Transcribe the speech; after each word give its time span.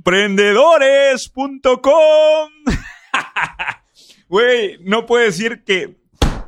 Emprendedores.com. 0.00 2.50
Güey, 4.28 4.78
no 4.84 5.06
puedo 5.06 5.24
decir 5.24 5.64
que 5.64 5.96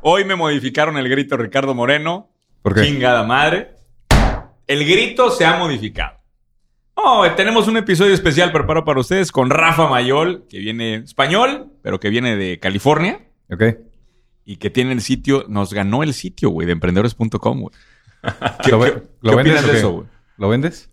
hoy 0.03 0.25
me 0.25 0.36
modificaron 0.36 0.96
el 0.98 1.09
grito 1.09 1.36
Ricardo 1.36 1.75
Moreno. 1.75 2.30
¿Por 2.62 2.77
qué? 2.77 2.82
Chingada 2.82 3.25
madre. 3.25 3.73
El 4.68 4.86
grito 4.86 5.31
se 5.31 5.45
ha 5.45 5.59
modificado. 5.59 6.17
Oh, 6.95 7.26
tenemos 7.36 7.67
un 7.67 7.76
episodio 7.76 8.14
especial 8.14 8.53
preparado 8.53 8.85
para 8.85 9.00
ustedes 9.00 9.32
con 9.32 9.50
Rafa 9.50 9.89
Mayol, 9.89 10.46
que 10.48 10.59
viene 10.61 10.95
español, 10.96 11.73
pero 11.82 11.98
que 11.98 12.09
viene 12.11 12.37
de 12.37 12.61
California 12.61 13.21
Ok. 13.50 13.64
y 14.45 14.59
que 14.59 14.71
tiene 14.71 14.93
el 14.93 15.00
sitio, 15.00 15.45
nos 15.48 15.73
ganó 15.75 16.04
el 16.04 16.14
sitio, 16.14 16.50
güey, 16.50 16.67
de 16.67 16.75
emprendedores.com, 16.75 17.61
güey. 17.62 17.75
¿Qué, 18.62 18.71
¿Lo, 18.71 18.79
ve- 18.79 18.93
qué- 18.93 19.03
lo 19.23 19.31
qué 19.31 19.37
vendes 19.39 19.54
opinas 19.57 19.73
de 19.73 19.79
eso, 19.79 19.90
güey? 19.90 20.07
¿Lo 20.37 20.48
vendes? 20.48 20.89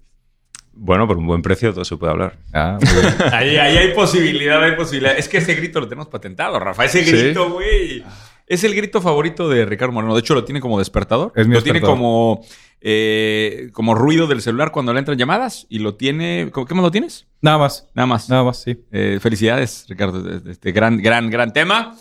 Bueno, 0.82 1.06
por 1.08 1.18
un 1.18 1.28
buen 1.28 1.42
precio 1.42 1.74
todo 1.74 1.84
se 1.84 1.98
puede 1.98 2.12
hablar. 2.14 2.38
Ah. 2.54 2.78
Ahí, 3.34 3.58
ahí 3.58 3.78
hay 3.78 3.94
posibilidad, 3.94 4.64
hay 4.64 4.76
posibilidad. 4.78 5.18
Es 5.18 5.28
que 5.28 5.38
ese 5.40 5.54
grito 5.56 5.80
lo 5.82 5.88
tenemos 5.88 6.08
patentado, 6.08 6.58
Rafa. 6.60 6.86
Ese 6.86 7.04
grito, 7.04 7.52
güey. 7.52 8.04
Es 8.48 8.64
el 8.64 8.74
grito 8.74 9.02
favorito 9.02 9.50
de 9.50 9.66
Ricardo 9.66 9.92
Moreno. 9.94 10.14
De 10.16 10.22
hecho, 10.22 10.34
lo 10.34 10.44
tiene 10.46 10.62
como 10.62 10.80
despertador. 10.80 11.34
Es 11.36 11.48
mi 11.48 11.54
lo 11.56 11.62
tiene 11.62 11.82
como, 11.82 12.44
eh, 12.82 13.70
como 13.74 13.94
ruido 13.94 14.26
del 14.26 14.42
celular 14.42 14.72
cuando 14.72 14.94
le 14.94 15.00
entran 15.00 15.18
llamadas. 15.18 15.68
Y 15.70 15.80
lo 15.80 15.96
tiene. 15.96 16.50
¿cómo- 16.52 16.66
¿Qué 16.66 16.74
más 16.74 16.84
lo 16.84 16.92
tienes? 16.92 17.28
Nada 17.42 17.58
más. 17.58 17.88
Nada 17.94 18.08
más. 18.08 18.30
Nada 18.30 18.44
más, 18.44 18.62
sí. 18.64 18.84
Eh, 18.92 19.20
felicidades, 19.22 19.86
Ricardo. 19.90 20.24
Este 20.50 20.72
gran, 20.72 20.98
gran, 20.98 21.30
gran 21.30 21.52
tema. 21.54 21.96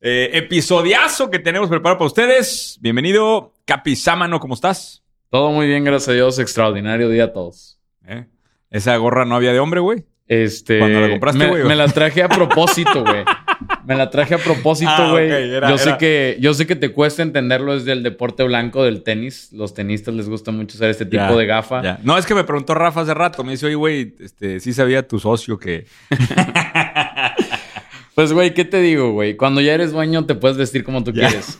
Eh, 0.00 0.30
episodiazo 0.34 1.30
que 1.30 1.38
tenemos 1.40 1.68
preparado 1.68 1.98
para 1.98 2.06
ustedes. 2.06 2.78
Bienvenido, 2.80 3.54
Capi 3.64 3.96
Sámano, 3.96 4.38
¿cómo 4.38 4.54
estás? 4.54 5.02
Todo 5.30 5.50
muy 5.50 5.66
bien, 5.66 5.82
gracias 5.82 6.10
a 6.10 6.12
Dios. 6.12 6.38
Extraordinario 6.38 7.08
día 7.08 7.24
a 7.24 7.32
todos. 7.32 7.77
Esa 8.70 8.96
gorra 8.96 9.24
no 9.24 9.34
había 9.34 9.52
de 9.52 9.60
hombre, 9.60 9.80
güey. 9.80 10.04
Este. 10.26 10.78
¿Cuándo 10.78 11.00
la 11.00 11.08
compraste, 11.08 11.38
me, 11.38 11.46
güey? 11.48 11.64
me 11.64 11.74
la 11.74 11.88
traje 11.88 12.22
a 12.22 12.28
propósito, 12.28 13.02
güey. 13.02 13.24
Me 13.86 13.96
la 13.96 14.10
traje 14.10 14.34
a 14.34 14.38
propósito, 14.38 14.90
Ah, 14.94 15.10
güey. 15.12 15.30
era- 15.30 15.70
yo 15.70 15.78
sé 15.78 15.96
que 15.98 16.36
yo 16.38 16.52
sé 16.52 16.66
que 16.66 16.76
te 16.76 16.90
cuesta 16.92 17.22
entenderlo 17.22 17.74
desde 17.74 17.92
el 17.92 18.02
deporte 18.02 18.42
blanco 18.44 18.84
del 18.84 19.02
tenis. 19.02 19.48
Los 19.52 19.72
tenistas 19.72 20.12
les 20.14 20.28
gusta 20.28 20.50
mucho 20.50 20.76
usar 20.76 20.90
este 20.90 21.06
tipo 21.06 21.22
Ya, 21.22 21.32
de 21.34 21.46
gafa. 21.46 21.82
ya. 21.82 21.98
No, 22.02 22.18
es 22.18 22.26
que 22.26 22.34
me 22.34 22.44
preguntó 22.44 22.74
Rafa 22.74 23.00
hace 23.00 23.14
rato. 23.14 23.42
Me 23.42 23.52
dice, 23.52 23.64
oye, 23.66 23.74
güey, 23.74 24.14
este, 24.20 24.60
sí 24.60 24.74
sabía 24.74 25.06
tu 25.08 25.18
socio 25.18 25.58
que. 25.58 25.86
Pues, 28.14 28.32
güey, 28.32 28.52
¿qué 28.52 28.64
te 28.64 28.80
digo, 28.80 29.12
güey? 29.12 29.36
Cuando 29.36 29.60
ya 29.60 29.72
eres 29.74 29.92
dueño 29.92 30.26
te 30.26 30.34
puedes 30.34 30.56
vestir 30.56 30.82
como 30.82 31.04
tú 31.04 31.12
Ya. 31.12 31.28
quieres. 31.28 31.56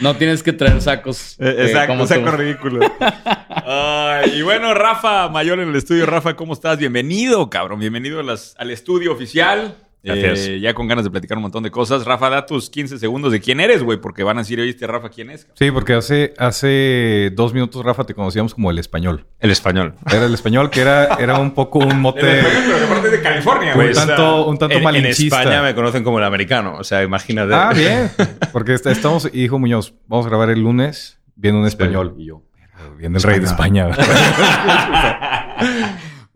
No 0.00 0.16
tienes 0.16 0.42
que 0.42 0.52
traer 0.52 0.80
sacos. 0.80 1.36
eh, 1.38 1.54
Exacto, 1.66 1.92
como 1.94 2.06
saco 2.06 2.30
tú. 2.30 2.36
ridículo. 2.36 2.80
Ay, 3.48 4.32
y 4.38 4.42
bueno, 4.42 4.74
Rafa 4.74 5.28
Mayor 5.28 5.60
en 5.60 5.68
el 5.68 5.76
estudio. 5.76 6.06
Rafa, 6.06 6.34
¿cómo 6.34 6.52
estás? 6.52 6.78
Bienvenido, 6.78 7.48
cabrón. 7.50 7.78
Bienvenido 7.80 8.20
a 8.20 8.22
las- 8.22 8.54
al 8.58 8.70
estudio 8.70 9.12
oficial. 9.12 9.76
Gracias. 10.04 10.46
Eh, 10.48 10.60
ya 10.60 10.74
con 10.74 10.86
ganas 10.86 11.04
de 11.04 11.10
platicar 11.10 11.38
un 11.38 11.42
montón 11.42 11.62
de 11.62 11.70
cosas. 11.70 12.04
Rafa, 12.04 12.28
da 12.28 12.44
tus 12.46 12.68
15 12.68 12.98
segundos 12.98 13.32
de 13.32 13.40
quién 13.40 13.58
eres, 13.60 13.82
güey, 13.82 13.98
porque 13.98 14.22
van 14.22 14.36
a 14.36 14.42
decir, 14.42 14.60
oye, 14.60 14.70
este 14.70 14.86
Rafa, 14.86 15.08
¿quién 15.08 15.30
es? 15.30 15.44
cabrón?" 15.46 15.56
Sí, 15.58 15.70
porque 15.70 15.94
hace, 15.94 16.34
hace 16.38 17.30
dos 17.34 17.54
minutos, 17.54 17.82
Rafa, 17.84 18.04
te 18.04 18.14
conocíamos 18.14 18.54
como 18.54 18.70
el 18.70 18.78
español. 18.78 19.26
El 19.40 19.50
español. 19.50 19.94
Era 20.12 20.26
el 20.26 20.34
español 20.34 20.68
que 20.70 20.82
era, 20.82 21.14
era 21.18 21.38
un 21.38 21.52
poco 21.54 21.78
un 21.78 22.00
mote 22.00 22.20
Pero 22.20 22.84
aparte 22.86 23.10
de 23.10 23.22
California, 23.22 23.72
un 23.74 23.80
güey. 23.80 23.94
sea, 23.94 24.06
tanto, 24.06 24.46
un 24.46 24.58
tanto 24.58 24.76
en. 24.76 25.06
España 25.06 25.62
me 25.62 25.74
conocen 25.74 26.04
como 26.04 26.18
el 26.18 26.24
americano. 26.24 26.76
O 26.78 26.84
sea, 26.84 27.02
imagínate. 27.02 27.54
Ah, 27.54 27.72
bien. 27.74 28.10
Porque 28.52 28.74
est- 28.74 28.86
estamos, 28.86 29.26
y 29.32 29.40
dijo 29.42 29.58
Muñoz, 29.58 29.94
vamos 30.06 30.26
a 30.26 30.28
grabar 30.28 30.50
el 30.50 30.60
lunes, 30.60 31.18
viene 31.34 31.58
un 31.58 31.66
español. 31.66 32.14
Y 32.18 32.26
yo, 32.26 32.42
"Verga, 32.54 32.94
viene 32.98 33.16
el 33.16 33.22
rey 33.22 33.38
de 33.40 33.46
España. 33.46 33.88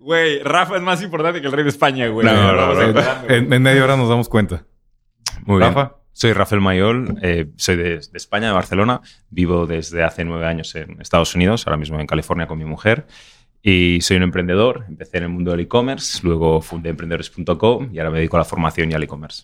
Güey, 0.09 0.43
Rafa 0.43 0.77
es 0.77 0.81
más 0.81 1.03
importante 1.03 1.43
que 1.43 1.49
el 1.49 1.53
rey 1.53 1.65
de 1.65 1.69
España, 1.69 2.09
güey. 2.09 2.27
No, 2.27 2.33
no, 2.33 2.73
no, 2.73 2.93
güey. 2.93 3.05
en, 3.29 3.53
en 3.53 3.63
media 3.63 3.85
hora 3.85 3.95
nos 3.95 4.09
damos 4.09 4.31
cuenta. 4.31 4.65
Muy 5.45 5.59
bien. 5.59 5.75
Rafa. 5.75 5.97
Soy 6.15 6.33
Rafael 6.33 6.63
Mayol, 6.63 7.19
eh, 7.21 7.49
soy 7.57 7.77
de, 7.77 7.99
de 7.99 8.09
España, 8.15 8.47
de 8.47 8.55
Barcelona. 8.55 9.03
Vivo 9.29 9.67
desde 9.67 10.03
hace 10.03 10.25
nueve 10.25 10.47
años 10.47 10.75
en 10.77 10.99
Estados 11.03 11.35
Unidos, 11.35 11.67
ahora 11.67 11.77
mismo 11.77 12.01
en 12.01 12.07
California 12.07 12.47
con 12.47 12.57
mi 12.57 12.65
mujer. 12.65 13.07
Y 13.61 14.01
soy 14.01 14.17
un 14.17 14.23
emprendedor. 14.23 14.87
Empecé 14.89 15.19
en 15.19 15.25
el 15.25 15.29
mundo 15.29 15.51
del 15.51 15.61
e-commerce, 15.61 16.21
luego 16.23 16.63
fundé 16.63 16.89
emprendedores.com 16.89 17.91
y 17.93 17.99
ahora 17.99 18.11
me 18.11 18.17
dedico 18.17 18.39
a 18.39 18.41
la 18.41 18.47
formación 18.47 18.91
y 18.91 18.95
al 18.95 19.03
e-commerce. 19.03 19.43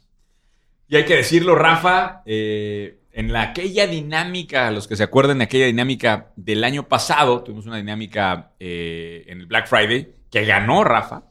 Y 0.89 0.97
hay 0.97 1.05
que 1.05 1.17
decirlo, 1.17 1.57
Rafa, 1.57 2.23
eh, 2.25 3.01
en 3.13 3.35
la, 3.35 3.43
aquella 3.43 3.87
dinámica, 3.87 4.71
los 4.71 4.89
que 4.89 4.97
se 4.97 5.03
acuerdan 5.03 5.37
de 5.39 5.45
aquella 5.45 5.67
dinámica 5.67 6.33
del 6.37 6.65
año 6.65 6.89
pasado, 6.89 7.43
tuvimos 7.43 7.67
una 7.67 7.77
dinámica 7.77 8.53
eh, 8.59 9.25
en 9.27 9.41
el 9.41 9.47
Black 9.47 9.67
Friday 9.67 10.24
que 10.35 10.45
ganó 10.45 10.83
Rafa 10.83 11.23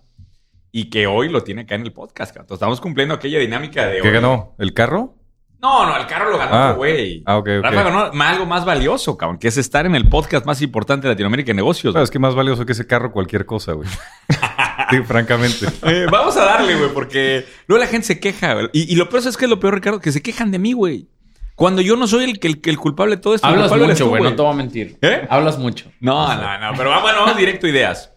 y 0.71 0.89
que 0.89 1.07
hoy 1.07 1.27
lo 1.27 1.43
tiene 1.43 1.63
acá 1.63 1.75
en 1.75 1.81
el 1.81 1.91
podcast. 1.91 2.31
cabrón. 2.31 2.45
Entonces, 2.45 2.61
estamos 2.61 2.79
cumpliendo 2.81 3.13
aquella 3.13 3.37
dinámica 3.39 3.85
de 3.85 3.99
¿Qué 4.01 4.07
hoy. 4.07 4.13
ganó? 4.13 4.55
¿El 4.57 4.73
carro? 4.73 5.15
No, 5.61 5.85
no, 5.85 5.97
el 5.97 6.07
carro 6.07 6.29
lo 6.31 6.37
ganó, 6.37 6.55
Ah. 6.55 6.71
güey. 6.71 7.21
Ah, 7.25 7.37
ok, 7.37 7.47
ok. 7.59 7.63
Rafa 7.65 7.83
ganó 7.83 8.23
algo 8.23 8.45
más 8.45 8.63
valioso, 8.65 9.17
cabrón, 9.17 9.37
que 9.39 9.49
es 9.49 9.57
estar 9.57 9.85
en 9.85 9.95
el 9.95 10.07
podcast 10.07 10.45
más 10.45 10.61
importante 10.61 11.07
de 11.07 11.13
Latinoamérica 11.13 11.51
en 11.51 11.57
negocios. 11.57 11.93
Bueno, 11.93 12.03
es 12.05 12.11
que 12.11 12.19
más 12.19 12.33
valioso 12.33 12.65
que 12.65 12.71
ese 12.71 12.87
carro 12.87 13.11
cualquier 13.11 13.45
cosa, 13.45 13.73
güey. 13.73 13.87
sí, 14.89 14.97
francamente. 15.03 15.67
Eh, 15.83 16.05
vamos 16.09 16.35
a 16.37 16.45
darle, 16.45 16.75
güey, 16.75 16.93
porque 16.93 17.45
luego 17.67 17.83
la 17.83 17.89
gente 17.89 18.07
se 18.07 18.19
queja. 18.21 18.55
Y, 18.71 18.91
y 18.91 18.95
lo 18.95 19.09
peor 19.09 19.27
es 19.27 19.35
que 19.37 19.45
es 19.45 19.49
lo 19.49 19.59
peor, 19.59 19.75
Ricardo, 19.75 19.99
que 19.99 20.11
se 20.13 20.21
quejan 20.21 20.49
de 20.51 20.59
mí, 20.59 20.71
güey. 20.73 21.09
Cuando 21.55 21.81
yo 21.83 21.95
no 21.95 22.07
soy 22.07 22.23
el, 22.23 22.39
que- 22.39 22.47
el, 22.47 22.59
el 22.63 22.77
culpable 22.77 23.15
de 23.17 23.21
todo 23.21 23.35
esto. 23.35 23.45
Hablas 23.47 23.71
mucho, 23.71 24.07
güey. 24.09 24.23
No 24.23 24.35
te 24.35 24.41
voy 24.41 24.51
a 24.51 24.55
mentir. 24.55 24.97
¿Eh? 25.01 25.27
Hablas 25.29 25.59
mucho. 25.59 25.85
No, 25.99 26.27
no, 26.35 26.59
no, 26.59 26.71
pero 26.75 26.89
vamos, 26.89 27.11
vamos 27.13 27.37
directo 27.37 27.67
a 27.67 27.69
ideas. 27.69 28.11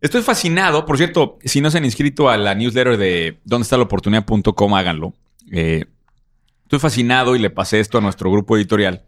Estoy 0.00 0.22
fascinado. 0.22 0.86
Por 0.86 0.96
cierto, 0.96 1.38
si 1.44 1.60
no 1.60 1.70
se 1.70 1.78
han 1.78 1.84
inscrito 1.84 2.30
a 2.30 2.36
la 2.36 2.54
newsletter 2.54 2.96
de 2.96 3.38
donde 3.44 3.64
está 3.64 3.76
la 3.76 3.84
oportunidad.com, 3.84 4.74
háganlo. 4.74 5.14
Eh, 5.50 5.84
estoy 6.62 6.78
fascinado 6.78 7.36
y 7.36 7.38
le 7.38 7.50
pasé 7.50 7.80
esto 7.80 7.98
a 7.98 8.00
nuestro 8.00 8.30
grupo 8.30 8.56
editorial 8.56 9.02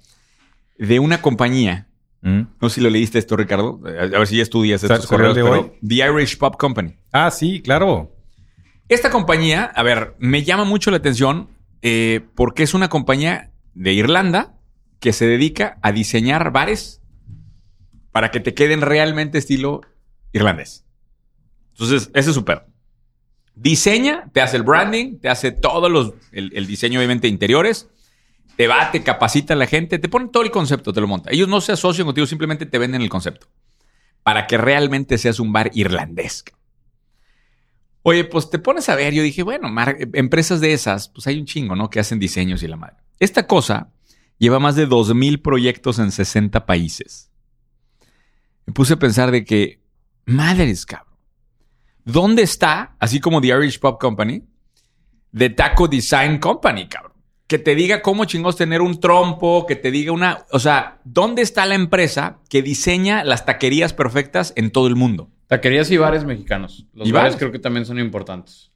de 0.78 0.98
una 0.98 1.22
compañía. 1.22 1.88
¿Mm? 2.20 2.42
No 2.60 2.68
sé 2.68 2.76
si 2.76 2.80
lo 2.82 2.90
leíste 2.90 3.18
esto, 3.18 3.36
Ricardo. 3.36 3.80
A 3.84 4.06
ver 4.06 4.26
si 4.26 4.36
ya 4.36 4.42
estudias 4.42 4.82
estos 4.82 5.06
¿Salió 5.06 5.28
el 5.28 5.34
correos. 5.34 5.64
de 5.64 5.70
pero 5.70 5.78
The 5.86 5.94
Irish 5.94 6.38
Pop 6.38 6.56
Company. 6.56 6.94
Ah, 7.10 7.30
sí, 7.30 7.62
claro. 7.62 8.14
Esta 8.88 9.10
compañía, 9.10 9.64
a 9.64 9.82
ver, 9.82 10.14
me 10.18 10.42
llama 10.42 10.64
mucho 10.64 10.90
la 10.90 10.98
atención 10.98 11.48
eh, 11.80 12.20
porque 12.34 12.62
es 12.62 12.74
una 12.74 12.88
compañía 12.88 13.50
de 13.74 13.92
Irlanda 13.94 14.54
que 15.00 15.12
se 15.12 15.26
dedica 15.26 15.78
a 15.82 15.92
diseñar 15.92 16.52
bares 16.52 17.00
para 18.12 18.30
que 18.30 18.40
te 18.40 18.54
queden 18.54 18.82
realmente 18.82 19.38
estilo 19.38 19.80
irlandés. 20.32 20.84
Entonces, 21.72 22.10
ese 22.14 22.30
es 22.30 22.34
súper. 22.34 22.66
Diseña, 23.54 24.30
te 24.32 24.40
hace 24.40 24.56
el 24.56 24.62
branding, 24.62 25.18
te 25.18 25.28
hace 25.28 25.52
todos 25.52 25.90
los, 25.90 26.14
el, 26.32 26.66
diseño 26.66 26.98
obviamente 26.98 27.26
de 27.26 27.32
interiores, 27.32 27.88
te 28.56 28.66
va, 28.66 28.90
te 28.90 29.02
capacita 29.02 29.54
a 29.54 29.56
la 29.56 29.66
gente, 29.66 29.98
te 29.98 30.08
pone 30.08 30.28
todo 30.28 30.42
el 30.42 30.50
concepto, 30.50 30.92
te 30.92 31.00
lo 31.00 31.06
monta. 31.06 31.30
Ellos 31.30 31.48
no 31.48 31.60
se 31.60 31.72
asocian 31.72 32.06
contigo, 32.06 32.26
simplemente 32.26 32.66
te 32.66 32.78
venden 32.78 33.02
el 33.02 33.08
concepto 33.08 33.48
para 34.22 34.46
que 34.46 34.56
realmente 34.56 35.18
seas 35.18 35.40
un 35.40 35.52
bar 35.52 35.70
irlandés. 35.74 36.44
Oye, 38.02 38.24
pues 38.24 38.50
te 38.50 38.58
pones 38.58 38.88
a 38.88 38.96
ver, 38.96 39.14
yo 39.14 39.22
dije, 39.22 39.42
bueno, 39.42 39.68
empresas 40.14 40.60
de 40.60 40.72
esas, 40.72 41.08
pues 41.08 41.26
hay 41.26 41.38
un 41.38 41.46
chingo, 41.46 41.76
¿no? 41.76 41.88
Que 41.88 42.00
hacen 42.00 42.18
diseños 42.18 42.62
y 42.62 42.68
la 42.68 42.76
madre. 42.76 42.96
Esta 43.20 43.46
cosa 43.46 43.92
lleva 44.38 44.58
más 44.58 44.74
de 44.74 44.88
2.000 44.88 45.40
proyectos 45.40 46.00
en 46.00 46.10
60 46.10 46.66
países. 46.66 47.30
Me 48.66 48.72
puse 48.72 48.94
a 48.94 48.98
pensar 48.98 49.30
de 49.30 49.44
que, 49.44 49.81
madres, 50.26 50.86
cabrón, 50.86 51.14
¿dónde 52.04 52.42
está, 52.42 52.96
así 52.98 53.20
como 53.20 53.40
The 53.40 53.48
Irish 53.48 53.78
Pop 53.80 54.00
Company, 54.00 54.42
The 55.36 55.50
Taco 55.50 55.88
Design 55.88 56.38
Company, 56.38 56.88
cabrón? 56.88 57.12
Que 57.46 57.58
te 57.58 57.74
diga 57.74 58.00
cómo 58.00 58.24
chingos 58.24 58.56
tener 58.56 58.80
un 58.80 58.98
trompo, 58.98 59.66
que 59.66 59.76
te 59.76 59.90
diga 59.90 60.12
una... 60.12 60.46
O 60.52 60.58
sea, 60.58 61.00
¿dónde 61.04 61.42
está 61.42 61.66
la 61.66 61.74
empresa 61.74 62.38
que 62.48 62.62
diseña 62.62 63.24
las 63.24 63.44
taquerías 63.44 63.92
perfectas 63.92 64.54
en 64.56 64.70
todo 64.70 64.86
el 64.86 64.96
mundo? 64.96 65.28
Taquerías 65.48 65.90
y 65.90 65.98
bares 65.98 66.24
mexicanos. 66.24 66.86
Los 66.94 67.06
¿Y 67.06 67.12
bares 67.12 67.32
bares? 67.32 67.36
creo 67.38 67.52
que 67.52 67.58
también 67.58 67.84
son 67.84 67.98
importantes. 67.98 68.70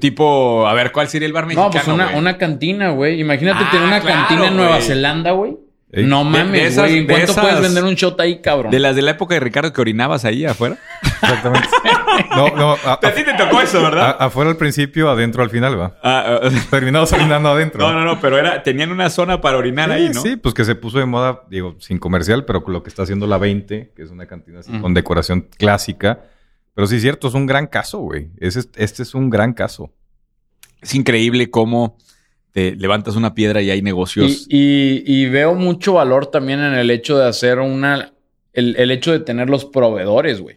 Tipo, 0.00 0.66
a 0.66 0.72
ver, 0.72 0.92
¿cuál 0.92 1.08
sería 1.08 1.26
el 1.26 1.32
bar 1.32 1.44
mexicano? 1.44 1.66
No, 1.68 1.72
pues 1.72 1.86
una, 1.88 2.06
güey? 2.06 2.18
una 2.18 2.38
cantina, 2.38 2.90
güey. 2.90 3.20
Imagínate 3.20 3.64
Ah, 3.64 3.70
tener 3.70 3.86
una 3.86 4.00
claro, 4.00 4.16
cantina 4.26 4.48
en 4.48 4.56
Nueva 4.56 4.76
güey. 4.76 4.86
Zelanda, 4.86 5.30
güey. 5.32 5.58
Ey. 5.92 6.06
No 6.06 6.22
mames, 6.22 6.72
esas- 6.72 6.86
güey. 6.88 6.98
¿En 7.00 7.06
de 7.08 7.14
cuánto 7.14 7.32
esas- 7.32 7.44
puedes 7.44 7.60
vender 7.60 7.82
un 7.84 7.94
shot 7.94 8.20
ahí, 8.20 8.40
cabrón? 8.40 8.70
De 8.70 8.78
las 8.78 8.94
de 8.94 9.02
la 9.02 9.10
época 9.12 9.34
de 9.34 9.40
Ricardo 9.40 9.72
que 9.72 9.80
orinabas 9.80 10.24
ahí 10.24 10.44
afuera. 10.44 10.78
Exactamente. 11.22 11.68
No, 12.36 12.48
no. 12.56 12.72
a- 12.84 12.92
A 13.02 13.12
ti 13.14 13.24
te 13.24 13.34
tocó 13.34 13.60
eso, 13.60 13.78
a- 13.80 13.82
¿verdad? 13.82 14.16
afuera 14.20 14.50
al 14.50 14.56
principio, 14.56 15.10
adentro 15.10 15.42
al 15.42 15.50
final, 15.50 15.78
va. 15.80 15.98
Ah, 16.02 16.38
ah, 16.44 16.50
Terminamos 16.70 17.12
orinando 17.12 17.48
adentro. 17.48 17.80
no, 17.80 17.92
no, 17.92 18.04
no, 18.04 18.20
pero 18.20 18.38
era, 18.38 18.62
tenían 18.62 18.92
una 18.92 19.10
zona 19.10 19.40
para 19.40 19.58
orinar 19.58 19.88
Sí, 19.88 19.94
ahí, 19.96 20.10
¿no? 20.14 20.20
Sí, 20.22 20.36
pues 20.36 20.54
que 20.54 20.64
se 20.64 20.76
puso 20.76 20.98
de 20.98 21.06
moda, 21.06 21.42
digo, 21.50 21.74
sin 21.80 21.98
comercial, 21.98 22.44
pero 22.44 22.62
con 22.62 22.72
lo 22.72 22.82
que 22.84 22.88
está 22.88 23.02
haciendo 23.02 23.26
la 23.26 23.38
20, 23.38 23.92
que 23.96 24.02
es 24.02 24.10
una 24.10 24.26
cantina 24.26 24.60
así 24.60 24.70
con 24.80 24.94
decoración 24.94 25.48
clásica. 25.58 26.20
Pero 26.72 26.86
sí 26.86 26.96
es 26.96 27.02
cierto, 27.02 27.26
es 27.28 27.34
un 27.34 27.46
gran 27.46 27.66
caso, 27.66 27.98
güey. 27.98 28.30
Este 28.38 29.02
es 29.02 29.14
un 29.14 29.28
gran 29.28 29.52
caso. 29.54 29.92
Es 30.80 30.94
increíble 30.94 31.50
cómo 31.50 31.98
te 32.52 32.74
levantas 32.76 33.16
una 33.16 33.34
piedra 33.34 33.62
y 33.62 33.70
hay 33.70 33.82
negocios. 33.82 34.46
Y, 34.48 34.56
y- 34.58 35.02
y 35.06 35.28
veo 35.28 35.54
mucho 35.54 35.94
valor 35.94 36.26
también 36.26 36.60
en 36.60 36.74
el 36.74 36.90
hecho 36.90 37.16
de 37.18 37.26
hacer 37.28 37.58
una. 37.58 38.12
El, 38.52 38.74
el 38.78 38.90
hecho 38.90 39.12
de 39.12 39.20
tener 39.20 39.48
los 39.48 39.64
proveedores, 39.64 40.40
güey. 40.40 40.56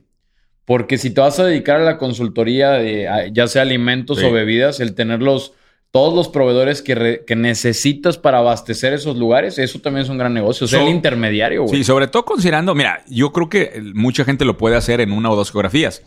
Porque 0.66 0.98
si 0.98 1.10
te 1.12 1.22
vas 1.22 1.40
a 1.40 1.46
dedicar 1.46 1.82
a 1.82 1.84
la 1.84 1.98
consultoría 1.98 2.72
de 2.72 3.30
ya 3.34 3.48
sea 3.48 3.62
alimentos 3.64 4.20
Sí. 4.20 4.26
o 4.26 4.32
bebidas, 4.32 4.80
el 4.80 4.96
tener 4.96 5.22
los, 5.22 5.52
todos 5.92 6.16
los 6.16 6.30
proveedores 6.30 6.82
que, 6.82 6.96
re- 6.96 7.24
que 7.28 7.36
necesitas 7.36 8.18
para 8.18 8.38
abastecer 8.40 8.94
esos 8.94 9.18
lugares, 9.18 9.60
eso 9.60 9.80
también 9.80 10.06
es 10.06 10.10
un 10.10 10.18
gran 10.18 10.34
negocio. 10.34 10.66
O 10.66 10.68
sea, 10.68 10.80
So- 10.80 10.88
el 10.88 10.92
intermediario, 10.94 11.64
güey. 11.64 11.76
Sí, 11.78 11.84
sobre 11.84 12.08
todo 12.08 12.24
considerando, 12.26 12.74
mira, 12.74 13.04
yo 13.10 13.32
creo 13.34 13.50
que 13.50 13.84
mucha 13.94 14.24
gente 14.26 14.46
lo 14.46 14.58
puede 14.58 14.76
hacer 14.78 15.02
en 15.02 15.12
una 15.12 15.30
o 15.30 15.36
dos 15.36 15.52
geografías, 15.52 16.02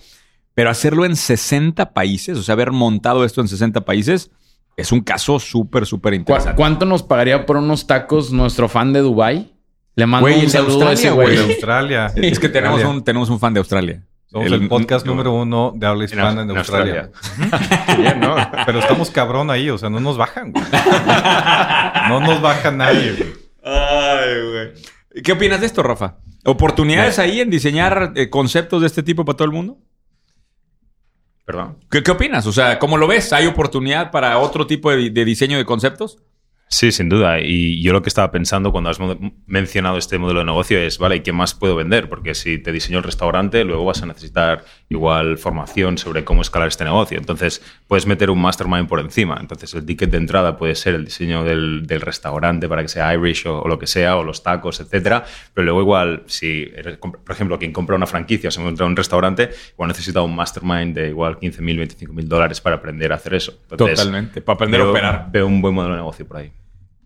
pero 0.55 0.71
hacerlo 0.71 1.05
en 1.05 1.15
60 1.17 1.93
países, 1.93 2.39
o 2.39 2.43
sea, 2.43 2.55
haber 2.55 2.73
montado 2.73 3.25
esto 3.27 3.43
en 3.43 3.49
60 3.49 3.83
países, 3.83 4.31
es 4.77 4.93
un 4.93 5.01
caso 5.01 5.39
súper, 5.41 5.87
súper 5.87 6.13
¿Cu- 6.13 6.17
interesante. 6.19 6.57
¿Cuánto 6.57 6.85
nos 6.87 7.03
pagaría 7.03 7.47
por 7.47 7.57
unos 7.57 7.87
tacos 7.87 8.31
nuestro 8.33 8.69
fan 8.69 8.93
de 8.93 9.01
Dubai? 9.01 9.53
Le 9.95 10.05
mando 10.07 10.29
Güey, 10.29 10.45
un 10.45 10.51
saludo 10.51 10.89
a 10.89 10.93
ese 10.93 11.09
Australia, 11.09 11.13
güey. 11.13 11.37
De. 11.47 11.53
Australia. 11.55 12.07
Es 12.17 12.39
que 12.39 12.49
tenemos 12.51 12.75
Australia. 12.81 12.99
un, 12.99 13.05
tenemos 13.05 13.31
un 13.31 13.41
fan 13.41 13.55
de 13.55 13.59
Australia. 13.61 14.03
Somos 14.27 14.53
el, 14.53 14.69
podcast 14.69 15.07
no, 15.07 15.13
número 15.13 15.33
uno 15.33 15.73
de 15.75 15.87
habla 15.87 16.05
hispana 16.05 16.43
en, 16.43 16.51
en 16.51 16.59
Australia. 16.59 17.11
Bien, 17.99 18.21
¿no? 18.21 18.35
Pero 18.67 18.81
estamos 18.81 19.09
cabrón 19.11 19.51
ahí, 19.51 19.71
o 19.71 19.79
sea, 19.79 19.89
no 19.89 20.01
nos 20.01 20.19
bajan, 20.19 20.53
güey. 20.53 20.65
No 22.09 22.21
nos 22.21 22.41
baja 22.43 22.71
nadie, 22.71 23.13
güey. 23.13 23.33
Ay, 23.65 24.35
güey. 24.51 25.23
¿Qué 25.23 25.33
opinas 25.33 25.61
de 25.61 25.67
esto, 25.67 25.83
Rafa? 25.83 26.17
¿Oportunidades 26.45 27.19
ahí 27.19 27.41
en 27.41 27.51
diseñar 27.51 28.13
eh, 28.17 28.29
conceptos 28.29 28.81
de 28.83 28.87
este 28.89 29.03
tipo 29.03 29.25
para 29.25 29.37
todo 29.37 29.47
el 29.47 29.53
mundo? 29.55 29.79
Perdón. 31.47 31.79
¿Qué, 31.91 32.03
qué 32.03 32.11
opinas? 32.11 32.47
O 32.47 32.53
sea, 32.53 32.79
¿cómo 32.81 32.99
lo 32.99 33.07
ves? 33.07 33.33
¿Hay 33.33 33.47
oportunidad 33.47 34.11
para 34.11 34.37
otro 34.39 34.67
tipo 34.67 34.91
de, 34.91 35.11
de 35.11 35.25
diseño 35.25 35.57
de 35.57 35.65
conceptos? 35.65 36.19
Sí, 36.69 36.91
sin 36.91 37.09
duda. 37.09 37.39
Y 37.41 37.81
yo 37.81 37.93
lo 37.93 38.03
que 38.03 38.09
estaba 38.09 38.33
pensando 38.33 38.73
cuando 38.73 38.91
has 38.91 38.99
mencionado 39.47 39.99
este 39.99 40.19
modelo 40.19 40.41
de 40.41 40.47
negocio 40.47 40.79
es, 40.81 40.99
vale, 40.99 41.17
¿y 41.17 41.21
qué 41.21 41.33
más 41.33 41.55
puedo 41.55 41.77
vender? 41.77 42.09
Porque 42.09 42.35
si 42.35 42.59
te 42.59 42.73
diseño 42.73 42.99
el 42.99 43.05
restaurante, 43.05 43.63
luego 43.65 43.85
vas 43.85 44.03
a 44.03 44.07
necesitar 44.07 44.65
igual 44.89 45.39
formación 45.39 45.97
sobre 45.97 46.25
cómo 46.25 46.43
escalar 46.43 46.67
este 46.67 46.83
negocio. 46.83 47.19
Entonces, 47.19 47.63
puedes 47.87 48.07
meter 48.07 48.31
un 48.31 48.41
mastermind 48.43 48.89
por 48.89 48.99
encima. 48.99 49.39
Entonces, 49.41 49.73
el 49.75 49.87
ticket 49.87 50.11
de 50.11 50.19
entrada 50.19 50.57
puede 50.57 50.75
ser 50.75 50.97
el 50.97 51.05
diseño 51.05 51.45
del, 51.45 51.87
del 51.87 52.01
restaurante 52.01 52.69
para 52.69 52.83
que 52.83 52.89
sea 52.89 53.15
Irish 53.15 53.47
o, 53.47 53.63
o 53.63 53.69
lo 53.69 53.79
que 53.79 53.87
sea, 53.87 54.17
o 54.17 54.25
los 54.25 54.43
tacos, 54.43 54.81
etcétera. 54.81 55.25
Pero 55.55 55.67
luego 55.67 55.81
igual, 55.83 56.25
si, 56.27 56.69
eres- 56.75 56.99
por 56.99 57.15
ejemplo, 57.31 57.61
quien 57.61 57.73
compra 57.73 57.95
una 57.95 58.07
franquicia 58.07 58.49
o 58.49 58.51
se 58.51 58.59
encuentra 58.61 58.87
en 58.87 58.91
un 58.91 58.97
restaurante, 58.97 59.51
igual 59.73 59.87
necesita 59.89 60.21
un 60.21 60.35
mastermind 60.35 60.97
de 60.97 61.11
igual 61.11 61.39
15.000, 61.39 61.79
25.000 61.97 62.25
dólares 62.27 62.61
para 62.61 62.77
aprender 62.77 63.13
a 63.13 63.15
hacer 63.17 63.35
eso. 63.35 63.57
Entonces, 63.71 63.99
Totalmente, 64.01 64.43
para 64.43 64.55
aprender 64.57 64.81
a 64.81 64.91
operar. 64.91 65.29
Veo 65.31 65.47
un 65.47 65.63
buen 65.63 65.73
modelo 65.73 65.95
de 65.95 66.01
negocio 66.01 66.27
por 66.27 66.39
ahí. 66.39 66.51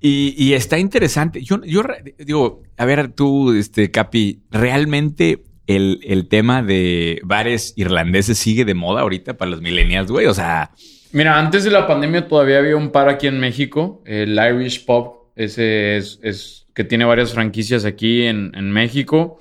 Y, 0.02 0.54
está 0.54 0.78
interesante. 0.78 1.42
Yo, 1.42 1.62
yo 1.62 1.82
digo, 2.18 2.62
a 2.78 2.84
ver, 2.86 3.12
tú, 3.12 3.52
este, 3.52 3.90
Capi, 3.90 4.40
¿realmente 4.50 5.42
el, 5.66 6.00
el 6.04 6.26
tema 6.28 6.62
de 6.62 7.20
bares 7.22 7.74
irlandeses 7.76 8.38
sigue 8.38 8.64
de 8.64 8.74
moda 8.74 9.02
ahorita 9.02 9.36
para 9.36 9.50
los 9.50 9.60
millennials, 9.60 10.10
güey? 10.10 10.26
O 10.26 10.32
sea, 10.32 10.70
Mira, 11.12 11.38
antes 11.38 11.64
de 11.64 11.70
la 11.70 11.88
pandemia 11.88 12.28
todavía 12.28 12.58
había 12.58 12.76
un 12.76 12.90
par 12.90 13.08
aquí 13.08 13.26
en 13.26 13.40
México, 13.40 14.00
el 14.06 14.38
Irish 14.38 14.84
Pub, 14.84 15.32
ese 15.34 15.96
es, 15.96 16.20
es 16.22 16.66
que 16.72 16.84
tiene 16.84 17.04
varias 17.04 17.32
franquicias 17.32 17.84
aquí 17.84 18.26
en, 18.26 18.52
en 18.54 18.70
México. 18.70 19.38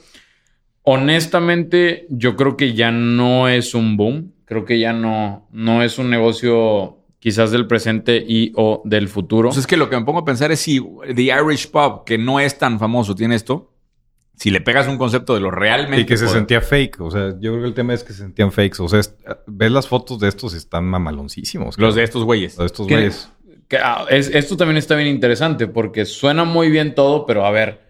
Honestamente, 0.81 2.07
yo 2.09 2.35
creo 2.35 2.57
que 2.57 2.73
ya 2.73 2.91
no 2.91 3.47
es 3.47 3.75
un 3.75 3.97
boom, 3.97 4.33
creo 4.45 4.65
que 4.65 4.79
ya 4.79 4.94
no, 4.94 5.47
no 5.51 5.83
es 5.83 6.00
un 6.00 6.09
negocio 6.09 6.99
quizás 7.19 7.51
del 7.51 7.68
presente 7.68 8.24
y 8.25 8.51
o 8.56 8.81
del 8.86 9.07
futuro. 9.10 9.50
pues 9.50 9.60
es 9.60 9.68
que 9.68 9.77
lo 9.77 9.89
que 9.89 9.98
me 9.98 10.06
pongo 10.06 10.19
a 10.19 10.25
pensar 10.25 10.51
es 10.51 10.60
si 10.62 10.80
The 11.16 11.21
Irish 11.24 11.69
Pub, 11.69 12.04
que 12.06 12.18
no 12.18 12.39
es 12.39 12.57
tan 12.57 12.80
famoso, 12.80 13.13
tiene 13.16 13.36
esto, 13.36 13.74
si 14.36 14.51
le 14.51 14.62
pegas 14.62 14.88
un 14.88 14.98
concepto 14.98 15.33
de 15.36 15.42
lo 15.42 15.51
realmente... 15.51 16.00
Y 16.01 16.06
que 16.06 16.16
se 16.16 16.24
poder- 16.25 16.38
sentía 16.38 16.62
fake. 16.62 17.01
O 17.01 17.12
sea, 17.12 17.31
yo 17.42 17.51
creo 17.51 17.60
que 17.62 17.68
el 17.68 17.74
tema 17.74 17.94
es 17.94 18.06
que 18.06 18.13
se 18.13 18.19
sentían 18.19 18.54
fakes. 18.54 18.81
O 18.81 18.88
sea, 18.88 19.01
es- 19.01 19.13
ves 19.48 19.69
las 19.69 19.88
fotos 19.89 20.18
de 20.19 20.30
estos 20.30 20.54
y 20.54 20.57
están 20.57 20.86
mamaloncísimos. 20.86 21.77
Los 21.77 21.95
de 21.95 22.04
estos 22.04 22.24
güeyes. 22.24 22.54
Los 22.54 22.60
de 22.60 22.66
estos 22.68 22.88
güeyes. 22.88 23.30
Que, 23.68 23.77
ah, 23.77 24.06
es- 24.10 24.30
esto 24.33 24.56
también 24.56 24.77
está 24.77 24.95
bien 24.95 25.10
interesante 25.10 25.68
porque 25.68 26.06
suena 26.06 26.45
muy 26.45 26.69
bien 26.71 26.95
todo, 26.95 27.25
pero 27.25 27.45
a 27.45 27.51
ver, 27.51 27.81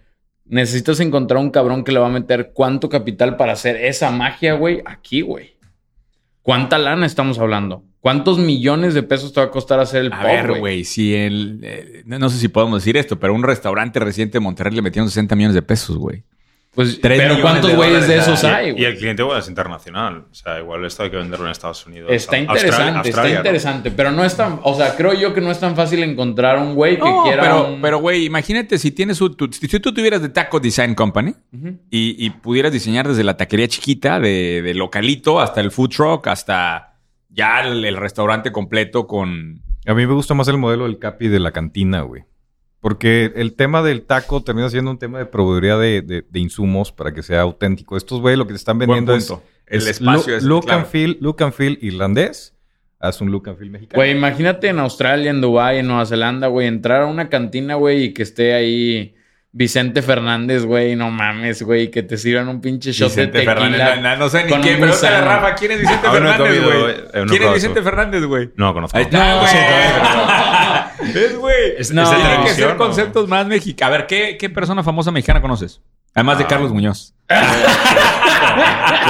necesitas 0.45 0.99
encontrar 1.01 1.39
un 1.39 1.51
cabrón 1.51 1.83
que 1.83 1.91
le 1.91 1.99
va 1.99 2.07
a 2.07 2.11
meter 2.11 2.51
cuánto 2.51 2.89
capital 2.89 3.37
para 3.37 3.53
hacer 3.53 3.75
esa 3.75 4.09
magia, 4.09 4.55
güey, 4.55 4.81
aquí, 4.85 5.21
güey. 5.21 5.53
¿Cuánta 6.41 6.77
lana 6.77 7.05
estamos 7.05 7.39
hablando? 7.39 7.83
¿Cuántos 7.99 8.37
millones 8.39 8.93
de 8.93 9.03
pesos 9.03 9.33
te 9.33 9.41
va 9.41 9.47
a 9.47 9.51
costar 9.51 9.79
hacer 9.79 10.05
el 10.05 10.13
A 10.13 10.17
pop, 10.21 10.25
ver, 10.25 10.59
güey, 10.59 10.83
si 10.85 11.13
el... 11.15 11.59
eh, 11.63 12.03
no 12.05 12.17
no 12.17 12.29
sé 12.29 12.37
si 12.37 12.47
podemos 12.47 12.81
decir 12.81 12.95
esto, 12.95 13.19
pero 13.19 13.33
un 13.33 13.43
restaurante 13.43 13.99
reciente 13.99 14.33
de 14.37 14.39
Monterrey 14.39 14.73
le 14.73 14.81
metieron 14.81 15.09
60 15.09 15.35
millones 15.35 15.55
de 15.55 15.61
pesos, 15.61 15.97
güey. 15.97 16.23
Pues, 16.71 17.01
Tres 17.01 17.19
pero 17.19 17.41
¿cuántos 17.41 17.75
güeyes 17.75 18.07
de 18.07 18.17
esos 18.17 18.43
hay, 18.43 18.75
Y 18.77 18.85
el 18.85 18.95
cliente 18.97 19.23
igual 19.23 19.39
es 19.39 19.49
internacional. 19.49 20.25
O 20.31 20.33
sea, 20.35 20.59
igual 20.59 20.85
esto 20.85 21.01
hay 21.03 21.09
que 21.09 21.17
venderlo 21.17 21.45
en 21.45 21.51
Estados 21.51 21.85
Unidos. 21.87 22.09
Está 22.11 22.37
interesante, 22.37 22.99
Australia, 22.99 23.09
está 23.09 23.23
¿no? 23.23 23.37
interesante, 23.37 23.91
pero 23.91 24.11
no 24.11 24.23
es 24.23 24.37
tan, 24.37 24.59
o 24.63 24.75
sea, 24.75 24.95
creo 24.95 25.13
yo 25.13 25.33
que 25.33 25.41
no 25.41 25.49
es 25.51 25.59
tan 25.59 25.75
fácil 25.75 26.03
encontrar 26.03 26.59
un 26.59 26.75
güey 26.75 26.95
que 26.97 27.03
No, 27.09 27.23
quiera 27.23 27.41
pero, 27.41 27.67
un- 27.73 27.81
pero, 27.81 27.97
güey, 27.99 28.25
imagínate 28.25 28.77
si 28.77 28.91
tienes 28.91 29.19
un- 29.19 29.35
tu- 29.35 29.49
si 29.51 29.67
tú 29.79 29.91
tuvieras 29.93 30.21
de 30.21 30.29
Taco 30.29 30.59
Design 30.59 30.93
Company 30.93 31.33
y 31.89 32.29
pudieras 32.29 32.71
diseñar 32.71 33.07
desde 33.07 33.23
la 33.23 33.35
taquería 33.35 33.67
chiquita, 33.67 34.19
de, 34.19 34.61
de 34.61 34.73
localito, 34.75 35.39
hasta 35.41 35.61
el 35.61 35.71
food 35.71 35.89
truck, 35.89 36.27
hasta 36.27 36.93
ya 37.29 37.61
el, 37.61 37.83
el 37.83 37.97
restaurante 37.97 38.51
completo 38.51 39.07
con... 39.07 39.61
A 39.87 39.93
mí 39.95 40.05
me 40.05 40.13
gusta 40.13 40.33
más 40.35 40.47
el 40.47 40.57
modelo 40.57 40.83
del 40.85 40.99
capi 40.99 41.29
de 41.29 41.39
la 41.39 41.51
cantina, 41.51 42.01
güey. 42.01 42.23
Porque 42.81 43.33
el 43.35 43.53
tema 43.55 43.83
del 43.83 44.03
taco 44.03 44.41
termina 44.41 44.69
siendo 44.69 44.89
un 44.91 44.97
tema 44.99 45.17
de 45.19 45.25
proveeduría 45.25 45.77
de, 45.77 46.01
de- 46.01 46.25
de 46.29 46.39
insumos 46.39 46.91
para 46.93 47.13
que 47.13 47.21
sea 47.23 47.41
auténtico. 47.41 47.97
Estos, 47.97 48.21
güey, 48.21 48.35
lo 48.37 48.45
que 48.47 48.53
te 48.53 48.57
están 48.57 48.77
vendiendo 48.79 49.11
Buen 49.11 49.21
es. 49.21 49.29
El 49.67 49.77
es 49.81 49.87
espacio 49.87 50.31
look, 50.33 50.37
es- 50.37 50.43
look 50.43 50.63
claro. 50.65 50.79
and 50.81 50.87
feel, 50.89 51.17
look 51.19 51.43
and 51.43 51.53
feel 51.53 51.77
irlandés. 51.81 52.55
Haz 53.01 53.21
un 53.21 53.31
look 53.31 53.47
and 53.49 53.57
feel 53.57 53.69
mexicano. 53.69 53.97
Güey, 53.99 54.11
imagínate 54.11 54.67
en 54.69 54.79
Australia, 54.79 55.29
en 55.29 55.41
Dubái, 55.41 55.79
en 55.79 55.87
Nueva 55.87 56.05
Zelanda, 56.05 56.47
güey, 56.47 56.67
entrar 56.67 57.03
a 57.03 57.05
una 57.05 57.29
cantina, 57.29 57.75
güey, 57.75 58.05
y 58.05 58.13
que 58.13 58.23
esté 58.23 58.53
ahí 58.53 59.15
Vicente 59.51 60.03
Fernández, 60.03 60.63
güey, 60.63 60.95
no 60.95 61.09
mames, 61.09 61.63
güey, 61.63 61.89
que 61.89 62.03
te 62.03 62.17
sirvan 62.17 62.47
un 62.49 62.61
pinche 62.61 62.91
shot 62.91 63.09
Vicente 63.09 63.39
de 63.39 63.45
tequila. 63.45 63.67
Fernández, 63.69 64.01
no, 64.03 64.15
no 64.17 64.29
sé 64.29 64.43
ni 64.43 64.51
quién, 64.53 64.75
pero 64.79 64.91
a 64.91 64.95
gusano. 64.95 65.25
Rafa, 65.25 65.55
¿quién 65.55 65.71
es 65.71 65.81
Vicente 65.81 66.07
he 66.07 66.11
Fernández, 66.11 66.63
güey? 66.63 66.91
eh, 66.91 67.25
¿Quién 67.27 67.43
es 67.43 67.53
Vicente. 67.55 67.81
Fernández, 67.81 68.23
güey? 68.25 68.49
No 68.55 68.73
conozco. 68.73 68.95
Ahí 68.97 69.05
está, 69.05 69.17
No, 69.35 69.39
güey. 69.41 69.53
Es, 71.25 71.35
güey. 71.37 71.55
Es- 71.79 71.91
no, 71.91 72.07
tienen 72.07 72.43
que 72.43 72.49
ser 72.53 72.69
¿no? 72.71 72.77
conceptos 72.77 73.27
más 73.27 73.47
mexicanos. 73.47 73.95
A 73.95 73.97
ver, 73.97 74.07
¿qué, 74.07 74.37
¿qué 74.39 74.49
persona 74.51 74.83
famosa 74.83 75.11
mexicana 75.11 75.41
conoces? 75.41 75.81
Además 76.13 76.37
de 76.37 76.43
Ah. 76.43 76.47
Carlos 76.47 76.71
Muñoz. 76.71 77.15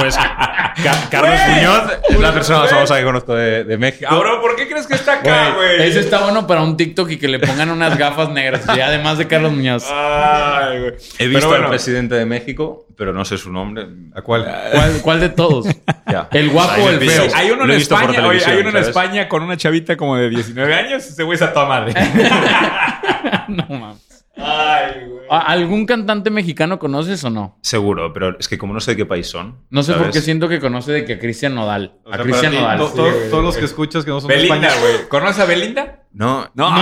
Pues 0.00 0.16
Ca- 0.16 1.08
Carlos 1.10 1.38
Muñoz 1.48 1.82
es 2.08 2.20
la 2.20 2.32
persona 2.32 2.60
más 2.60 2.70
famosa 2.70 2.96
que 2.98 3.04
conozco 3.04 3.34
de, 3.34 3.64
de 3.64 3.76
México. 3.78 4.06
Cabrón, 4.08 4.40
¿por 4.40 4.56
qué 4.56 4.68
crees 4.68 4.86
que 4.86 4.94
está 4.94 5.14
acá, 5.14 5.52
Güey, 5.56 5.76
güey? 5.76 5.88
ese 5.88 6.00
está 6.00 6.20
bueno 6.20 6.46
para 6.46 6.62
un 6.62 6.76
TikTok 6.76 7.10
y 7.10 7.16
que 7.18 7.28
le 7.28 7.38
pongan 7.38 7.70
unas 7.70 7.98
gafas 7.98 8.30
negras, 8.30 8.62
y 8.74 8.80
además 8.80 9.18
de 9.18 9.26
Carlos 9.26 9.52
Muñoz. 9.52 9.84
Ay, 9.92 10.78
güey. 10.80 10.92
He 11.18 11.26
visto 11.26 11.40
Pero 11.40 11.48
bueno, 11.48 11.64
al 11.64 11.70
presidente 11.70 12.14
de 12.14 12.24
México, 12.26 12.86
pero 12.96 13.12
no 13.12 13.24
sé 13.24 13.36
su 13.38 13.52
nombre. 13.52 13.86
¿A 14.14 14.22
cuál? 14.22 14.44
¿Cuál, 14.72 14.92
cuál 15.02 15.20
de 15.20 15.28
todos? 15.30 15.66
Ya. 16.10 16.28
¿El 16.32 16.50
guapo 16.50 16.82
o 16.82 16.88
el 16.90 16.98
feo? 17.00 17.24
Hay 17.34 17.50
uno 17.50 17.58
Lo 17.60 17.64
en 17.64 17.70
he 17.72 17.76
visto 17.76 17.94
por 17.94 18.04
España, 18.10 18.26
oye, 18.28 18.44
hay 18.44 18.58
uno 18.58 18.68
en 18.68 18.72
¿sabes? 18.74 18.88
España 18.88 19.28
con 19.28 19.42
una 19.42 19.56
chavita 19.56 19.96
como 19.96 20.16
de 20.16 20.28
19 20.30 20.74
años. 20.74 21.06
Ese 21.06 21.22
güey 21.22 21.36
es 21.36 21.42
a 21.42 21.52
toda 21.52 21.66
madre. 21.66 21.94
no 23.48 23.64
mames. 23.68 24.09
Ay, 24.42 25.06
güey. 25.08 25.20
¿A- 25.30 25.38
¿Algún 25.52 25.86
cantante 25.86 26.30
mexicano 26.30 26.78
conoces 26.78 27.22
o 27.24 27.30
no? 27.30 27.58
Seguro, 27.62 28.12
pero 28.12 28.36
es 28.38 28.48
que 28.48 28.58
como 28.58 28.72
no 28.74 28.80
sé 28.80 28.92
de 28.92 28.96
qué 28.96 29.06
país 29.06 29.28
son. 29.28 29.58
No 29.70 29.82
sé 29.82 29.92
por 29.94 30.10
qué 30.10 30.20
siento 30.20 30.48
que 30.48 30.58
conoce 30.60 30.90
de 30.92 31.04
que 31.04 31.12
a 31.14 31.18
Cristian 31.18 31.54
Nodal. 31.54 31.94
O 32.04 32.12
a 32.12 32.18
Cristian 32.18 32.54
Nodal. 32.54 32.78
to- 32.78 32.88
to- 32.90 33.12
todos 33.30 33.44
los 33.44 33.56
que 33.56 33.64
escuchas 33.66 34.04
que 34.04 34.10
no 34.10 34.20
son 34.20 34.28
Belinda, 34.28 34.70
güey. 34.80 35.08
¿Conoces 35.08 35.38
a 35.40 35.44
Belinda? 35.44 36.02
No. 36.12 36.48
No. 36.54 36.66
El 36.66 36.72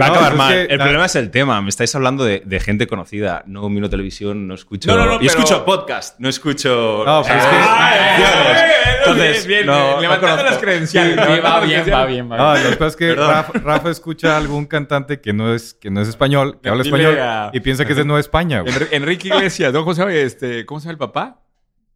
Va 0.00 0.06
a 0.06 0.08
No, 0.08 0.14
acabar 0.14 0.32
es 0.32 0.38
mal. 0.38 0.52
que- 0.54 0.74
el 0.74 0.80
ah. 0.80 0.84
problema 0.84 1.06
es 1.06 1.16
el 1.16 1.30
tema. 1.30 1.60
Me 1.62 1.68
estáis 1.68 1.94
hablando 1.94 2.24
de, 2.24 2.42
de 2.44 2.60
gente 2.60 2.86
conocida. 2.86 3.42
No 3.46 3.68
miro 3.68 3.88
televisión, 3.90 4.46
no 4.48 4.54
escucho. 4.54 4.90
No, 4.90 4.96
no, 4.98 5.06
no, 5.06 5.14
y 5.14 5.18
pero- 5.18 5.30
escucho 5.30 5.64
podcast, 5.64 6.18
no 6.20 6.28
escucho. 6.28 7.02
No, 7.06 7.22
pero 7.22 7.38
es 7.38 7.44
que- 7.46 7.56
Ay, 7.56 8.18
Dios. 8.18 8.30
ay, 8.34 8.70
Entonces, 8.98 9.46
bien, 9.46 9.58
bien, 9.64 9.66
no, 9.66 9.74
bien, 9.82 9.94
no 9.94 10.00
levantando 10.02 10.42
las 10.42 10.58
credenciales. 10.58 11.16
Va 11.44 11.60
bien, 11.60 11.84
va 11.92 12.06
bien, 12.06 12.30
va 12.32 12.36
Ah, 12.38 12.54
bien. 12.54 12.64
lo 12.64 12.70
que 12.70 12.76
pasa 12.76 12.88
es 12.88 12.96
que. 12.96 13.14
Rafa, 13.14 13.52
Rafa 13.60 13.90
escucha 13.90 14.34
a 14.34 14.36
algún 14.38 14.66
cantante 14.66 15.20
que 15.20 15.32
no 15.32 15.54
es, 15.54 15.74
que 15.74 15.90
no 15.90 16.00
es 16.00 16.08
español, 16.08 16.58
que 16.62 16.68
habla 16.68 16.82
español, 16.82 17.16
y 17.52 17.60
piensa 17.60 17.84
que 17.84 17.92
es 17.92 17.98
de 17.98 18.04
Nueva 18.04 18.20
España. 18.20 18.64
Enrique 18.90 19.28
Iglesias, 19.28 19.72
¿no? 19.72 19.80
¿Cómo 19.80 19.94
se 19.94 20.00
llama, 20.00 20.12
este, 20.14 20.66
¿cómo 20.66 20.80
se 20.80 20.84
llama 20.86 20.92
el 20.92 20.98
papá? 20.98 21.42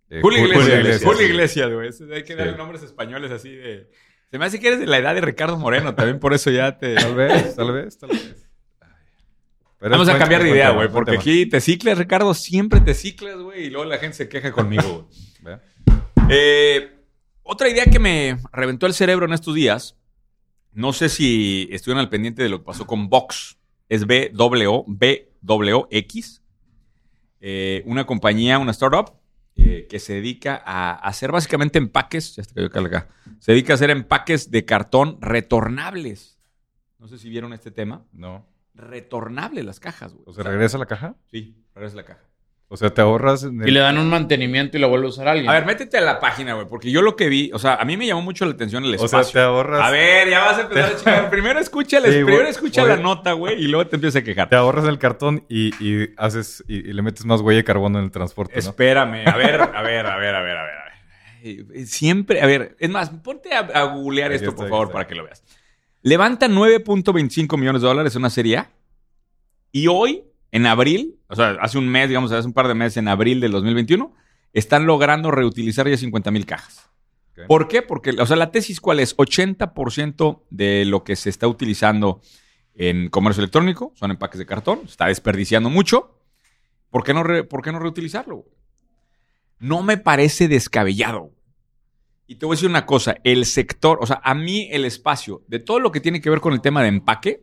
Eh, 0.09 0.21
Julio 0.23 0.45
Iglesias. 0.47 1.03
Julio. 1.05 1.27
Iglesias, 1.27 1.71
güey. 1.73 1.91
Hay 2.15 2.25
que 2.25 2.35
darle 2.35 2.53
Sí. 2.53 2.59
nombres 2.59 2.83
españoles 2.83 3.31
así 3.31 3.55
de... 3.55 3.89
Se 4.31 4.39
me 4.39 4.45
hace 4.45 4.61
que 4.61 4.69
eres 4.69 4.81
de 4.81 4.87
la 4.87 4.99
edad 4.99 5.15
de 5.15 5.21
Ricardo 5.21 5.57
Moreno. 5.57 5.95
También 5.95 6.21
por 6.21 6.35
eso 6.35 6.51
ya 6.51 6.79
te... 6.79 6.95
Tal 6.95 7.15
vez, 7.15 7.57
tal 7.57 7.73
vez, 7.73 7.99
tal 7.99 8.11
vez. 8.11 8.49
Pero 9.81 9.93
Vamos 9.93 10.09
a 10.09 10.19
cambiar 10.19 10.43
de 10.43 10.51
idea, 10.51 10.71
güey. 10.71 10.89
Porque 10.89 11.13
tema. 11.13 11.23
aquí 11.23 11.47
te 11.47 11.61
ciclas, 11.61 11.99
Ricardo. 11.99 12.35
Siempre 12.35 12.81
te 12.81 12.95
ciclas, 12.95 13.39
güey. 13.39 13.65
Y 13.65 13.71
luego 13.71 13.87
la 13.87 13.99
gente 13.99 14.17
se 14.17 14.29
queja 14.29 14.53
conmigo, 14.53 15.09
güey. 15.43 15.57
Eh, 16.33 16.93
otra 17.43 17.69
idea 17.69 17.87
que 17.87 17.99
me 17.99 18.39
reventó 18.53 18.87
el 18.87 18.95
cerebro 18.95 19.27
en 19.27 19.33
estos 19.33 19.53
días, 19.53 19.97
no 20.73 20.93
sé 20.93 21.09
si 21.09 21.69
estuvieron 21.73 21.99
al 21.99 22.09
pendiente 22.09 22.45
de 22.45 22.49
lo 22.49 22.59
que 22.59 22.67
pasó 22.67 22.87
con 22.87 23.09
Vox, 23.09 23.59
es 23.89 24.07
B-W-O, 24.07 24.85
B-W-X, 24.87 26.43
eh, 27.41 27.83
una 27.87 28.07
compañía, 28.07 28.61
una 28.61 28.71
startup, 28.71 29.20
eh, 29.57 29.87
que 29.89 29.99
se 29.99 30.15
dedica 30.15 30.63
a 30.65 30.95
hacer 30.95 31.33
básicamente 31.33 31.79
empaques. 31.79 32.37
Ya 32.37 32.69
cayó 32.69 32.87
acá. 32.87 33.09
Se 33.39 33.53
dedica 33.53 33.73
a 33.73 33.75
hacer 33.75 33.91
empaques 33.91 34.51
de 34.51 34.65
cartón 34.65 35.19
retornables. 35.21 36.39
No 36.99 37.09
sé 37.09 37.19
si 37.19 37.29
vieron 37.29 37.53
este 37.53 37.71
tema. 37.71 38.07
No. 38.13 38.47
Retornables 38.75 39.65
las 39.65 39.81
cajas, 39.81 40.13
güey. 40.15 40.25
O 40.27 40.33
sea, 40.33 40.45
¿regresa 40.45 40.79
la 40.79 40.87
caja? 40.87 41.17
Sí, 41.31 41.65
regresa 41.75 41.97
la 41.97 42.05
caja. 42.05 42.30
O 42.73 42.77
sea, 42.77 42.91
te 42.95 43.01
ahorras... 43.01 43.43
en 43.43 43.67
Y 43.67 43.73
le 43.73 43.81
dan 43.81 43.99
un 43.99 44.09
mantenimiento 44.09 44.77
y 44.77 44.81
lo 44.81 44.89
vuelve 44.89 45.07
a 45.07 45.09
usar 45.09 45.27
alguien. 45.27 45.51
A 45.51 45.55
ver, 45.55 45.67
métete 45.67 45.99
a 45.99 46.01
la 46.03 46.21
página, 46.21 46.55
güey, 46.55 46.69
porque 46.69 46.93
yo 46.93 47.03
lo 47.03 47.17
que 47.17 47.29
vi, 47.29 47.51
o 47.53 47.59
sea, 47.59 47.75
a 47.75 47.85
mí 47.85 47.97
me 47.97 48.07
llamó 48.07 48.23
mucho 48.23 48.45
la 48.45 48.53
atención 48.53 48.85
el 48.85 48.93
O 48.93 48.95
espacio. 48.95 49.25
sea, 49.25 49.33
te 49.33 49.41
ahorras... 49.41 49.81
A 49.85 49.91
ver, 49.91 50.31
ya 50.31 50.39
vas 50.45 50.59
a 50.59 50.61
empezar 50.63 50.85
a 50.93 50.97
chingar. 50.97 51.31
Primero 51.31 51.59
escucha, 51.59 51.99
la- 51.99 52.07
Sí, 52.13 52.23
primero 52.25 52.47
escucha 52.47 52.85
la 52.87 52.97
nota, 52.97 53.33
güey, 53.33 53.61
y 53.61 53.67
luego 53.67 53.89
te 53.89 53.97
empiezas 53.97 54.23
a 54.23 54.25
quejar. 54.25 54.49
Te 54.49 54.55
ahorras 54.55 54.85
el 54.87 54.99
cartón 55.01 55.45
y, 55.49 55.75
y 55.85 56.11
haces... 56.17 56.63
Y, 56.69 56.77
y 56.89 56.93
le 56.93 57.03
metes 57.03 57.25
más 57.25 57.41
huella 57.41 57.57
de 57.57 57.65
carbono 57.65 57.99
en 57.99 58.05
el 58.05 58.11
transporte, 58.13 58.55
¿no? 58.55 58.61
Espérame, 58.61 59.27
a 59.27 59.37
ver, 59.37 59.61
a 59.63 59.83
ver, 59.83 60.07
a 60.07 60.17
ver, 60.17 60.35
a 60.37 60.43
ver, 60.43 60.57
a 60.57 60.63
ver. 60.63 61.87
Siempre, 61.87 62.41
a 62.43 62.47
ver, 62.47 62.77
es 62.79 62.89
más, 62.91 63.11
ponte 63.11 63.53
a, 63.53 63.61
a 63.61 63.83
googlear 63.95 64.31
esto, 64.31 64.51
está, 64.51 64.57
por 64.57 64.69
favor, 64.69 64.87
está. 64.87 64.93
para 64.93 65.07
que 65.09 65.15
lo 65.17 65.25
veas. 65.25 65.43
Levanta 66.03 66.47
9.25 66.49 67.59
millones 67.59 67.83
de 67.83 67.89
dólares 67.89 68.15
en 68.15 68.21
una 68.21 68.31
serie 68.31 68.59
A. 68.59 68.71
Y 69.73 69.87
hoy, 69.87 70.23
en 70.53 70.67
abril, 70.67 71.17
o 71.29 71.37
sea, 71.37 71.57
hace 71.61 71.79
un 71.79 71.89
mes, 71.89 72.09
digamos, 72.09 72.33
hace 72.33 72.47
un 72.47 72.53
par 72.53 72.69
de 72.69 72.75
meses, 72.75 72.97
en 72.99 73.09
abril 73.09 73.41
del 73.41 73.53
2021, 73.53 74.15
están 74.53 74.87
logrando 74.87 75.31
reutilizar 75.31 75.89
ya 75.89 75.97
50 75.97 76.31
mil 76.31 76.47
cajas. 76.47 76.91
¿Por 77.47 77.69
qué? 77.69 77.81
Porque, 77.83 78.11
o 78.11 78.27
sea, 78.27 78.37
la 78.37 78.51
tesis 78.51 78.81
cuál 78.81 79.01
es? 79.01 79.17
80% 79.17 80.43
de 80.51 80.85
lo 80.85 81.05
que 81.05 81.17
se 81.17 81.31
está 81.31 81.47
utilizando 81.49 82.21
en 82.75 83.09
comercio 83.09 83.41
electrónico 83.41 83.93
son 83.95 84.11
empaques 84.11 84.39
de 84.39 84.47
cartón, 84.47 84.81
se 84.85 84.91
está 84.93 85.07
desperdiciando 85.07 85.71
mucho. 85.71 86.19
¿Por 86.91 87.05
qué 87.05 87.15
no, 87.15 87.23
re- 87.23 87.45
por 87.45 87.63
qué 87.63 87.73
no 87.73 87.79
reutilizarlo? 87.79 88.45
No 89.59 89.83
me 89.83 89.97
parece 89.97 90.49
descabellado. 90.49 91.31
Y 92.27 92.37
te 92.37 92.47
voy 92.47 92.55
a 92.55 92.57
decir 92.57 92.69
una 92.69 92.87
cosa, 92.87 93.17
el 93.25 93.45
sector, 93.47 93.99
o 94.01 94.07
sea, 94.07 94.21
a 94.23 94.35
mí 94.35 94.69
el 94.71 94.85
espacio 94.85 95.43
de 95.49 95.59
todo 95.61 95.81
lo 95.81 95.91
que 95.93 96.01
tiene 96.01 96.21
que 96.21 96.31
ver 96.31 96.41
con 96.41 96.53
el 96.53 96.61
tema 96.61 96.83
de 96.83 96.89
empaque. 96.89 97.43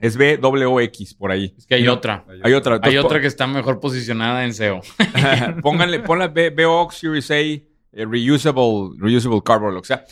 Es 0.00 0.16
BWX 0.16 1.14
por 1.14 1.30
ahí. 1.30 1.54
Es 1.56 1.66
que 1.66 1.74
hay 1.74 1.88
otra. 1.88 2.24
Hay 2.42 2.52
otra. 2.54 2.80
Hay 2.82 2.96
otra 2.96 3.20
que 3.20 3.26
está 3.26 3.46
mejor 3.46 3.80
posicionada 3.80 4.44
en 4.44 4.54
SEO. 4.54 4.80
Pónganle, 5.62 6.00
ponla 6.00 6.28
BOX 6.28 6.96
Series 6.96 7.30
A, 7.30 7.36
eh, 7.36 7.64
reusable, 7.92 8.96
reusable 8.98 9.40
cardboard, 9.44 9.74
lo 9.74 9.80
que 9.82 9.88
sea. 9.88 10.04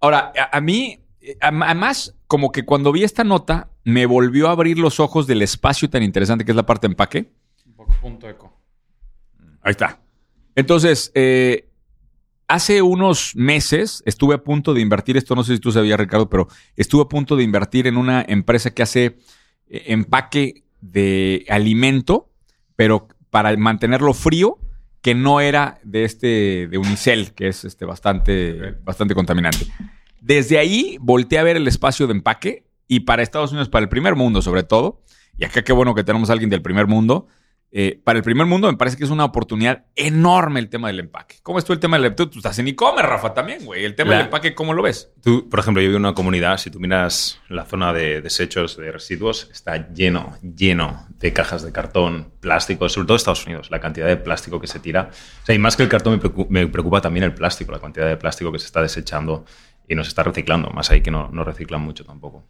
Ahora, 0.00 0.32
a, 0.38 0.56
a 0.56 0.60
mí, 0.60 1.00
eh, 1.20 1.36
además, 1.40 2.14
como 2.26 2.52
que 2.52 2.64
cuando 2.64 2.92
vi 2.92 3.02
esta 3.02 3.24
nota, 3.24 3.70
me 3.84 4.06
volvió 4.06 4.48
a 4.48 4.52
abrir 4.52 4.78
los 4.78 5.00
ojos 5.00 5.26
del 5.26 5.42
espacio 5.42 5.90
tan 5.90 6.02
interesante 6.02 6.44
que 6.44 6.52
es 6.52 6.56
la 6.56 6.66
parte 6.66 6.86
de 6.86 6.92
empaque. 6.92 7.32
Un 7.66 7.74
poco 7.74 7.94
punto 8.00 8.28
eco. 8.28 8.60
Ahí 9.62 9.72
está. 9.72 10.00
Entonces, 10.54 11.10
eh, 11.14 11.70
hace 12.48 12.82
unos 12.82 13.34
meses 13.36 14.02
estuve 14.06 14.34
a 14.34 14.44
punto 14.44 14.74
de 14.74 14.80
invertir, 14.80 15.16
esto 15.16 15.34
no 15.34 15.44
sé 15.44 15.54
si 15.54 15.60
tú 15.60 15.72
sabías, 15.72 15.98
Ricardo, 15.98 16.28
pero 16.28 16.48
estuve 16.76 17.02
a 17.02 17.08
punto 17.08 17.36
de 17.36 17.44
invertir 17.44 17.86
en 17.86 17.96
una 17.96 18.24
empresa 18.26 18.72
que 18.72 18.82
hace 18.82 19.18
eh, 19.68 19.84
empaque 19.86 20.64
de 20.80 21.44
alimento, 21.48 22.30
pero 22.76 23.08
para 23.30 23.56
mantenerlo 23.56 24.12
frío, 24.14 24.58
que 25.00 25.14
no 25.14 25.40
era 25.40 25.80
de 25.82 26.04
este, 26.04 26.66
de 26.68 26.78
Unicel, 26.78 27.34
que 27.34 27.48
es 27.48 27.64
este 27.64 27.84
bastante, 27.84 28.76
bastante 28.84 29.14
contaminante. 29.14 29.66
Desde 30.20 30.58
ahí 30.58 30.96
volteé 31.00 31.38
a 31.38 31.42
ver 31.42 31.56
el 31.56 31.68
espacio 31.68 32.06
de 32.06 32.14
empaque 32.14 32.64
y 32.88 33.00
para 33.00 33.22
Estados 33.22 33.50
Unidos, 33.50 33.68
para 33.68 33.82
el 33.82 33.88
primer 33.88 34.14
mundo 34.14 34.40
sobre 34.40 34.62
todo, 34.62 35.02
y 35.36 35.44
acá 35.44 35.62
qué 35.62 35.72
bueno 35.72 35.94
que 35.94 36.04
tenemos 36.04 36.30
a 36.30 36.32
alguien 36.32 36.48
del 36.48 36.62
primer 36.62 36.86
mundo, 36.86 37.26
eh, 37.76 38.00
para 38.04 38.18
el 38.18 38.22
primer 38.22 38.46
mundo 38.46 38.70
me 38.70 38.76
parece 38.78 38.96
que 38.96 39.02
es 39.02 39.10
una 39.10 39.24
oportunidad 39.24 39.86
enorme 39.96 40.60
el 40.60 40.68
tema 40.68 40.86
del 40.86 41.00
empaque. 41.00 41.38
¿Cómo 41.42 41.58
es 41.58 41.64
tú 41.64 41.72
el 41.72 41.80
tema 41.80 41.96
del 41.96 42.06
empaque? 42.06 42.30
Tú 42.30 42.38
estás 42.38 42.56
en 42.60 42.68
e-commerce, 42.68 43.10
Rafa, 43.10 43.34
también, 43.34 43.64
güey. 43.64 43.84
El 43.84 43.96
tema 43.96 44.12
La- 44.12 44.16
del 44.18 44.24
empaque, 44.26 44.54
¿cómo 44.54 44.72
lo 44.74 44.82
ves? 44.82 45.10
Tú, 45.22 45.48
por 45.48 45.58
ejemplo, 45.58 45.82
yo 45.82 45.88
vivo 45.88 45.96
en 45.96 46.04
una 46.04 46.14
comunidad, 46.14 46.56
si 46.58 46.70
tú 46.70 46.78
miras 46.78 47.40
la 47.48 47.64
zona 47.64 47.92
de 47.92 48.20
desechos, 48.22 48.76
de 48.76 48.92
residuos, 48.92 49.48
está 49.52 49.92
lleno, 49.92 50.38
lleno 50.40 51.06
de 51.18 51.32
cajas 51.32 51.62
de 51.64 51.72
cartón, 51.72 52.30
plástico, 52.38 52.88
sobre 52.88 53.06
todo 53.08 53.16
Estados 53.16 53.44
Unidos, 53.44 53.72
la 53.72 53.80
cantidad 53.80 54.06
de 54.06 54.16
plástico 54.18 54.60
que 54.60 54.68
se 54.68 54.78
tira. 54.78 55.10
O 55.42 55.46
sea, 55.46 55.54
y 55.54 55.58
más 55.58 55.76
que 55.76 55.82
el 55.82 55.88
cartón 55.88 56.12
me 56.12 56.18
preocupa, 56.20 56.46
me 56.52 56.66
preocupa 56.68 57.00
también 57.00 57.24
el 57.24 57.34
plástico, 57.34 57.72
la 57.72 57.80
cantidad 57.80 58.06
de 58.06 58.16
plástico 58.16 58.52
que 58.52 58.60
se 58.60 58.66
está 58.66 58.82
desechando 58.82 59.44
y 59.88 59.96
no 59.96 60.04
se 60.04 60.10
está 60.10 60.22
reciclando, 60.22 60.70
más 60.70 60.90
ahí 60.92 61.00
que 61.02 61.10
no, 61.10 61.28
no 61.32 61.42
reciclan 61.42 61.80
mucho 61.80 62.04
tampoco. 62.04 62.44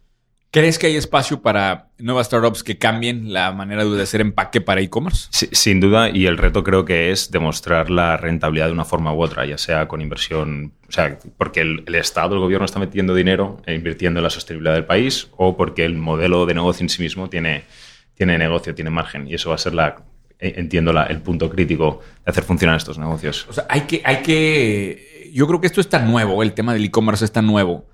¿Crees 0.55 0.79
que 0.79 0.87
hay 0.87 0.95
espacio 0.95 1.41
para 1.41 1.89
nuevas 1.97 2.27
startups 2.27 2.63
que 2.63 2.77
cambien 2.77 3.33
la 3.33 3.51
manera 3.51 3.83
de 3.83 4.01
hacer 4.01 4.21
empaque 4.21 4.61
para 4.61 4.79
e-commerce? 4.79 5.27
Sí, 5.31 5.49
sin 5.51 5.81
duda, 5.81 6.07
y 6.09 6.27
el 6.27 6.37
reto 6.37 6.63
creo 6.63 6.85
que 6.85 7.11
es 7.11 7.29
demostrar 7.29 7.89
la 7.89 8.15
rentabilidad 8.15 8.67
de 8.67 8.71
una 8.71 8.85
forma 8.85 9.13
u 9.13 9.21
otra, 9.21 9.45
ya 9.45 9.57
sea 9.57 9.89
con 9.89 9.99
inversión, 9.99 10.71
o 10.87 10.91
sea, 10.93 11.19
porque 11.37 11.59
el, 11.59 11.83
el 11.85 11.95
Estado, 11.95 12.35
el 12.35 12.39
gobierno 12.39 12.63
está 12.63 12.79
metiendo 12.79 13.13
dinero 13.13 13.61
e 13.65 13.75
invirtiendo 13.75 14.21
en 14.21 14.23
la 14.23 14.29
sostenibilidad 14.29 14.75
del 14.75 14.85
país, 14.85 15.27
o 15.35 15.57
porque 15.57 15.83
el 15.83 15.95
modelo 15.97 16.45
de 16.45 16.53
negocio 16.53 16.85
en 16.85 16.89
sí 16.89 17.01
mismo 17.01 17.27
tiene, 17.29 17.65
tiene 18.13 18.37
negocio, 18.37 18.73
tiene 18.73 18.91
margen, 18.91 19.27
y 19.27 19.33
eso 19.33 19.49
va 19.49 19.55
a 19.55 19.57
ser 19.57 19.73
la, 19.73 19.97
eh, 20.39 20.53
entiendo, 20.55 20.93
la- 20.93 21.03
el 21.07 21.21
punto 21.21 21.49
crítico 21.49 21.99
de 22.23 22.31
hacer 22.31 22.45
funcionar 22.45 22.77
estos 22.77 22.97
negocios. 22.97 23.45
O 23.49 23.51
sea, 23.51 23.65
hay 23.67 23.81
que, 23.81 24.01
hay 24.05 24.21
que. 24.21 25.31
Yo 25.33 25.47
creo 25.47 25.59
que 25.59 25.67
esto 25.67 25.81
es 25.81 25.89
tan 25.89 26.09
nuevo, 26.09 26.41
el 26.43 26.53
tema 26.53 26.73
del 26.73 26.85
e-commerce 26.85 27.25
es 27.25 27.33
tan 27.33 27.45
nuevo, 27.45 27.89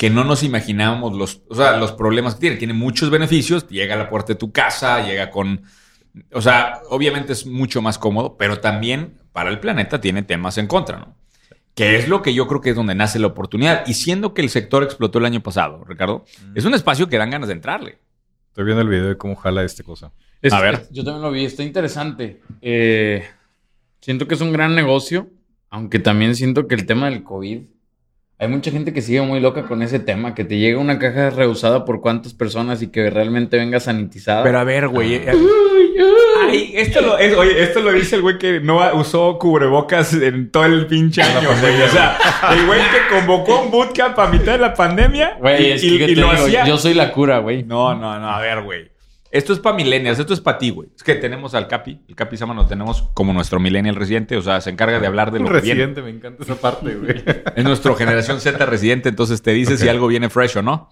que 0.00 0.08
no 0.08 0.24
nos 0.24 0.42
imaginábamos 0.42 1.14
los, 1.14 1.42
o 1.50 1.54
sea, 1.54 1.76
los 1.76 1.92
problemas 1.92 2.34
que 2.36 2.40
tiene. 2.40 2.56
Tiene 2.56 2.72
muchos 2.72 3.10
beneficios, 3.10 3.68
llega 3.68 3.96
a 3.96 3.98
la 3.98 4.08
puerta 4.08 4.32
de 4.32 4.38
tu 4.38 4.50
casa, 4.50 5.04
llega 5.06 5.30
con. 5.30 5.60
O 6.32 6.40
sea, 6.40 6.80
obviamente 6.88 7.34
es 7.34 7.44
mucho 7.44 7.82
más 7.82 7.98
cómodo, 7.98 8.38
pero 8.38 8.60
también 8.60 9.18
para 9.32 9.50
el 9.50 9.60
planeta 9.60 10.00
tiene 10.00 10.22
temas 10.22 10.56
en 10.56 10.68
contra, 10.68 10.98
¿no? 11.00 11.14
Que 11.74 11.96
es 11.96 12.08
lo 12.08 12.22
que 12.22 12.32
yo 12.32 12.46
creo 12.48 12.62
que 12.62 12.70
es 12.70 12.76
donde 12.76 12.94
nace 12.94 13.18
la 13.18 13.26
oportunidad. 13.26 13.86
Y 13.86 13.92
siendo 13.92 14.32
que 14.32 14.40
el 14.40 14.48
sector 14.48 14.82
explotó 14.82 15.18
el 15.18 15.26
año 15.26 15.42
pasado, 15.42 15.84
Ricardo, 15.86 16.24
es 16.54 16.64
un 16.64 16.72
espacio 16.72 17.06
que 17.10 17.18
dan 17.18 17.28
ganas 17.28 17.48
de 17.48 17.54
entrarle. 17.56 17.98
Estoy 18.48 18.64
viendo 18.64 18.80
el 18.80 18.88
video 18.88 19.06
de 19.08 19.18
cómo 19.18 19.36
jala 19.36 19.62
esta 19.64 19.82
cosa. 19.82 20.12
Es- 20.40 20.54
A 20.54 20.62
ver. 20.62 20.76
es- 20.76 20.90
Yo 20.92 21.04
también 21.04 21.20
lo 21.22 21.30
vi, 21.30 21.44
está 21.44 21.62
interesante. 21.62 22.40
Eh, 22.62 23.22
siento 24.00 24.26
que 24.26 24.34
es 24.34 24.40
un 24.40 24.54
gran 24.54 24.74
negocio, 24.74 25.28
aunque 25.68 25.98
también 25.98 26.34
siento 26.34 26.66
que 26.66 26.74
el 26.74 26.86
tema 26.86 27.10
del 27.10 27.22
COVID. 27.22 27.64
Hay 28.40 28.48
mucha 28.48 28.70
gente 28.70 28.94
que 28.94 29.02
sigue 29.02 29.20
muy 29.20 29.38
loca 29.38 29.64
con 29.64 29.82
ese 29.82 29.98
tema, 30.00 30.34
que 30.34 30.44
te 30.44 30.56
llega 30.58 30.78
una 30.80 30.98
caja 30.98 31.28
reusada 31.28 31.84
por 31.84 32.00
cuántas 32.00 32.32
personas 32.32 32.80
y 32.80 32.86
que 32.88 33.10
realmente 33.10 33.58
venga 33.58 33.78
sanitizada. 33.80 34.42
Pero 34.42 34.58
a 34.58 34.64
ver, 34.64 34.88
güey. 34.88 35.14
eh, 35.16 35.32
Ay, 36.48 36.72
esto 36.74 37.02
lo, 37.02 37.18
es- 37.18 37.36
oye, 37.36 37.62
esto 37.62 37.80
lo 37.80 37.92
dice 37.92 38.16
el 38.16 38.22
güey 38.22 38.38
que 38.38 38.60
no 38.60 38.80
usó 38.94 39.38
cubrebocas 39.38 40.14
en 40.14 40.50
todo 40.50 40.64
el 40.64 40.86
pinche 40.86 41.22
año, 41.22 41.50
güey. 41.60 41.82
O 41.82 41.88
sea, 41.88 42.16
el 42.52 42.66
güey 42.66 42.80
que 42.80 43.14
convocó 43.14 43.60
un 43.62 43.70
bootcamp 43.70 44.18
a 44.18 44.26
mitad 44.28 44.52
de 44.52 44.58
la 44.58 44.72
pandemia 44.74 45.36
Güey, 45.38 45.66
y, 45.66 45.70
es 45.72 45.80
que 45.82 45.86
y 45.88 46.14
lo 46.14 46.30
digo, 46.30 46.44
hacía. 46.44 46.64
yo 46.64 46.78
soy 46.78 46.94
la 46.94 47.12
cura, 47.12 47.38
güey. 47.40 47.62
No, 47.64 47.94
no, 47.94 48.18
no, 48.18 48.30
a 48.30 48.40
ver, 48.40 48.62
güey. 48.62 48.90
Esto 49.30 49.52
es 49.52 49.60
para 49.60 49.76
millennials, 49.76 50.18
esto 50.18 50.34
es 50.34 50.40
para 50.40 50.58
ti, 50.58 50.70
güey. 50.70 50.88
Es 50.96 51.04
que 51.04 51.14
tenemos 51.14 51.54
al 51.54 51.68
Capi, 51.68 52.00
el 52.08 52.16
Capi 52.16 52.36
Sama 52.36 52.52
lo 52.52 52.66
tenemos 52.66 53.10
como 53.14 53.32
nuestro 53.32 53.60
millennial 53.60 53.94
residente, 53.94 54.36
o 54.36 54.42
sea, 54.42 54.60
se 54.60 54.70
encarga 54.70 54.98
de 54.98 55.06
hablar 55.06 55.30
de 55.30 55.38
lo 55.38 55.46
que 55.46 55.60
viene. 55.60 55.86
Residente, 55.86 56.02
me 56.02 56.10
encanta 56.10 56.42
esa 56.42 56.56
parte, 56.56 56.94
güey. 56.96 57.22
Es 57.56 57.64
nuestro 57.64 57.94
generación 57.94 58.40
Z 58.40 58.64
residente, 58.66 59.08
entonces 59.08 59.40
te 59.40 59.52
dice 59.52 59.76
si 59.76 59.88
algo 59.88 60.08
viene 60.08 60.28
fresh 60.30 60.56
o 60.58 60.62
no. 60.62 60.90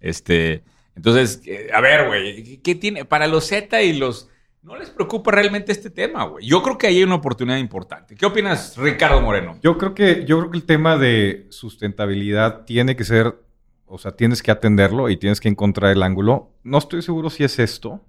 Este, 0.00 0.64
entonces, 0.96 1.42
eh, 1.46 1.68
a 1.72 1.80
ver, 1.80 2.06
güey, 2.06 2.58
¿qué 2.58 2.74
tiene? 2.74 3.04
Para 3.04 3.26
los 3.26 3.46
Z 3.46 3.82
y 3.82 3.94
los... 3.94 4.30
No 4.62 4.78
les 4.78 4.88
preocupa 4.88 5.30
realmente 5.30 5.72
este 5.72 5.90
tema, 5.90 6.24
güey. 6.24 6.46
Yo 6.46 6.62
creo 6.62 6.78
que 6.78 6.86
ahí 6.86 6.96
hay 6.96 7.04
una 7.04 7.16
oportunidad 7.16 7.58
importante. 7.58 8.14
¿Qué 8.14 8.24
opinas, 8.24 8.78
Ricardo 8.78 9.20
Moreno? 9.20 9.58
Yo 9.62 9.76
creo 9.76 9.92
que, 9.92 10.24
yo 10.24 10.38
creo 10.38 10.50
que 10.50 10.56
el 10.56 10.64
tema 10.64 10.96
de 10.96 11.46
sustentabilidad 11.50 12.64
tiene 12.64 12.96
que 12.96 13.04
ser, 13.04 13.34
o 13.94 13.98
sea, 13.98 14.12
tienes 14.12 14.42
que 14.42 14.50
atenderlo 14.50 15.08
y 15.08 15.16
tienes 15.16 15.40
que 15.40 15.48
encontrar 15.48 15.92
el 15.92 16.02
ángulo. 16.02 16.50
No 16.64 16.78
estoy 16.78 17.00
seguro 17.00 17.30
si 17.30 17.44
es 17.44 17.58
esto. 17.60 18.04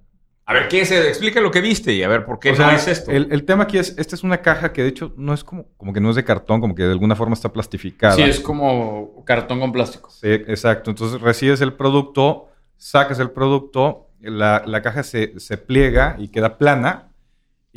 A 0.48 0.54
ver, 0.54 0.68
¿qué 0.68 0.82
es? 0.82 0.92
Explica 0.92 1.42
lo 1.42 1.52
que 1.52 1.62
viste 1.62 1.94
y 1.94 2.04
a 2.04 2.08
ver 2.08 2.26
por 2.26 2.40
qué 2.40 2.52
o 2.52 2.56
no 2.56 2.72
es 2.72 2.88
esto. 2.88 3.12
El, 3.12 3.28
el 3.32 3.46
tema 3.46 3.64
aquí 3.64 3.78
es, 3.78 3.96
esta 3.98 4.16
es 4.16 4.24
una 4.24 4.42
caja 4.42 4.74
que 4.74 4.84
de 4.84 4.90
hecho 4.90 5.14
no 5.18 5.34
es 5.34 5.44
como, 5.44 5.68
como 5.78 5.94
que 5.94 6.00
no 6.00 6.10
es 6.10 6.16
de 6.16 6.24
cartón, 6.24 6.62
como 6.62 6.76
que 6.76 6.84
de 6.84 6.92
alguna 6.92 7.16
forma 7.16 7.34
está 7.34 7.52
plastificada. 7.54 8.16
Sí, 8.16 8.24
es 8.24 8.40
como 8.40 9.24
cartón 9.26 9.60
con 9.60 9.72
plástico. 9.72 10.10
Sí, 10.10 10.28
exacto. 10.28 10.90
Entonces 10.90 11.22
recibes 11.22 11.62
el 11.62 11.74
producto, 11.74 12.50
sacas 12.78 13.20
el 13.20 13.32
producto, 13.32 14.10
la, 14.20 14.64
la 14.66 14.82
caja 14.82 15.04
se, 15.04 15.40
se 15.40 15.58
pliega 15.58 16.16
y 16.20 16.30
queda 16.30 16.58
plana 16.58 17.10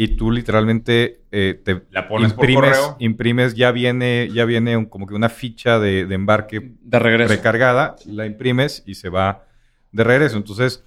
y 0.00 0.08
tú 0.16 0.30
literalmente 0.30 1.22
eh, 1.32 1.60
te 1.64 1.82
La 1.90 2.06
pones 2.06 2.32
por 2.32 2.48
imprimes, 2.48 2.78
correo. 2.78 2.96
imprimes, 3.00 3.54
ya 3.56 3.72
viene, 3.72 4.28
ya 4.32 4.44
viene 4.44 4.76
un- 4.76 4.86
como 4.86 5.08
que 5.08 5.14
una 5.14 5.28
ficha 5.28 5.80
de, 5.80 6.06
de 6.06 6.14
embarque 6.14 6.72
De 6.82 6.98
regreso. 7.00 7.34
recargada, 7.34 7.96
la 8.06 8.24
imprimes 8.24 8.84
y 8.86 8.94
se 8.94 9.08
va 9.08 9.44
de 9.90 10.04
regreso. 10.04 10.36
Entonces, 10.36 10.84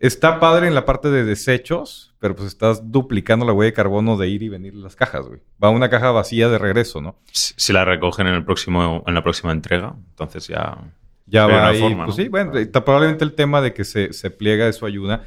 está 0.00 0.40
padre 0.40 0.66
en 0.66 0.74
la 0.74 0.84
parte 0.84 1.08
de 1.10 1.24
desechos, 1.24 2.14
pero 2.18 2.34
pues 2.34 2.48
estás 2.48 2.90
duplicando 2.90 3.46
la 3.46 3.52
huella 3.52 3.70
de 3.70 3.74
carbono 3.74 4.16
de 4.16 4.26
ir 4.28 4.42
y 4.42 4.48
venir 4.48 4.74
las 4.74 4.96
cajas, 4.96 5.26
güey. 5.28 5.40
Va 5.62 5.70
una 5.70 5.88
caja 5.88 6.10
vacía 6.10 6.48
de 6.48 6.58
regreso, 6.58 7.00
¿no? 7.00 7.14
Si 7.30 7.54
si 7.56 7.72
la 7.72 7.84
recogen 7.84 8.26
en, 8.26 8.34
el 8.34 8.44
próximo, 8.44 9.04
en 9.06 9.14
la 9.14 9.22
próxima 9.22 9.52
entrega, 9.52 9.94
entonces 10.10 10.48
ya... 10.48 10.78
Ya 11.26 11.46
De 11.46 11.52
va 11.52 11.68
ahí. 11.68 11.80
forma, 11.80 12.04
pues 12.06 12.18
¿no? 12.18 12.24
sí, 12.24 12.28
bueno, 12.28 12.58
está 12.58 12.84
probablemente 12.84 13.24
el 13.24 13.34
tema 13.34 13.60
de 13.62 13.72
que 13.72 13.84
se, 13.84 14.12
se 14.12 14.30
pliega, 14.30 14.66
eso 14.66 14.84
ayuda. 14.84 15.22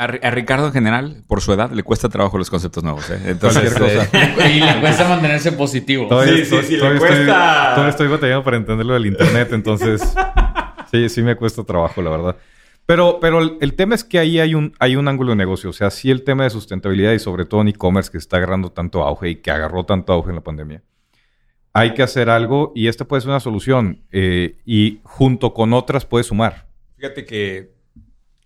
A, 0.00 0.04
a 0.04 0.30
Ricardo 0.30 0.66
en 0.68 0.72
general, 0.72 1.24
por 1.26 1.40
su 1.42 1.52
edad, 1.52 1.70
le 1.72 1.82
cuesta 1.82 2.08
trabajo 2.08 2.38
los 2.38 2.48
conceptos 2.48 2.82
nuevos. 2.82 3.08
¿eh? 3.10 3.20
Entonces, 3.26 3.72
Cualquier 3.74 4.06
cosa. 4.08 4.48
Y 4.48 4.60
le 4.60 4.80
cuesta 4.80 5.08
mantenerse 5.08 5.52
positivo. 5.52 6.08
Todavía, 6.08 6.34
Sí, 6.36 6.40
estoy, 6.42 6.60
sí, 6.62 6.66
sí, 6.68 6.72
le 6.74 6.78
todavía 6.78 6.98
estoy- 7.00 7.16
cuesta- 7.16 7.70
todavía 7.74 7.90
estoy 7.90 8.08
batallando 8.08 8.44
para 8.44 8.56
entender 8.56 8.86
lo 8.86 8.94
del 8.94 9.06
internet, 9.06 9.48
entonces 9.52 10.14
sí, 10.90 11.08
sí 11.10 11.22
me 11.22 11.36
cuesta 11.36 11.64
trabajo, 11.64 12.00
la 12.00 12.10
verdad. 12.10 12.36
Pero, 12.86 13.18
pero 13.20 13.40
el, 13.40 13.58
el 13.60 13.74
tema 13.74 13.94
es 13.94 14.02
que 14.02 14.18
ahí 14.18 14.40
hay 14.40 14.54
un, 14.54 14.72
hay 14.80 14.96
un 14.96 15.06
ángulo 15.06 15.30
de 15.30 15.36
negocio. 15.36 15.70
O 15.70 15.72
sea, 15.72 15.90
sí 15.90 16.10
el 16.10 16.24
tema 16.24 16.44
de 16.44 16.50
sustentabilidad 16.50 17.12
y 17.12 17.18
sobre 17.20 17.44
todo 17.44 17.60
en 17.60 17.68
e-commerce 17.68 18.10
que 18.10 18.18
está 18.18 18.38
agarrando 18.38 18.72
tanto 18.72 19.02
auge 19.04 19.28
y 19.28 19.36
que 19.36 19.50
agarró 19.52 19.84
tanto 19.84 20.12
auge 20.12 20.30
en 20.30 20.36
la 20.36 20.40
pandemia. 20.42 20.82
Hay 21.72 21.94
que 21.94 22.02
hacer 22.02 22.30
algo 22.30 22.72
y 22.74 22.88
esta 22.88 23.04
puede 23.04 23.20
ser 23.20 23.30
una 23.30 23.38
solución. 23.38 24.02
eh, 24.10 24.56
y 24.64 24.98
junto 25.04 25.54
con 25.54 25.72
otras 25.72 26.04
puede 26.04 26.24
sumar. 26.24 26.66
Fíjate 26.96 27.24
que 27.24 27.70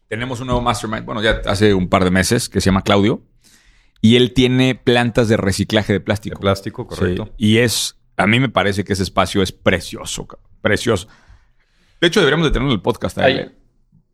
tenemos 0.08 0.40
un 0.40 0.46
nuevo 0.46 0.60
mastermind, 0.62 1.04
bueno, 1.04 1.22
ya 1.22 1.40
hace 1.46 1.74
un 1.74 1.88
par 1.88 2.04
de 2.04 2.10
meses, 2.10 2.48
que 2.48 2.60
se 2.60 2.66
llama 2.66 2.82
Claudio. 2.82 3.22
Y 4.00 4.16
él 4.16 4.32
tiene 4.34 4.74
plantas 4.74 5.28
de 5.28 5.36
reciclaje 5.38 5.92
de 5.94 5.98
De 6.00 6.04
plástico. 6.04 6.38
plástico, 6.38 6.86
correcto. 6.86 7.24
Sí, 7.26 7.32
y 7.38 7.58
es, 7.58 7.98
a 8.18 8.26
mí 8.26 8.38
me 8.38 8.50
parece 8.50 8.84
que 8.84 8.92
ese 8.92 9.02
espacio 9.02 9.42
es 9.42 9.50
precioso, 9.52 10.26
cabrón, 10.26 10.46
precioso. 10.60 11.08
De 12.00 12.08
hecho, 12.08 12.20
deberíamos 12.20 12.46
de 12.46 12.50
tenerlo 12.52 12.70
en 12.72 12.76
el 12.76 12.82
podcast 12.82 13.16
a 13.18 13.28
él, 13.28 13.38
Ay. 13.38 13.44
¿eh? 13.46 13.50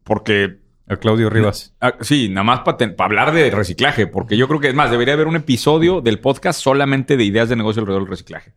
Porque, 0.04 0.60
A 0.86 0.96
Claudio 0.96 1.28
Rivas. 1.28 1.74
ah, 1.80 1.94
sí, 2.02 2.28
nada 2.28 2.44
más 2.44 2.60
para 2.60 2.94
hablar 3.04 3.32
de 3.32 3.50
reciclaje, 3.50 4.06
porque 4.06 4.36
yo 4.36 4.46
creo 4.46 4.60
que 4.60 4.68
es 4.68 4.74
más, 4.74 4.90
debería 4.92 5.14
haber 5.14 5.26
un 5.26 5.36
episodio 5.36 6.00
del 6.00 6.20
podcast 6.20 6.60
solamente 6.60 7.16
de 7.16 7.24
ideas 7.24 7.48
de 7.48 7.56
negocio 7.56 7.80
alrededor 7.80 8.04
del 8.04 8.10
reciclaje. 8.10 8.52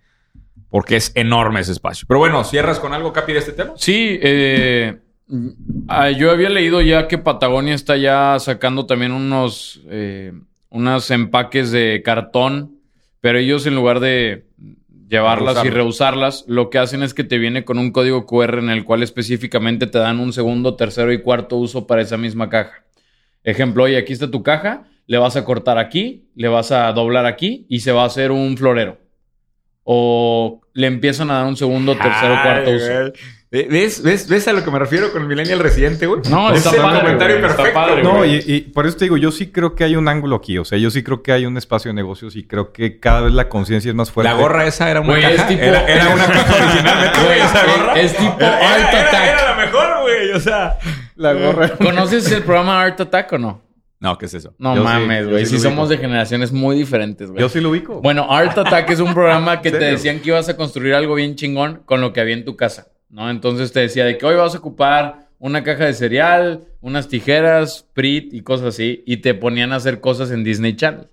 Porque 0.69 0.95
es 0.95 1.11
enorme 1.15 1.59
ese 1.61 1.71
espacio. 1.71 2.05
Pero 2.07 2.19
bueno, 2.19 2.43
¿cierras 2.43 2.79
con 2.79 2.93
algo, 2.93 3.11
Capi, 3.13 3.33
de 3.33 3.39
este 3.39 3.51
tema? 3.53 3.73
Sí, 3.75 4.19
eh, 4.21 4.99
ah, 5.87 6.09
yo 6.11 6.31
había 6.31 6.49
leído 6.49 6.81
ya 6.81 7.07
que 7.07 7.17
Patagonia 7.17 7.73
está 7.73 7.97
ya 7.97 8.37
sacando 8.39 8.85
también 8.85 9.11
unos, 9.11 9.81
eh, 9.89 10.33
unos 10.69 11.09
empaques 11.11 11.71
de 11.71 12.01
cartón, 12.03 12.79
pero 13.21 13.39
ellos 13.39 13.65
en 13.65 13.75
lugar 13.75 13.99
de 13.99 14.45
llevarlas 15.09 15.63
y 15.63 15.69
Reusarlas. 15.69 16.45
lo 16.47 16.69
que 16.69 16.79
hacen 16.79 17.03
es 17.03 17.13
que 17.13 17.23
te 17.23 17.37
viene 17.37 17.63
con 17.63 17.77
un 17.77 17.91
código 17.91 18.25
QR 18.25 18.59
en 18.59 18.69
el 18.69 18.83
cual 18.83 19.03
específicamente 19.03 19.87
te 19.87 19.99
dan 19.99 20.19
un 20.19 20.33
segundo, 20.33 20.75
tercero 20.75 21.13
y 21.13 21.21
cuarto 21.21 21.57
uso 21.57 21.85
para 21.85 22.01
esa 22.01 22.17
misma 22.17 22.49
caja. 22.49 22.83
Ejemplo, 23.43 23.83
oye, 23.83 23.97
aquí 23.97 24.13
está 24.13 24.31
tu 24.31 24.41
caja, 24.41 24.85
le 25.05 25.17
vas 25.17 25.35
a 25.35 25.45
cortar 25.45 25.77
aquí, 25.77 26.29
le 26.35 26.47
vas 26.47 26.71
a 26.71 26.91
doblar 26.93 27.25
aquí 27.25 27.65
y 27.69 27.81
se 27.81 27.91
va 27.91 28.03
a 28.03 28.07
hacer 28.07 28.31
un 28.31 28.57
florero. 28.57 28.97
O 29.83 30.61
le 30.73 30.87
empiezan 30.87 31.29
a 31.29 31.35
dar 31.35 31.45
un 31.45 31.57
segundo, 31.57 31.95
tercero, 31.95 32.35
cuarto 32.41 32.71
uso. 32.71 33.13
¿Ves, 33.69 34.01
ves, 34.01 34.27
¿Ves 34.27 34.47
a 34.47 34.53
lo 34.53 34.63
que 34.63 34.71
me 34.71 34.79
refiero 34.79 35.11
con 35.11 35.21
el 35.21 35.27
millennial 35.27 35.59
residente, 35.59 36.07
güey? 36.07 36.21
No, 36.27 36.51
es 36.51 36.65
el 36.65 36.75
padre, 36.81 37.01
comentario 37.01 37.35
güey, 37.37 37.51
está 37.51 37.57
perfecto. 37.63 37.79
padre, 37.79 38.01
güey. 38.01 38.13
No, 38.13 38.25
y, 38.25 38.43
y 38.47 38.61
por 38.61 38.87
eso 38.87 38.97
te 38.97 39.05
digo, 39.05 39.15
yo 39.17 39.31
sí 39.31 39.51
creo 39.51 39.75
que 39.75 39.83
hay 39.83 39.95
un 39.95 40.07
ángulo 40.07 40.37
aquí. 40.37 40.57
O 40.57 40.65
sea, 40.65 40.79
yo 40.79 40.89
sí 40.89 41.03
creo 41.03 41.21
que 41.21 41.33
hay 41.33 41.45
un 41.45 41.55
espacio 41.55 41.89
de 41.89 41.93
negocios 41.93 42.35
y 42.35 42.47
creo 42.47 42.73
que 42.73 42.99
cada 42.99 43.21
vez 43.21 43.33
la 43.33 43.49
conciencia 43.49 43.89
es 43.89 43.95
más 43.95 44.09
fuerte. 44.09 44.33
La 44.33 44.39
gorra 44.39 44.65
esa 44.65 44.89
era 44.89 45.03
caja. 45.03 45.29
es 45.29 45.47
tipo- 45.47 45.61
era, 45.63 45.85
era 45.87 46.09
una 46.15 46.25
caja 46.33 46.55
originalmente, 46.65 47.19
güey, 47.23 47.39
esa 47.41 47.61
es- 47.61 47.77
gorra. 47.77 47.93
es 48.01 48.17
tipo 48.17 48.35
Era- 48.39 48.73
Art 48.73 48.89
era- 48.89 49.07
Attack. 49.07 49.23
Era 49.27 49.43
la 49.55 49.65
mejor, 49.65 50.01
güey. 50.01 50.31
O 50.31 50.39
sea, 50.39 50.77
La 51.15 51.33
gorra. 51.33 51.69
¿Conoces 51.77 52.31
el 52.31 52.41
programa 52.41 52.81
Art 52.81 52.99
Attack 53.01 53.33
o 53.33 53.37
no? 53.37 53.61
No, 53.99 54.17
¿qué 54.17 54.25
es 54.25 54.33
eso? 54.33 54.55
No 54.57 54.73
Yo 54.75 54.81
sí, 54.81 54.85
mames, 54.87 55.29
güey. 55.29 55.45
sí 55.45 55.57
Si 55.57 55.63
lo 55.63 55.69
somos 55.69 55.89
de 55.89 55.97
generaciones 55.99 56.51
muy 56.51 56.75
diferentes, 56.75 57.29
güey. 57.29 57.39
Yo 57.39 57.47
sí 57.49 57.61
lo 57.61 57.69
ubico. 57.69 58.01
Bueno, 58.01 58.25
Art 58.29 58.57
Attack 58.57 58.89
es 58.89 58.99
un 58.99 59.13
programa 59.13 59.61
que 59.61 59.69
te 59.69 59.77
decían 59.77 60.19
que 60.21 60.29
ibas 60.29 60.49
a 60.49 60.57
construir 60.57 60.95
algo 60.95 61.13
bien 61.13 61.35
chingón 61.35 61.83
con 61.85 62.01
lo 62.01 62.11
que 62.11 62.19
había 62.19 62.33
en 62.33 62.43
tu 62.43 62.57
casa, 62.57 62.87
¿no? 63.13 63.29
Entonces 63.29 63.71
te 63.71 63.79
decía 63.79 64.05
de 64.05 64.17
que 64.17 64.25
hoy 64.25 64.35
vas 64.35 64.55
a 64.55 64.57
ocupar 64.57 65.29
una 65.37 65.63
caja 65.63 65.85
de 65.85 65.93
cereal, 65.93 66.65
unas 66.81 67.07
tijeras, 67.07 67.87
Prit 67.93 68.33
y 68.33 68.41
cosas 68.41 68.67
así, 68.67 69.03
y 69.05 69.17
te 69.17 69.35
ponían 69.35 69.71
a 69.71 69.75
hacer 69.75 70.01
cosas 70.01 70.31
en 70.31 70.43
Disney 70.43 70.75
Channel. 70.75 71.07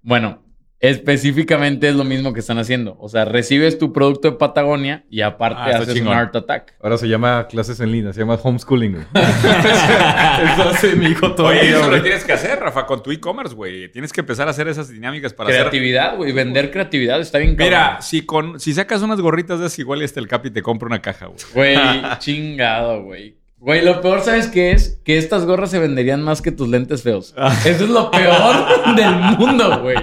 Bueno, 0.00 0.42
específicamente 0.80 1.88
es 1.88 1.94
lo 1.94 2.04
mismo 2.04 2.32
que 2.32 2.40
están 2.40 2.58
haciendo. 2.58 2.96
O 2.98 3.08
sea, 3.08 3.24
recibes 3.26 3.78
tu 3.78 3.92
producto 3.92 4.30
de 4.30 4.36
Patagonia 4.38 5.04
y 5.10 5.20
aparte 5.20 5.60
Ah, 5.60 5.78
haces 5.78 5.94
chingón. 5.94 6.12
un 6.14 6.18
Art 6.18 6.34
Attack. 6.34 6.74
Ahora 6.82 6.96
se 6.98 7.06
llama 7.08 7.46
clases 7.48 7.80
en 7.80 7.92
línea, 7.92 8.12
se 8.12 8.20
llama 8.20 8.38
homeschooling. 8.42 8.92
güey. 8.92 9.04
eso 9.14 10.68
hace 10.70 10.96
mi 10.96 11.06
hijo 11.06 11.34
todavía. 11.34 11.60
Oye, 11.60 11.70
eso 11.70 11.80
güey. 11.86 11.96
lo 11.98 12.02
tienes 12.02 12.24
que 12.24 12.32
hacer, 12.32 12.58
Rafa, 12.58 12.86
con 12.86 13.02
tu 13.02 13.10
e-commerce, 13.10 13.54
güey. 13.54 13.90
Tienes 13.92 14.12
que 14.12 14.20
empezar 14.20 14.48
a 14.48 14.50
hacer 14.52 14.68
esas 14.68 14.88
dinámicas 14.88 15.32
para 15.34 15.50
hacer... 15.50 15.60
creatividad, 15.62 16.16
güey. 16.16 16.32
Vender 16.32 16.70
creatividad 16.70 17.20
está 17.20 17.38
bien 17.38 17.56
Mira, 17.58 17.80
cabrón. 17.82 18.02
si, 18.02 18.22
con, 18.22 18.60
si 18.60 18.72
sacas 18.74 19.02
unas 19.02 19.20
gorritas 19.20 19.60
de 19.60 19.66
esas, 19.66 19.78
igual 19.78 20.02
este 20.02 20.20
el 20.20 20.28
Capi 20.28 20.50
te 20.50 20.62
compra 20.62 20.86
una 20.86 21.02
caja, 21.02 21.26
güey. 21.26 21.38
Güey, 21.54 21.78
chingado, 22.18 23.02
güey. 23.02 23.36
Güey, 23.58 23.84
lo 23.84 24.00
peor, 24.00 24.22
¿sabes 24.22 24.46
qué 24.46 24.70
es? 24.72 24.98
Que 25.04 25.18
estas 25.18 25.44
gorras 25.44 25.70
se 25.70 25.78
venderían 25.78 26.22
más 26.22 26.40
que 26.40 26.50
tus 26.50 26.66
lentes 26.68 27.02
feos. 27.02 27.34
Eso 27.66 27.84
es 27.84 27.90
lo 27.90 28.10
peor 28.10 28.94
del 28.96 29.14
mundo, 29.38 29.80
güey. 29.82 29.98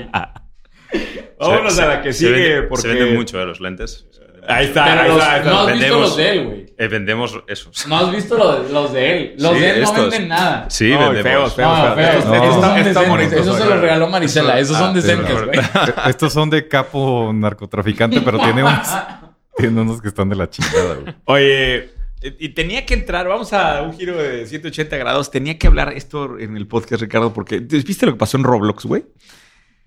Vámonos 1.40 1.74
Se- 1.74 1.82
a 1.84 1.88
la 1.88 2.02
que 2.02 2.14
se 2.14 2.20
sigue, 2.20 2.32
vende- 2.62 2.68
porque... 2.68 2.82
Se 2.82 2.88
venden 2.88 3.16
mucho, 3.16 3.40
¿eh? 3.42 3.46
Los 3.46 3.60
lentes. 3.60 4.06
Ahí 4.50 4.68
está, 4.68 4.86
Pero 4.86 5.02
ahí 5.02 5.08
los- 5.10 5.18
está, 5.18 5.32
ahí 5.34 5.38
está. 5.40 5.50
no 5.52 5.60
has 5.60 5.74
visto 5.78 6.00
los 6.00 6.18
de 6.18 6.30
él, 6.32 6.46
güey. 6.46 6.66
Eh, 6.78 6.88
vendemos 6.88 7.40
esos. 7.48 7.86
No 7.88 7.98
has 7.98 8.12
visto 8.16 8.38
lo 8.38 8.64
de- 8.64 8.70
los 8.72 8.94
de 8.94 9.12
él. 9.18 9.36
Los 9.40 9.54
Sí, 9.54 9.60
de 9.60 9.70
él 9.72 9.82
no 9.82 9.84
estos. 9.90 10.10
venden 10.10 10.28
nada. 10.30 10.70
Sí, 10.70 10.90
No, 10.90 11.00
vendemos. 11.12 11.24
feos, 11.24 11.54
feos. 11.56 11.78
No, 11.90 11.96
feos. 11.96 12.16
Estos- 12.16 12.26
No. 12.28 12.36
Esos 12.46 12.56
son 12.64 12.78
Están 12.88 13.10
bonitos, 13.10 13.34
Esos 13.34 13.58
se 13.58 13.66
los 13.66 13.80
regaló 13.82 14.08
Marisela. 14.08 14.60
Esos 14.60 14.78
son 14.78 14.90
Ah, 14.98 15.02
sí, 15.02 15.08
decentes, 15.08 15.44
güey. 15.46 15.60
Estos 16.10 16.32
son 16.34 16.50
de 16.50 16.68
capo 16.68 17.32
narcotraficante, 17.34 18.22
pero 18.22 18.40
tiene 18.40 18.64
unos, 18.64 18.88
tiene 19.58 19.82
unos 19.82 20.02
que 20.02 20.08
están 20.08 20.30
de 20.30 20.36
la 20.38 20.50
chingada, 20.50 20.96
güey. 20.96 21.14
Oye, 21.26 21.90
y 22.22 22.50
tenía 22.50 22.86
que 22.86 22.94
entrar, 22.94 23.28
vamos 23.28 23.52
a 23.52 23.82
un 23.82 23.98
giro 23.98 24.16
de 24.18 24.46
180 24.46 24.96
grados. 24.96 25.30
Tenía 25.30 25.58
que 25.60 25.68
hablar 25.68 25.92
esto 25.92 26.40
en 26.40 26.56
el 26.56 26.68
podcast, 26.68 27.02
Ricardo, 27.02 27.34
porque 27.34 27.60
¿viste 27.60 28.06
lo 28.06 28.14
que 28.14 28.18
pasó 28.18 28.38
en 28.38 28.46
Roblox, 28.46 28.86
güey? 28.86 29.04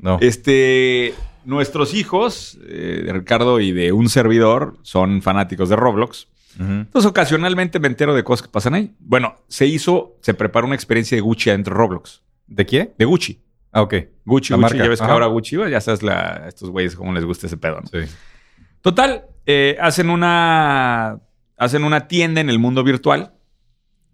No. 0.01 0.19
Este, 0.21 1.15
nuestros 1.45 1.95
hijos, 1.95 2.59
eh, 2.67 3.03
de 3.07 3.13
Ricardo 3.13 3.61
y 3.61 3.73
de 3.73 3.93
un 3.93 4.09
servidor, 4.09 4.77
son 4.83 5.23
fanáticos 5.23 5.69
de 5.69 5.77
Roblox. 5.77 6.29
Entonces, 6.59 7.09
ocasionalmente 7.09 7.79
me 7.79 7.87
entero 7.87 8.13
de 8.13 8.23
cosas 8.23 8.47
que 8.47 8.53
pasan 8.53 8.75
ahí. 8.75 8.93
Bueno, 8.99 9.37
se 9.49 9.67
hizo, 9.67 10.17
se 10.21 10.35
preparó 10.35 10.67
una 10.67 10.75
experiencia 10.75 11.17
de 11.17 11.23
Gucci 11.23 11.49
adentro 11.49 11.75
de 11.75 11.79
Roblox. 11.79 12.23
¿De 12.49 12.67
qué? 12.67 12.93
De 12.99 13.05
Gucci. 13.05 13.41
Ah, 13.73 13.83
ok. 13.83 13.95
Gucci, 14.25 14.53
La 14.53 14.57
Gucci, 14.57 14.75
marca. 14.75 14.77
ya 14.77 14.89
ves 14.89 15.01
que 15.01 15.07
ahora 15.07 15.27
Gucci, 15.27 15.57
ya 15.71 15.81
sabes 15.81 16.03
la, 16.03 16.45
estos 16.49 16.71
güeyes 16.71 16.97
cómo 16.97 17.15
les 17.15 17.25
gusta 17.25 17.47
ese 17.47 17.57
pedo, 17.57 17.81
¿no? 17.81 17.87
Sí. 17.87 18.11
Total, 18.83 19.25
eh, 19.47 19.77
hacen 19.81 20.11
una 20.11 21.21
hacen 21.57 21.85
una 21.85 22.09
tienda 22.09 22.41
en 22.41 22.49
el 22.49 22.59
mundo 22.59 22.83
virtual 22.83 23.33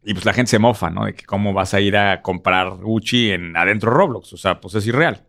y 0.04 0.12
pues 0.12 0.24
la 0.24 0.32
gente 0.32 0.50
se 0.50 0.58
mofa, 0.58 0.90
¿no? 0.90 1.06
De 1.06 1.14
que 1.14 1.24
cómo 1.24 1.52
vas 1.52 1.74
a 1.74 1.80
ir 1.80 1.96
a 1.96 2.20
comprar 2.22 2.70
Gucci 2.76 3.30
en 3.30 3.56
adentro 3.56 3.90
de 3.90 3.96
Roblox, 3.96 4.32
o 4.32 4.36
sea, 4.36 4.60
pues 4.60 4.74
es 4.74 4.86
irreal. 4.86 5.24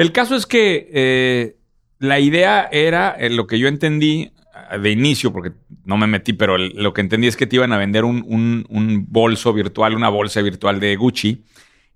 El 0.00 0.12
caso 0.12 0.34
es 0.36 0.46
que 0.46 0.88
eh, 0.92 1.56
la 1.98 2.18
idea 2.20 2.68
era, 2.72 3.10
eh, 3.18 3.28
lo 3.30 3.46
que 3.46 3.58
yo 3.58 3.68
entendí 3.68 4.32
eh, 4.72 4.78
de 4.78 4.90
inicio, 4.90 5.32
porque 5.32 5.52
no 5.84 5.96
me 5.96 6.06
metí, 6.06 6.32
pero 6.32 6.56
el- 6.56 6.72
lo 6.76 6.92
que 6.94 7.00
entendí 7.02 7.26
es 7.26 7.36
que 7.36 7.46
te 7.46 7.56
iban 7.56 7.72
a 7.72 7.78
vender 7.78 8.04
un, 8.04 8.24
un- 8.26 8.64
un 8.70 9.06
bolso 9.10 9.52
virtual, 9.52 9.94
una 9.94 10.08
bolsa 10.08 10.40
virtual 10.42 10.80
de 10.80 10.96
Gucci 10.96 11.44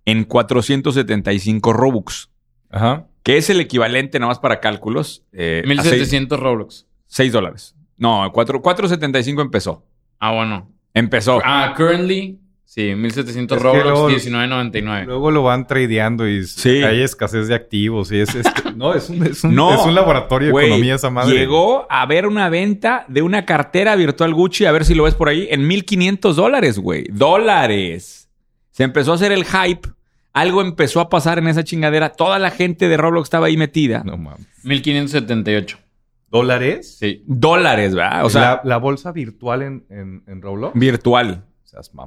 en 0.04 0.24
475 0.24 1.72
Robux, 1.72 2.28
Ajá. 2.70 3.06
que 3.22 3.36
es 3.38 3.48
el 3.50 3.60
equivalente, 3.60 4.18
nada 4.18 4.28
más 4.28 4.38
para 4.38 4.60
cálculos, 4.60 5.24
eh, 5.32 5.62
a 5.64 5.68
seis- 5.82 5.92
1700 5.92 6.38
Roblox. 6.40 6.86
6 7.06 7.32
dólares. 7.32 7.74
No, 7.96 8.30
4, 8.32 8.60
4.75 8.60 9.40
empezó. 9.40 9.86
Ah, 10.18 10.32
bueno. 10.32 10.70
Empezó. 10.92 11.40
Ah, 11.44 11.72
currently, 11.76 12.38
sí, 12.64 12.94
1700 12.94 13.56
Es 13.56 13.62
que 13.62 13.68
Roblox, 13.68 13.84
luego- 13.84 14.08
19.99. 14.10 15.04
Luego 15.06 15.30
lo 15.30 15.42
van 15.42 15.66
tradeando 15.66 16.28
y 16.28 16.44
Sí. 16.46 16.82
hay 16.82 17.02
escasez 17.02 17.48
de 17.48 17.54
activos. 17.54 18.10
Y 18.12 18.20
es, 18.20 18.34
es- 18.34 18.46
no, 18.76 18.94
es 18.94 19.08
un, 19.10 19.24
es 19.26 19.44
un- 19.44 19.54
No, 19.54 19.72
es 19.74 19.80
un 19.86 19.94
laboratorio 19.94 20.54
de 20.54 20.64
economía 20.66 20.94
esa 20.96 21.10
madre. 21.10 21.34
Llegó 21.36 21.86
a 21.90 22.04
ver 22.06 22.26
una 22.26 22.48
venta 22.48 23.04
de 23.08 23.22
una 23.22 23.44
cartera 23.46 23.94
virtual 23.96 24.34
Gucci, 24.34 24.66
a 24.66 24.72
ver 24.72 24.84
si 24.84 24.94
lo 24.94 25.04
ves 25.04 25.14
por 25.14 25.28
ahí, 25.28 25.46
en 25.50 25.68
1.500 25.68 26.36
dólares, 26.36 26.78
güey. 26.78 27.06
Dólares. 27.12 28.28
Se 28.70 28.82
empezó 28.82 29.12
a 29.12 29.14
hacer 29.16 29.30
el 29.32 29.44
hype. 29.44 29.88
Algo 30.32 30.62
empezó 30.62 30.98
a 31.00 31.08
pasar 31.08 31.38
en 31.38 31.46
esa 31.46 31.62
chingadera. 31.62 32.08
Toda 32.10 32.40
la 32.40 32.50
gente 32.50 32.88
de 32.88 32.96
Roblox 32.96 33.26
estaba 33.26 33.46
ahí 33.46 33.56
metida. 33.56 34.02
No 34.04 34.16
mames. 34.16 34.46
1578. 34.64 35.78
¿Dólares? 36.28 36.96
Sí. 36.98 37.22
Dólares, 37.26 37.94
¿verdad? 37.94 38.24
O 38.24 38.30
sea, 38.30 38.40
la, 38.40 38.60
la 38.64 38.76
bolsa 38.78 39.12
virtual 39.12 39.62
en, 39.62 39.84
en, 39.90 40.24
en 40.26 40.42
Roblox. 40.42 40.76
virtual. 40.76 41.44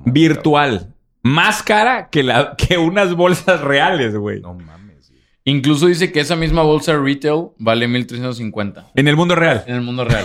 Virtual. 0.06 0.94
Más 1.24 1.62
cara 1.64 2.10
que, 2.10 2.24
la, 2.24 2.56
que 2.58 2.78
unas 2.78 3.14
bolsas 3.16 3.62
reales, 3.62 4.16
güey. 4.16 4.40
No 4.42 4.54
mames. 4.54 5.10
güey. 5.10 5.22
Incluso 5.46 5.88
dice 5.88 6.12
que 6.12 6.20
esa 6.20 6.36
misma 6.36 6.62
bolsa 6.64 6.98
retail 6.98 7.48
vale 7.58 7.88
1350 7.88 8.92
En 8.96 9.08
el 9.08 9.16
mundo 9.16 9.36
real. 9.36 9.64
en 9.68 9.76
el 9.76 9.82
mundo 9.82 10.06
real. 10.06 10.24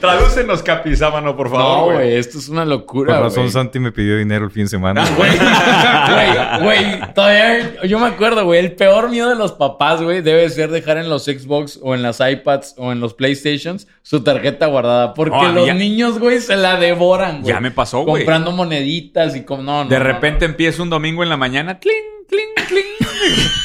Tradúcenos 0.00 0.62
Capizámano, 0.62 1.36
por 1.36 1.50
favor. 1.50 1.92
No, 1.92 1.96
güey. 1.98 2.14
esto 2.16 2.38
es 2.38 2.48
una 2.48 2.64
locura. 2.64 3.14
Por 3.14 3.24
razón. 3.24 3.50
Santi 3.50 3.78
me 3.78 3.92
pidió 3.92 4.16
dinero 4.18 4.44
el 4.44 4.50
fin 4.50 4.64
de 4.64 4.68
semana. 4.68 5.04
Güey, 5.16 5.30
güey, 6.60 6.86
güey, 6.86 7.14
todavía 7.14 7.82
yo 7.84 7.98
me 7.98 8.06
acuerdo, 8.06 8.44
güey, 8.44 8.60
el 8.60 8.72
peor 8.72 9.10
miedo 9.10 9.28
de 9.28 9.36
los 9.36 9.52
papás, 9.52 10.00
güey, 10.02 10.20
debe 10.22 10.48
ser 10.50 10.70
dejar 10.70 10.98
en 10.98 11.08
los 11.08 11.24
Xbox 11.24 11.78
o 11.82 11.94
en 11.94 12.02
las 12.02 12.20
iPads 12.20 12.74
o 12.78 12.92
en 12.92 13.00
los 13.00 13.14
PlayStations 13.14 13.86
su 14.02 14.22
tarjeta 14.22 14.66
guardada, 14.66 15.14
porque 15.14 15.36
los 15.52 15.66
ya- 15.66 15.74
niños, 15.74 16.18
güey, 16.18 16.40
se 16.40 16.56
la 16.56 16.76
devoran, 16.78 17.42
güey. 17.42 17.52
Ya 17.54 17.60
me 17.60 17.70
pasó, 17.70 18.00
güey. 18.04 18.22
Comprando 18.24 18.52
moneditas 18.52 19.36
y 19.36 19.44
como 19.44 19.62
no, 19.62 19.84
no, 19.84 19.90
De 19.90 19.98
repente 19.98 20.46
no. 20.46 20.52
empieza 20.52 20.82
un 20.82 20.90
domingo 20.90 21.22
en 21.22 21.28
la 21.28 21.36
mañana, 21.36 21.78
cling, 21.78 21.94
cling, 22.28 22.66
cling. 22.68 22.84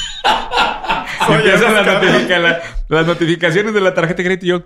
Y 1.30 1.34
empiezan 1.34 1.74
las, 1.74 1.86
notifica- 1.88 2.40
la- 2.40 2.62
las 2.90 3.08
notificaciones 3.08 3.74
de 3.74 3.80
la 3.82 3.94
tarjeta 3.94 4.18
de 4.18 4.24
crédito 4.26 4.46
y 4.46 4.50
yo. 4.50 4.62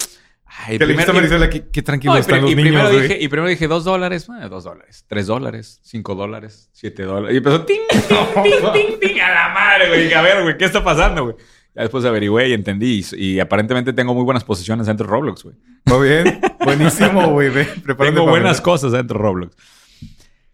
Ay, 0.59 0.79
primer- 0.79 1.13
Marisela, 1.13 1.49
qué, 1.49 1.67
qué 1.71 1.81
tranquilo 1.81 2.13
No, 2.13 2.17
y, 2.17 2.21
están 2.21 2.41
los 2.41 2.51
y 2.51 2.55
niños, 2.55 2.71
primero 2.71 2.89
dije, 2.89 3.17
y 3.21 3.27
primero 3.27 3.49
dije 3.49 3.67
dos 3.67 3.83
dólares, 3.83 4.25
bueno, 4.27 4.49
dos 4.49 4.63
dólares, 4.63 5.05
tres 5.07 5.27
dólares, 5.27 5.79
cinco 5.83 6.15
dólares, 6.15 6.69
siete 6.73 7.03
dólares. 7.03 7.35
Y 7.35 7.37
empezó 7.37 7.63
ting, 7.65 7.79
ting, 7.89 7.99
ting, 8.43 8.73
ting, 8.73 8.99
ting, 8.99 9.19
a 9.21 9.29
la 9.31 9.49
madre, 9.53 9.87
güey. 9.89 10.03
Dije, 10.05 10.15
a 10.15 10.21
ver, 10.23 10.41
güey, 10.41 10.57
¿qué 10.57 10.65
está 10.65 10.83
pasando, 10.83 11.23
güey? 11.25 11.35
Ya 11.75 11.83
después 11.83 12.03
averigüé 12.05 12.49
y 12.49 12.53
entendí. 12.53 13.05
Y, 13.13 13.25
y 13.33 13.39
aparentemente 13.39 13.93
tengo 13.93 14.15
muy 14.15 14.23
buenas 14.23 14.43
posiciones 14.43 14.87
dentro 14.87 15.05
de 15.05 15.11
Roblox, 15.11 15.43
güey. 15.43 15.55
Muy 15.85 16.09
bien. 16.09 16.41
Buenísimo, 16.65 17.27
güey. 17.33 17.51
Tengo 17.99 18.25
buenas 18.25 18.59
cosas 18.59 18.91
dentro 18.93 19.19
de 19.19 19.23
Roblox. 19.23 19.55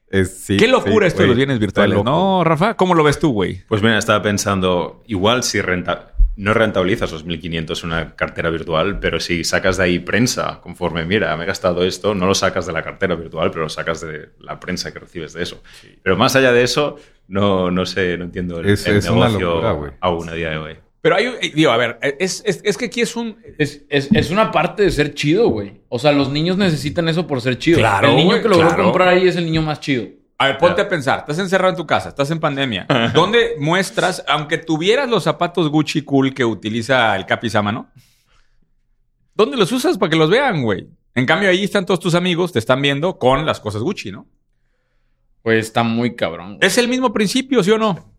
Es- 0.10 0.38
sí, 0.38 0.58
Qué 0.58 0.68
locura 0.68 1.06
sí, 1.06 1.08
esto 1.08 1.22
de 1.24 1.28
los 1.30 1.38
bienes 1.38 1.60
virtuales. 1.60 2.04
¿no, 2.04 2.44
Rafa? 2.44 2.76
¿Cómo 2.76 2.94
lo 2.94 3.04
ves 3.04 3.18
tú, 3.20 3.32
güey? 3.32 3.64
Pues 3.68 3.82
mira, 3.82 3.98
estaba 3.98 4.22
pensando, 4.22 5.02
igual 5.08 5.42
si 5.44 5.60
renta, 5.60 6.13
no 6.36 6.54
rentabilizas 6.54 7.12
los 7.12 7.26
1.500 7.26 7.84
una 7.84 8.16
cartera 8.16 8.50
virtual, 8.50 9.00
pero 9.00 9.20
si 9.20 9.44
sacas 9.44 9.78
de 9.78 9.84
ahí 9.84 10.00
prensa, 10.00 10.60
conforme, 10.62 11.06
mira, 11.06 11.36
me 11.38 11.44
he 11.44 11.48
gastado 11.48 11.84
esto, 11.84 12.16
no 12.16 12.26
lo 12.26 12.34
sacas 12.36 12.66
de 12.66 12.74
la 12.74 12.82
cartera 12.84 13.16
virtual, 13.16 13.52
pero 13.52 13.64
lo 13.64 13.70
sacas 13.70 14.02
de 14.02 14.30
la 14.40 14.60
prensa 14.60 14.92
que 14.92 15.00
recibes 15.00 15.34
de 15.34 15.44
eso. 15.44 15.62
Pero 16.02 16.18
más 16.18 16.36
allá 16.36 16.52
de 16.52 16.64
eso, 16.64 16.98
no, 17.28 17.70
no 17.72 17.86
sé, 17.86 18.18
no 18.18 18.26
entiendo 18.26 18.60
el, 18.60 18.70
Es- 18.70 18.88
el 18.88 18.98
es 18.98 19.10
una 19.10 19.28
negocio 19.28 19.50
locura, 19.52 19.72
güey. 19.74 19.92
aún 20.00 20.30
a 20.30 20.34
día 20.34 20.50
de 20.50 20.58
hoy. 20.58 20.76
Pero 21.02 21.18
hay, 21.18 21.26
eh, 21.42 21.52
digo, 21.54 21.70
a 21.72 21.76
ver, 21.78 22.00
es, 22.20 22.42
es, 22.46 22.62
es 22.64 22.78
que 22.78 22.86
aquí 22.86 23.02
es 23.02 23.16
un... 23.18 23.38
Es, 23.58 23.84
es, 23.90 24.08
es 24.14 24.32
una 24.32 24.52
parte 24.52 24.84
de 24.84 24.90
ser 24.92 25.14
chido, 25.14 25.50
güey. 25.50 25.82
O 25.90 26.00
sea, 26.00 26.14
los 26.14 26.30
niños 26.32 26.56
necesitan 26.58 27.10
eso 27.10 27.28
por 27.28 27.42
ser 27.42 27.58
chido. 27.58 27.78
Claro, 27.78 28.08
El 28.12 28.16
niño 28.16 28.30
güey, 28.30 28.42
que 28.42 28.48
logró 28.48 28.70
claro. 28.70 28.84
comprar 28.86 29.10
ahí 29.10 29.28
es 29.28 29.36
el 29.36 29.44
niño 29.44 29.62
más 29.62 29.82
chido. 29.82 30.06
A 30.38 30.48
ver, 30.48 30.58
ponte 30.58 30.82
a 30.82 30.90
pensar, 30.90 31.20
estás 31.20 31.40
encerrado 31.40 31.70
en 31.70 31.78
tu 31.78 31.86
casa, 31.86 32.10
estás 32.10 32.30
en 32.32 32.40
pandemia. 32.40 32.86
¿Dónde 33.14 33.56
muestras, 33.60 34.24
aunque 34.28 34.58
tuvieras 34.58 35.10
los 35.10 35.24
zapatos 35.24 35.70
Gucci 35.70 36.02
cool 36.02 36.34
que 36.34 36.44
utiliza 36.44 37.16
el 37.16 37.26
Capi 37.26 37.50
Samano? 37.50 37.90
¿Dónde 39.36 39.58
los 39.58 39.72
usas 39.72 39.98
para 39.98 40.10
que 40.10 40.16
los 40.16 40.30
vean, 40.30 40.64
güey? 40.64 40.88
En 41.16 41.26
cambio, 41.26 41.50
ahí 41.50 41.64
están 41.64 41.86
todos 41.86 42.00
tus 42.00 42.16
amigos, 42.16 42.52
te 42.52 42.60
están 42.60 42.82
viendo 42.82 43.18
con 43.18 43.46
las 43.46 43.60
cosas 43.60 43.82
Gucci, 43.82 44.12
¿no? 44.12 44.28
Pues 45.44 45.68
está 45.68 45.84
muy 45.84 46.16
cabrón. 46.16 46.58
güey. 46.58 46.68
Es 46.68 46.78
el 46.78 46.88
mismo 46.88 47.14
principio, 47.14 47.64
¿sí 47.64 47.72
o 47.72 47.78
no? 47.78 48.14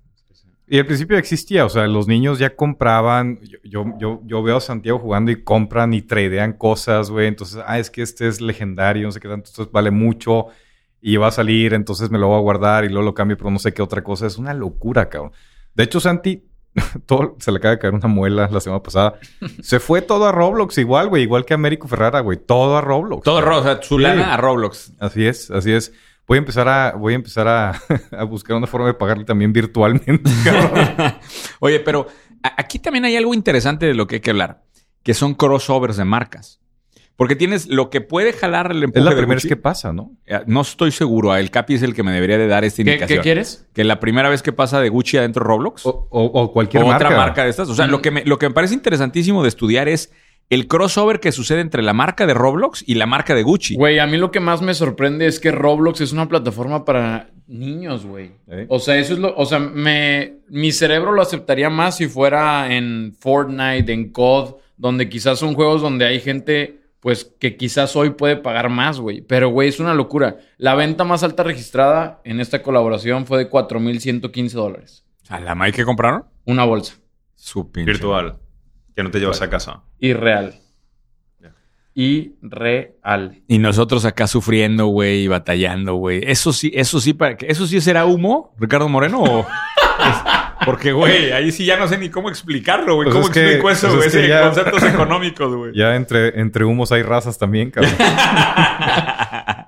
Y 0.67 0.79
al 0.79 0.87
principio 0.87 1.19
existía, 1.19 1.67
o 1.67 1.69
sea, 1.69 1.87
los 1.87 2.09
niños 2.09 2.39
ya 2.39 2.57
compraban. 2.57 3.39
Yo, 3.43 3.59
yo, 3.65 3.85
yo, 3.99 4.21
yo 4.25 4.43
veo 4.43 4.57
a 4.57 4.61
Santiago 4.61 4.99
jugando 4.99 5.31
y 5.31 5.43
compran 5.43 5.93
y 5.93 6.01
tradean 6.01 6.55
cosas, 6.55 7.11
güey. 7.11 7.27
Entonces, 7.27 7.63
ah, 7.67 7.79
es 7.79 7.91
que 7.91 8.01
este 8.01 8.27
es 8.29 8.41
legendario, 8.41 9.07
no 9.07 9.13
sé 9.13 9.21
qué 9.21 9.29
tanto, 9.29 9.51
esto 9.51 9.69
vale 9.71 9.91
mucho 9.91 10.47
y 11.07 11.17
va 11.19 11.27
a 11.27 11.31
salir, 11.31 11.75
entonces 11.75 12.11
me 12.11 12.19
lo 12.19 12.29
voy 12.29 12.39
a 12.39 12.41
guardar 12.41 12.85
y 12.85 12.89
luego 12.89 13.03
lo 13.05 13.13
cambio 13.15 13.37
por 13.37 13.53
no 13.53 13.59
sé 13.59 13.75
qué 13.75 13.83
otra 13.83 14.03
cosa. 14.03 14.27
Es 14.27 14.39
una 14.39 14.55
locura, 14.55 15.11
cabrón. 15.11 15.33
De 15.75 15.85
hecho, 15.85 16.01
Santi, 16.01 16.45
todo, 17.07 17.37
se 17.41 17.53
le 17.53 17.59
acaba 17.59 17.73
de 17.75 17.79
caer 17.79 17.93
una 17.95 18.09
muela 18.09 18.49
la 18.51 18.61
semana 18.61 18.83
pasada. 18.83 19.15
Se 19.63 19.81
fue 19.81 20.01
todo 20.01 20.27
a 20.27 20.33
Roblox 20.33 20.79
igual, 20.79 21.09
güey, 21.09 21.23
igual 21.25 21.45
que 21.45 21.53
Américo 21.55 21.89
Ferrara, 21.89 22.21
güey. 22.21 22.39
Todo 22.39 22.77
a 22.77 22.81
Roblox. 22.81 23.23
Todo 23.23 23.41
cabrón. 23.41 23.65
rosa, 23.65 23.83
su 23.83 23.99
Sí. 23.99 24.03
lana 24.03 24.33
a 24.33 24.37
Roblox. 24.39 24.93
Así 24.99 25.27
es, 25.27 25.51
así 25.51 25.73
es. 25.73 25.93
Voy 26.27 26.37
a 26.37 26.39
empezar 26.39 26.67
a, 26.69 26.93
voy 26.97 27.13
a 27.13 27.17
empezar 27.17 27.47
a, 27.49 27.79
a 28.19 28.25
buscar 28.25 28.57
una 28.57 28.67
forma 28.67 28.87
de 28.87 28.95
pagarle 28.95 29.25
también 29.25 29.53
virtualmente. 29.53 30.31
Oye, 31.61 31.81
pero 31.81 32.07
a- 32.43 32.55
aquí 32.57 32.79
también 32.79 33.05
hay 33.05 33.17
algo 33.17 33.35
interesante 33.35 33.87
de 33.87 33.95
lo 33.95 34.07
que 34.07 34.17
hay 34.17 34.21
que 34.21 34.31
hablar, 34.31 34.63
que 35.03 35.15
son 35.15 35.35
crossovers 35.35 35.97
de 35.99 36.05
marcas. 36.07 36.61
Porque 37.17 37.37
tienes 37.37 37.69
lo 37.69 37.91
que 37.91 38.01
puede 38.01 38.33
jalar 38.33 38.73
el 38.73 38.83
empuje 38.83 38.99
Es 38.99 39.05
la 39.05 39.11
de 39.13 39.17
primera 39.19 39.37
Gucci. 39.37 39.49
vez 39.49 39.57
que 39.57 39.61
pasa, 39.63 39.93
¿no? 39.93 40.11
Eh, 40.27 40.41
No 40.47 40.63
estoy 40.63 40.91
seguro. 40.91 41.35
El 41.37 41.51
Capi 41.51 41.75
es 41.75 41.83
el 41.83 41.95
que 41.95 42.03
me 42.03 42.11
debería 42.13 42.39
de 42.39 42.49
dar 42.49 42.65
esta 42.65 42.83
¿Qué, 42.83 42.91
indicación. 42.91 43.19
qué 43.19 43.23
quieres? 43.23 43.67
Que 43.73 43.85
la 43.85 44.01
primera 44.01 44.29
vez 44.29 44.43
que 44.43 44.53
pasa 44.53 44.81
de 44.81 44.89
Gucci 44.89 45.17
adentro 45.19 45.45
de 45.45 45.49
Roblox. 45.49 45.87
O, 45.87 46.09
o- 46.11 46.25
o 46.43 46.53
cualquier 46.53 46.83
o 46.83 46.87
marca. 46.89 47.07
otra 47.07 47.17
marca 47.17 47.45
de 47.45 47.51
estas. 47.51 47.69
O 47.69 47.75
sea, 47.75 47.87
lo, 47.87 48.03
que 48.03 48.11
me, 48.11 48.25
lo 48.25 48.39
que 48.39 48.49
me 48.49 48.55
parece 48.55 48.75
interesantísimo 48.75 49.43
de 49.43 49.49
estudiar 49.49 49.89
es 49.89 50.13
el 50.51 50.67
crossover 50.67 51.21
que 51.21 51.31
sucede 51.33 51.61
entre 51.61 51.83
la 51.83 51.93
marca 51.93 52.27
de 52.27 52.35
Roblox 52.35 52.83
y 52.87 52.97
la 52.97 53.07
marca 53.07 53.35
de 53.37 53.45
Gucci. 53.45 53.77
Güey, 53.77 53.99
a 54.01 54.07
mí 54.07 54.17
lo 54.19 54.31
que 54.33 54.41
más 54.41 54.61
me 54.61 54.75
sorprende 54.75 55.27
es 55.27 55.39
que 55.41 55.53
Roblox 55.53 56.01
es 56.01 56.13
una 56.13 56.29
plataforma 56.29 56.85
para 56.85 57.31
niños, 57.47 58.05
güey. 58.05 58.33
¿Eh? 58.49 58.67
O 58.69 58.79
sea, 58.81 58.97
eso 58.99 59.13
es 59.15 59.21
lo. 59.21 59.35
O 59.37 59.47
sea, 59.47 59.61
me, 59.61 60.39
mi 60.49 60.73
cerebro 60.73 61.13
lo 61.13 61.23
aceptaría 61.23 61.71
más 61.71 61.97
si 61.97 62.09
fuera 62.09 62.75
en 62.75 63.15
Fortnite, 63.21 63.93
en 63.93 64.11
COD, 64.11 64.57
donde 64.77 65.09
quizás 65.09 65.39
son 65.39 65.55
juegos 65.55 65.81
donde 65.81 66.05
hay 66.07 66.21
gente, 66.21 66.81
pues, 67.05 67.35
que 67.39 67.59
quizás 67.59 67.95
hoy 67.97 68.11
puede 68.11 68.37
pagar 68.39 68.71
más, 68.71 68.99
güey. 68.99 69.21
Pero, 69.21 69.51
güey, 69.51 69.69
es 69.69 69.79
una 69.79 69.93
locura. 69.93 70.39
La 70.57 70.75
venta 70.75 71.05
más 71.05 71.23
alta 71.23 71.43
registrada 71.43 72.23
en 72.25 72.41
esta 72.41 72.63
colaboración 72.63 73.27
fue 73.27 73.37
de 73.37 73.51
4.115 73.51 74.53
dólares. 74.53 75.05
¿A 75.29 75.39
la 75.39 75.55
Mike 75.55 75.77
que 75.77 75.85
compraron? 75.85 76.25
Una 76.47 76.65
bolsa. 76.65 76.95
Su 77.35 77.71
pinche. 77.71 77.93
Virtual, 77.93 78.39
que 78.97 79.03
no 79.03 79.11
te 79.11 79.21
llevas 79.21 79.43
a 79.43 79.51
casa. 79.51 79.83
Irreal. 79.99 80.55
Ya. 81.41 81.53
Irreal. 81.93 83.43
Y 83.49 83.59
nosotros 83.59 84.07
acá 84.07 84.27
sufriendo, 84.27 84.87
güey, 84.87 85.25
y 85.25 85.29
batallando, 85.29 85.97
güey. 85.97 86.23
Eso 86.25 86.55
sí, 86.55 86.73
eso 86.75 87.01
sí, 87.01 87.13
para 87.13 87.37
que, 87.37 87.49
eso 87.51 87.67
sí 87.67 87.83
será 87.83 88.07
humo, 88.07 88.55
Ricardo 88.59 88.89
Moreno. 88.89 89.23
o- 89.23 89.41
es- 90.01 90.34
porque, 90.65 90.93
güey, 90.93 91.33
ahí 91.33 91.51
sí 91.53 91.65
ya 91.65 91.77
no 91.79 91.87
sé 91.89 91.99
ni 91.99 92.09
cómo 92.11 92.29
explicarlo, 92.29 92.95
güey. 92.97 93.07
Pues 93.07 93.15
¿Cómo 93.15 93.27
es 93.27 93.33
que- 93.33 93.41
explico 93.43 93.71
eso, 93.71 93.87
pues 93.89 93.97
güey? 93.97 94.07
es 94.09 94.13
que 94.13 94.19
Ese 94.21 94.29
ya- 94.29 94.43
conceptos 94.43 94.83
económicos, 94.85 95.55
güey. 95.55 95.73
Ya 95.77 95.97
entre, 95.97 96.41
entre 96.41 96.65
humos 96.65 96.93
hay 96.93 97.03
razas 97.03 97.39
también, 97.39 97.71
cabrón. 97.71 97.93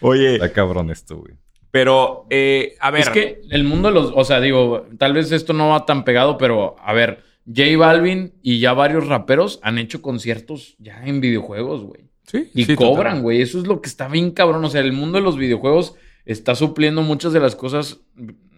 Oye, 0.00 0.34
Está 0.34 0.52
cabrón 0.52 0.90
esto, 0.90 1.16
güey. 1.16 1.34
pero, 1.70 2.26
eh, 2.30 2.74
a 2.80 2.90
ver. 2.90 3.02
Es 3.02 3.10
que 3.10 3.40
el 3.50 3.64
mundo 3.64 3.88
de 3.88 3.94
los, 3.94 4.12
o 4.14 4.24
sea, 4.24 4.40
digo, 4.40 4.86
tal 4.98 5.12
vez 5.14 5.32
esto 5.32 5.52
no 5.52 5.68
va 5.70 5.86
tan 5.86 6.04
pegado, 6.04 6.36
pero 6.38 6.76
a 6.80 6.92
ver, 6.92 7.22
J 7.46 7.76
Balvin 7.78 8.34
y 8.42 8.58
ya 8.60 8.72
varios 8.72 9.06
raperos 9.08 9.58
han 9.62 9.78
hecho 9.78 10.02
conciertos 10.02 10.76
ya 10.78 11.02
en 11.04 11.20
videojuegos, 11.20 11.82
güey. 11.84 12.10
Sí, 12.26 12.50
Y 12.54 12.64
sí, 12.64 12.74
cobran, 12.74 13.22
güey. 13.22 13.40
Eso 13.40 13.58
es 13.58 13.66
lo 13.68 13.80
que 13.80 13.88
está 13.88 14.08
bien 14.08 14.32
cabrón. 14.32 14.64
O 14.64 14.68
sea, 14.68 14.80
el 14.80 14.92
mundo 14.92 15.18
de 15.18 15.22
los 15.24 15.36
videojuegos 15.38 15.94
está 16.24 16.56
supliendo 16.56 17.02
muchas 17.02 17.32
de 17.32 17.38
las 17.38 17.54
cosas 17.54 18.00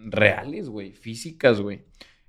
reales, 0.05 0.69
güey, 0.69 0.93
físicas, 0.93 1.61
güey. 1.61 1.83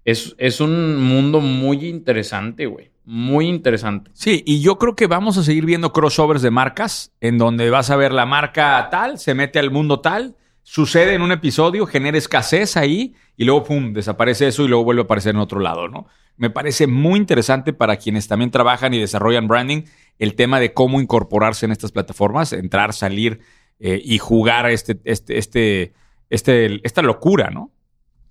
Es, 0.05 0.35
es 0.37 0.61
un 0.61 0.97
mundo 0.97 1.41
muy 1.41 1.87
interesante, 1.87 2.65
güey. 2.65 2.91
Muy 3.05 3.47
interesante. 3.47 4.11
Sí, 4.13 4.43
y 4.45 4.61
yo 4.61 4.77
creo 4.77 4.95
que 4.95 5.07
vamos 5.07 5.37
a 5.37 5.43
seguir 5.43 5.65
viendo 5.65 5.91
crossovers 5.91 6.41
de 6.41 6.51
marcas 6.51 7.11
en 7.21 7.37
donde 7.37 7.69
vas 7.69 7.89
a 7.89 7.95
ver 7.95 8.13
la 8.13 8.27
marca 8.27 8.87
tal, 8.91 9.17
se 9.17 9.33
mete 9.33 9.57
al 9.57 9.71
mundo 9.71 9.99
tal, 9.99 10.35
sucede 10.61 11.15
en 11.15 11.23
un 11.23 11.31
episodio, 11.31 11.87
genera 11.87 12.19
escasez 12.19 12.77
ahí 12.77 13.15
y 13.35 13.45
luego, 13.45 13.63
pum, 13.63 13.93
desaparece 13.93 14.47
eso 14.47 14.63
y 14.63 14.67
luego 14.67 14.83
vuelve 14.83 15.01
a 15.01 15.05
aparecer 15.05 15.33
en 15.33 15.41
otro 15.41 15.59
lado, 15.59 15.87
¿no? 15.87 16.05
Me 16.37 16.51
parece 16.51 16.85
muy 16.85 17.17
interesante 17.17 17.73
para 17.73 17.97
quienes 17.97 18.27
también 18.27 18.51
trabajan 18.51 18.93
y 18.93 18.99
desarrollan 18.99 19.47
branding 19.47 19.83
el 20.19 20.35
tema 20.35 20.59
de 20.59 20.73
cómo 20.73 21.01
incorporarse 21.01 21.65
en 21.65 21.71
estas 21.71 21.91
plataformas, 21.91 22.53
entrar, 22.53 22.93
salir 22.93 23.39
eh, 23.79 23.99
y 24.03 24.19
jugar 24.19 24.69
este, 24.69 24.99
este, 25.03 25.37
este, 25.37 25.93
este, 26.29 26.79
esta 26.85 27.01
locura, 27.01 27.49
¿no? 27.49 27.71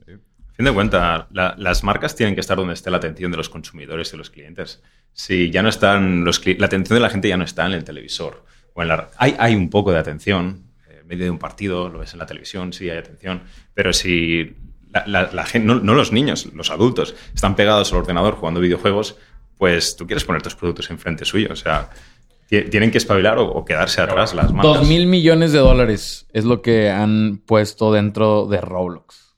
Fin 0.07 0.65
de 0.65 0.73
cuentas, 0.73 1.27
la- 1.31 1.55
las 1.57 1.85
marcas 1.85 2.17
tienen 2.17 2.35
que 2.35 2.41
estar 2.41 2.57
donde 2.57 2.75
esté 2.75 2.91
la 2.91 2.97
atención 2.97 3.31
de 3.31 3.37
los 3.37 3.49
consumidores 3.49 4.13
y 4.13 4.17
los 4.17 4.31
clientes. 4.31 4.83
Si 5.13 5.51
ya 5.51 5.63
no 5.63 5.69
están, 5.69 6.25
los, 6.25 6.45
la 6.47 6.67
atención 6.67 6.97
de 6.97 7.01
la 7.01 7.11
gente 7.11 7.29
ya 7.29 7.37
no 7.37 7.45
está 7.45 7.65
en 7.67 7.73
el 7.73 7.85
televisor. 7.85 8.45
O 8.75 8.83
en 8.83 8.89
la, 8.89 9.09
hay, 9.19 9.37
hay 9.39 9.55
un 9.55 9.71
poco 9.71 9.93
de 9.93 9.99
atención. 9.99 10.65
eh, 10.89 10.99
En 11.03 11.07
medio 11.07 11.25
de 11.25 11.31
un 11.31 11.39
partido, 11.39 11.89
lo 11.89 12.01
ves 12.01 12.13
en 12.13 12.19
la 12.19 12.27
televisión, 12.27 12.73
sí 12.73 12.91
hay 12.91 12.99
atención. 12.99 13.43
Pero 13.75 13.93
si 13.93 14.57
la, 15.07 15.45
gente, 15.47 15.67
no, 15.67 15.77
no 15.77 15.95
los 15.95 16.11
niños, 16.13 16.47
los 16.55 16.71
adultos, 16.71 17.15
están 17.35 17.55
pegados 17.55 17.93
al 17.93 17.99
ordenador 17.99 18.35
jugando 18.35 18.59
videojuegos, 18.61 19.17
pues 19.59 19.97
tú 19.97 20.07
quieres 20.07 20.25
poner 20.25 20.43
tus 20.43 20.55
productos 20.57 20.91
enfrente 20.91 21.25
suyo. 21.25 21.49
O 21.53 21.57
sea, 21.57 21.91
tienen 22.49 22.91
que 22.91 22.99
espabilar 22.99 23.39
o, 23.39 23.47
o 23.47 23.65
quedarse 23.65 24.01
atrás 24.01 24.35
las 24.35 24.53
marcas. 24.53 24.79
Dos 24.81 24.89
mil 24.89 25.07
millones 25.07 25.53
de 25.53 25.59
dólares 25.59 26.27
es 26.33 26.45
lo 26.45 26.63
que 26.63 26.91
han 26.91 27.43
puesto 27.47 27.93
dentro 27.93 28.47
de 28.47 28.61
Roblox. 28.61 29.37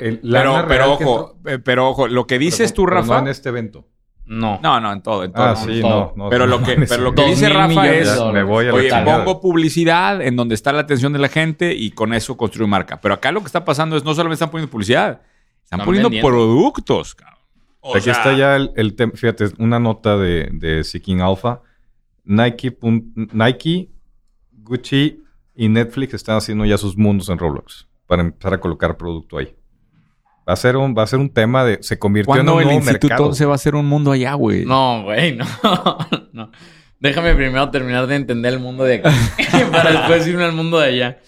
El- 0.00 0.18
Pero, 0.20 0.64
pero 0.66 0.92
ojo, 0.92 1.34
entró- 1.44 1.52
eh, 1.52 1.58
pero 1.60 1.88
ojo, 1.88 2.08
lo 2.08 2.26
que 2.26 2.38
dices 2.38 2.74
tú, 2.74 2.84
pero 2.84 2.96
Rafa. 2.96 3.14
No 3.14 3.20
en 3.20 3.28
este 3.28 3.48
evento. 3.50 3.86
No. 4.26 4.58
No, 4.62 4.78
no, 4.80 4.92
en 4.92 5.02
todo, 5.02 5.24
en 5.24 5.32
todo. 5.32 5.42
Ah, 5.44 5.56
sí, 5.56 5.80
todo. 5.80 6.12
no, 6.16 6.24
no. 6.24 6.30
Pero 6.30 6.46
lo 6.46 6.62
que, 6.62 6.74
pero 6.88 7.04
lo 7.04 7.12
dice 7.12 7.48
Rafa 7.48 7.88
es, 7.90 8.20
me 8.32 8.42
voy 8.42 8.66
a 8.68 8.74
oye, 8.74 8.90
pongo 9.04 9.40
publicidad 9.40 10.20
en 10.20 10.36
donde 10.36 10.54
está 10.54 10.70
la 10.72 10.80
atención 10.80 11.12
de 11.14 11.18
la 11.18 11.28
gente 11.28 11.74
y 11.74 11.92
con 11.92 12.12
eso 12.12 12.36
construyo 12.36 12.66
marca. 12.66 13.00
Pero 13.00 13.14
acá 13.14 13.32
lo 13.32 13.40
que 13.40 13.46
está 13.46 13.64
pasando 13.64 13.96
es 13.96 14.04
no 14.04 14.12
solamente 14.14 14.34
están 14.34 14.50
poniendo 14.50 14.70
publicidad, 14.70 15.22
están 15.64 15.80
poniendo 15.84 16.08
vendiendo. 16.10 16.28
productos. 16.28 17.14
cabrón. 17.14 17.38
O 17.80 17.92
Aquí 17.94 18.04
sea, 18.04 18.12
está 18.14 18.32
ya 18.36 18.56
el, 18.56 18.70
el 18.76 18.94
tema. 18.96 19.12
Fíjate, 19.14 19.46
una 19.58 19.78
nota 19.78 20.18
de, 20.18 20.48
de 20.52 20.84
Seeking 20.84 21.20
Alpha. 21.22 21.62
Nike, 22.28 22.76
Nike, 23.32 23.90
Gucci 24.52 25.22
y 25.54 25.68
Netflix 25.68 26.12
están 26.12 26.36
haciendo 26.36 26.66
ya 26.66 26.76
sus 26.76 26.96
mundos 26.96 27.30
en 27.30 27.38
Roblox 27.38 27.88
para 28.06 28.20
empezar 28.20 28.52
a 28.52 28.60
colocar 28.60 28.98
producto 28.98 29.38
ahí. 29.38 29.56
Va 30.46 30.52
a 30.52 30.56
ser 30.56 30.76
un, 30.76 30.94
va 30.96 31.02
a 31.02 31.06
ser 31.06 31.18
un 31.20 31.30
tema 31.30 31.64
de... 31.64 31.78
Se 31.82 31.98
convirtió 31.98 32.34
en 32.34 32.36
¿Cuándo 32.46 32.54
un 32.54 32.60
el 32.60 32.64
nuevo 32.66 32.80
instituto 32.80 33.08
mercado. 33.08 33.34
se 33.34 33.46
va 33.46 33.52
a 33.52 33.54
hacer 33.54 33.74
un 33.74 33.86
mundo 33.86 34.12
allá, 34.12 34.34
güey? 34.34 34.66
No, 34.66 35.04
güey, 35.04 35.36
no. 35.36 35.46
no. 36.32 36.50
Déjame 37.00 37.34
primero 37.34 37.70
terminar 37.70 38.06
de 38.06 38.16
entender 38.16 38.52
el 38.52 38.60
mundo 38.60 38.84
de 38.84 38.96
aquí 38.96 39.08
para 39.72 39.90
después 39.90 40.26
irme 40.26 40.44
al 40.44 40.52
mundo 40.52 40.78
de 40.78 40.86
allá. 40.86 41.18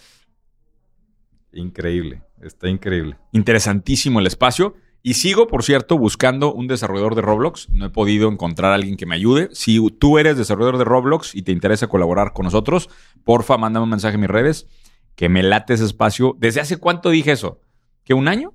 Increíble. 1.53 2.23
Está 2.43 2.69
increíble. 2.69 3.17
Interesantísimo 3.33 4.21
el 4.21 4.27
espacio. 4.27 4.75
Y 5.03 5.15
sigo, 5.15 5.47
por 5.47 5.63
cierto, 5.63 5.97
buscando 5.97 6.53
un 6.53 6.67
desarrollador 6.67 7.15
de 7.15 7.23
Roblox. 7.23 7.71
No 7.71 7.87
he 7.87 7.91
podido 7.91 8.29
encontrar 8.29 8.73
a 8.73 8.75
alguien 8.75 8.97
que 8.97 9.07
me 9.07 9.15
ayude. 9.15 9.49
Si 9.53 9.81
tú 9.99 10.19
eres 10.19 10.37
desarrollador 10.37 10.79
de 10.79 10.85
Roblox 10.85 11.35
y 11.35 11.43
te 11.43 11.53
interesa 11.53 11.87
colaborar 11.87 12.33
con 12.33 12.45
nosotros, 12.45 12.91
porfa, 13.25 13.57
mándame 13.57 13.85
un 13.85 13.91
mensaje 13.91 14.17
en 14.17 14.21
mis 14.21 14.31
redes 14.31 14.67
que 15.15 15.29
me 15.29 15.43
late 15.43 15.75
ese 15.75 15.85
espacio. 15.85 16.37
¿Desde 16.39 16.61
hace 16.61 16.77
cuánto 16.77 17.11
dije 17.11 17.33
eso? 17.33 17.61
¿Que 18.05 18.15
un 18.15 18.29
año? 18.29 18.53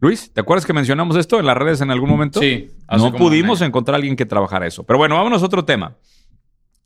Luis, 0.00 0.32
¿te 0.32 0.40
acuerdas 0.40 0.66
que 0.66 0.72
mencionamos 0.72 1.16
esto 1.16 1.38
en 1.38 1.46
las 1.46 1.56
redes 1.56 1.80
en 1.80 1.90
algún 1.90 2.10
momento? 2.10 2.40
Sí. 2.40 2.70
No 2.90 3.12
pudimos 3.12 3.60
encontrar 3.60 3.94
a 3.94 3.96
alguien 3.96 4.16
que 4.16 4.26
trabajara 4.26 4.66
eso. 4.66 4.84
Pero 4.84 4.98
bueno, 4.98 5.16
vámonos 5.16 5.42
a 5.42 5.46
otro 5.46 5.64
tema. 5.64 5.96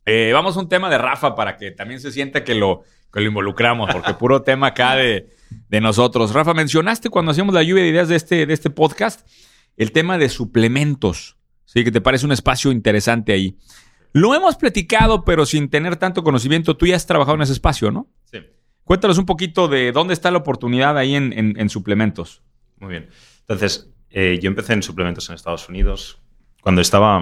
Eh, 0.05 0.31
vamos 0.33 0.57
a 0.57 0.61
un 0.61 0.69
tema 0.69 0.89
de 0.89 0.97
Rafa 0.97 1.35
para 1.35 1.57
que 1.57 1.71
también 1.71 1.99
se 1.99 2.11
sienta 2.11 2.43
que 2.43 2.55
lo, 2.55 2.83
que 3.11 3.19
lo 3.21 3.27
involucramos, 3.27 3.89
porque 3.91 4.13
puro 4.13 4.41
tema 4.43 4.67
acá 4.67 4.95
de, 4.95 5.29
de 5.69 5.81
nosotros. 5.81 6.33
Rafa, 6.33 6.53
mencionaste 6.53 7.09
cuando 7.09 7.31
hacíamos 7.31 7.53
la 7.55 7.63
lluvia 7.63 7.83
de 7.83 7.89
ideas 7.89 8.07
de 8.07 8.15
este, 8.15 8.45
de 8.45 8.53
este 8.53 8.69
podcast 8.69 9.27
el 9.77 9.91
tema 9.91 10.17
de 10.17 10.29
suplementos. 10.29 11.37
Sí, 11.65 11.83
que 11.83 11.91
te 11.91 12.01
parece 12.01 12.25
un 12.25 12.31
espacio 12.31 12.71
interesante 12.71 13.31
ahí. 13.31 13.55
Lo 14.11 14.33
hemos 14.33 14.55
platicado, 14.57 15.23
pero 15.23 15.45
sin 15.45 15.69
tener 15.69 15.95
tanto 15.97 16.23
conocimiento. 16.23 16.75
Tú 16.75 16.87
ya 16.87 16.95
has 16.95 17.05
trabajado 17.05 17.35
en 17.35 17.43
ese 17.43 17.53
espacio, 17.53 17.91
¿no? 17.91 18.09
Sí. 18.25 18.39
Cuéntanos 18.83 19.19
un 19.19 19.25
poquito 19.27 19.67
de 19.67 19.91
dónde 19.91 20.13
está 20.15 20.31
la 20.31 20.39
oportunidad 20.39 20.97
ahí 20.97 21.15
en, 21.15 21.31
en- 21.31 21.59
en 21.59 21.69
suplementos. 21.69 22.41
Muy 22.79 22.89
bien. 22.89 23.09
Entonces, 23.41 23.91
eh, 24.09 24.39
yo 24.41 24.47
empecé 24.49 24.73
en 24.73 24.81
suplementos 24.81 25.29
en 25.29 25.35
Estados 25.35 25.69
Unidos 25.69 26.19
cuando 26.61 26.81
estaba. 26.81 27.21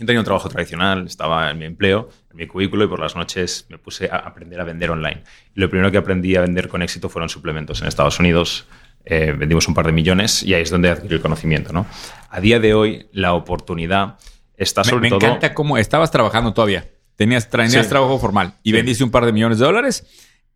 Yo 0.00 0.06
tenía 0.06 0.20
un 0.20 0.24
trabajo 0.24 0.48
tradicional, 0.48 1.06
estaba 1.06 1.50
en 1.50 1.58
mi 1.58 1.66
empleo, 1.66 2.08
en 2.30 2.36
mi 2.38 2.46
cubículo, 2.46 2.84
y 2.84 2.88
por 2.88 2.98
las 3.00 3.14
noches 3.14 3.66
me 3.68 3.76
puse 3.76 4.08
a 4.10 4.16
aprender 4.16 4.58
a 4.58 4.64
vender 4.64 4.90
online. 4.90 5.22
Y 5.54 5.60
lo 5.60 5.68
primero 5.68 5.90
que 5.92 5.98
aprendí 5.98 6.34
a 6.36 6.40
vender 6.40 6.68
con 6.68 6.80
éxito 6.80 7.10
fueron 7.10 7.28
suplementos 7.28 7.82
en 7.82 7.88
Estados 7.88 8.18
Unidos. 8.18 8.66
Eh, 9.04 9.34
vendimos 9.36 9.68
un 9.68 9.74
par 9.74 9.84
de 9.84 9.92
millones 9.92 10.42
y 10.42 10.54
ahí 10.54 10.62
es 10.62 10.70
donde 10.70 10.88
adquirí 10.88 11.14
el 11.16 11.20
conocimiento. 11.20 11.72
¿no? 11.74 11.86
A 12.30 12.40
día 12.40 12.58
de 12.58 12.72
hoy, 12.72 13.08
la 13.12 13.34
oportunidad 13.34 14.16
está 14.56 14.80
Me, 14.82 14.88
sobre 14.88 15.02
me 15.02 15.08
todo. 15.10 15.20
encanta 15.20 15.52
cómo 15.52 15.76
estabas 15.76 16.10
trabajando 16.10 16.54
todavía. 16.54 16.88
Tenías, 17.16 17.50
tenías 17.50 17.72
Sí. 17.84 17.88
trabajo 17.90 18.18
formal 18.18 18.54
y 18.62 18.70
Sí. 18.70 18.72
vendiste 18.76 19.04
un 19.04 19.10
par 19.10 19.26
de 19.26 19.32
millones 19.32 19.58
de 19.58 19.66
dólares 19.66 20.06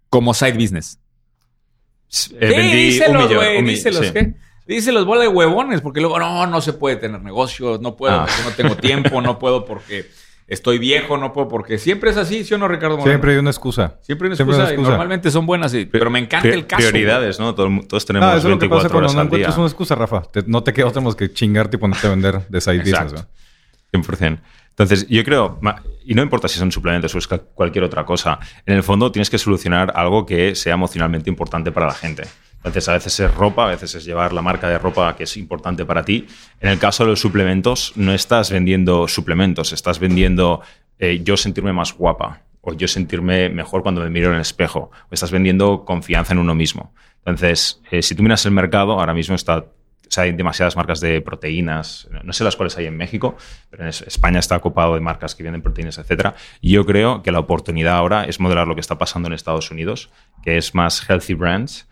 como 0.09 0.33
side 0.33 0.55
business. 0.55 0.99
Eh, 2.33 2.49
vendí 2.49 3.01
un 3.01 3.17
millón. 3.17 3.35
güey, 3.35 3.59
un 3.59 3.67
díselos, 3.67 4.07
sí. 4.07 4.13
¿qué? 4.15 4.35
Díselos 4.67 5.05
bola 5.05 5.23
de 5.23 5.29
huevones, 5.29 5.81
porque 5.81 6.01
luego 6.01 6.19
no, 6.19 6.47
no 6.47 6.61
se 6.61 6.73
puede 6.73 6.97
tener 6.97 7.21
negocios, 7.23 7.81
no 7.81 7.97
puedo 7.97 8.15
Ah. 8.15 8.27
porque 8.27 8.43
no 8.43 8.51
tengo 8.57 8.77
tiempo, 8.81 9.21
no 9.21 9.39
puedo 9.39 9.65
porque 9.65 10.07
estoy 10.47 10.79
viejo, 10.79 11.17
no 11.19 11.33
puedo 11.33 11.49
porque 11.49 11.79
siempre 11.79 12.11
es 12.11 12.17
así, 12.17 12.45
¿sí 12.45 12.55
o 12.55 12.59
no, 12.59 12.67
Ricardo 12.69 12.97
Moreno? 12.97 13.13
Siempre 13.13 13.33
hay 13.33 13.39
una 13.39 13.51
excusa. 13.51 13.97
Siempre 14.03 14.27
hay 14.27 14.35
una 14.35 14.43
excusa, 14.43 14.75
y 14.75 14.77
normalmente 14.79 15.31
son 15.31 15.45
buenas, 15.47 15.73
sí, 15.73 15.87
pero 15.87 16.09
me 16.11 16.19
encanta 16.19 16.49
el 16.49 16.67
caso. 16.67 16.81
Prioridades, 16.89 17.39
¿no? 17.41 17.55
Todo 17.55 17.67
el 17.67 17.73
mu- 17.73 17.83
todos 17.85 18.05
tenemos 18.07 18.27
Ah, 18.29 18.37
eso 18.39 18.49
es 18.49 18.53
lo 18.55 18.59
que 18.59 18.67
24 18.69 18.83
pasa 18.89 18.93
cuando 18.93 19.07
horas 19.07 19.15
no 19.15 19.21
al 19.21 19.27
día. 19.29 19.37
encuentras 19.39 19.59
una 19.59 19.67
excusa, 19.67 19.95
Rafa. 19.95 20.23
Te- 20.23 20.45
no 20.47 20.63
te 20.63 20.73
queda 20.73 20.87
otra 20.87 21.03
más 21.03 21.15
que 21.15 21.33
chingarte 21.33 21.77
y 21.77 21.81
ponerte 21.81 22.07
a 22.07 22.11
vender 22.11 22.47
de 22.49 22.61
side 22.61 22.79
business. 22.79 23.13
¿no? 23.13 23.27
100%. 23.93 24.41
Entonces, 24.71 25.07
yo 25.09 25.23
creo, 25.25 25.61
y 26.05 26.15
no 26.15 26.23
importa 26.23 26.49
si 26.49 26.59
son 26.59 26.73
suplementos 26.73 27.15
o 27.15 27.19
es 27.19 27.29
cualquier 27.55 27.85
otra 27.85 28.05
cosa, 28.05 28.41
en 28.67 28.75
el 28.75 28.83
fondo 28.83 29.13
tienes 29.13 29.31
que 29.31 29.39
solucionar 29.39 29.93
algo 29.95 30.27
que 30.27 30.55
sea 30.57 30.75
emocionalmente 30.75 31.31
importante 31.31 31.71
para 31.71 31.87
la 31.87 31.95
gente. 31.95 32.25
Entonces, 32.65 32.89
a 32.89 32.95
veces 32.95 33.21
es 33.21 33.35
ropa, 33.35 33.65
a 33.67 33.69
veces 33.69 33.95
es 33.95 34.05
llevar 34.05 34.33
la 34.33 34.41
marca 34.41 34.69
de 34.69 34.79
ropa 34.79 35.15
que 35.17 35.25
es 35.25 35.37
importante 35.37 35.85
para 35.85 36.03
ti. 36.05 36.27
En 36.61 36.71
el 36.71 36.79
caso 36.79 37.05
de 37.05 37.11
los 37.11 37.21
suplementos, 37.21 37.93
no 37.97 38.13
estás 38.15 38.51
vendiendo 38.51 39.07
suplementos, 39.07 39.73
estás 39.73 39.99
vendiendo 39.99 40.63
eh, 40.99 41.21
yo 41.23 41.37
sentirme 41.37 41.73
más 41.75 41.93
guapa 41.93 42.41
o 42.63 42.73
yo 42.73 42.89
sentirme 42.89 43.51
mejor 43.51 43.83
cuando 43.83 44.01
me 44.01 44.09
miro 44.09 44.29
en 44.31 44.37
el 44.37 44.41
espejo, 44.41 44.91
o 45.11 45.13
estás 45.15 45.31
vendiendo 45.31 45.85
confianza 45.85 46.33
en 46.33 46.39
uno 46.39 46.55
mismo. 46.55 46.95
Entonces, 47.19 47.83
eh, 47.91 48.01
si 48.01 48.15
tú 48.15 48.23
miras 48.23 48.47
el 48.47 48.53
mercado, 48.53 48.93
ahora 48.99 49.13
mismo 49.13 49.35
está 49.35 49.59
o 50.07 50.11
sea, 50.15 50.25
hay 50.25 50.33
demasiadas 50.33 50.77
marcas 50.77 51.01
de 51.01 51.21
proteínas, 51.23 52.09
no 52.23 52.33
sé 52.33 52.45
las 52.45 52.57
cuales 52.57 52.77
hay 52.79 52.87
en 52.87 52.97
México, 52.97 53.37
pero 53.71 53.83
en 53.83 53.89
Es- 53.89 54.03
España 54.03 54.39
está 54.39 54.57
ocupado 54.57 54.95
de 54.95 55.01
marcas 55.01 55.35
que 55.35 55.43
venden 55.43 55.61
proteínas, 55.61 55.99
etcétera. 55.99 56.35
Y 56.61 56.71
yo 56.73 56.87
creo 56.87 57.23
que 57.23 57.33
la 57.33 57.41
oportunidad 57.41 57.97
ahora 57.97 58.25
es 58.25 58.39
modelar 58.39 58.69
lo 58.69 58.75
que 58.75 58.81
está 58.81 58.97
pasando 58.97 59.27
en 59.29 59.33
Estados 59.35 59.71
Unidos, 59.71 60.11
que 60.43 60.57
es 60.57 60.75
más 60.75 61.03
healthy 61.09 61.35
brands. 61.35 61.89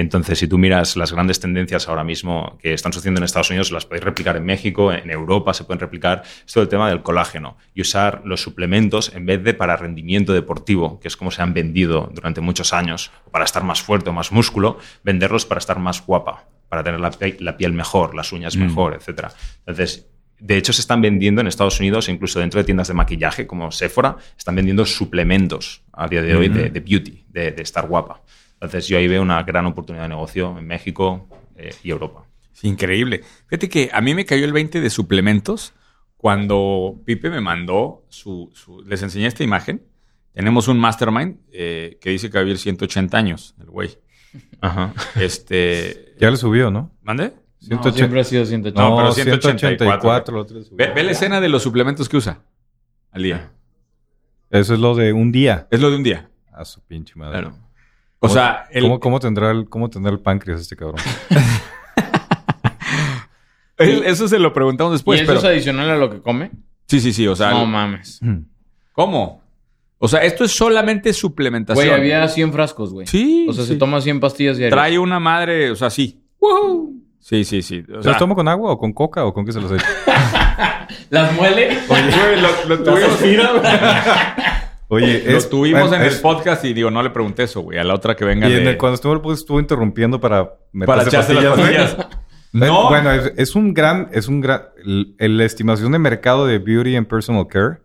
Entonces, 0.00 0.38
si 0.38 0.48
tú 0.48 0.58
miras 0.58 0.96
las 0.96 1.12
grandes 1.12 1.40
tendencias 1.40 1.88
ahora 1.88 2.04
mismo 2.04 2.58
que 2.60 2.72
están 2.74 2.92
sucediendo 2.92 3.20
en 3.20 3.24
Estados 3.24 3.50
Unidos, 3.50 3.70
las 3.70 3.86
podéis 3.86 4.04
replicar 4.04 4.36
en 4.36 4.44
México, 4.44 4.92
en 4.92 5.10
Europa 5.10 5.54
se 5.54 5.64
pueden 5.64 5.80
replicar. 5.80 6.22
Es 6.46 6.52
todo 6.52 6.62
el 6.62 6.68
tema 6.68 6.88
del 6.88 7.02
colágeno 7.02 7.56
y 7.74 7.82
usar 7.82 8.22
los 8.24 8.40
suplementos 8.40 9.12
en 9.14 9.26
vez 9.26 9.42
de 9.42 9.54
para 9.54 9.76
rendimiento 9.76 10.32
deportivo, 10.32 11.00
que 11.00 11.08
es 11.08 11.16
como 11.16 11.30
se 11.30 11.42
han 11.42 11.54
vendido 11.54 12.10
durante 12.12 12.40
muchos 12.40 12.72
años, 12.72 13.10
para 13.30 13.44
estar 13.44 13.64
más 13.64 13.82
fuerte 13.82 14.10
o 14.10 14.12
más 14.12 14.32
músculo, 14.32 14.78
venderlos 15.04 15.46
para 15.46 15.58
estar 15.58 15.78
más 15.78 16.04
guapa, 16.04 16.44
para 16.68 16.82
tener 16.82 17.00
la, 17.00 17.56
piel 17.56 17.72
mejor, 17.72 18.14
las 18.14 18.32
uñas 18.32 18.56
mejor, 18.56 18.94
etcétera. 18.94 19.32
Entonces, 19.60 20.06
de 20.38 20.56
hecho, 20.56 20.72
se 20.72 20.82
están 20.82 21.00
vendiendo 21.00 21.40
en 21.40 21.46
Estados 21.46 21.80
Unidos, 21.80 22.08
incluso 22.08 22.40
dentro 22.40 22.60
de 22.60 22.64
tiendas 22.64 22.88
de 22.88 22.94
maquillaje 22.94 23.46
como 23.46 23.70
Sephora, 23.72 24.16
están 24.36 24.54
vendiendo 24.54 24.84
suplementos 24.84 25.82
a 25.92 26.08
día 26.08 26.22
de 26.22 26.36
hoy 26.36 26.48
de, 26.48 26.68
de 26.68 26.80
beauty, 26.80 27.24
de, 27.28 27.52
de 27.52 27.62
estar 27.62 27.86
guapa. 27.86 28.20
Entonces, 28.56 28.86
yo 28.88 28.98
ahí 28.98 29.06
veo 29.08 29.22
una 29.22 29.42
gran 29.42 29.66
oportunidad 29.66 30.04
de 30.04 30.08
negocio 30.10 30.58
en 30.58 30.66
México 30.66 31.28
eh, 31.56 31.70
y 31.82 31.90
Europa. 31.90 32.24
Es 32.54 32.64
increíble. 32.64 33.22
Fíjate 33.48 33.68
que 33.68 33.90
a 33.92 34.00
mí 34.00 34.14
me 34.14 34.24
cayó 34.24 34.44
el 34.46 34.52
20 34.52 34.80
de 34.80 34.90
suplementos 34.90 35.74
cuando 36.16 37.00
Pipe 37.04 37.28
me 37.30 37.40
mandó 37.40 38.04
su, 38.08 38.50
su- 38.54 38.82
Les 38.82 39.02
enseñé 39.02 39.26
esta 39.26 39.44
imagen. 39.44 39.82
Tenemos 40.32 40.68
un 40.68 40.78
mastermind 40.78 41.36
eh, 41.52 41.98
que 42.00 42.10
dice 42.10 42.30
que 42.30 42.38
va 42.38 42.40
a 42.40 42.44
vivir 42.44 42.58
180 42.58 43.16
años, 43.16 43.54
el 43.60 43.66
güey. 43.66 43.98
Ajá. 44.60 44.92
Este. 45.20 46.14
Ya 46.18 46.30
le 46.30 46.38
subió, 46.38 46.70
¿no? 46.70 46.92
¿Mande? 47.02 47.34
No, 47.60 47.82
180. 47.82 47.96
siempre 47.96 48.20
ha 48.20 48.24
sido 48.24 48.46
180. 48.46 48.80
No, 48.82 48.96
pero 48.96 49.12
184. 49.12 50.34
lo 50.34 50.40
otro 50.40 50.58
le 50.58 50.64
subió. 50.64 50.76
Ve, 50.78 50.92
ve 50.94 51.02
la 51.02 51.10
escena 51.12 51.42
de 51.42 51.50
los 51.50 51.62
suplementos 51.62 52.08
que 52.08 52.16
usa 52.16 52.42
al 53.10 53.22
día. 53.22 53.52
Eso 54.48 54.72
es 54.74 54.80
lo 54.80 54.94
de 54.94 55.12
un 55.12 55.30
día. 55.32 55.68
Es 55.70 55.80
lo 55.80 55.90
de 55.90 55.96
un 55.96 56.02
día. 56.02 56.30
A 56.52 56.64
su 56.64 56.80
pinche 56.86 57.14
madre. 57.16 57.40
Claro. 57.40 57.58
O 58.20 58.28
sea, 58.28 58.66
el- 58.70 58.82
¿Cómo, 58.82 59.00
cómo 59.00 59.20
tendrá 59.20 59.50
el, 59.50 59.68
¿Cómo 59.68 59.90
tendrá 59.90 60.12
el 60.12 60.20
páncreas 60.20 60.60
este 60.60 60.76
cabrón? 60.76 61.00
el- 63.78 64.04
eso 64.04 64.28
se 64.28 64.38
lo 64.38 64.52
preguntamos 64.52 64.92
¿Y 64.92 64.94
después. 64.96 65.20
eso 65.20 65.26
pero, 65.28 65.38
es 65.40 65.44
adicional 65.44 65.90
a 65.90 65.96
lo 65.96 66.10
que 66.10 66.20
come? 66.20 66.50
sí, 66.86 67.00
sí, 67.00 67.12
sí. 67.12 67.26
O 67.26 67.36
sea, 67.36 67.50
no 67.50 67.66
mames. 67.66 68.20
¿cómo? 68.92 69.42
O 69.98 70.08
sea, 70.08 70.20
esto 70.20 70.44
es 70.44 70.52
solamente 70.52 71.12
suplementación. 71.12 71.86
Güey, 71.86 71.98
había 71.98 72.28
100 72.28 72.52
frascos, 72.52 72.92
güey. 72.92 73.06
Sí. 73.06 73.46
O 73.48 73.52
sea, 73.52 73.64
sí. 73.64 73.72
se 73.72 73.76
toma 73.76 74.00
100 74.00 74.20
pastillas 74.20 74.56
diarias. 74.58 74.74
Trae 74.76 74.98
una 74.98 75.18
madre, 75.18 75.70
o 75.70 75.76
sea, 75.76 75.88
sí. 75.90 76.22
Sí, 77.18 77.44
sí, 77.44 77.62
sí. 77.62 77.82
O 77.90 77.96
¿Se 77.96 78.02
sea, 78.02 78.12
los 78.12 78.18
tomo 78.18 78.34
con 78.36 78.46
agua 78.46 78.70
o 78.72 78.78
con 78.78 78.92
coca 78.92 79.24
o 79.24 79.32
con 79.34 79.44
qué 79.44 79.52
se 79.52 79.60
los 79.60 79.72
echo? 79.72 79.84
¿Las 81.10 81.34
muele? 81.34 81.78
Oye, 81.88 82.02
güey, 82.02 82.40
lo, 82.40 82.48
lo 82.68 82.84
tuvimos, 82.84 83.20
Oye, 84.88 85.24
lo 85.30 85.38
es- 85.38 85.50
tuvimos 85.50 85.92
en 85.92 86.02
el 86.02 86.14
podcast 86.20 86.64
y 86.64 86.72
digo, 86.72 86.90
no 86.90 87.02
le 87.02 87.10
pregunté 87.10 87.42
eso, 87.44 87.60
güey. 87.60 87.78
A 87.78 87.84
la 87.84 87.94
otra 87.94 88.14
que 88.14 88.24
venga 88.24 88.48
Y 88.48 88.54
en 88.54 88.64
de- 88.64 88.70
el- 88.70 88.76
cuando 88.78 88.94
estuvo 88.94 89.12
el 89.12 89.20
podcast 89.20 89.40
estuvo 89.40 89.60
interrumpiendo 89.60 90.20
para 90.20 90.54
para 90.86 91.02
echarse 91.02 91.34
las 91.34 91.44
pastillas, 91.44 91.96
No. 92.52 92.88
Bueno, 92.88 93.10
es, 93.12 93.32
es 93.36 93.54
un 93.54 93.74
gran, 93.74 94.08
es 94.12 94.28
un 94.28 94.40
gran, 94.40 94.62
la 95.18 95.44
estimación 95.44 95.92
de 95.92 95.98
mercado 95.98 96.46
de 96.46 96.58
beauty 96.58 96.96
and 96.96 97.06
personal 97.06 97.46
care, 97.48 97.78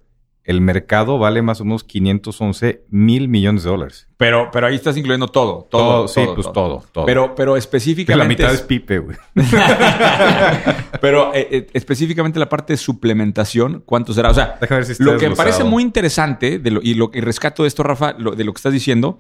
el 0.44 0.60
mercado 0.60 1.20
vale 1.20 1.42
más 1.44 1.62
o 1.62 1.66
menos 1.66 1.84
511 1.84 2.84
mil 2.90 3.28
millones 3.28 3.64
de 3.64 3.70
dólares. 3.70 4.08
Pero, 4.18 4.50
pero 4.52 4.68
ahí 4.68 4.76
estás 4.76 4.98
incluyendo 4.98 5.28
todo. 5.28 5.68
Todo, 5.70 6.06
Todo, 6.06 6.08
sí, 6.08 6.22
pues 6.34 6.52
todo, 6.52 6.84
todo. 6.92 7.06
Pero, 7.06 7.36
pero 7.36 7.58
específicamente. 7.58 8.18
la 8.24 8.28
mitad 8.28 8.54
es 8.54 8.62
es- 8.62 8.66
pipe, 8.66 9.00
güey. 9.00 9.18
pero 11.02 11.34
eh, 11.34 11.48
eh, 11.52 11.68
específicamente 11.74 12.40
la 12.40 12.50
parte 12.50 12.74
de 12.74 12.78
suplementación, 12.78 13.84
¿cuánto 13.86 14.14
será? 14.14 14.30
O 14.32 14.34
sea, 14.34 14.58
ver 14.70 14.86
si 14.86 15.02
lo 15.04 15.18
que 15.18 15.30
me 15.30 15.36
parece 15.36 15.64
muy 15.64 15.84
interesante 15.84 16.60
de 16.60 16.72
lo, 16.72 16.82
y 16.82 16.94
lo 16.96 17.12
que 17.12 17.22
rescato 17.22 17.64
de 17.64 17.68
esto, 17.68 17.84
Rafa, 17.84 18.14
lo- 18.18 18.32
de 18.32 18.44
lo 18.44 18.54
que 18.54 18.58
estás 18.58 18.74
diciendo, 18.74 19.20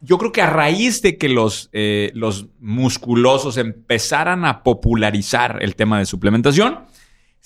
yo 0.00 0.18
creo 0.18 0.32
que 0.32 0.42
a 0.42 0.50
raíz 0.50 1.00
de 1.02 1.16
que 1.16 1.28
los, 1.28 1.70
eh, 1.72 2.10
los 2.14 2.46
musculosos 2.60 3.56
empezaran 3.56 4.44
a 4.44 4.62
popularizar 4.62 5.58
el 5.62 5.76
tema 5.76 5.98
de 5.98 6.06
suplementación, 6.06 6.80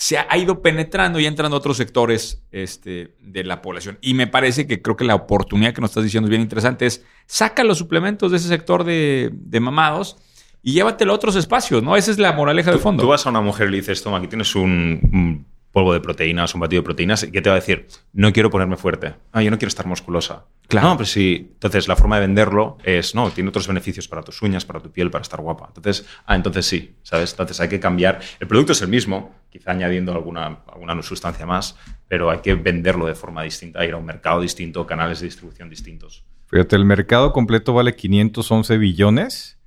se 0.00 0.16
ha, 0.16 0.38
ido 0.38 0.62
penetrando 0.62 1.18
y 1.18 1.26
entrando 1.26 1.56
a 1.56 1.58
otros 1.58 1.76
sectores 1.76 2.40
este, 2.52 3.16
de 3.20 3.42
la 3.42 3.60
población. 3.60 3.98
Y 4.00 4.14
me 4.14 4.28
parece 4.28 4.68
que 4.68 4.80
creo 4.80 4.94
que 4.94 5.04
la 5.04 5.16
oportunidad 5.16 5.74
que 5.74 5.80
nos 5.80 5.90
estás 5.90 6.04
diciendo 6.04 6.28
es 6.28 6.30
bien 6.30 6.40
interesante. 6.40 6.86
Es 6.86 7.04
saca 7.26 7.64
los 7.64 7.78
suplementos 7.78 8.30
de 8.30 8.36
ese 8.36 8.46
sector 8.46 8.84
de, 8.84 9.30
de 9.32 9.58
mamados 9.58 10.16
y 10.62 10.74
llévatelo 10.74 11.10
a 11.10 11.16
otros 11.16 11.34
espacios, 11.34 11.82
¿no? 11.82 11.96
Esa 11.96 12.12
es 12.12 12.18
la 12.18 12.32
moraleja 12.32 12.70
de 12.70 12.78
fondo. 12.78 13.02
tú 13.02 13.08
vas 13.08 13.26
a 13.26 13.30
una 13.30 13.40
mujer 13.40 13.66
y 13.66 13.70
le 13.72 13.76
dices, 13.78 14.00
toma, 14.00 14.18
aquí 14.18 14.28
tienes 14.28 14.54
un 14.54 15.44
polvo 15.72 15.92
de 15.92 16.00
proteínas, 16.00 16.54
un 16.54 16.60
batido 16.60 16.82
de 16.82 16.84
proteínas, 16.84 17.22
¿y 17.22 17.30
qué 17.30 17.42
te 17.42 17.50
va 17.50 17.56
a 17.56 17.60
decir? 17.60 17.86
No 18.12 18.32
quiero 18.32 18.50
ponerme 18.50 18.76
fuerte. 18.76 19.14
Ah, 19.32 19.42
yo 19.42 19.50
no 19.50 19.58
quiero 19.58 19.68
estar 19.68 19.86
musculosa. 19.86 20.46
Claro. 20.66 20.88
No, 20.88 20.96
pero 20.96 21.06
sí. 21.06 21.50
Entonces, 21.52 21.88
la 21.88 21.96
forma 21.96 22.16
de 22.16 22.26
venderlo 22.26 22.78
es, 22.84 23.14
no, 23.14 23.30
tiene 23.30 23.48
otros 23.50 23.66
beneficios 23.66 24.08
para 24.08 24.22
tus 24.22 24.42
uñas, 24.42 24.64
para 24.64 24.80
tu 24.80 24.90
piel, 24.90 25.10
para 25.10 25.22
estar 25.22 25.40
guapa. 25.40 25.66
Entonces, 25.68 26.06
ah, 26.26 26.34
entonces 26.34 26.66
sí, 26.66 26.96
¿sabes? 27.02 27.30
Entonces 27.32 27.60
hay 27.60 27.68
que 27.68 27.80
cambiar. 27.80 28.20
El 28.40 28.46
producto 28.46 28.72
es 28.72 28.82
el 28.82 28.88
mismo, 28.88 29.34
quizá 29.50 29.72
añadiendo 29.72 30.12
alguna, 30.12 30.60
alguna 30.66 31.00
sustancia 31.02 31.46
más, 31.46 31.76
pero 32.08 32.30
hay 32.30 32.38
que 32.38 32.54
venderlo 32.54 33.06
de 33.06 33.14
forma 33.14 33.42
distinta, 33.42 33.84
ir 33.84 33.94
a 33.94 33.96
un 33.96 34.04
mercado 34.04 34.40
distinto, 34.40 34.86
canales 34.86 35.20
de 35.20 35.26
distribución 35.26 35.68
distintos. 35.68 36.24
Fíjate, 36.46 36.76
el 36.76 36.86
mercado 36.86 37.32
completo 37.32 37.74
vale 37.74 37.94
511 37.94 38.78
billones 38.78 39.57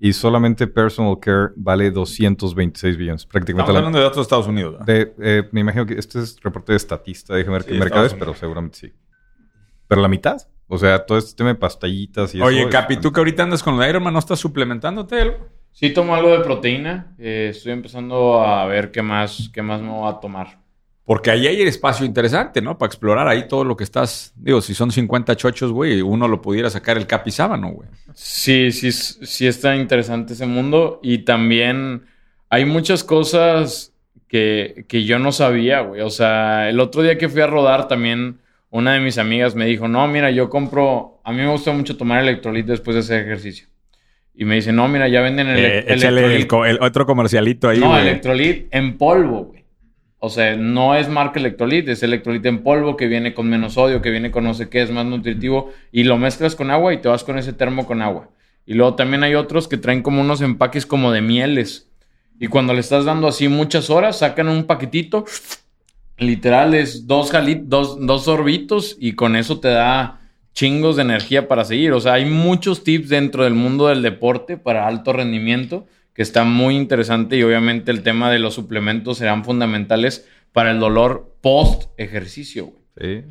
y 0.00 0.12
solamente 0.14 0.66
personal 0.66 1.18
care 1.20 1.50
vale 1.56 1.90
226 1.90 2.96
billones. 2.96 3.26
Prácticamente 3.26 3.70
Estamos 3.70 3.74
la, 3.74 3.78
hablando 3.80 3.98
de 3.98 4.04
datos 4.04 4.16
de 4.16 4.22
Estados 4.22 4.46
Unidos. 4.48 4.80
eh, 4.86 5.48
me 5.52 5.60
imagino 5.60 5.84
que 5.86 5.94
este 5.94 6.18
es 6.20 6.40
reporte 6.42 6.72
de 6.72 6.76
estatista, 6.78 7.34
déjame 7.34 7.54
ver 7.58 7.62
Sí, 7.64 7.72
qué 7.72 7.78
mercado 7.78 8.06
es, 8.06 8.14
pero 8.14 8.34
seguramente 8.34 8.78
sí. 8.78 8.92
Pero 9.86 10.00
la 10.00 10.08
mitad. 10.08 10.38
O 10.72 10.78
sea, 10.78 11.04
todo 11.04 11.18
este 11.18 11.36
tema 11.36 11.50
de 11.50 11.56
pastillitas 11.56 12.32
y 12.34 12.38
eso. 12.38 12.46
Oye, 12.46 12.62
es- 12.62 12.68
Capi, 12.68 12.96
tú 12.98 13.12
que 13.12 13.18
ahorita 13.20 13.42
andas 13.42 13.62
con 13.62 13.76
lo 13.76 13.82
de 13.82 13.90
Iron 13.90 14.02
Man, 14.04 14.12
¿no 14.12 14.20
estás 14.20 14.38
suplementándote 14.38 15.20
algo? 15.20 15.48
Sí 15.72 15.92
tomo 15.92 16.14
algo 16.14 16.30
de 16.30 16.40
proteína. 16.40 17.14
eh, 17.18 17.48
estoy 17.50 17.72
empezando 17.72 18.40
a 18.40 18.64
ver 18.66 18.90
qué 18.92 19.02
más, 19.02 19.50
qué 19.52 19.62
más 19.62 19.82
me 19.82 19.88
voy 19.90 20.08
a 20.08 20.20
tomar. 20.20 20.59
Porque 21.10 21.32
ahí 21.32 21.48
hay 21.48 21.60
el 21.60 21.66
espacio 21.66 22.06
interesante, 22.06 22.62
¿no? 22.62 22.78
Para 22.78 22.86
explorar 22.86 23.26
ahí 23.26 23.48
todo 23.48 23.64
lo 23.64 23.76
que 23.76 23.82
estás... 23.82 24.32
Digo, 24.36 24.60
si 24.60 24.74
son 24.74 24.92
50 24.92 25.34
chochos, 25.34 25.72
güey, 25.72 26.02
uno 26.02 26.28
lo 26.28 26.40
pudiera 26.40 26.70
sacar 26.70 26.96
el 26.96 27.08
Capi 27.08 27.32
Sábano, 27.32 27.70
güey. 27.72 27.88
Sí, 28.14 28.70
sí, 28.70 28.92
sí 28.92 29.48
está 29.48 29.74
interesante 29.74 30.34
ese 30.34 30.46
mundo. 30.46 31.00
Y 31.02 31.18
también 31.24 32.02
hay 32.48 32.64
muchas 32.64 33.02
cosas 33.02 33.92
que, 34.28 34.84
que 34.86 35.02
yo 35.02 35.18
no 35.18 35.32
sabía, 35.32 35.80
güey. 35.80 36.00
O 36.02 36.10
sea, 36.10 36.68
el 36.68 36.78
otro 36.78 37.02
día 37.02 37.18
que 37.18 37.28
fui 37.28 37.40
a 37.40 37.48
rodar 37.48 37.88
también 37.88 38.38
una 38.70 38.92
de 38.92 39.00
mis 39.00 39.18
amigas 39.18 39.56
me 39.56 39.66
dijo, 39.66 39.88
no, 39.88 40.06
mira, 40.06 40.30
yo 40.30 40.48
compro, 40.48 41.20
a 41.24 41.32
mí 41.32 41.38
me 41.38 41.48
gusta 41.50 41.72
mucho 41.72 41.96
tomar 41.96 42.22
electrolit 42.22 42.66
después 42.66 42.94
de 42.94 43.00
hacer 43.00 43.22
ejercicio. 43.24 43.66
Y 44.32 44.44
me 44.44 44.54
dice, 44.54 44.70
no, 44.72 44.86
mira, 44.86 45.08
ya 45.08 45.22
venden 45.22 45.48
el, 45.48 45.58
Eh, 45.58 45.78
el, 45.88 46.02
electrolit. 46.04 46.46
co- 46.46 46.64
el 46.64 46.78
otro 46.80 47.04
comercialito 47.04 47.68
ahí, 47.68 47.80
no, 47.80 47.88
güey. 47.88 48.02
electrolit 48.02 48.68
en 48.70 48.96
polvo, 48.96 49.46
güey. 49.46 49.59
O 50.22 50.28
sea, 50.28 50.54
no 50.54 50.94
es 50.94 51.08
marca 51.08 51.40
electrolit, 51.40 51.88
es 51.88 52.02
electrolit 52.02 52.44
en 52.44 52.62
polvo 52.62 52.96
que 52.96 53.06
viene 53.08 53.32
con 53.32 53.48
menos 53.48 53.72
sodio, 53.72 54.02
que 54.02 54.10
viene 54.10 54.30
con 54.30 54.44
no 54.44 54.52
sé 54.52 54.68
qué, 54.68 54.82
es 54.82 54.90
más 54.90 55.06
nutritivo. 55.06 55.72
Y 55.92 56.04
lo 56.04 56.18
mezclas 56.18 56.54
con 56.54 56.70
agua 56.70 56.92
y 56.92 56.98
te 56.98 57.08
vas 57.08 57.24
con 57.24 57.38
ese 57.38 57.54
termo 57.54 57.86
con 57.86 58.02
agua. 58.02 58.28
Y 58.66 58.74
luego 58.74 58.94
también 58.94 59.22
hay 59.24 59.34
otros 59.34 59.66
que 59.66 59.78
traen 59.78 60.02
como 60.02 60.20
unos 60.20 60.42
empaques 60.42 60.84
como 60.84 61.10
de 61.10 61.22
mieles. 61.22 61.88
Y 62.38 62.48
cuando 62.48 62.74
le 62.74 62.80
estás 62.80 63.06
dando 63.06 63.28
así 63.28 63.48
muchas 63.48 63.88
horas, 63.88 64.18
sacan 64.18 64.48
un 64.48 64.64
paquetito. 64.64 65.24
Literal 66.18 66.74
es 66.74 67.06
dos, 67.06 67.32
jali- 67.32 67.62
dos, 67.64 67.96
dos 68.06 68.24
sorbitos 68.24 68.98
y 69.00 69.12
con 69.12 69.36
eso 69.36 69.58
te 69.58 69.68
da 69.68 70.20
chingos 70.52 70.96
de 70.96 71.02
energía 71.02 71.48
para 71.48 71.64
seguir. 71.64 71.92
O 71.92 72.00
sea, 72.00 72.12
hay 72.14 72.26
muchos 72.26 72.84
tips 72.84 73.08
dentro 73.08 73.44
del 73.44 73.54
mundo 73.54 73.86
del 73.88 74.02
deporte 74.02 74.58
para 74.58 74.86
alto 74.86 75.14
rendimiento 75.14 75.86
que 76.20 76.24
está 76.24 76.44
muy 76.44 76.76
interesante 76.76 77.38
y 77.38 77.42
obviamente 77.42 77.90
el 77.90 78.02
tema 78.02 78.30
de 78.30 78.38
los 78.38 78.52
suplementos 78.52 79.16
serán 79.16 79.42
fundamentales 79.42 80.28
para 80.52 80.70
el 80.70 80.78
dolor 80.78 81.34
post 81.40 81.84
ejercicio. 81.96 82.74
Sí. 83.00 83.24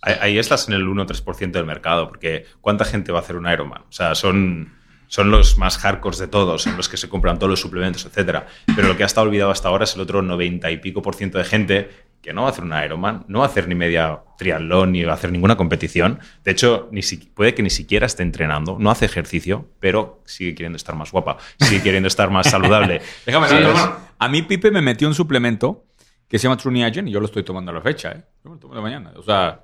Ahí, 0.00 0.36
estás 0.38 0.66
en 0.66 0.74
el 0.74 0.84
1-3% 0.84 1.52
del 1.52 1.66
mercado, 1.66 2.08
porque 2.08 2.46
¿cuánta 2.60 2.84
gente 2.84 3.12
va 3.12 3.20
a 3.20 3.22
hacer 3.22 3.36
un 3.36 3.48
Ironman? 3.48 3.82
O 3.82 3.92
sea, 3.92 4.16
son, 4.16 4.74
son 5.06 5.30
los 5.30 5.56
más 5.56 5.78
hardcores 5.78 6.18
de 6.18 6.26
todos, 6.26 6.62
son 6.62 6.76
los 6.76 6.88
que 6.88 6.96
se 6.96 7.08
compran 7.08 7.38
todos 7.38 7.50
los 7.50 7.60
suplementos, 7.60 8.06
etcétera. 8.06 8.48
Pero 8.74 8.88
lo 8.88 8.96
que 8.96 9.04
ha 9.04 9.06
estado 9.06 9.28
olvidado 9.28 9.52
hasta 9.52 9.68
ahora 9.68 9.84
es 9.84 9.94
el 9.94 10.00
otro 10.00 10.20
90 10.20 10.68
y 10.72 10.78
pico 10.78 11.00
por 11.00 11.14
ciento 11.14 11.38
de 11.38 11.44
gente 11.44 11.90
que 12.22 12.32
no 12.32 12.42
va 12.42 12.48
a 12.48 12.50
hacer 12.52 12.62
un 12.64 12.72
Ironman, 12.72 13.24
no 13.26 13.40
va 13.40 13.46
a 13.46 13.48
hacer 13.48 13.66
ni 13.68 13.74
media 13.74 14.20
triatlón, 14.38 14.92
ni 14.92 15.02
va 15.02 15.12
a 15.12 15.14
hacer 15.16 15.32
ninguna 15.32 15.56
competición. 15.56 16.20
De 16.44 16.52
hecho, 16.52 16.88
ni 16.92 17.02
si- 17.02 17.16
puede 17.16 17.52
que 17.54 17.62
ni 17.64 17.70
siquiera 17.70 18.06
esté 18.06 18.22
entrenando, 18.22 18.76
no 18.78 18.90
hace 18.92 19.04
ejercicio, 19.06 19.68
pero 19.80 20.20
sigue 20.24 20.54
queriendo 20.54 20.76
estar 20.76 20.94
más 20.94 21.10
guapa, 21.10 21.36
sigue 21.58 21.82
queriendo 21.82 22.06
estar 22.06 22.30
más 22.30 22.48
saludable. 22.48 23.02
Déjame 23.26 23.48
Sí, 23.48 23.56
A 24.18 24.28
mí 24.28 24.42
Pipe 24.42 24.70
me 24.70 24.80
metió 24.80 25.08
un 25.08 25.14
suplemento 25.14 25.84
que 26.28 26.38
se 26.38 26.44
llama 26.44 26.56
True 26.56 26.72
Niagen 26.72 27.08
y 27.08 27.10
yo 27.10 27.18
lo 27.20 27.26
estoy 27.26 27.42
tomando 27.42 27.72
a 27.72 27.74
la 27.74 27.80
fecha, 27.82 28.12
¿eh? 28.12 28.22
Yo 28.44 28.50
me 28.50 28.56
lo 28.56 28.60
tomo 28.60 28.74
de 28.76 28.80
mañana. 28.80 29.12
O 29.16 29.22
sea, 29.22 29.60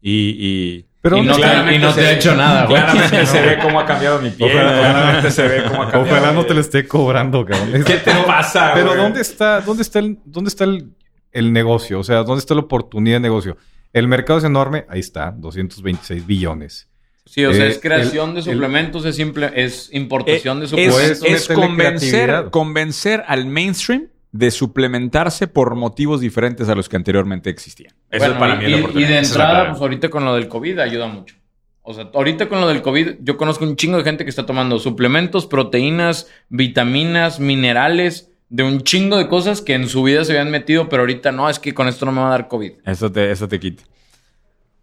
y... 0.00 0.36
y 0.38 0.86
Pero 1.00 1.16
Y 1.16 1.22
no 1.22 1.34
te- 1.34 1.40
claramente 1.40 1.74
y 1.74 1.78
no 1.78 1.88
te 1.88 1.94
se 1.94 2.00
ha 2.06 2.10
ve- 2.10 2.14
hecho 2.16 2.34
nada, 2.36 2.66
güey. 2.66 2.80
Claramente 2.80 3.26
se 3.26 3.40
ve 3.40 3.58
cómo 3.60 3.80
ha 3.80 3.86
cambiado 3.86 4.20
mi 4.20 4.30
piel. 4.30 4.50
Ojalá- 4.52 4.78
claramente 4.78 5.30
se 5.30 5.48
ve 5.48 5.62
cómo 5.64 5.82
ha 5.82 5.90
cambiado. 5.90 6.18
Ojalá 6.18 6.32
no 6.32 6.44
te 6.46 6.54
lo 6.54 6.60
esté 6.60 6.86
cobrando, 6.86 7.44
cabrón. 7.44 7.82
¿Qué 7.84 7.96
te 7.96 8.12
pasa, 8.26 8.72
Pero 8.74 8.88
güey? 8.88 8.98
¿dónde 8.98 9.20
está, 9.22 9.60
dónde 9.62 9.82
está, 9.82 9.98
el, 9.98 10.18
dónde 10.24 10.48
está 10.48 10.64
el, 10.64 10.92
el 11.32 11.52
negocio? 11.52 11.98
O 12.00 12.04
sea, 12.04 12.22
¿dónde 12.22 12.40
está 12.40 12.54
la 12.54 12.60
oportunidad 12.60 13.16
de 13.16 13.20
negocio? 13.20 13.56
El 13.92 14.08
mercado 14.08 14.38
es 14.38 14.44
enorme. 14.44 14.84
Ahí 14.88 15.00
está, 15.00 15.32
226 15.36 16.26
billones. 16.26 16.88
Sí, 17.24 17.44
o 17.44 17.52
sea, 17.52 17.66
Eh, 17.66 17.70
es 17.70 17.78
creación 17.78 18.30
el- 18.30 18.34
de 18.36 18.50
el- 18.50 18.56
suplementos, 18.56 19.04
es, 19.04 19.14
simple, 19.16 19.50
es 19.54 19.90
importación 19.92 20.58
de 20.60 20.64
Eh, 20.66 20.68
suplementos. 20.68 21.00
es, 21.10 21.18
Puedes 21.20 21.50
es 21.50 21.56
convencer, 21.56 22.44
convencer 22.50 23.22
al 23.28 23.46
mainstream 23.46 24.08
de 24.32 24.50
suplementarse 24.50 25.46
por 25.46 25.74
motivos 25.76 26.20
diferentes 26.20 26.68
a 26.68 26.74
los 26.74 26.88
que 26.88 26.96
anteriormente 26.96 27.50
existían. 27.50 27.92
Eso 28.10 28.18
Bueno, 28.18 28.32
es 28.34 28.38
para 28.40 28.54
y, 28.54 28.58
mí 28.58 28.62
la 28.64 28.68
y- 28.70 28.72
y 28.72 28.80
oportunidad. 28.80 29.08
de 29.10 29.18
entrada, 29.18 29.68
pues 29.70 29.80
ahorita 29.82 30.08
con 30.08 30.24
lo 30.24 30.34
del 30.34 30.48
COVID 30.48 30.78
ayuda 30.78 31.06
mucho. 31.06 31.36
O 31.82 31.94
sea, 31.94 32.10
ahorita 32.14 32.48
con 32.48 32.60
lo 32.60 32.68
del 32.68 32.80
COVID, 32.80 33.16
yo 33.20 33.36
conozco 33.36 33.64
un 33.64 33.76
chingo 33.76 33.98
de 33.98 34.04
gente 34.04 34.24
que 34.24 34.30
está 34.30 34.46
tomando 34.46 34.78
suplementos, 34.78 35.46
proteínas, 35.46 36.28
vitaminas, 36.48 37.40
minerales, 37.40 38.31
de 38.52 38.62
un 38.62 38.82
chingo 38.82 39.16
de 39.16 39.28
cosas 39.28 39.62
que 39.62 39.72
en 39.72 39.88
su 39.88 40.02
vida 40.02 40.26
se 40.26 40.32
habían 40.32 40.50
metido, 40.50 40.90
pero 40.90 41.04
ahorita 41.04 41.32
no, 41.32 41.48
es 41.48 41.58
que 41.58 41.72
con 41.72 41.88
esto 41.88 42.04
no 42.04 42.12
me 42.12 42.20
va 42.20 42.26
a 42.26 42.30
dar 42.32 42.48
COVID. 42.48 42.72
Eso 42.84 43.10
te, 43.10 43.30
eso 43.30 43.48
te 43.48 43.58
quita. 43.58 43.82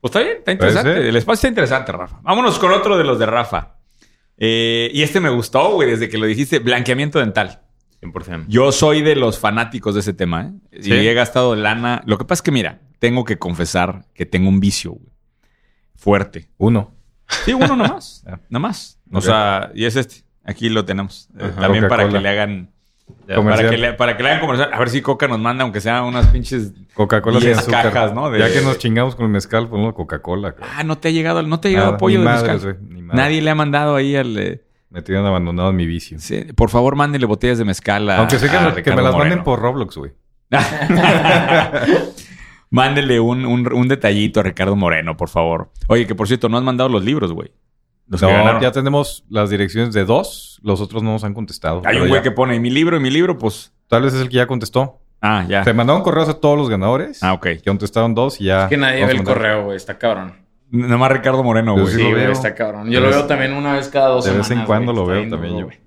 Pues 0.02 0.10
está 0.10 0.22
bien, 0.22 0.38
está 0.40 0.52
interesante. 0.54 1.08
El 1.08 1.16
espacio 1.16 1.34
está 1.34 1.48
interesante, 1.50 1.92
Rafa. 1.92 2.20
Vámonos 2.24 2.58
con 2.58 2.72
otro 2.72 2.98
de 2.98 3.04
los 3.04 3.20
de 3.20 3.28
Rafa. 3.28 3.76
Eh, 4.38 4.90
y 4.92 5.04
este 5.04 5.20
me 5.20 5.30
gustó, 5.30 5.74
güey, 5.74 5.92
desde 5.92 6.10
que 6.10 6.18
lo 6.18 6.26
dijiste. 6.26 6.58
Blanqueamiento 6.58 7.20
dental. 7.20 7.62
100%. 8.02 8.46
Yo 8.48 8.72
soy 8.72 9.04
de 9.04 9.16
los 9.16 9.38
fanáticos 9.38 9.94
de 9.94 10.00
ese 10.00 10.14
tema, 10.14 10.48
¿eh? 10.48 10.82
¿Sí? 10.82 10.92
Y 10.92 11.08
he 11.08 11.14
gastado 11.14 11.56
lana. 11.56 12.02
Lo 12.08 12.18
que 12.18 12.26
pasa 12.26 12.40
es 12.40 12.42
que, 12.42 12.52
mira, 12.52 12.82
tengo 12.98 13.24
que 13.24 13.38
confesar 13.38 14.06
que 14.16 14.26
tengo 14.26 14.50
un 14.50 14.60
vicio, 14.60 14.94
güey. 14.94 15.14
Fuerte. 15.96 16.50
Uno. 16.58 16.96
Sí, 17.46 17.54
uno 17.54 17.68
nomás. 17.76 18.26
Nomás. 18.50 19.00
O 19.12 19.22
sea, 19.22 19.72
y 19.76 19.86
es 19.86 19.96
este. 19.96 20.24
Aquí 20.44 20.70
lo 20.70 20.86
tenemos. 20.86 21.30
Eh, 21.38 21.50
Ajá. 21.52 21.62
también 21.62 21.88
para 21.88 22.10
que 22.10 22.20
le 22.20 22.30
hagan. 22.30 22.72
Para 23.28 23.70
que, 23.70 23.78
le, 23.78 23.94
para 23.94 24.18
que 24.18 24.24
le 24.24 24.30
hagan 24.30 24.42
comercial. 24.42 24.70
A 24.74 24.80
ver 24.80 24.90
si 24.90 25.02
Coca 25.02 25.28
nos 25.28 25.40
manda, 25.40 25.64
aunque 25.64 25.82
sea 25.82 26.04
unas 26.04 26.28
pinches. 26.28 26.74
Coca-Cola 26.96 27.40
sin 27.40 27.50
10 27.50 27.58
azúcar. 27.60 27.92
cajas, 27.92 28.14
¿no? 28.14 28.30
De- 28.32 28.40
Ya 28.40 28.52
que 28.52 28.62
nos 28.62 28.78
chingamos 28.80 29.16
con 29.16 29.26
el 29.26 29.32
mezcal, 29.32 29.68
ponlo 29.70 29.94
Coca-Cola. 29.94 30.54
cabrón. 30.54 30.70
Ah, 30.76 30.84
no 30.84 30.98
te 30.98 31.10
ha 31.10 31.12
llegado, 31.12 31.42
no 31.44 31.60
te 31.60 31.68
ha 31.68 31.72
llegado 31.72 31.88
Nada, 31.88 31.96
apoyo 31.98 32.20
de 32.20 32.26
mezcal. 32.26 32.78
ni. 32.90 33.02
Nadie 33.02 33.42
le 33.42 33.50
ha 33.52 33.56
mandado 33.56 33.96
ahí 33.96 34.16
al. 34.16 34.62
Me 34.90 35.02
tienen 35.04 35.24
abandonado 35.26 35.70
en 35.70 35.76
mi 35.76 35.86
vicio. 35.86 36.18
sí, 36.20 36.46
por 36.56 36.70
favor, 36.72 36.96
mándele 36.96 37.26
botellas 37.28 37.60
de 37.60 37.66
mezcal 37.66 38.10
a. 38.10 38.18
Aunque 38.18 38.40
sé 38.40 38.50
que, 38.50 38.58
a 38.58 38.62
me- 38.62 38.66
que 38.70 38.72
me 38.72 38.76
Ricardo 38.82 39.02
las 39.04 39.12
manden 39.14 39.28
Moreno. 39.30 39.44
por 39.44 39.60
Roblox, 39.62 39.96
güey. 39.98 40.12
Mándele 42.72 43.20
un, 43.20 43.46
un, 43.46 43.72
un 43.74 43.88
detallito 43.88 44.40
a 44.40 44.44
Ricardo 44.44 44.76
Moreno, 44.76 45.18
por 45.18 45.30
favor. 45.30 45.72
Oye, 45.88 46.06
que 46.06 46.14
por 46.14 46.28
cierto, 46.28 46.50
no 46.50 46.58
has 46.58 46.64
mandado 46.64 46.88
los 46.90 47.04
libros, 47.04 47.32
güey. 47.34 47.52
Los 48.10 48.22
No, 48.22 48.60
ya 48.62 48.72
tenemos 48.72 49.24
las 49.30 49.50
direcciones 49.50 49.94
de 49.94 50.04
dos. 50.04 50.60
Los 50.64 50.82
otros 50.82 51.04
no 51.04 51.12
nos 51.12 51.24
han 51.24 51.34
contestado. 51.34 51.82
Hay 51.86 51.98
un 51.98 52.08
güey 52.08 52.20
ya. 52.20 52.24
que 52.24 52.32
pone 52.32 52.56
"Y 52.56 52.60
mi 52.60 52.70
libro 52.72 52.98
y 52.98 53.00
mi 53.00 53.10
libro, 53.12 53.38
pues. 53.38 53.72
Tal 53.88 54.02
vez 54.02 54.14
es 54.14 54.22
el 54.22 54.30
que 54.30 54.38
ya 54.38 54.48
contestó. 54.48 55.00
Ah, 55.22 55.46
ya. 55.48 55.64
Se 55.64 55.74
mandaron 55.74 56.02
correos 56.02 56.28
a 56.30 56.34
todos 56.40 56.58
los 56.58 56.70
ganadores. 56.70 57.22
Ah, 57.24 57.34
ok. 57.34 57.44
Que 57.44 57.62
contestaron 57.66 58.16
dos 58.16 58.40
y 58.42 58.46
ya. 58.46 58.64
Es 58.64 58.70
que 58.70 58.78
nadie 58.78 59.06
ve 59.06 59.12
el 59.12 59.24
correo, 59.24 59.66
güey, 59.66 59.78
está 59.78 59.98
cabrón. 59.98 60.34
Nada 60.72 60.98
más 60.98 61.12
Ricardo 61.12 61.44
Moreno, 61.44 61.74
güey. 61.74 61.88
sí 61.88 61.94
Sí, 61.98 62.04
lo 62.04 62.10
güey, 62.12 62.22
veo. 62.24 62.32
está 62.32 62.54
cabrón. 62.56 62.88
De 62.88 62.94
Yo 62.94 63.00
lo 63.00 63.08
vez- 63.08 63.16
veo 63.16 63.26
también 63.26 63.54
una 63.54 63.74
vez 63.74 63.88
cada 63.90 64.08
dos 64.10 64.26
de 64.26 64.32
vez 64.32 64.40
en 64.40 64.44
semanas, 64.46 64.68
cuando 64.68 64.94
lo 64.94 65.06
veo 65.06 65.28
también 65.30 65.58
yo. 65.58 65.66
güey. 65.66 65.78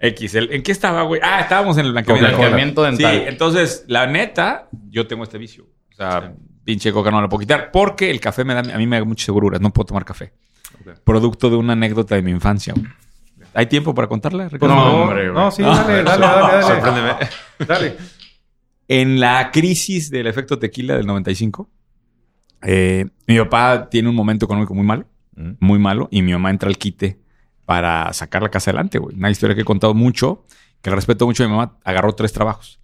X. 0.00 0.34
el- 0.34 0.52
¿En 0.52 0.62
qué 0.62 0.72
estaba, 0.72 1.02
güey? 1.02 1.20
Ah, 1.22 1.40
estábamos 1.40 1.78
en 1.78 1.86
el 1.86 1.92
blanqueamiento. 1.92 2.36
Blanqueamiento 2.36 2.82
dental. 2.82 3.12
Sí, 3.14 3.22
entonces, 3.26 3.84
la 3.86 4.06
neta, 4.06 4.68
yo 4.90 5.06
tengo 5.06 5.22
este 5.24 5.38
vicio. 5.38 5.64
O 5.92 5.96
sea, 5.96 6.34
pinche 6.64 6.92
coca 6.92 7.10
no 7.10 7.20
la 7.22 7.28
puedo 7.28 7.40
quitar. 7.40 7.70
Porque 7.70 8.10
el 8.10 8.20
café 8.20 8.44
me 8.44 8.54
da, 8.54 8.60
a 8.60 8.78
mí 8.78 8.86
me 8.86 8.98
da 8.98 9.04
muchas 9.04 9.26
segururas. 9.26 9.60
No 9.60 9.70
puedo 9.70 9.86
tomar 9.86 10.04
café. 10.04 10.32
Producto 11.04 11.50
de 11.50 11.56
una 11.56 11.72
anécdota 11.74 12.14
de 12.14 12.22
mi 12.22 12.30
infancia. 12.30 12.74
güey. 12.76 12.86
¿Hay 13.54 13.66
tiempo 13.66 13.94
para 13.94 14.08
contarla, 14.08 14.48
Ricardo? 14.48 14.74
No, 14.74 15.02
hombre, 15.04 15.30
güey. 15.30 15.44
No, 15.44 15.50
sí, 15.50 15.62
No. 15.62 15.74
dale, 15.74 16.02
dale, 16.02 16.26
dale, 16.26 16.52
dale. 16.52 16.62
Sorpréndeme. 16.62 17.14
Dale. 17.66 17.96
En 18.88 19.20
la 19.20 19.50
crisis 19.52 20.10
del 20.10 20.26
efecto 20.26 20.58
tequila 20.58 20.96
del 20.96 21.06
95, 21.06 21.70
eh, 22.62 23.06
mi 23.26 23.38
papá 23.38 23.88
tiene 23.88 24.08
un 24.08 24.14
momento 24.14 24.44
económico 24.46 24.74
muy 24.74 24.84
malo. 24.84 25.06
Mm. 25.36 25.54
muy 25.58 25.80
malo 25.80 26.06
y 26.12 26.22
mi 26.22 26.30
mamá 26.30 26.50
entra 26.50 26.68
al 26.68 26.78
quite 26.78 27.18
para 27.64 28.12
sacar 28.12 28.40
la 28.42 28.50
casa 28.50 28.70
adelante, 28.70 28.98
güey. 28.98 29.16
Una 29.16 29.30
historia 29.30 29.56
que 29.56 29.62
he 29.62 29.64
contado 29.64 29.92
mucho, 29.92 30.44
que 30.80 30.90
respeto 30.90 31.26
mucho 31.26 31.42
a 31.42 31.46
mi 31.48 31.52
mamá, 31.52 31.76
agarró 31.82 32.12
tres 32.14 32.32
trabajos. 32.32 32.78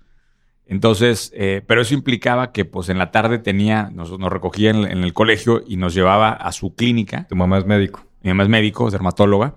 Entonces, 0.70 1.32
eh, 1.34 1.62
pero 1.66 1.82
eso 1.82 1.94
implicaba 1.94 2.52
que 2.52 2.64
pues 2.64 2.88
en 2.88 2.98
la 2.98 3.10
tarde 3.10 3.40
tenía, 3.40 3.90
nos, 3.92 4.16
nos 4.16 4.30
recogía 4.30 4.70
en, 4.70 4.84
en 4.84 5.02
el 5.02 5.12
colegio 5.12 5.64
y 5.66 5.76
nos 5.76 5.94
llevaba 5.94 6.30
a 6.30 6.52
su 6.52 6.76
clínica. 6.76 7.26
Tu 7.28 7.34
mamá 7.34 7.58
es 7.58 7.66
médico. 7.66 8.06
Mi 8.22 8.30
mamá 8.30 8.44
es 8.44 8.48
médico, 8.48 8.86
es 8.86 8.92
dermatóloga, 8.92 9.56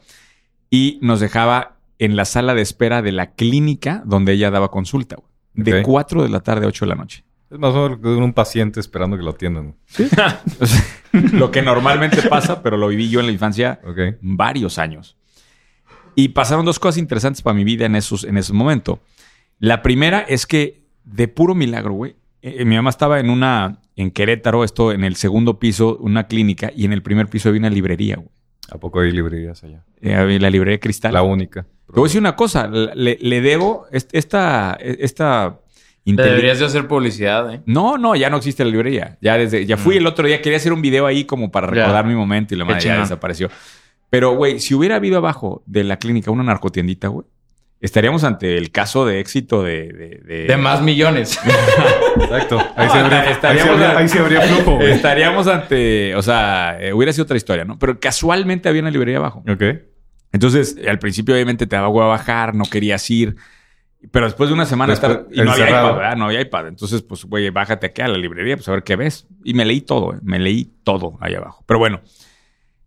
y 0.71 0.97
nos 1.03 1.19
dejaba 1.19 1.77
en 1.99 2.15
la 2.15 2.25
sala 2.25 2.55
de 2.55 2.63
espera 2.63 3.03
de 3.03 3.11
la 3.11 3.33
clínica 3.33 4.01
donde 4.05 4.33
ella 4.33 4.49
daba 4.49 4.71
consulta, 4.71 5.15
güey. 5.17 5.27
De 5.53 5.81
Ok. 5.81 5.85
4 5.85 6.23
de 6.23 6.29
la 6.29 6.39
tarde 6.39 6.65
a 6.65 6.69
8 6.69 6.85
de 6.85 6.89
la 6.89 6.95
noche. 6.95 7.23
Es 7.51 7.59
más 7.59 7.75
o 7.75 7.83
menos 7.83 7.99
que 7.99 8.07
un 8.07 8.33
paciente 8.33 8.79
esperando 8.79 9.15
que 9.15 9.21
lo 9.23 9.31
atiendan. 9.31 9.75
O 10.59 10.65
sea, 10.65 10.89
lo 11.11 11.51
que 11.51 11.61
normalmente 11.61 12.23
pasa, 12.23 12.63
pero 12.63 12.75
lo 12.75 12.87
viví 12.87 13.07
yo 13.07 13.19
en 13.19 13.27
la 13.27 13.31
infancia 13.31 13.79
varios 14.21 14.79
años. 14.79 15.15
Y 16.15 16.29
pasaron 16.29 16.65
dos 16.65 16.79
cosas 16.79 16.97
interesantes 16.97 17.43
para 17.43 17.53
mi 17.53 17.63
vida 17.63 17.85
en, 17.85 17.95
esos, 17.95 18.23
en 18.23 18.37
ese 18.37 18.51
momento. 18.53 18.99
La 19.59 19.83
primera 19.83 20.21
es 20.21 20.47
que, 20.47 20.82
de 21.03 21.27
puro 21.27 21.55
milagro, 21.55 21.93
güey, 21.93 22.15
eh, 22.41 22.65
mi 22.65 22.75
mamá 22.75 22.89
estaba 22.89 23.19
en 23.19 23.29
una, 23.29 23.79
en 23.95 24.11
Querétaro, 24.11 24.63
esto 24.63 24.91
en 24.91 25.03
el 25.03 25.15
segundo 25.15 25.59
piso, 25.59 25.97
una 26.01 26.27
clínica, 26.27 26.71
y 26.75 26.85
en 26.85 26.93
el 26.93 27.01
primer 27.01 27.27
piso 27.27 27.49
había 27.49 27.59
una 27.59 27.69
librería, 27.69 28.15
güey. 28.17 28.29
¿A 28.71 28.77
poco 28.77 29.01
hay 29.01 29.11
librerías 29.11 29.63
allá? 29.63 29.83
Eh, 30.01 30.37
la 30.39 30.49
librería 30.49 30.79
Cristal. 30.79 31.13
La 31.13 31.21
única. 31.21 31.63
Te 31.63 31.93
voy 31.93 32.03
a 32.03 32.07
decir 32.07 32.21
una 32.21 32.35
cosa, 32.35 32.67
le, 32.67 33.17
le 33.21 33.41
debo 33.41 33.85
est- 33.91 34.09
esta, 34.15 34.77
esta 34.81 35.59
Te 36.03 36.11
inteli- 36.11 36.29
deberías 36.29 36.59
de 36.59 36.65
hacer 36.65 36.87
publicidad, 36.87 37.53
¿eh? 37.53 37.61
No, 37.65 37.97
no, 37.97 38.15
ya 38.15 38.29
no 38.29 38.37
existe 38.37 38.63
la 38.63 38.71
librería. 38.71 39.17
Ya 39.21 39.37
desde, 39.37 39.65
ya 39.65 39.77
fui 39.77 39.97
el 39.97 40.07
otro 40.07 40.25
día, 40.27 40.41
quería 40.41 40.57
hacer 40.57 40.73
un 40.73 40.81
video 40.81 41.05
ahí 41.05 41.25
como 41.25 41.51
para 41.51 41.67
Ya. 41.67 41.73
recordar 41.73 42.05
mi 42.07 42.15
momento 42.15 42.55
y 42.55 42.57
la 42.57 42.65
madre 42.65 42.81
ya 42.81 42.99
desapareció. 42.99 43.49
Pero, 44.09 44.35
güey, 44.35 44.59
si 44.59 44.73
hubiera 44.73 44.95
habido 44.95 45.17
abajo 45.17 45.61
de 45.65 45.83
la 45.83 45.97
clínica 45.97 46.31
una 46.31 46.43
narcotiendita, 46.43 47.09
güey, 47.09 47.25
estaríamos 47.83 48.23
ante 48.23 48.57
el 48.57 48.71
caso 48.71 49.05
de 49.05 49.19
éxito 49.19 49.61
de... 49.61 49.91
De, 49.93 50.21
de- 50.25 50.45
De 50.47 50.57
más 50.57 50.81
millones. 50.81 51.37
Exacto. 52.15 52.57
Ahí 52.75 52.89
se 52.89 52.97
habría, 52.97 53.19
ahí 53.21 53.25
se 53.27 53.31
Estaríamos 53.33 53.69
habría, 53.73 53.97
ahí 53.97 54.07
se 54.07 54.19
habría 54.19 54.41
flujo, 54.41 54.75
güey. 54.77 54.91
Estaríamos 54.91 55.47
ante... 55.47 56.15
O 56.15 56.21
sea, 56.21 56.77
eh, 56.79 56.93
hubiera 56.93 57.11
sido 57.11 57.25
otra 57.25 57.37
historia, 57.37 57.65
¿no? 57.65 57.77
Pero 57.77 57.99
casualmente 57.99 58.69
había 58.69 58.81
una 58.81 58.89
librería 58.89 59.17
abajo. 59.17 59.43
Ok. 59.47 59.63
Entonces, 60.31 60.77
al 60.87 60.97
principio 60.97 61.35
obviamente 61.35 61.67
te 61.67 61.75
daba 61.75 61.87
a 61.87 62.07
bajar, 62.07 62.55
no 62.55 62.63
querías 62.65 63.07
ir. 63.11 63.35
Pero 64.11 64.25
después 64.25 64.49
de 64.49 64.53
una 64.53 64.65
semana 64.65 64.91
Después, 64.93 65.11
estar... 65.11 65.27
Y 65.31 65.41
no 65.45 65.51
había 65.51 65.69
iPad, 65.69 65.95
¿verdad? 65.95 66.15
No 66.15 66.25
había 66.25 66.41
iPad. 66.41 66.67
Entonces, 66.69 67.01
pues, 67.01 67.25
güey, 67.25 67.49
bájate 67.49 67.87
aquí 67.87 68.01
a 68.01 68.07
la 68.07 68.17
librería, 68.17 68.55
pues 68.55 68.67
a 68.69 68.71
ver 68.71 68.83
qué 68.83 68.95
ves. 68.95 69.27
Y 69.43 69.53
me 69.53 69.65
leí 69.65 69.81
todo, 69.81 70.13
¿eh? 70.13 70.19
me 70.23 70.39
leí 70.39 70.71
todo 70.83 71.17
ahí 71.21 71.35
abajo. 71.35 71.63
Pero 71.67 71.79
bueno, 71.79 72.01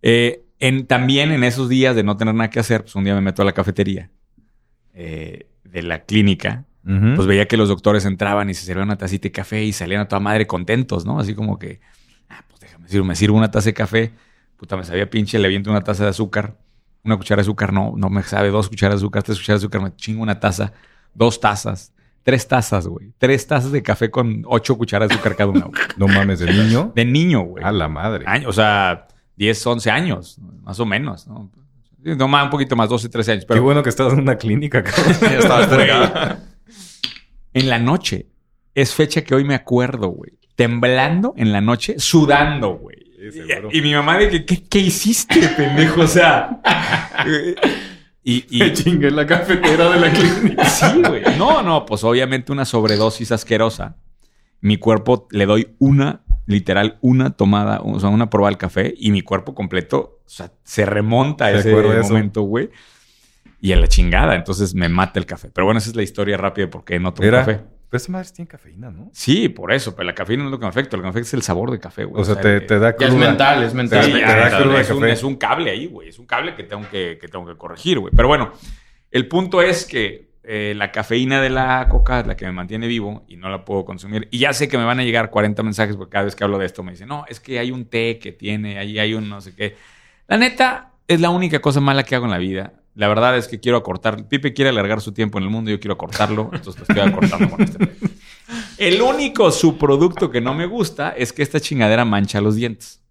eh, 0.03 0.43
en, 0.59 0.87
también 0.87 1.33
en 1.33 1.45
esos 1.45 1.69
días 1.69 1.95
de 1.95 2.03
no 2.03 2.17
tener 2.17 2.35
nada 2.35 2.49
que 2.51 2.61
hacer, 2.61 2.81
pues 2.83 2.95
un 2.97 3.05
día 3.05 3.15
me 3.15 3.21
meto 3.21 3.43
a 3.43 3.45
la 3.45 3.53
cafetería 3.53 4.11
eh, 4.97 5.47
de 5.65 5.83
la 5.83 6.05
clínica. 6.05 6.65
Pues 7.17 7.27
veía 7.27 7.47
que 7.49 7.57
los 7.57 7.69
doctores 7.69 8.05
entraban 8.05 8.49
y 8.49 8.55
se 8.55 8.65
servían 8.65 8.87
una 8.89 8.97
tacita 8.97 9.25
de 9.25 9.33
café 9.33 9.65
y 9.65 9.73
salían 9.73 10.03
a 10.03 10.09
toda 10.09 10.21
madre 10.21 10.47
contentos, 10.47 11.05
¿no? 11.05 11.19
Así 11.19 11.35
como 11.35 11.59
que, 11.59 11.81
ah, 12.29 12.45
pues 12.49 12.61
déjame 12.61 12.89
sirvo, 12.89 13.05
me 13.05 13.17
sirvo 13.17 13.37
una 13.37 13.51
taza 13.51 13.67
de 13.71 13.75
café. 13.75 14.13
Puta, 14.57 14.77
me 14.77 14.85
sabía 14.85 15.11
pinche, 15.11 15.37
le 15.41 15.47
aviento 15.47 15.69
una 15.71 15.81
taza 15.81 16.05
de 16.05 16.11
azúcar. 16.11 16.57
Una 17.03 17.17
cuchara 17.17 17.41
de 17.41 17.43
azúcar, 17.43 17.73
no, 17.73 17.95
no 17.97 18.09
me 18.09 18.23
sabe. 18.23 18.51
Dos 18.51 18.69
cucharas 18.69 19.01
de 19.01 19.05
azúcar, 19.05 19.23
tres 19.25 19.39
cucharas 19.39 19.61
de 19.61 19.65
azúcar, 19.67 19.83
me 19.83 19.97
chingo 19.97 20.23
una 20.23 20.39
taza. 20.39 20.73
Dos 21.13 21.41
tazas. 21.41 21.93
Tres 22.23 22.47
tazas, 22.47 22.87
güey. 22.87 23.13
Tres 23.19 23.47
tazas 23.49 23.73
de 23.73 23.83
café 23.83 24.09
con 24.11 24.43
ocho 24.47 24.79
cucharas 24.79 25.09
de 25.09 25.15
azúcar 25.17 25.35
cada 25.37 25.51
una. 25.51 25.65
güey. 25.67 25.81
No 25.97 26.07
mames, 26.07 26.39
de 26.39 26.47
niño. 26.53 26.93
De 26.95 27.05
niño, 27.05 27.41
güey. 27.43 27.65
A 27.65 27.73
la 27.73 27.89
madre. 27.89 28.25
Año- 28.29 28.49
o 28.49 28.53
sea, 28.53 29.09
10, 29.37 29.67
11 29.67 29.91
años, 29.91 30.39
más 30.63 30.79
o 30.79 30.87
menos, 30.87 31.27
¿no? 31.27 31.51
No 31.99 32.29
más, 32.29 32.45
un 32.45 32.51
poquito 32.51 32.77
más, 32.77 32.89
12, 32.89 33.09
13 33.09 33.33
años. 33.33 33.47
Qué 33.49 33.59
bueno 33.59 33.83
que 33.83 33.89
estás 33.89 34.13
en 34.13 34.21
una 34.21 34.37
clínica, 34.37 34.83
cabrón. 34.83 35.17
Ya 35.21 35.39
estabas 35.39 35.69
en 37.55 37.69
la 37.69 37.79
noche, 37.79 38.27
es 38.75 38.95
fecha 38.95 39.23
que 39.25 39.35
hoy 39.35 39.45
me 39.45 39.55
acuerdo, 39.55 40.09
güey. 40.09 40.33
Temblando 40.55 41.35
en 41.37 41.53
la 41.53 41.61
noche, 41.61 41.97
sudando, 41.99 42.77
güey. 42.77 42.97
Sí, 43.19 43.33
seguro. 43.33 43.69
y, 43.73 43.79
y 43.79 43.83
mi 43.83 43.93
mamá 43.95 44.19
de 44.19 44.29
que, 44.29 44.45
¿qué, 44.45 44.63
qué 44.65 44.79
hiciste, 44.79 45.41
pendejo? 45.57 46.03
O 46.03 46.07
sea... 46.07 46.61
y, 48.23 48.45
y- 48.57 48.59
Me 48.61 48.73
chingué 48.73 49.09
en 49.09 49.17
la 49.17 49.27
cafetera 49.27 49.91
de 49.91 50.01
la 50.01 50.11
clínica. 50.13 50.65
Sí, 50.67 51.03
güey. 51.07 51.23
No, 51.39 51.63
no, 51.63 51.85
pues 51.87 52.05
obviamente 52.05 52.53
una 52.53 52.65
sobredosis 52.65 53.33
asquerosa. 53.33 53.97
Mi 54.61 54.77
cuerpo 54.79 55.27
le 55.31 55.47
doy 55.47 55.75
una, 55.79 56.23
literal, 56.47 56.99
una 57.01 57.31
tomada, 57.31 57.81
o 57.83 57.99
sea, 58.01 58.09
una 58.09 58.31
probada 58.31 58.51
al 58.51 58.59
café 58.59 58.95
y 58.97 59.11
mi 59.11 59.23
cuerpo 59.23 59.55
completo, 59.55 60.21
o 60.25 60.29
sea, 60.29 60.53
se 60.63 60.87
remonta 60.87 61.47
a 61.47 61.53
¿De 61.53 61.59
ese 61.59 61.73
momento, 61.75 62.43
güey. 62.43 62.71
Y 63.61 63.73
a 63.73 63.77
la 63.77 63.89
chingada, 63.89 64.35
entonces 64.37 64.75
me 64.75 64.89
mata 64.89 65.19
el 65.19 65.27
café. 65.27 65.51
Pero 65.53 65.65
bueno, 65.65 65.79
esa 65.79 65.91
es 65.91 65.97
la 65.97 66.03
historia 66.03 66.37
rápida 66.37 66.67
de 66.67 66.71
por 66.71 66.85
qué 66.85 67.01
no 67.01 67.13
tomo 67.13 67.27
Mira, 67.27 67.41
café. 67.41 67.61
pero 67.89 67.97
esa 67.97 68.13
madre 68.13 68.29
tiene 68.35 68.49
cafeína, 68.49 68.91
¿no? 68.91 69.11
Sí, 69.13 69.49
por 69.49 69.73
eso, 69.73 69.97
pero 69.97 70.07
la 70.07 70.15
cafeína 70.15 70.45
no 70.45 70.51
es 70.51 70.53
lo 70.53 70.59
que 70.59 70.67
me 70.67 70.69
afecta. 70.69 70.97
Lo 70.97 71.03
que 71.03 71.07
me 71.07 71.11
afecta 71.11 71.27
es 71.29 71.35
el 71.35 71.43
sabor 71.43 71.71
de 71.71 71.81
café, 71.81 72.05
güey. 72.05 72.21
O 72.21 72.25
sea, 72.25 72.39
te, 72.41 72.61
da 72.61 72.97
Ya 72.97 73.07
es 73.07 73.13
cruda. 73.13 73.29
mental, 73.29 73.63
es 73.65 73.75
mental. 73.75 74.05
Sí, 74.05 74.13
te 74.13 74.21
da 74.21 74.49
es, 74.49 74.55
cruda 74.55 74.75
de 74.77 74.81
es 74.83 74.91
un, 74.91 75.01
café. 75.01 75.13
es 75.13 75.25
un 75.25 75.37
cable 75.37 75.71
ahí, 75.71 75.87
güey. 75.87 76.09
Es 76.11 76.19
un 76.19 76.27
cable 76.27 76.55
que 76.55 76.63
tengo 76.65 76.89
que, 76.91 77.19
que 77.21 77.29
tengo 77.29 77.47
que 77.47 77.57
corregir, 77.57 77.99
güey. 77.99 78.13
Pero 78.15 78.29
bueno, 78.29 78.53
el 79.11 79.27
punto 79.27 79.63
es 79.63 79.85
que 79.85 80.29
eh, 80.49 80.75
la 80.77 80.93
cafeína 80.93 81.43
de 81.43 81.51
la 81.51 81.89
coca 81.89 82.21
es 82.21 82.27
la 82.27 82.37
que 82.37 82.47
me 82.47 82.53
mantiene 82.53 82.87
vivo 82.87 83.25
y 83.27 83.37
no 83.37 83.49
la 83.49 83.65
puedo 83.65 83.85
consumir. 83.85 84.29
Y 84.31 84.39
ya 84.39 84.53
sé 84.53 84.69
que 84.69 84.79
me 84.79 84.85
van 84.85 85.01
a 85.01 85.05
llegar 85.05 85.31
40 85.31 85.63
mensajes 85.65 85.97
porque 85.97 86.13
cada 86.13 86.27
vez 86.27 86.37
que 86.37 86.45
hablo 86.45 86.59
de 86.59 86.67
esto 86.67 86.83
me 86.83 86.93
dicen, 86.93 87.09
no, 87.09 87.25
es 87.29 87.41
que 87.41 87.59
hay 87.59 87.73
un 87.73 87.87
té 87.87 88.19
que 88.19 88.31
tiene, 88.33 88.79
ahí 88.79 88.99
hay 88.99 89.15
un 89.15 89.29
no 89.29 89.41
sé 89.41 89.55
qué. 89.55 89.77
La 90.29 90.37
neta, 90.37 90.93
es 91.09 91.21
la 91.21 91.31
única 91.31 91.61
cosa 91.61 91.81
mala 91.81 92.03
que 92.03 92.15
hago 92.15 92.27
en 92.27 92.31
la 92.31 92.39
vida. 92.39 92.75
La 92.95 93.09
verdad 93.09 93.37
es 93.37 93.49
que 93.49 93.61
quiero 93.61 93.79
acortar. 93.79 94.29
Pipe 94.29 94.55
quiere 94.55 94.71
alargar 94.71 95.01
su 95.01 95.13
tiempo 95.13 95.39
en 95.39 95.45
el 95.45 95.51
mundo, 95.51 95.71
yo 95.71 95.81
quiero 95.81 95.95
acortarlo, 95.95 96.51
entonces 96.53 96.77
lo 96.77 96.83
estoy 96.89 97.09
acortando 97.09 97.51
con 97.51 97.63
este. 97.63 97.91
El 98.79 99.03
único 99.03 99.51
subproducto 99.51 100.31
que 100.31 100.41
no 100.41 100.55
me 100.55 100.67
gusta 100.67 101.11
es 101.11 101.33
que 101.33 101.43
esta 101.43 101.61
chingadera 101.61 102.05
mancha 102.05 102.41
los 102.41 102.55
dientes. 102.55 103.03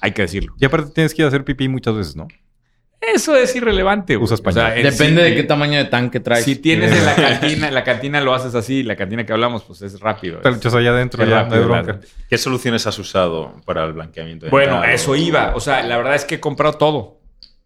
Hay 0.00 0.12
que 0.12 0.22
decirlo. 0.22 0.54
Y 0.58 0.64
aparte 0.64 0.90
tienes 0.92 1.14
que 1.14 1.22
ir 1.22 1.24
a 1.24 1.28
hacer 1.28 1.44
pipí 1.44 1.68
muchas 1.68 1.94
veces, 1.94 2.16
¿no? 2.16 2.28
Eso 3.12 3.36
es 3.36 3.54
irrelevante. 3.56 4.16
Usas 4.16 4.40
pañal. 4.40 4.74
Depende 4.82 5.22
sí- 5.24 5.30
de 5.30 5.34
qué 5.34 5.42
tamaño 5.42 5.78
de 5.78 5.84
tanque 5.86 6.20
traes. 6.20 6.44
Si 6.44 6.56
tienes 6.56 6.92
en 6.92 7.04
la 7.04 7.14
cantina, 7.16 7.68
en 7.68 7.74
la 7.74 7.84
cantina 7.84 8.20
lo 8.20 8.34
haces 8.34 8.54
así, 8.54 8.82
la 8.82 8.96
cantina 8.96 9.26
que 9.26 9.32
hablamos, 9.32 9.64
pues 9.64 9.82
es 9.82 10.00
rápido. 10.00 10.38
Te 10.38 10.48
allá 10.48 10.90
adentro, 10.90 11.22
Es 11.22 11.28
ya, 11.28 11.34
no 11.36 11.40
hay 11.40 11.44
rápido, 11.60 11.64
bronca. 11.68 11.92
la- 11.94 12.00
¿Qué 12.28 12.38
soluciones 12.38 12.86
has 12.86 12.98
usado 12.98 13.60
para 13.64 13.84
el 13.84 13.92
blanqueamiento? 13.92 14.46
Bueno, 14.50 14.74
dental? 14.74 14.90
a 14.90 14.94
eso 14.94 15.16
iba. 15.16 15.52
O 15.54 15.60
sea, 15.60 15.82
la 15.82 15.96
verdad 15.96 16.14
es 16.14 16.24
que 16.24 16.36
he 16.36 16.40
comprado 16.40 16.74
todo. 16.74 17.20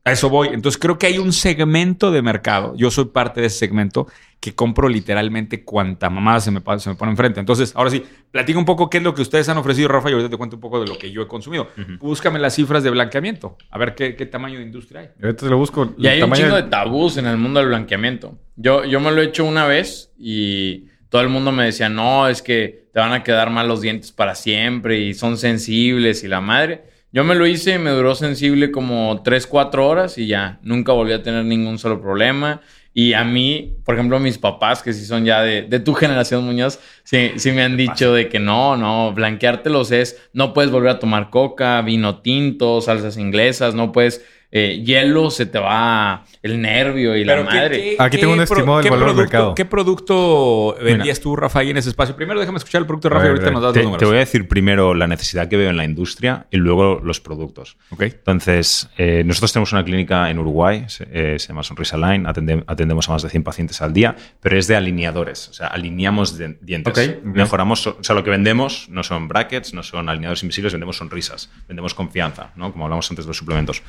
A 0.04 0.12
eso 0.12 0.30
voy. 0.30 0.48
Entonces 0.52 0.80
creo 0.80 0.98
que 0.98 1.06
hay 1.06 1.18
un 1.18 1.32
segmento 1.32 2.10
de 2.10 2.22
mercado. 2.22 2.74
Yo 2.76 2.90
soy 2.90 3.06
parte 3.06 3.40
de 3.42 3.48
ese 3.48 3.58
segmento 3.58 4.06
que 4.40 4.54
compro 4.54 4.88
literalmente 4.88 5.64
cuanta 5.64 6.08
mamada 6.10 6.38
se 6.40 6.50
me, 6.52 6.60
pa- 6.60 6.78
se 6.78 6.88
me 6.90 6.94
pone 6.96 7.10
enfrente. 7.10 7.40
Entonces, 7.40 7.72
ahora 7.74 7.90
sí, 7.90 8.04
platica 8.30 8.58
un 8.58 8.64
poco 8.64 8.88
qué 8.88 8.98
es 8.98 9.02
lo 9.02 9.12
que 9.14 9.22
ustedes 9.22 9.48
han 9.48 9.58
ofrecido, 9.58 9.88
Rafa, 9.88 10.10
y 10.10 10.12
ahorita 10.12 10.30
te 10.30 10.36
cuento 10.36 10.56
un 10.56 10.60
poco 10.60 10.80
de 10.80 10.86
lo 10.86 10.96
que 10.96 11.10
yo 11.10 11.22
he 11.22 11.26
consumido. 11.26 11.68
Búscame 11.98 12.38
las 12.38 12.54
cifras 12.54 12.82
de 12.84 12.90
blanqueamiento. 12.90 13.56
A 13.70 13.78
ver 13.78 13.94
qué, 13.96 14.14
qué 14.14 14.26
tamaño 14.26 14.58
de 14.58 14.64
industria 14.64 15.00
hay. 15.00 15.08
Ahorita 15.22 15.44
te 15.46 15.50
lo 15.50 15.58
busco. 15.58 15.92
Y 15.98 16.06
hay 16.06 16.18
un 16.22 16.30
chingo 16.44 16.56
de 16.56 16.62
tabús 16.70 17.16
en 17.16 17.26
el 17.26 17.36
mundo 17.36 17.58
del 17.60 17.68
blanqueamiento. 17.70 18.38
Yo, 18.56 18.84
yo 18.84 19.00
me 19.00 19.10
lo 19.10 19.20
he 19.22 19.24
hecho 19.24 19.44
una 19.44 19.66
vez 19.66 20.12
y 20.18 20.84
todo 21.08 21.22
el 21.22 21.28
mundo 21.30 21.50
me 21.50 21.64
decía, 21.64 21.88
no, 21.88 22.28
es 22.28 22.40
que 22.40 22.86
te 22.92 23.00
van 23.00 23.12
a 23.12 23.24
quedar 23.24 23.50
mal 23.50 23.66
los 23.66 23.80
dientes 23.80 24.12
para 24.12 24.34
siempre 24.36 24.98
y 25.00 25.14
son 25.14 25.36
sensibles 25.36 26.22
y 26.22 26.28
la 26.28 26.40
madre. 26.40 26.84
Yo 27.10 27.24
me 27.24 27.34
lo 27.34 27.46
hice 27.46 27.74
y 27.74 27.78
me 27.78 27.90
duró 27.90 28.14
sensible 28.14 28.70
como 28.70 29.22
3, 29.24 29.46
4 29.46 29.88
horas 29.88 30.18
y 30.18 30.26
ya, 30.26 30.58
nunca 30.62 30.92
volví 30.92 31.12
a 31.12 31.22
tener 31.22 31.44
ningún 31.44 31.78
solo 31.78 32.00
problema. 32.02 32.60
Y 32.98 33.12
a 33.12 33.22
mí, 33.22 33.76
por 33.84 33.94
ejemplo, 33.94 34.18
mis 34.18 34.38
papás, 34.38 34.82
que 34.82 34.92
sí 34.92 35.04
son 35.04 35.24
ya 35.24 35.40
de, 35.42 35.62
de 35.62 35.78
tu 35.78 35.94
generación, 35.94 36.44
Muñoz, 36.44 36.80
sí, 37.04 37.30
sí 37.36 37.52
me 37.52 37.62
han 37.62 37.76
dicho 37.76 38.12
de 38.12 38.28
que 38.28 38.40
no, 38.40 38.76
no, 38.76 39.12
blanqueártelos 39.12 39.92
es, 39.92 40.20
no 40.32 40.52
puedes 40.52 40.72
volver 40.72 40.90
a 40.90 40.98
tomar 40.98 41.30
coca, 41.30 41.80
vino 41.82 42.22
tinto, 42.22 42.80
salsas 42.80 43.16
inglesas, 43.16 43.76
no 43.76 43.92
puedes, 43.92 44.26
eh, 44.50 44.82
hielo, 44.84 45.30
se 45.30 45.46
te 45.46 45.58
va 45.58 46.24
el 46.42 46.60
nervio 46.60 47.14
y 47.16 47.24
la 47.24 47.34
Pero 47.34 47.48
¿qué- 47.48 47.54
madre. 47.56 47.76
qué- 47.82 47.96
Aquí 47.98 48.16
tengo 48.18 48.32
un 48.32 48.38
pro- 48.38 48.44
estimado 48.44 48.80
del 48.82 48.90
valor 48.90 49.06
del 49.08 49.14
producto- 49.16 49.22
mercado. 49.22 49.54
¿Qué 49.54 49.64
producto 49.64 50.76
vendías 50.82 51.20
tú, 51.20 51.36
Rafa, 51.36 51.60
ahí 51.60 51.70
en 51.70 51.76
ese 51.76 51.90
espacio? 51.90 52.16
Primero 52.16 52.40
déjame 52.40 52.58
escuchar 52.58 52.80
el 52.80 52.86
producto 52.86 53.08
de 53.08 53.14
Rafa 53.14 53.26
y 53.26 53.28
ahorita 53.30 53.50
nos 53.50 53.62
das 53.62 53.72
Te, 53.72 53.78
los 53.80 53.82
te 53.82 53.84
números. 53.92 54.08
voy 54.08 54.16
a 54.16 54.20
decir 54.20 54.48
primero 54.48 54.94
la 54.94 55.06
necesidad 55.06 55.48
que 55.48 55.56
veo 55.56 55.68
en 55.70 55.76
la 55.76 55.84
industria 55.84 56.46
y 56.50 56.56
luego 56.56 57.00
los 57.02 57.20
productos. 57.20 57.76
Entonces, 57.98 58.88
eh, 58.96 59.22
nosotros 59.24 59.52
tenemos 59.52 59.72
una 59.72 59.84
clínica 59.84 60.30
en 60.30 60.38
Uruguay, 60.38 60.84
se, 60.88 61.06
eh, 61.12 61.38
se 61.38 61.48
llama 61.48 61.62
Sonrisa 61.62 61.96
Line, 61.96 62.26
atende- 62.28 62.64
atendemos 62.66 63.08
a 63.08 63.12
más 63.12 63.22
de 63.22 63.30
100 63.30 63.42
pacientes 63.44 63.80
al 63.82 63.92
día, 63.92 64.16
pero 64.40 64.58
es 64.58 64.66
de 64.66 64.76
alineadores, 64.76 65.48
o 65.48 65.52
sea, 65.52 65.66
alineamos 65.68 66.38
de- 66.38 66.56
dientes. 66.60 67.16
Mejoramos, 67.22 67.86
o 67.86 67.98
sea, 68.02 68.14
lo 68.14 68.24
que 68.24 68.30
vendemos 68.30 68.88
no 68.88 69.02
son 69.02 69.28
brackets, 69.28 69.74
no 69.74 69.82
son 69.82 70.08
alineadores 70.08 70.42
invisibles, 70.42 70.72
vendemos 70.72 70.96
sonrisas, 70.96 71.50
vendemos 71.68 71.94
confianza, 71.94 72.52
¿no? 72.56 72.72
Como 72.72 72.84
hablamos 72.84 73.10
antes 73.10 73.24
de 73.24 73.28
los 73.28 73.36
suplementos. 73.36 73.82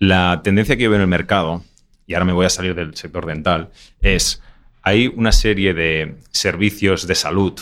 La 0.00 0.40
tendencia 0.42 0.78
que 0.78 0.84
yo 0.84 0.90
veo 0.90 0.96
en 0.96 1.02
el 1.02 1.08
mercado, 1.08 1.62
y 2.06 2.14
ahora 2.14 2.24
me 2.24 2.32
voy 2.32 2.46
a 2.46 2.50
salir 2.50 2.74
del 2.74 2.96
sector 2.96 3.26
dental, 3.26 3.68
es 4.00 4.42
hay 4.80 5.08
una 5.08 5.30
serie 5.30 5.74
de 5.74 6.16
servicios 6.30 7.06
de 7.06 7.14
salud. 7.14 7.60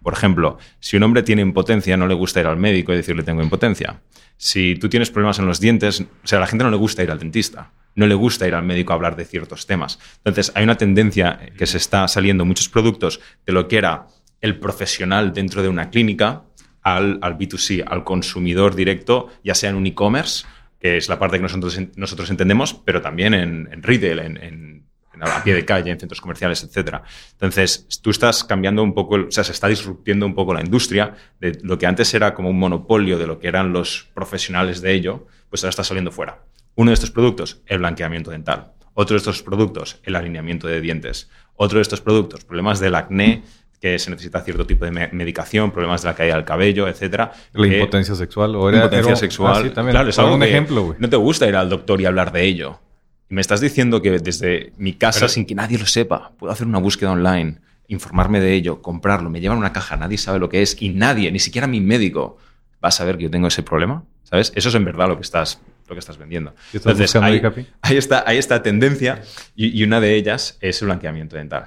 Por 0.00 0.12
ejemplo, 0.12 0.56
si 0.78 0.96
un 0.96 1.02
hombre 1.02 1.24
tiene 1.24 1.42
impotencia, 1.42 1.96
no 1.96 2.06
le 2.06 2.14
gusta 2.14 2.38
ir 2.38 2.46
al 2.46 2.58
médico 2.58 2.92
y 2.92 2.96
decirle 2.96 3.24
tengo 3.24 3.42
impotencia. 3.42 4.00
Si 4.36 4.76
tú 4.76 4.88
tienes 4.88 5.10
problemas 5.10 5.40
en 5.40 5.46
los 5.46 5.58
dientes, 5.58 6.02
o 6.02 6.26
sea, 6.28 6.38
a 6.38 6.42
la 6.42 6.46
gente 6.46 6.62
no 6.62 6.70
le 6.70 6.76
gusta 6.76 7.02
ir 7.02 7.10
al 7.10 7.18
dentista, 7.18 7.72
no 7.96 8.06
le 8.06 8.14
gusta 8.14 8.46
ir 8.46 8.54
al 8.54 8.62
médico 8.62 8.92
a 8.92 8.96
hablar 8.96 9.16
de 9.16 9.24
ciertos 9.24 9.66
temas. 9.66 9.98
Entonces, 10.18 10.52
hay 10.54 10.62
una 10.62 10.76
tendencia 10.76 11.40
que 11.58 11.66
se 11.66 11.78
está 11.78 12.06
saliendo 12.06 12.44
en 12.44 12.48
muchos 12.48 12.68
productos 12.68 13.20
de 13.44 13.52
lo 13.52 13.66
que 13.66 13.78
era 13.78 14.06
el 14.40 14.60
profesional 14.60 15.32
dentro 15.32 15.60
de 15.60 15.68
una 15.68 15.90
clínica 15.90 16.44
al, 16.82 17.18
al 17.20 17.36
B2C, 17.36 17.82
al 17.84 18.04
consumidor 18.04 18.76
directo, 18.76 19.28
ya 19.42 19.56
sea 19.56 19.70
en 19.70 19.76
un 19.76 19.86
e-commerce, 19.86 20.46
que 20.80 20.96
es 20.96 21.08
la 21.08 21.18
parte 21.18 21.36
que 21.36 21.42
nosotros, 21.42 21.78
nosotros 21.96 22.30
entendemos, 22.30 22.74
pero 22.74 23.02
también 23.02 23.34
en, 23.34 23.82
retail, 23.82 24.18
en, 24.18 24.86
a 25.20 25.44
pie 25.44 25.54
de 25.54 25.64
calle, 25.64 25.90
en 25.90 26.00
centros 26.00 26.20
comerciales, 26.20 26.64
etcétera. 26.64 27.02
Entonces, 27.32 27.86
tú 28.02 28.10
estás 28.10 28.42
cambiando 28.42 28.82
un 28.82 28.94
poco, 28.94 29.16
o 29.16 29.30
sea, 29.30 29.44
se 29.44 29.52
está 29.52 29.68
disruptiendo 29.68 30.24
un 30.24 30.34
poco 30.34 30.54
la 30.54 30.62
industria 30.62 31.14
de 31.38 31.58
lo 31.62 31.76
que 31.78 31.86
antes 31.86 32.12
era 32.14 32.32
como 32.32 32.48
un 32.48 32.58
monopolio 32.58 33.18
de 33.18 33.26
lo 33.26 33.38
que 33.38 33.48
eran 33.48 33.72
los 33.72 34.08
profesionales 34.14 34.80
de 34.80 34.94
ello, 34.94 35.26
pues 35.50 35.62
ahora 35.62 35.70
está 35.70 35.84
saliendo 35.84 36.10
fuera. 36.10 36.44
Uno 36.76 36.90
de 36.90 36.94
estos 36.94 37.10
productos, 37.10 37.60
el 37.66 37.78
blanqueamiento 37.80 38.30
dental. 38.30 38.72
Otro 38.94 39.14
de 39.14 39.18
estos 39.18 39.42
productos, 39.42 40.00
el 40.04 40.16
alineamiento 40.16 40.66
de 40.66 40.80
dientes. 40.80 41.28
Otro 41.54 41.76
de 41.78 41.82
estos 41.82 42.00
productos, 42.00 42.44
problemas 42.44 42.80
del 42.80 42.94
acné, 42.94 43.42
que 43.80 43.98
se 43.98 44.10
necesita 44.10 44.40
cierto 44.42 44.66
tipo 44.66 44.84
de 44.84 44.90
me- 44.90 45.08
medicación, 45.12 45.70
problemas 45.70 46.02
de 46.02 46.08
la 46.08 46.14
caída 46.14 46.34
del 46.36 46.44
cabello, 46.44 46.86
etcétera. 46.86 47.32
La 47.54 47.66
que- 47.68 47.74
impotencia 47.78 48.14
sexual. 48.14 48.54
O 48.56 48.68
era, 48.68 48.78
impotencia 48.78 49.10
era- 49.10 49.16
sexual. 49.16 49.54
Ah, 49.56 49.62
sí, 49.62 49.70
también. 49.70 49.92
Claro, 49.94 50.10
es 50.10 50.18
algo 50.18 50.34
un 50.34 50.40
que 50.40 50.48
ejemplo, 50.48 50.82
güey. 50.82 50.96
No 51.00 51.08
te 51.08 51.16
gusta 51.16 51.46
ir 51.48 51.56
al 51.56 51.68
doctor 51.70 52.00
y 52.00 52.04
hablar 52.06 52.30
de 52.32 52.44
ello. 52.44 52.78
Y 53.30 53.34
me 53.34 53.40
estás 53.40 53.60
diciendo 53.60 54.02
que 54.02 54.10
desde 54.18 54.72
mi 54.76 54.92
casa, 54.94 55.20
Pero- 55.20 55.28
sin 55.30 55.46
que 55.46 55.54
nadie 55.54 55.78
lo 55.78 55.86
sepa, 55.86 56.32
puedo 56.38 56.52
hacer 56.52 56.66
una 56.66 56.78
búsqueda 56.78 57.12
online, 57.12 57.58
informarme 57.88 58.40
de 58.40 58.52
ello, 58.54 58.82
comprarlo, 58.82 59.30
me 59.30 59.40
llevan 59.40 59.58
una 59.58 59.72
caja, 59.72 59.96
nadie 59.96 60.18
sabe 60.18 60.38
lo 60.38 60.48
que 60.48 60.62
es 60.62 60.76
y 60.80 60.90
nadie, 60.90 61.32
ni 61.32 61.38
siquiera 61.38 61.66
mi 61.66 61.80
médico, 61.80 62.36
va 62.84 62.88
a 62.88 62.92
saber 62.92 63.16
que 63.16 63.24
yo 63.24 63.30
tengo 63.30 63.48
ese 63.48 63.62
problema. 63.62 64.04
¿Sabes? 64.24 64.52
Eso 64.54 64.68
es 64.68 64.74
en 64.76 64.84
verdad 64.84 65.08
lo 65.08 65.16
que 65.16 65.22
estás, 65.22 65.60
lo 65.88 65.94
que 65.96 65.98
estás 65.98 66.16
vendiendo. 66.16 66.54
¿Qué 66.70 66.76
estás 66.76 66.96
buscando 66.96 67.26
ahí, 67.26 67.34
ahí, 67.34 67.40
Capi? 67.40 67.66
ahí 67.82 67.96
está, 67.96 68.22
hay 68.24 68.38
esta 68.38 68.62
tendencia 68.62 69.22
y, 69.56 69.76
y 69.76 69.82
una 69.82 70.00
de 70.00 70.14
ellas 70.14 70.56
es 70.60 70.80
el 70.82 70.86
blanqueamiento 70.86 71.34
dental. 71.34 71.66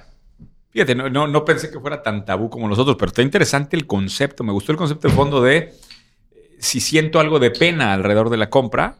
Fíjate, 0.74 0.94
no, 0.96 1.08
no, 1.08 1.26
no 1.28 1.44
pensé 1.44 1.70
que 1.70 1.78
fuera 1.80 2.02
tan 2.02 2.24
tabú 2.26 2.50
como 2.50 2.68
los 2.68 2.78
otros, 2.78 2.96
pero 2.98 3.08
está 3.08 3.22
interesante 3.22 3.76
el 3.76 3.86
concepto. 3.86 4.42
Me 4.44 4.52
gustó 4.52 4.72
el 4.72 4.76
concepto 4.78 5.06
de 5.08 5.14
fondo 5.14 5.40
de 5.40 5.56
eh, 5.56 5.72
si 6.58 6.80
siento 6.80 7.20
algo 7.20 7.38
de 7.38 7.50
pena 7.52 7.94
alrededor 7.94 8.28
de 8.28 8.36
la 8.36 8.50
compra, 8.50 8.96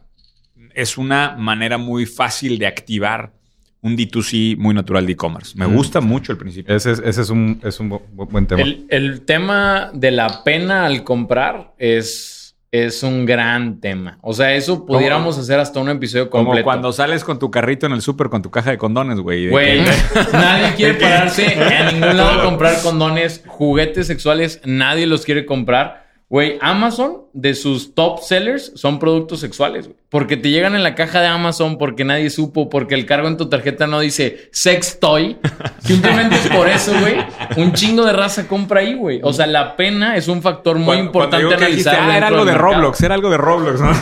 es 0.73 0.97
una 0.97 1.35
manera 1.37 1.77
muy 1.77 2.05
fácil 2.05 2.57
de 2.59 2.65
activar 2.67 3.33
un 3.81 3.95
D2C 3.97 4.57
muy 4.57 4.73
natural 4.73 5.05
de 5.05 5.11
e-commerce. 5.11 5.53
Me 5.57 5.67
Mm. 5.67 5.75
gusta 5.75 6.01
mucho 6.01 6.31
el 6.31 6.37
principio. 6.37 6.73
Ese 6.75 6.93
es, 6.93 6.99
ese 6.99 7.21
es 7.21 7.29
un, 7.29 7.59
es 7.63 7.79
un 7.79 7.91
bu- 7.91 8.01
bu- 8.15 8.27
buen 8.31 8.47
tema. 8.47 8.61
El, 8.61 8.85
el 8.89 9.21
tema 9.25 9.91
de 9.93 10.11
la 10.11 10.43
pena 10.43 10.85
al 10.85 11.03
comprar 11.03 11.73
es, 11.77 12.34
es 12.83 13.03
un 13.03 13.25
gran 13.25 13.79
tema. 13.79 14.17
O 14.21 14.33
sea, 14.33 14.53
eso 14.55 14.85
pudiéramos 14.85 15.37
hacer 15.37 15.59
hasta 15.59 15.79
un 15.79 15.89
episodio 15.89 16.29
Como 16.29 16.45
completo. 16.45 16.65
cuando 16.65 16.91
sales 16.91 17.23
con 17.23 17.39
tu 17.39 17.49
carrito 17.51 17.85
en 17.85 17.93
el 17.93 18.01
súper 18.01 18.29
con 18.29 18.41
tu 18.41 18.51
caja 18.51 18.71
de 18.71 18.77
condones, 18.77 19.19
güey. 19.19 19.49
Güey, 19.49 19.81
nadie 20.33 20.75
quiere 20.75 20.93
pararse 20.99 21.45
a 21.55 21.91
ningún 21.91 22.17
lado 22.17 22.41
a 22.41 22.43
comprar 22.43 22.81
condones, 22.81 23.43
juguetes 23.47 24.07
sexuales, 24.07 24.61
nadie 24.65 25.07
los 25.07 25.25
quiere 25.25 25.45
comprar. 25.45 26.04
Güey, 26.27 26.57
Amazon, 26.59 27.25
de 27.33 27.53
sus 27.53 27.93
top 27.93 28.19
sellers, 28.21 28.71
son 28.75 28.97
productos 28.97 29.39
sexuales. 29.39 29.85
güey. 29.85 29.95
Porque 30.09 30.37
te 30.37 30.49
llegan 30.49 30.73
en 30.73 30.81
la 30.81 30.95
caja 30.95 31.21
de 31.21 31.27
Amazon, 31.27 31.77
porque 31.77 32.03
nadie 32.03 32.31
supo, 32.31 32.67
porque 32.67 32.95
el 32.95 33.05
cargo 33.05 33.27
en 33.27 33.37
tu 33.37 33.47
tarjeta 33.47 33.85
no 33.85 33.99
dice 33.99 34.49
sex 34.51 34.99
toy. 34.99 35.37
Simplemente 35.79 36.35
es 36.37 36.47
por 36.47 36.67
eso, 36.67 36.93
güey. 36.99 37.17
Un 37.57 37.73
chingo 37.73 38.03
de 38.05 38.13
raza 38.13 38.47
compra 38.47 38.79
ahí, 38.79 38.95
güey. 38.95 39.19
O 39.23 39.33
sea, 39.33 39.45
la 39.45 39.75
pena 39.75 40.15
es 40.17 40.27
un 40.27 40.41
factor 40.41 40.77
muy 40.77 40.85
Cuando- 40.85 41.03
importante 41.05 41.45
cuando 41.45 41.49
digo 41.57 41.59
que 41.59 41.67
dijiste, 41.71 41.89
analizar. 41.91 42.11
ah, 42.13 42.17
era 42.17 42.27
algo 42.27 42.45
de 42.45 42.51
mercado. 42.53 42.73
Roblox, 42.73 43.01
era 43.03 43.13
algo 43.15 43.29
de 43.29 43.37
Roblox, 43.37 43.79
¿no? 43.81 43.91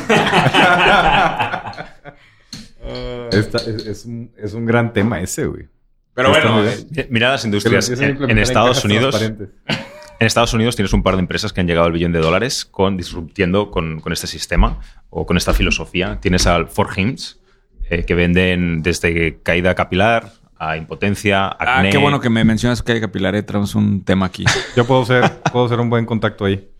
Esta- 3.32 3.58
es, 3.58 3.86
es 3.86 4.06
un, 4.06 4.32
es 4.38 4.54
un 4.54 4.66
gran 4.66 4.94
tema 4.94 5.20
ese, 5.22 5.46
güey. 5.46 5.68
Pero 6.14 6.30
bueno, 6.30 6.64
eh, 6.64 6.78
bien. 6.90 7.08
Mira 7.10 7.32
las 7.32 7.44
industrias. 7.44 7.90
En, 7.90 8.38
Estados 8.38 8.86
Unidos. 8.86 9.20
En 10.20 10.28
Estados 10.28 10.54
Unidos 10.54 10.76
tienes 10.76 10.94
un 10.94 11.04
par 11.04 11.16
de 11.16 11.20
empresas 11.20 11.52
que 11.52 11.62
han 11.62 11.68
llegado 11.68 11.88
al 11.88 11.92
billón 11.92 12.12
de 12.12 12.20
dólares 12.20 12.66
con 12.66 12.98
disruptiendo 12.98 13.72
con, 13.72 14.00
con 14.00 14.14
este 14.14 14.28
sistema 14.28 14.80
o 15.10 15.26
con 15.26 15.38
esta 15.38 15.54
filosofía. 15.54 16.20
Tienes 16.22 16.48
al 16.48 16.68
For 16.68 16.88
Hims, 16.96 17.40
eh, 17.90 18.06
que 18.06 18.16
venden 18.16 18.82
desde 18.82 19.42
caída 19.42 19.76
capilar 19.76 20.32
a 20.58 20.78
impotencia, 20.78 21.48
ah, 21.48 21.80
acné. 21.80 21.90
qué 21.90 21.98
bueno 21.98 22.22
que 22.22 22.30
me 22.30 22.44
mencionas 22.46 22.84
hay 22.88 23.02
capilar, 23.02 23.36
eh, 23.36 23.44
traemos 23.44 23.76
un 23.76 24.04
tema 24.04 24.28
aquí. 24.28 24.46
Yo 24.78 24.86
puedo 24.86 25.04
ser, 25.06 25.30
puedo 25.52 25.68
ser 25.68 25.80
un 25.80 25.90
buen 25.90 26.06
contacto 26.06 26.46
ahí. 26.46 26.70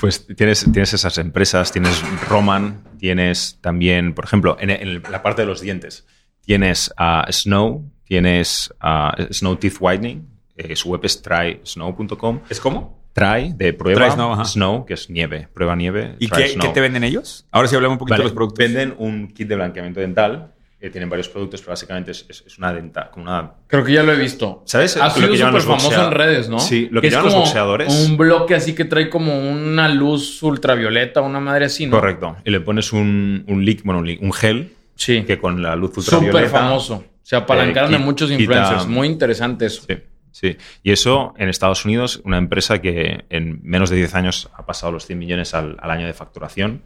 Pues 0.00 0.26
tienes, 0.26 0.64
tienes 0.72 0.94
esas 0.94 1.18
empresas, 1.18 1.70
tienes 1.70 2.02
Roman, 2.26 2.84
tienes 2.98 3.58
también, 3.60 4.14
por 4.14 4.24
ejemplo, 4.24 4.56
en, 4.58 4.70
en 4.70 5.02
la 5.10 5.22
parte 5.22 5.42
de 5.42 5.46
los 5.46 5.60
dientes, 5.60 6.06
tienes 6.40 6.90
a 6.96 7.26
Snow, 7.30 7.84
tienes 8.04 8.72
a 8.80 9.14
Snow 9.30 9.56
Teeth 9.56 9.76
Whitening, 9.78 10.33
eh, 10.56 10.76
su 10.76 10.90
web 10.90 11.00
es 11.04 11.20
trysnow.com. 11.22 12.40
¿Es 12.48 12.60
cómo? 12.60 13.02
Try, 13.12 13.52
de 13.54 13.72
prueba, 13.72 14.00
Try 14.06 14.10
Snow. 14.12 14.44
Snow, 14.44 14.84
que 14.86 14.94
es 14.94 15.08
nieve, 15.08 15.48
prueba 15.54 15.76
nieve. 15.76 16.16
¿Y 16.18 16.28
qué, 16.28 16.56
qué 16.60 16.68
te 16.68 16.80
venden 16.80 17.04
ellos? 17.04 17.46
Ahora 17.52 17.68
sí 17.68 17.76
hablamos 17.76 17.94
un 17.94 17.98
poquito 18.00 18.14
Vale, 18.14 18.22
de 18.22 18.24
los 18.24 18.32
productos. 18.34 18.58
Venden 18.58 18.94
un 18.98 19.28
kit 19.28 19.46
de 19.48 19.54
blanqueamiento 19.56 20.00
dental. 20.00 20.50
que 20.80 20.90
tienen 20.90 21.08
varios 21.08 21.30
productos, 21.30 21.62
pero 21.62 21.70
básicamente 21.70 22.10
es, 22.10 22.26
es- 22.28 22.44
es 22.46 22.58
una 22.58 22.70
denta, 22.70 23.10
como 23.10 23.24
una 23.24 23.52
Creo 23.68 23.82
que 23.84 23.92
ya 23.92 24.02
lo 24.02 24.12
he 24.12 24.16
visto. 24.18 24.62
¿Sabes? 24.66 24.98
Ha 24.98 25.06
Lo 25.06 25.10
sido 25.14 25.30
que 25.30 25.38
súper 25.38 25.52
los 25.54 25.64
famoso 25.64 26.04
en 26.04 26.10
redes, 26.10 26.48
¿no? 26.50 26.58
Sí, 26.58 26.88
lo 26.90 27.00
que 27.00 27.06
es 27.06 27.12
llaman 27.14 27.24
los 27.24 27.32
como 27.34 27.44
boxeadores. 27.46 28.06
Un 28.10 28.18
bloque 28.18 28.54
así 28.54 28.74
que 28.74 28.84
trae 28.84 29.08
como 29.08 29.38
una 29.50 29.88
luz 29.88 30.42
ultravioleta, 30.42 31.22
una 31.22 31.40
madre 31.40 31.64
así, 31.66 31.86
¿no? 31.86 31.92
Correcto. 31.92 32.36
Y 32.44 32.50
le 32.50 32.60
pones 32.60 32.92
un, 32.92 33.46
un 33.48 33.64
líquido, 33.64 33.84
bueno, 33.86 34.00
un, 34.00 34.06
lí- 34.08 34.18
un 34.20 34.32
gel 34.34 34.74
Sí. 34.96 35.22
que 35.22 35.38
con 35.38 35.62
la 35.62 35.74
luz 35.74 35.96
ultravioleta. 35.96 36.38
Súper 36.48 36.50
famoso. 36.50 37.04
Se 37.22 37.34
apalancaron 37.36 37.88
eh, 37.94 37.96
de 37.96 38.02
qui- 38.02 38.04
muchos 38.04 38.28
quita- 38.28 38.42
influencers. 38.42 38.86
Muy 38.86 39.08
interesante 39.08 39.64
eso. 39.64 39.84
Sí, 39.88 39.94
sí. 40.34 40.56
Y 40.82 40.90
eso 40.90 41.32
en 41.38 41.48
Estados 41.48 41.84
Unidos, 41.84 42.20
una 42.24 42.38
empresa 42.38 42.80
que 42.82 43.24
en 43.30 43.60
menos 43.62 43.88
de 43.90 43.96
10 43.96 44.14
años 44.16 44.50
ha 44.54 44.66
pasado 44.66 44.90
los 44.92 45.06
100 45.06 45.16
millones 45.18 45.54
al, 45.54 45.76
al 45.80 45.90
año 45.92 46.06
de 46.06 46.12
facturación, 46.12 46.82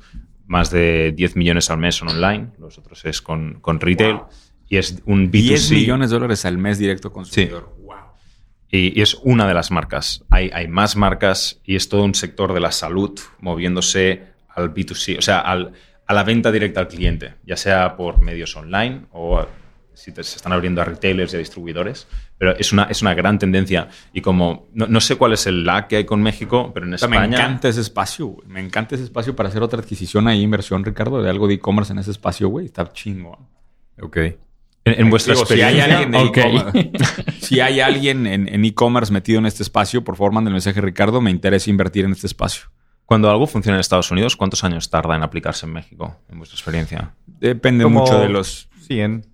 más 0.47 0.71
de 0.71 1.13
10 1.17 1.37
millones 1.37 1.71
al 1.71 1.79
mes 1.79 1.95
son 1.97 2.09
online, 2.09 2.49
los 2.59 2.77
otros 2.79 3.05
es 3.07 3.21
con, 3.23 3.61
con 3.61 3.81
retail. 3.81 4.21
Y 4.69 4.77
es 4.77 5.01
un 5.07 5.31
B2C. 5.31 5.43
10 5.49 5.71
millones 5.73 6.11
de 6.11 6.17
dólares 6.17 6.45
al 6.45 6.59
mes 6.59 6.79
directo 6.79 7.11
consumidor. 7.11 7.75
Wow. 7.81 7.97
Y, 8.71 8.99
y 8.99 9.03
es 9.03 9.15
una 9.23 9.49
de 9.49 9.55
las 9.55 9.71
marcas. 9.71 10.25
Hay, 10.29 10.51
hay 10.53 10.69
más 10.69 10.95
marcas 10.95 11.61
y 11.65 11.75
es 11.77 11.89
todo 11.89 12.05
un 12.05 12.15
sector 12.15 12.53
de 12.53 12.61
la 12.61 12.71
salud 12.71 13.19
moviéndose 13.41 14.25
al 14.55 14.75
B2C, 14.75 15.19
o 15.19 15.23
sea, 15.23 15.41
al- 15.41 15.73
a 16.07 16.15
la 16.15 16.23
venta 16.25 16.51
directa 16.53 16.81
al 16.81 16.89
cliente, 16.89 17.35
ya 17.47 17.57
sea 17.57 17.97
por 17.97 18.21
medios 18.23 18.57
online 18.57 19.03
o 19.13 19.47
si 19.99 20.13
te- 20.13 20.23
se 20.25 20.37
están 20.37 20.53
abriendo 20.53 20.81
a 20.81 20.85
retailers 20.85 21.33
y 21.33 21.37
a 21.37 21.39
distribuidores. 21.41 22.07
Pero 22.39 22.57
es 22.57 22.73
una, 22.73 22.85
es 22.85 23.03
una 23.03 23.15
gran 23.15 23.39
tendencia. 23.39 23.89
Y 24.13 24.21
como 24.21 24.69
no, 24.73 24.87
no 24.87 25.01
sé 25.01 25.17
cuál 25.17 25.33
es 25.33 25.47
el 25.47 25.65
lag 25.65 25.89
que 25.89 25.97
hay 25.97 26.05
con 26.05 26.23
México, 26.23 26.71
pero 26.73 26.87
en 26.87 26.95
O 26.95 26.99
sea, 26.99 27.09
me 27.09 27.17
España. 27.17 27.37
encanta 27.37 27.69
ese 27.69 27.81
espacio, 27.81 28.27
güey. 28.29 28.49
Me 28.49 28.61
encanta 28.61 28.95
ese 28.95 29.05
espacio 29.05 29.35
para 29.37 29.49
hacer 29.49 29.63
otra 29.63 29.81
adquisición 29.81 30.29
ahí, 30.29 30.41
inversión, 30.43 30.85
Ricardo, 30.85 31.21
de 31.23 31.29
algo 31.31 31.49
de 31.49 31.55
e-commerce 31.55 31.93
en 31.93 31.99
ese 31.99 32.11
espacio, 32.13 32.49
güey. 32.49 32.67
Está 32.67 32.93
chingón. 32.93 33.49
Ok. 34.01 34.17
En, 34.17 34.37
en 34.85 35.11
vuestra 35.11 35.35
Digo, 35.35 35.45
si 35.47 35.61
hay 35.61 35.79
experiencia. 35.81 35.99
alguien 35.99 36.11
de 36.13 36.19
Ok. 36.19 36.37
e-commerce- 36.39 37.33
si 37.41 37.61
hay 37.61 37.81
alguien 37.81 38.27
en 38.27 38.65
e-commerce 38.65 39.13
metido 39.13 39.39
en 39.41 39.47
este 39.47 39.63
espacio, 39.63 40.05
por 40.05 40.17
favor, 40.17 40.33
manden 40.33 40.49
el 40.53 40.55
mensaje, 40.55 40.81
Ricardo. 40.81 41.21
Me 41.21 41.31
interesa 41.31 41.69
invertir 41.71 42.05
en 42.05 42.13
este 42.13 42.27
espacio. 42.27 42.71
Cuando 43.05 43.31
algo 43.31 43.47
funciona 43.47 43.77
en 43.77 43.81
Estados 43.81 44.11
Unidos, 44.11 44.37
¿cuántos 44.37 44.65
años 44.65 44.91
tarda 44.91 45.17
en 45.17 45.23
aplicarse 45.23 45.65
en 45.67 45.73
México, 45.73 46.19
en 46.31 46.39
vuestra 46.39 46.57
experiencia? 46.57 47.15
Depende 47.27 47.85
Como 47.85 48.01
mucho 48.01 48.21
de 48.21 48.29
los. 48.29 48.69
100. 48.87 49.27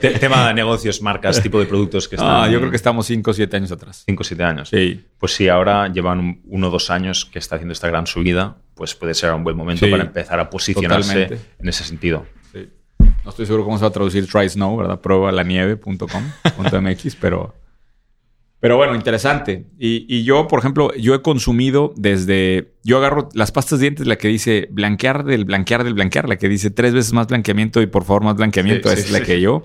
Te- 0.00 0.18
tema 0.18 0.48
de 0.48 0.54
negocios, 0.54 1.00
marcas, 1.02 1.42
tipo 1.42 1.58
de 1.58 1.66
productos 1.66 2.08
que 2.08 2.16
están. 2.16 2.44
Ah, 2.44 2.48
yo 2.48 2.58
creo 2.58 2.70
que 2.70 2.76
estamos 2.76 3.06
5 3.06 3.30
o 3.30 3.34
7 3.34 3.56
años 3.56 3.72
atrás. 3.72 4.02
5 4.06 4.20
o 4.20 4.24
7 4.24 4.42
años. 4.44 4.68
Sí. 4.68 5.04
Pues 5.18 5.32
si 5.34 5.48
ahora 5.48 5.88
llevan 5.88 6.18
un- 6.18 6.40
uno 6.46 6.68
o 6.68 6.70
dos 6.70 6.90
años 6.90 7.24
que 7.24 7.38
está 7.38 7.56
haciendo 7.56 7.72
esta 7.72 7.88
gran 7.88 8.06
subida, 8.06 8.56
pues 8.74 8.94
puede 8.94 9.14
ser 9.14 9.32
un 9.32 9.44
buen 9.44 9.56
momento 9.56 9.84
Sí, 9.86 9.90
para 9.90 10.04
empezar 10.04 10.38
a 10.40 10.50
posicionarse 10.50 11.12
totalmente. 11.24 11.44
en 11.58 11.68
ese 11.68 11.84
sentido. 11.84 12.26
Sí. 12.52 12.68
No 13.24 13.30
estoy 13.30 13.46
seguro 13.46 13.64
cómo 13.64 13.78
se 13.78 13.82
va 13.82 13.88
a 13.88 13.92
traducir 13.92 14.26
try 14.28 14.48
snow, 14.48 14.76
¿verdad? 14.76 15.00
Prueba 15.00 15.32
la 15.32 15.42
nieve.com.mx, 15.42 17.16
pero. 17.20 17.54
Pero 18.58 18.76
bueno, 18.78 18.94
interesante. 18.94 19.66
Y, 19.78 20.06
y 20.08 20.24
yo, 20.24 20.48
por 20.48 20.58
ejemplo, 20.60 20.92
yo 20.94 21.14
he 21.14 21.22
consumido 21.22 21.92
desde. 21.96 22.72
Yo 22.82 22.98
agarro 22.98 23.28
las 23.34 23.52
pastas 23.52 23.78
de 23.78 23.84
dientes, 23.84 24.06
la 24.06 24.16
que 24.16 24.28
dice 24.28 24.68
blanquear 24.70 25.24
del 25.24 25.44
blanquear 25.44 25.84
del 25.84 25.94
blanquear, 25.94 26.28
la 26.28 26.36
que 26.36 26.48
dice 26.48 26.70
tres 26.70 26.94
veces 26.94 27.12
más 27.12 27.26
blanqueamiento 27.26 27.82
y 27.82 27.86
por 27.86 28.04
favor 28.04 28.24
más 28.24 28.36
blanqueamiento. 28.36 28.88
Sí, 28.88 28.94
esa 28.94 29.02
sí, 29.02 29.06
es 29.08 29.12
la 29.12 29.18
sí. 29.20 29.24
que 29.32 29.40
yo. 29.40 29.64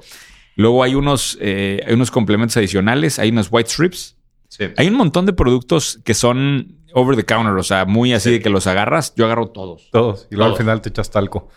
Luego 0.57 0.83
hay 0.83 0.95
unos, 0.95 1.37
eh, 1.39 1.81
hay 1.87 1.93
unos 1.93 2.11
complementos 2.11 2.57
adicionales, 2.57 3.17
hay 3.17 3.29
unos 3.29 3.47
white 3.49 3.69
strips. 3.69 4.17
Sí. 4.49 4.65
Hay 4.75 4.87
un 4.89 4.95
montón 4.95 5.25
de 5.25 5.31
productos 5.31 6.01
que 6.03 6.13
son 6.13 6.75
over 6.93 7.15
the 7.15 7.23
counter, 7.23 7.53
o 7.53 7.63
sea, 7.63 7.85
muy 7.85 8.11
así 8.11 8.27
Sí. 8.29 8.33
de 8.35 8.41
que 8.41 8.49
los 8.49 8.67
agarras. 8.67 9.15
Yo 9.15 9.23
agarro 9.23 9.47
todos. 9.47 9.89
Todos. 9.91 10.27
Y 10.29 10.35
luego 10.35 10.49
Todos. 10.49 10.59
al 10.59 10.65
final 10.65 10.81
te 10.81 10.89
echas 10.89 11.09
talco. 11.09 11.47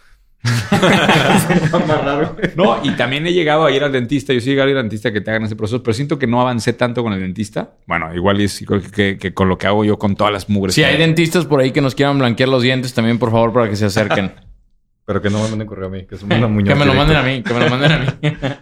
No, 2.57 2.79
y 2.85 2.91
también 2.93 3.27
he 3.27 3.33
llegado 3.33 3.65
a 3.65 3.73
ir 3.73 3.83
al 3.83 3.93
dentista. 3.93 4.33
Yo 4.33 4.41
sí 4.41 4.51
he 4.51 4.53
llegado 4.53 4.69
a 4.69 4.71
ir 4.73 4.77
al 4.77 4.85
dentista 4.85 5.13
que 5.13 5.21
te 5.21 5.31
hagan 5.31 5.45
ese 5.45 5.57
proceso, 5.57 5.83
pero 5.83 5.95
siento 5.95 6.19
que 6.19 6.27
no 6.27 6.41
avancé 6.41 6.73
tanto 6.73 7.03
con 7.03 7.13
el 7.13 7.21
dentista. 7.21 7.75
Bueno, 7.87 8.15
igual 8.15 8.41
es 8.41 8.61
igual 8.63 8.83
que, 8.83 8.91
que- 8.91 9.19
que 9.19 9.35
con 9.35 9.49
lo 9.49 9.59
que 9.59 9.67
hago 9.67 9.85
yo 9.85 9.99
con 9.99 10.15
todas 10.17 10.33
las 10.33 10.49
mugres. 10.49 10.75
Si 10.75 10.85
hay 10.85 10.97
dentistas 10.97 11.47
por 11.47 11.61
ahí 11.61 11.73
que 11.73 11.81
nos 11.81 11.95
quieran 11.95 12.19
blanquear 12.19 12.49
los 12.49 12.63
dientes, 12.63 12.95
también 12.95 13.19
por 13.19 13.31
favor 13.31 13.53
para 13.53 13.69
que 13.69 13.77
se 13.77 13.87
acerquen. 13.87 14.33
Pero 15.07 15.21
que 15.21 15.29
no 15.29 15.43
me 15.43 15.49
manden 15.51 15.67
correo 15.67 15.89
a 15.89 15.91
mí, 15.91 16.07
que 16.07 16.15
es 16.15 16.23
una 16.23 16.47
muñeca. 16.49 16.73
que 16.73 16.79
me 16.81 16.87
lo 16.87 16.95
manden 16.95 17.17
a 17.19 17.23
mí, 17.23 17.43
que 17.43 17.53
me 17.53 17.61
lo 17.61 17.69
manden 17.69 17.93
a 17.93 17.99
mí. 17.99 18.07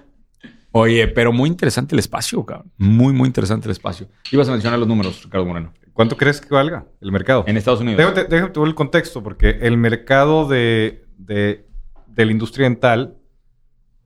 Oye, 0.74 1.06
pero 1.06 1.32
muy 1.34 1.50
interesante 1.50 1.94
el 1.94 1.98
espacio, 1.98 2.42
cabrón. 2.46 2.72
Muy, 2.78 3.12
muy 3.12 3.26
interesante 3.26 3.68
el 3.68 3.72
espacio. 3.72 4.08
Ibas 4.30 4.48
a 4.48 4.52
mencionar 4.52 4.78
los 4.78 4.88
números, 4.88 5.22
Ricardo 5.22 5.44
Moreno. 5.46 5.74
¿Cuánto 5.92 6.16
crees 6.16 6.40
que 6.40 6.52
valga 6.54 6.86
el 7.02 7.12
mercado? 7.12 7.44
En 7.46 7.58
Estados 7.58 7.80
Unidos. 7.82 7.98
Déjame, 7.98 8.26
déjame 8.28 8.52
el 8.68 8.74
contexto, 8.74 9.22
porque 9.22 9.58
el 9.60 9.76
mercado 9.76 10.48
de, 10.48 11.04
de, 11.18 11.66
de 12.14 12.24
la 12.24 12.32
industria 12.32 12.64
dental 12.64 13.16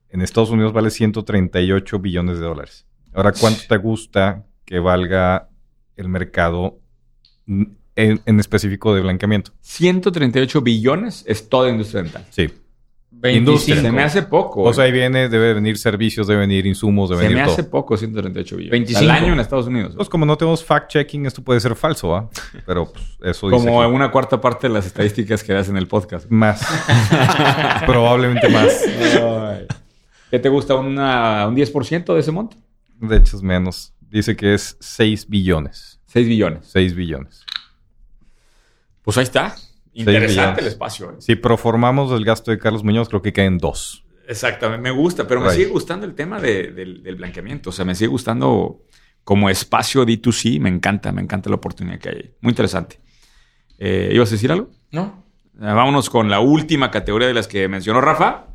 en 0.09 0.23
Estados 0.23 0.51
Unidos 0.51 0.73
vale 0.73 0.91
138 0.91 1.99
billones 1.99 2.39
de 2.39 2.45
dólares. 2.45 2.87
Ahora, 3.13 3.33
¿cuánto 3.33 3.63
te 3.69 3.77
gusta 3.77 4.47
que 4.65 4.79
valga 4.79 5.49
el 5.97 6.09
mercado 6.09 6.81
en, 7.47 7.79
en 7.95 8.41
específico 8.41 8.95
de 8.95 9.01
blanqueamiento? 9.01 9.53
138 9.61 10.61
billones 10.61 11.25
es 11.27 11.49
toda 11.49 11.71
industria 11.71 12.03
dental. 12.03 12.27
Sí. 12.31 12.51
25. 13.19 13.81
Se 13.81 13.93
me 13.93 14.03
hace 14.03 14.23
poco. 14.23 14.63
O 14.63 14.73
sea, 14.73 14.85
güey. 14.85 14.93
ahí 14.95 14.99
viene, 15.01 15.29
debe 15.29 15.55
venir 15.55 15.79
servicios, 15.79 16.27
debe 16.27 16.41
venir 16.41 16.67
insumos, 16.67 17.09
debe 17.11 17.23
se 17.23 17.29
venir 17.29 17.39
me 17.39 17.45
todo. 17.45 17.53
hace 17.55 17.65
poco 17.65 17.97
138 17.97 18.57
billones. 18.57 18.71
25. 18.71 19.01
Al 19.01 19.11
año 19.11 19.33
en 19.33 19.41
Estados 19.41 19.67
Unidos. 19.67 19.95
Pues 19.97 20.09
como 20.09 20.27
no 20.27 20.37
tenemos 20.37 20.67
fact-checking, 20.67 21.27
esto 21.27 21.43
puede 21.43 21.59
ser 21.61 21.75
falso, 21.75 22.15
¿ah? 22.15 22.29
Pero 22.67 22.93
pues, 22.93 23.05
eso 23.23 23.49
dice 23.51 23.65
Como 23.67 23.83
aquí. 23.83 23.93
una 23.93 24.11
cuarta 24.11 24.41
parte 24.41 24.69
de 24.69 24.75
las 24.75 24.87
estadísticas 24.87 25.43
que 25.43 25.53
das 25.53 25.69
en 25.69 25.77
el 25.77 25.89
podcast. 25.89 26.27
Más. 26.31 26.61
Probablemente 27.87 28.49
más. 28.49 28.83
¿Qué 30.31 30.39
te 30.39 30.49
gusta? 30.49 30.75
Una- 30.75 31.47
¿Un 31.47 31.57
10% 31.57 32.13
de 32.15 32.21
ese 32.21 32.33
monto? 32.33 32.57
De 33.01 33.17
hecho, 33.17 33.37
es 33.37 33.43
menos. 33.43 33.93
Dice 34.01 34.37
que 34.37 34.55
es 34.55 34.77
6 34.81 35.29
billones. 35.29 36.01
6 36.07 36.29
billones. 36.29 36.67
6 36.71 36.95
billones. 36.95 37.45
Pues 39.03 39.17
ahí 39.19 39.25
está. 39.25 39.55
Interesante 40.01 40.61
el 40.61 40.67
espacio. 40.69 41.11
¿eh? 41.11 41.15
Si 41.19 41.37
proformamos 41.37 42.13
el 42.13 42.25
gasto 42.25 42.51
de 42.51 42.59
Carlos 42.59 42.85
Muñoz, 42.85 43.09
creo 43.09 43.23
que 43.23 43.33
caen 43.33 43.59
2. 43.59 44.05
Exactamente, 44.29 44.83
me 44.83 44.91
gusta, 44.91 45.27
pero 45.27 45.41
me 45.41 45.51
sigue 45.51 45.67
gustando 45.67 46.05
el 46.05 46.15
tema 46.15 46.41
de- 46.41 46.73
del, 46.73 47.03
del 47.03 47.15
blanqueamiento. 47.17 47.71
O 47.71 47.73
sea, 47.73 47.85
me 47.85 47.95
sigue 47.95 48.09
gustando 48.09 48.83
como 49.25 49.49
espacio 49.51 50.05
D2C. 50.05 50.61
Me 50.61 50.69
encanta, 50.69 51.13
me 51.13 51.23
encanta 51.23 51.49
la 51.49 51.57
oportunidad 51.57 51.99
que 52.01 52.09
hay. 52.09 52.31
Muy 52.41 52.51
interesante. 52.51 52.99
Eh, 53.79 54.11
¿Ibas 54.13 54.29
a 54.31 54.33
decir 54.33 54.51
algo? 54.51 54.71
¿No? 54.91 55.25
Eh, 55.55 55.61
vámonos 55.61 56.11
con 56.11 56.29
la 56.29 56.41
última 56.41 56.91
categoría 56.91 57.29
de 57.29 57.35
las 57.35 57.47
que 57.47 57.69
mencionó 57.69 58.01
Rafa. 58.01 58.47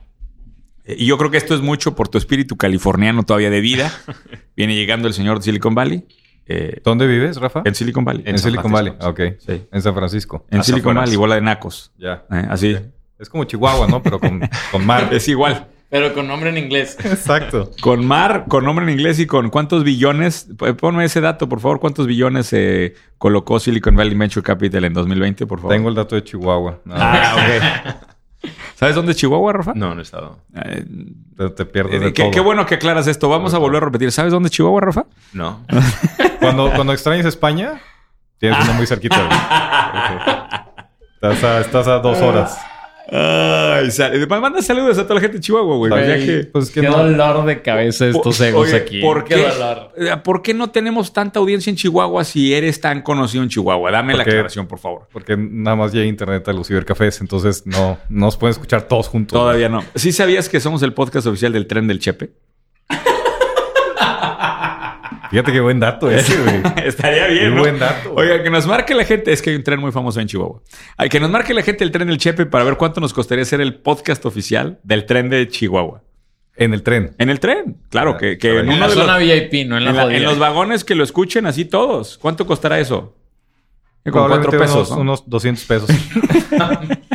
Eh, 0.83 0.95
y 0.99 1.05
yo 1.05 1.17
creo 1.17 1.31
que 1.31 1.37
esto 1.37 1.55
es 1.55 1.61
mucho 1.61 1.95
por 1.95 2.09
tu 2.09 2.17
espíritu 2.17 2.57
californiano 2.57 3.23
todavía 3.23 3.49
de 3.49 3.61
vida. 3.61 3.91
Viene 4.57 4.75
llegando 4.75 5.07
el 5.07 5.13
señor 5.13 5.37
de 5.37 5.43
Silicon 5.45 5.73
Valley. 5.73 6.05
Eh, 6.53 6.81
¿Dónde 6.83 7.07
vives, 7.07 7.37
Rafa? 7.37 7.61
en 7.63 7.73
Silicon 7.73 8.03
Valley. 8.03 8.23
En, 8.25 8.37
Silicon 8.37 8.71
Valley. 8.71 8.93
Ok. 9.01 9.21
Sí. 9.39 9.61
En 9.71 9.81
San 9.81 9.95
Francisco. 9.95 10.45
En 10.49 10.63
Silicon. 10.63 10.95
Valley, 10.95 11.15
bola 11.15 11.35
de 11.35 11.41
nacos. 11.41 11.93
Ya. 11.97 12.25
Eh, 12.29 12.45
así. 12.49 12.77
Es 13.17 13.29
como 13.29 13.45
Chihuahua, 13.45 13.87
¿no? 13.87 14.03
Pero 14.03 14.19
con, 14.19 14.41
con 14.71 14.85
mar. 14.85 15.09
Es 15.13 15.27
igual. 15.29 15.67
Pero 15.89 16.13
con 16.13 16.27
nombre 16.27 16.49
en 16.49 16.57
inglés. 16.57 16.97
Exacto. 17.03 17.71
Con 17.81 18.05
mar, 18.05 18.45
con 18.47 18.65
nombre 18.65 18.85
en 18.85 18.91
inglés 18.91 19.19
y 19.19 19.27
con 19.27 19.49
cuántos 19.49 19.83
billones. 19.83 20.49
Ponme 20.79 21.05
ese 21.05 21.21
dato, 21.21 21.47
por 21.47 21.59
favor. 21.59 21.79
¿Cuántos 21.79 22.07
billones 22.07 22.51
eh, 22.53 22.95
colocó 23.17 23.59
Silicon 23.59 23.95
Valley 23.95 24.17
Venture 24.17 24.43
Capital 24.43 24.85
en 24.85 24.93
2020, 24.93 25.45
por 25.45 25.59
favor? 25.59 25.73
Tengo 25.73 25.89
el 25.89 25.95
dato 25.95 26.15
de 26.15 26.23
Chihuahua. 26.23 26.79
Ah, 26.89 27.35
ok. 27.35 28.11
¿Sabes 28.75 28.95
dónde 28.95 29.11
es 29.11 29.17
Chihuahua, 29.17 29.53
Rafa? 29.53 29.73
No, 29.75 29.93
no 29.93 29.99
he 29.99 30.03
estado. 30.03 30.39
Eh, 30.55 30.85
Te, 31.37 31.49
te 31.51 31.65
pierdes 31.65 32.01
eh, 32.01 32.05
de 32.05 32.13
qué, 32.13 32.23
todo. 32.23 32.31
qué 32.31 32.39
bueno 32.39 32.65
que 32.65 32.75
aclaras 32.75 33.05
esto. 33.07 33.29
Vamos 33.29 33.53
a 33.53 33.57
volver 33.59 33.83
a 33.83 33.85
repetir. 33.85 34.11
¿Sabes 34.11 34.31
dónde 34.31 34.47
es 34.47 34.53
Chihuahua, 34.53 34.81
Rafa? 34.81 35.05
No. 35.33 35.63
Cuando, 36.39 36.71
cuando 36.73 36.91
extrañas 36.93 37.25
España, 37.27 37.79
tienes 38.39 38.63
uno 38.63 38.73
muy 38.73 38.87
cerquita. 38.87 39.15
Estás, 41.21 41.43
a, 41.43 41.59
estás 41.61 41.87
a 41.87 41.99
dos 41.99 42.19
horas. 42.19 42.57
Ay, 43.13 43.91
sal- 43.91 44.25
manda 44.29 44.61
saludos 44.61 44.97
a 44.97 45.03
toda 45.03 45.15
la 45.15 45.21
gente 45.21 45.37
de 45.37 45.41
Chihuahua, 45.41 45.75
güey. 45.75 45.91
Que- 46.25 46.45
Pues 46.51 46.71
que 46.71 46.79
Qué 46.79 46.87
no. 46.87 46.97
dolor 46.97 47.45
de 47.45 47.61
cabeza 47.61 48.07
estos 48.07 48.37
Por- 48.37 48.47
egos 48.47 48.67
oye, 48.69 48.77
aquí. 48.77 49.01
¿por 49.01 49.25
Qué 49.25 49.35
qué, 49.35 49.41
dolor. 49.49 49.91
eh, 49.97 50.15
¿Por 50.23 50.41
qué 50.41 50.53
no 50.53 50.69
tenemos 50.69 51.11
tanta 51.11 51.39
audiencia 51.39 51.69
en 51.69 51.75
Chihuahua 51.75 52.23
si 52.23 52.53
eres 52.53 52.79
tan 52.79 53.01
conocido 53.01 53.43
en 53.43 53.49
Chihuahua? 53.49 53.91
Dame 53.91 54.15
la 54.15 54.23
aclaración, 54.23 54.65
por 54.67 54.79
favor. 54.79 55.07
Porque 55.11 55.35
nada 55.37 55.75
más 55.75 55.91
llega 55.91 56.05
internet 56.05 56.47
a 56.47 56.53
los 56.53 56.67
cibercafés, 56.67 57.19
entonces 57.19 57.63
no, 57.65 57.97
no 58.07 58.25
nos 58.27 58.37
pueden 58.37 58.51
escuchar 58.51 58.83
todos 58.83 59.09
juntos. 59.09 59.37
Todavía 59.37 59.67
no. 59.67 59.83
¿Sí 59.95 60.13
sabías 60.13 60.47
que 60.47 60.61
somos 60.61 60.81
el 60.83 60.93
podcast 60.93 61.27
oficial 61.27 61.51
del 61.51 61.67
tren 61.67 61.87
del 61.87 61.99
Chepe? 61.99 62.29
Fíjate 65.31 65.51
qué 65.53 65.59
buen 65.61 65.79
dato 65.79 66.11
ese, 66.11 66.37
güey. 66.41 66.61
Estaría 66.85 67.25
bien, 67.27 67.43
Qué 67.45 67.49
¿no? 67.55 67.61
buen 67.61 67.79
dato. 67.79 68.13
Oiga, 68.15 68.43
que 68.43 68.49
nos 68.49 68.67
marque 68.67 68.93
la 68.93 69.05
gente. 69.05 69.31
Es 69.31 69.41
que 69.41 69.49
hay 69.49 69.55
un 69.55 69.63
tren 69.63 69.79
muy 69.79 69.91
famoso 69.91 70.19
en 70.19 70.27
Chihuahua. 70.27 70.61
Hay 70.97 71.09
que 71.09 71.19
nos 71.19 71.29
marque 71.31 71.53
la 71.53 71.63
gente 71.63 71.83
el 71.83 71.91
tren 71.91 72.07
del 72.09 72.17
Chepe 72.17 72.45
para 72.45 72.63
ver 72.65 72.75
cuánto 72.77 72.99
nos 73.01 73.13
costaría 73.13 73.43
ser 73.45 73.61
el 73.61 73.75
podcast 73.75 74.25
oficial 74.25 74.79
del 74.83 75.05
tren 75.05 75.29
de 75.29 75.47
Chihuahua. 75.47 76.03
En 76.57 76.73
el 76.73 76.83
tren. 76.83 77.15
En 77.17 77.29
el 77.29 77.39
tren. 77.39 77.77
Claro, 77.89 78.17
que, 78.17 78.37
que 78.37 78.59
en 78.59 78.69
En 78.71 78.79
la 78.79 78.87
de 78.89 78.95
los, 78.95 79.05
zona 79.05 79.17
VIP, 79.17 79.65
no 79.67 79.77
en 79.77 79.85
la 79.85 79.89
en, 79.91 79.95
la- 79.95 80.15
en 80.15 80.23
los 80.23 80.37
vagones 80.37 80.83
que 80.83 80.95
lo 80.95 81.03
escuchen 81.03 81.45
así 81.45 81.63
todos. 81.65 82.17
¿Cuánto 82.17 82.45
costará 82.45 82.79
eso? 82.79 83.15
Con 84.11 84.27
cuatro 84.27 84.51
pesos, 84.51 84.89
unos, 84.89 84.91
¿no? 84.91 84.97
unos 85.01 85.29
200 85.29 85.63
pesos. 85.65 85.89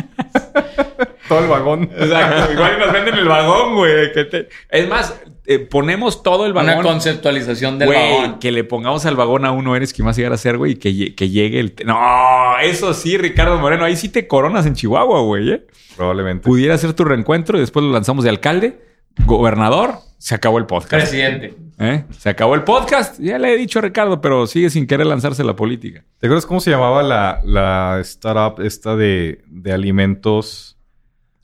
Todo 1.27 1.39
el 1.39 1.47
vagón. 1.47 1.83
Exacto. 1.97 2.53
Igual 2.53 2.79
nos 2.79 2.91
venden 2.93 3.15
el 3.15 3.27
vagón, 3.27 3.75
güey. 3.75 4.11
que 4.13 4.25
te- 4.25 4.47
Es 4.69 4.87
más, 4.87 5.19
eh, 5.45 5.59
ponemos 5.59 6.23
todo 6.23 6.45
el 6.45 6.51
Una 6.51 6.63
vagón. 6.63 6.83
conceptualización 6.83 7.79
del 7.79 7.87
Güey, 7.89 8.13
vagón. 8.21 8.39
que 8.39 8.51
le 8.51 8.63
pongamos 8.63 9.05
al 9.05 9.15
vagón 9.15 9.45
a 9.45 9.51
uno 9.51 9.75
eres 9.75 9.93
que 9.93 10.03
más 10.03 10.15
llegar 10.17 10.33
a 10.33 10.37
ser, 10.37 10.57
güey, 10.57 10.73
y 10.73 10.75
que, 10.75 11.15
que 11.15 11.29
llegue 11.29 11.59
el... 11.59 11.75
No, 11.85 12.57
eso 12.61 12.93
sí, 12.93 13.17
Ricardo 13.17 13.57
Moreno. 13.59 13.85
Ahí 13.85 13.95
sí 13.95 14.09
te 14.09 14.27
coronas 14.27 14.65
en 14.65 14.73
Chihuahua, 14.75 15.21
güey, 15.21 15.51
¿eh? 15.51 15.67
Probablemente. 15.95 16.43
Pudiera 16.45 16.77
ser 16.77 16.93
tu 16.93 17.03
reencuentro 17.05 17.57
y 17.57 17.61
después 17.61 17.83
lo 17.85 17.91
lanzamos 17.91 18.23
de 18.23 18.29
alcalde, 18.29 18.79
gobernador, 19.25 19.95
se 20.19 20.35
acabó 20.35 20.57
el 20.59 20.65
podcast. 20.65 21.07
Presidente. 21.09 21.55
¿Eh? 21.79 22.03
Se 22.17 22.29
acabó 22.29 22.55
el 22.55 22.63
podcast. 22.63 23.19
Ya 23.19 23.37
le 23.37 23.53
he 23.53 23.57
dicho 23.57 23.79
a 23.79 23.81
Ricardo, 23.83 24.19
pero 24.21 24.47
sigue 24.47 24.69
sin 24.69 24.87
querer 24.87 25.05
lanzarse 25.07 25.43
la 25.43 25.55
política. 25.55 26.03
¿Te 26.19 26.27
acuerdas 26.27 26.45
cómo 26.45 26.59
se 26.59 26.71
llamaba 26.71 27.03
la, 27.03 27.39
la 27.43 27.99
startup 28.01 28.61
esta 28.63 28.95
de, 28.95 29.41
de 29.47 29.71
alimentos? 29.73 30.76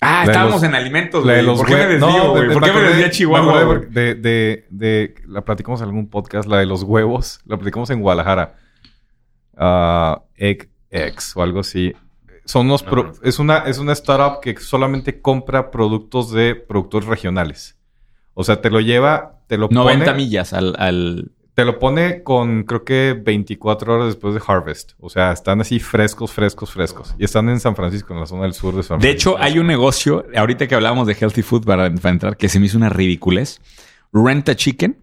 Ah, 0.03 0.23
estábamos 0.25 0.55
los- 0.55 0.63
en 0.63 0.75
alimentos, 0.75 1.25
La 1.25 1.33
de 1.33 1.43
güey. 1.43 1.57
¿Por 1.57 1.67
qué 1.67 1.75
me 1.75 1.85
desvío, 1.87 2.07
No, 2.07 2.29
güey? 2.31 2.47
de- 2.47 2.53
¿Por 2.53 2.63
qué 2.63 2.71
me 2.71 2.77
acordé- 2.79 2.87
desvío 2.87 3.05
a 3.05 3.07
me 3.07 3.11
Chihuahua, 3.13 3.75
de, 3.89 4.15
de, 4.15 4.65
de- 4.69 5.15
La 5.27 5.41
platicamos 5.45 5.81
en 5.81 5.87
algún 5.87 6.09
podcast, 6.09 6.47
la 6.47 6.57
de 6.57 6.65
los 6.65 6.83
huevos. 6.83 7.39
La 7.45 7.57
platicamos 7.57 7.89
en 7.89 8.01
Guadalajara. 8.01 8.55
Ah, 9.57 10.21
Egg 10.35 10.69
X 10.89 11.33
o 11.35 11.43
algo 11.43 11.59
así. 11.61 11.93
Son 12.45 12.65
unos 12.65 12.83
No, 12.83 12.89
pro- 12.89 13.03
no. 13.05 13.13
es, 13.23 13.39
una, 13.39 13.59
es 13.59 13.77
una 13.77 13.93
startup 13.93 14.41
que 14.41 14.55
solamente 14.59 15.21
compra 15.21 15.71
productos 15.71 16.31
de 16.31 16.55
productores 16.55 17.07
regionales. 17.07 17.77
O 18.33 18.43
sea, 18.43 18.61
te 18.61 18.69
lo 18.69 18.79
lleva, 18.81 19.39
te 19.47 19.57
lo 19.57 19.69
90 19.69 20.05
pone, 20.05 20.17
millas 20.17 20.53
al, 20.53 20.75
al- 20.77 21.31
te 21.55 21.65
lo 21.65 21.77
pone 21.79 22.23
con 22.23 22.63
creo 22.63 22.83
que 22.83 23.15
24 23.21 23.93
horas 23.95 24.07
después 24.07 24.33
de 24.33 24.41
Harvest. 24.45 24.93
O 24.99 25.09
sea, 25.09 25.31
están 25.31 25.61
así 25.61 25.79
frescos, 25.79 26.31
frescos, 26.31 26.71
frescos. 26.71 27.13
Y 27.19 27.25
están 27.25 27.47
en 27.49 27.59
San 27.59 27.75
Francisco, 27.75 28.13
en 28.13 28.19
la 28.21 28.25
zona 28.25 28.43
del 28.43 28.53
sur 28.53 28.75
de 28.75 28.81
San 28.83 28.97
De 28.99 29.07
Francisco. 29.09 29.31
hecho, 29.35 29.43
hay 29.43 29.59
un 29.59 29.67
negocio, 29.67 30.25
ahorita 30.35 30.67
que 30.67 30.75
hablábamos 30.75 31.05
de 31.07 31.13
healthy 31.19 31.41
food 31.43 31.63
para, 31.65 31.93
para 31.93 32.09
entrar, 32.09 32.37
que 32.37 32.49
se 32.49 32.59
me 32.59 32.65
hizo 32.65 32.77
una 32.77 32.89
ridiculez. 32.89 33.61
Rent 34.11 34.49
a 34.49 34.55
chicken. 34.55 34.97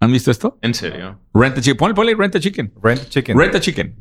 ¿Han 0.00 0.12
visto 0.12 0.30
esto? 0.30 0.58
¿En 0.60 0.74
serio? 0.74 1.18
Rent 1.32 1.56
a 1.56 1.60
chicken. 1.62 1.76
Ponle, 1.78 1.94
ponle 1.94 2.14
rent 2.14 2.36
a 2.36 2.40
chicken. 2.40 2.72
Rent 2.82 3.08
Chicken. 3.08 3.38
Rent 3.38 3.54
a 3.54 3.60
chicken. 3.60 3.96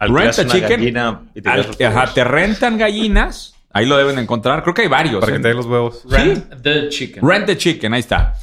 Rent 0.00 0.38
a 0.38 0.46
chicken. 0.46 0.68
gallina 0.80 1.22
y 1.34 1.40
te 1.40 1.48
Al- 1.48 1.66
ajá, 1.86 2.12
te 2.12 2.22
rentan 2.24 2.76
gallinas. 2.76 3.54
Ahí 3.72 3.86
lo 3.86 3.96
deben 3.96 4.16
de 4.16 4.22
encontrar. 4.22 4.62
Creo 4.62 4.74
que 4.74 4.82
hay 4.82 4.88
varios. 4.88 5.20
Para 5.20 5.32
¿eh? 5.32 5.36
que 5.36 5.42
te 5.42 5.48
den 5.48 5.56
los 5.56 5.66
huevos. 5.66 6.02
Rent 6.08 6.62
the 6.62 6.88
chicken. 6.90 7.26
Rent 7.26 7.48
a 7.48 7.56
chicken, 7.56 7.94
ahí 7.94 8.00
está. 8.00 8.34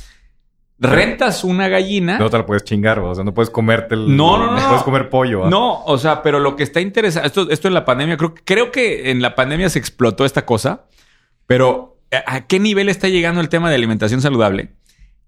Rentas 0.77 1.43
una 1.43 1.69
gallina. 1.69 2.17
No 2.19 2.29
te 2.29 2.37
la 2.37 2.45
puedes 2.45 2.63
chingar, 2.63 2.99
o 2.99 3.15
sea, 3.15 3.23
no 3.23 3.33
puedes 3.33 3.49
comerte 3.49 3.95
el... 3.95 4.15
No, 4.15 4.37
no, 4.37 4.47
no, 4.47 4.59
no. 4.59 4.67
puedes 4.67 4.83
comer 4.83 5.09
pollo. 5.09 5.49
No, 5.49 5.83
o 5.85 5.97
sea, 5.97 6.21
pero 6.21 6.39
lo 6.39 6.55
que 6.55 6.63
está 6.63 6.81
interesante, 6.81 7.27
esto, 7.27 7.49
esto 7.49 7.67
en 7.69 7.73
la 7.73 7.85
pandemia, 7.85 8.17
creo, 8.17 8.33
creo 8.43 8.71
que 8.71 9.11
en 9.11 9.21
la 9.21 9.35
pandemia 9.35 9.69
se 9.69 9.79
explotó 9.79 10.25
esta 10.25 10.45
cosa, 10.45 10.85
pero 11.47 11.97
¿a 12.11 12.35
a 12.35 12.47
qué 12.47 12.59
nivel 12.59 12.89
está 12.89 13.07
llegando 13.07 13.39
el 13.39 13.47
tema 13.47 13.69
de 13.69 13.75
alimentación 13.75 14.21
saludable? 14.21 14.73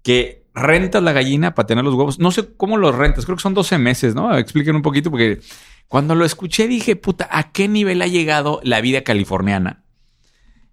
Que 0.02 0.44
rentas 0.54 1.02
la 1.02 1.12
gallina 1.12 1.54
para 1.54 1.66
tener 1.66 1.84
los 1.84 1.94
huevos. 1.94 2.18
No 2.18 2.30
sé 2.30 2.54
cómo 2.56 2.76
los 2.76 2.94
rentas, 2.94 3.24
creo 3.24 3.36
que 3.36 3.42
son 3.42 3.54
12 3.54 3.78
meses, 3.78 4.14
¿no? 4.14 4.36
Expliquen 4.36 4.76
un 4.76 4.82
poquito, 4.82 5.10
porque 5.10 5.40
cuando 5.88 6.14
lo 6.14 6.26
escuché 6.26 6.68
dije, 6.68 6.96
puta, 6.96 7.28
¿a 7.30 7.52
qué 7.52 7.68
nivel 7.68 8.02
ha 8.02 8.06
llegado 8.06 8.60
la 8.62 8.80
vida 8.80 9.02
californiana? 9.02 9.82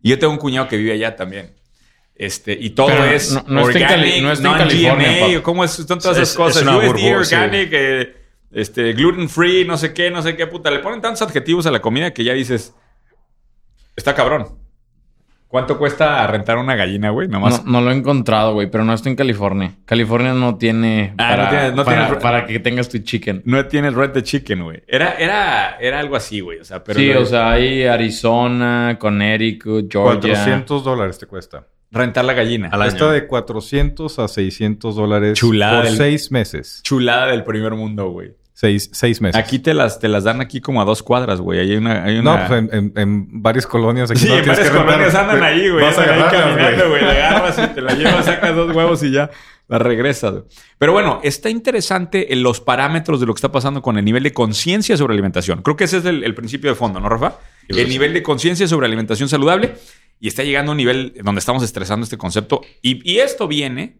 Y 0.02 0.10
yo 0.10 0.20
tengo 0.20 0.34
un 0.34 0.40
cuñado 0.40 0.68
que 0.68 0.78
vive 0.78 0.92
allá 0.92 1.16
también. 1.16 1.54
Este, 2.18 2.54
y 2.54 2.70
todo 2.70 2.88
Pero 2.88 3.04
es 3.06 3.34
no- 3.34 3.44
no 3.48 3.70
está 3.70 3.94
en 3.96 4.24
no 4.24 4.32
está 4.32 4.52
en 4.52 4.58
California, 4.58 5.44
¿Cómo 5.44 5.64
es? 5.66 5.72
Son 5.72 5.86
todas 6.00 6.16
Es- 6.18 6.24
esas 6.24 6.36
cosas. 6.38 6.58
es 6.58 6.62
una 6.64 6.78
USDA, 6.78 6.88
burbuja, 6.88 7.24
sí. 7.26 7.36
organic, 7.36 7.70
eh, 7.74 8.16
este, 8.54 8.94
gluten 8.94 9.28
free, 9.28 9.66
no 9.66 9.78
sé 9.78 9.94
qué, 9.94 10.10
no 10.12 10.22
sé 10.22 10.36
qué, 10.38 10.48
puta. 10.48 10.72
Le 10.72 10.80
ponen 10.80 11.02
tantos 11.02 11.22
adjetivos 11.24 11.66
a 11.66 11.72
la 11.72 11.82
comida 11.82 12.14
que 12.14 12.24
ya 12.24 12.34
dices, 12.34 12.74
está 13.96 14.16
cabrón. 14.16 14.60
¿Cuánto 15.48 15.78
cuesta 15.78 16.26
rentar 16.28 16.58
una 16.58 16.76
gallina, 16.76 17.12
güey? 17.12 17.28
Nomás. 17.28 17.64
No, 17.64 17.72
no 17.74 17.82
lo 17.82 17.92
he 17.92 17.96
encontrado, 17.96 18.54
güey, 18.54 18.70
pero 18.70 18.84
no 18.84 18.94
estoy 18.94 19.12
en 19.12 19.16
California. 19.16 19.72
California 19.86 20.34
no 20.34 20.58
tiene 20.58 21.14
Ah, 21.14 21.30
para, 21.30 21.44
no 21.44 21.50
tiene- 21.50 21.72
no 21.76 21.86
para, 21.86 22.06
tiene- 22.08 22.22
para 22.22 22.46
que 22.46 22.60
tengas 22.60 22.90
tu 22.90 22.98
chicken. 22.98 23.42
No 23.46 23.66
tiene 23.68 23.90
el 23.90 23.94
red 23.94 24.10
de 24.10 24.24
chicken, 24.24 24.64
güey. 24.64 24.84
Era, 24.88 25.14
era, 25.14 25.78
era 25.80 26.00
algo 26.00 26.16
así, 26.16 26.40
güey. 26.42 26.60
O 26.60 26.66
sea, 26.66 26.84
pero 26.84 27.00
sí, 27.00 27.14
lo- 27.14 27.22
o 27.22 27.26
sea, 27.26 27.52
hay 27.52 27.84
Arizona, 27.86 28.98
Connecticut, 29.00 29.90
Georgia. 29.92 30.20
400 30.20 30.84
dólares 30.84 31.20
te 31.20 31.26
cuesta. 31.28 31.68
Rentar 31.96 32.26
la 32.26 32.34
gallina. 32.34 32.70
Al 32.72 32.82
año. 32.82 33.10
De 33.12 33.26
400 33.28 34.20
a 34.20 34.28
600 34.28 34.96
dólares 34.96 35.38
Chulada 35.40 35.78
por 35.82 35.86
del- 35.90 35.98
seis 35.98 36.32
meses. 36.32 36.82
Chulada 36.84 37.28
del 37.28 37.44
primer 37.44 37.74
mundo, 37.74 38.10
güey. 38.10 38.34
Seis, 38.58 38.90
seis 38.94 39.20
meses. 39.22 39.36
Aquí 39.42 39.60
te 39.60 39.74
las, 39.74 40.00
te 40.00 40.08
las 40.08 40.24
dan 40.24 40.40
aquí 40.40 40.62
como 40.62 40.82
a 40.82 40.86
dos 40.86 41.04
cuadras, 41.04 41.42
güey. 41.42 41.60
Ahí 41.60 41.72
hay 41.72 41.76
una... 41.78 42.04
Hay 42.06 42.22
No, 42.22 42.34
una... 42.36 42.48
pues 42.48 42.60
en, 42.64 42.70
en- 42.72 42.94
en 42.96 43.42
varias 43.42 43.68
colonias 43.68 44.10
aquí 44.12 44.22
Sí, 44.22 44.28
no 44.30 44.36
en 44.38 44.44
tienes 44.44 44.60
varias 44.60 44.72
que 44.72 44.78
rentar. 44.78 44.96
colonias 44.96 45.16
andan 45.16 45.44
ahí, 45.44 45.70
güey. 45.70 45.84
Vas 45.84 45.98
a 45.98 46.02
Andan 46.04 46.16
ahí 46.16 46.22
agarrarlas, 46.24 46.52
caminando, 46.56 46.90
güey. 46.90 47.02
güey. 47.04 47.16
La 47.16 47.28
agarras 47.30 47.60
y 47.60 47.74
te 47.76 47.82
la 47.82 47.94
llevas, 47.96 48.26
sacas 48.26 48.56
dos 48.56 48.74
huevos 48.74 49.04
y 49.04 49.12
ya 49.12 49.30
la 49.68 49.78
regresas. 49.80 50.32
güey. 50.32 50.44
Pero 50.78 50.94
bueno, 50.94 51.20
está 51.24 51.50
interesante 51.50 52.32
en 52.32 52.44
los 52.44 52.62
parámetros 52.62 53.20
de 53.20 53.26
lo 53.26 53.34
que 53.34 53.40
está 53.40 53.52
pasando 53.52 53.82
con 53.82 53.98
el 53.98 54.06
nivel 54.06 54.24
de 54.24 54.32
conciencia 54.32 54.96
sobre 54.96 55.12
alimentación. 55.14 55.62
Creo 55.62 55.76
que 55.76 55.84
ese 55.84 55.98
es 55.98 56.06
el, 56.06 56.24
el 56.24 56.34
principio 56.34 56.70
de 56.70 56.76
fondo, 56.78 57.02
¿no, 57.02 57.10
Rafa? 57.10 57.40
El 57.68 57.90
nivel 57.90 58.14
de 58.14 58.24
conciencia 58.24 58.68
sobre 58.70 58.86
alimentación 58.88 59.28
saludable 59.28 59.74
y 60.20 60.28
está 60.28 60.44
llegando 60.44 60.72
a 60.72 60.74
un 60.74 60.78
nivel 60.78 61.14
donde 61.24 61.40
estamos 61.40 61.64
estresando 61.64 62.04
este 62.04 62.18
concepto. 62.18 62.62
Y, 62.82 63.18
esto 63.20 63.48
viene 63.48 63.98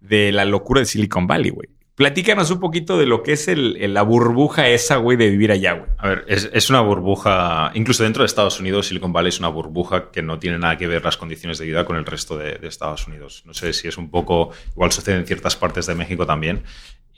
de 0.00 0.32
la 0.32 0.44
locura 0.44 0.80
de 0.80 0.86
Silicon 0.86 1.26
Valley, 1.26 1.50
güey. 1.50 1.68
Platícanos 1.94 2.50
un 2.50 2.60
poquito 2.60 2.98
de 2.98 3.06
lo 3.06 3.22
que 3.22 3.32
es 3.32 3.48
la 3.48 4.02
burbuja 4.02 4.68
esa, 4.68 4.96
güey, 4.96 5.16
de 5.16 5.30
vivir 5.30 5.50
allá, 5.50 5.72
güey. 5.72 5.90
A 5.96 6.08
ver, 6.08 6.24
es, 6.28 6.68
una 6.68 6.82
burbuja, 6.82 7.70
incluso 7.74 8.02
dentro 8.02 8.22
de 8.22 8.26
Estados 8.26 8.60
Unidos, 8.60 8.88
Silicon 8.88 9.14
Valley 9.14 9.30
es 9.30 9.38
una 9.38 9.48
burbuja 9.48 10.10
que 10.10 10.20
no 10.20 10.38
tiene 10.38 10.58
nada 10.58 10.76
que 10.76 10.86
ver 10.86 11.02
las 11.02 11.16
condiciones 11.16 11.56
de 11.56 11.64
vida 11.64 11.86
con 11.86 11.96
el 11.96 12.04
resto 12.04 12.36
de 12.36 12.58
Estados 12.62 13.06
Unidos. 13.06 13.44
No 13.46 13.54
sé 13.54 13.72
si 13.72 13.88
es 13.88 13.96
un 13.96 14.10
poco, 14.10 14.50
igual 14.72 14.92
sucede 14.92 15.16
en 15.16 15.26
ciertas 15.26 15.56
partes 15.56 15.86
de 15.86 15.94
México 15.94 16.26
también, 16.26 16.64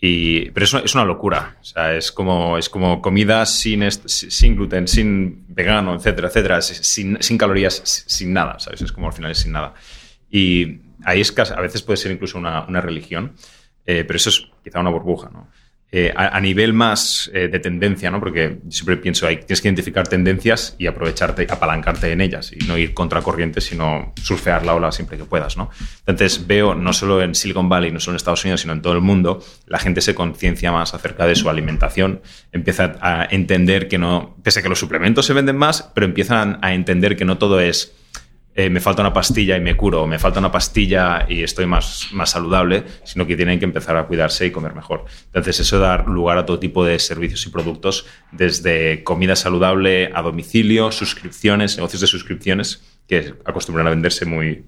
y, 0.01 0.51
pero 0.51 0.65
es 0.65 0.73
una, 0.73 0.83
es 0.83 0.95
una 0.95 1.05
locura. 1.05 1.57
O 1.61 1.65
sea, 1.65 1.95
es 1.97 2.13
como, 2.13 2.57
es 2.59 2.69
como 2.69 3.01
comida 3.03 3.45
sin, 3.47 3.83
sin 3.91 4.55
gluten, 4.57 4.87
sin 4.89 5.45
vegano, 5.49 5.95
etcétera, 5.95 6.29
etcétera, 6.29 6.61
sin, 6.63 7.21
sin 7.21 7.39
calorías, 7.39 8.05
sin 8.07 8.33
nada, 8.33 8.59
¿sabes? 8.61 8.83
Es 8.83 8.93
como 8.93 9.09
al 9.09 9.13
final 9.13 9.31
es 9.33 9.39
sin 9.39 9.53
nada. 9.53 9.75
Y 10.31 10.81
ahí 11.05 11.21
es 11.21 11.33
casi- 11.33 11.55
a 11.55 11.61
veces 11.61 11.83
puede 11.83 11.97
ser 11.97 12.13
incluso 12.13 12.39
una, 12.39 12.65
una 12.67 12.81
religión, 12.81 13.35
eh, 13.87 14.05
pero 14.05 14.17
eso 14.19 14.29
es 14.31 14.47
quizá 14.63 14.81
una 14.81 14.91
burbuja, 14.91 15.31
¿no? 15.33 15.49
Eh, 15.91 16.13
a, 16.15 16.39
nivel 16.39 16.75
más 16.75 17.31
eh, 17.33 17.49
de 17.49 17.61
tendencia, 17.61 18.11
¿no? 18.11 18.21
Porque 18.21 18.59
siempre 18.69 18.99
pienso, 18.99 19.27
hay, 19.27 19.39
tienes 19.39 19.63
que 19.63 19.69
identificar 19.69 20.07
tendencias 20.07 20.77
y 20.79 20.87
aprovecharte, 20.87 21.47
apalancarte 21.49 22.13
en 22.13 22.21
ellas 22.21 22.53
y 22.53 22.63
no 22.67 22.77
ir 22.77 22.93
contra 22.93 23.23
corriente, 23.23 23.63
sino 23.63 24.13
surfear 24.23 24.67
la 24.67 24.75
ola 24.75 24.93
siempre 24.93 25.17
que 25.17 25.25
puedas, 25.25 25.57
¿no? 25.57 25.71
Entonces 26.01 26.47
veo, 26.47 26.75
no 26.75 26.93
solo 26.93 27.23
en 27.23 27.35
Silicon 27.35 27.71
Valley, 27.71 27.91
no 27.91 28.01
solo 28.01 28.13
en 28.13 28.17
Estados 28.17 28.45
Unidos, 28.45 28.61
sino 28.61 28.75
en 28.75 28.83
todo 28.83 28.93
el 28.93 29.01
mundo, 29.01 29.43
la 29.67 29.79
gente 29.79 30.03
se 30.03 30.15
conciencia 30.15 30.73
más 30.73 30.93
acerca 30.93 31.27
de 31.27 31.35
su 31.35 31.49
alimentación, 31.49 32.21
empieza 32.53 32.97
a 33.01 33.27
entender 33.31 33.89
que 33.89 33.97
no, 33.97 34.37
pese 34.43 34.61
a 34.61 34.63
que 34.63 34.69
los 34.69 34.79
suplementos 34.79 35.25
se 35.25 35.33
venden 35.33 35.57
más, 35.57 35.91
pero 35.95 36.05
empiezan 36.05 36.59
a 36.61 36.75
entender 36.75 37.17
que 37.17 37.25
no 37.25 37.39
todo 37.39 37.61
es 37.61 37.95
eh, 38.59 38.71
me 38.71 38.81
falta 38.81 39.03
una 39.03 39.13
pastilla 39.13 39.57
y 39.57 39.61
me 39.61 39.77
curo, 39.77 40.05
me 40.09 40.19
falta 40.19 40.41
una 40.41 40.51
pastilla 40.51 41.27
y 41.29 41.45
estoy 41.45 41.67
más, 41.67 42.09
más 42.11 42.31
saludable, 42.31 42.83
sino 43.05 43.25
que 43.25 43.37
tienen 43.37 43.61
que 43.61 43.65
empezar 43.65 43.97
a 43.97 44.09
cuidarse 44.09 44.47
y 44.47 44.51
comer 44.51 44.75
mejor. 44.75 45.05
Entonces, 45.27 45.61
eso 45.61 45.79
da 45.79 45.99
lugar 45.99 46.39
a 46.39 46.45
todo 46.45 46.59
tipo 46.59 46.85
de 46.85 46.99
servicios 46.99 47.47
y 47.47 47.51
productos, 47.51 48.07
desde 48.33 49.05
comida 49.05 49.37
saludable 49.37 50.11
a 50.13 50.23
domicilio, 50.23 50.91
suscripciones, 50.91 51.77
negocios 51.77 52.01
de 52.01 52.09
suscripciones, 52.09 52.83
que 53.07 53.33
acostumbran 53.45 53.87
a 53.87 53.91
venderse 53.91 54.27
muy, 54.27 54.65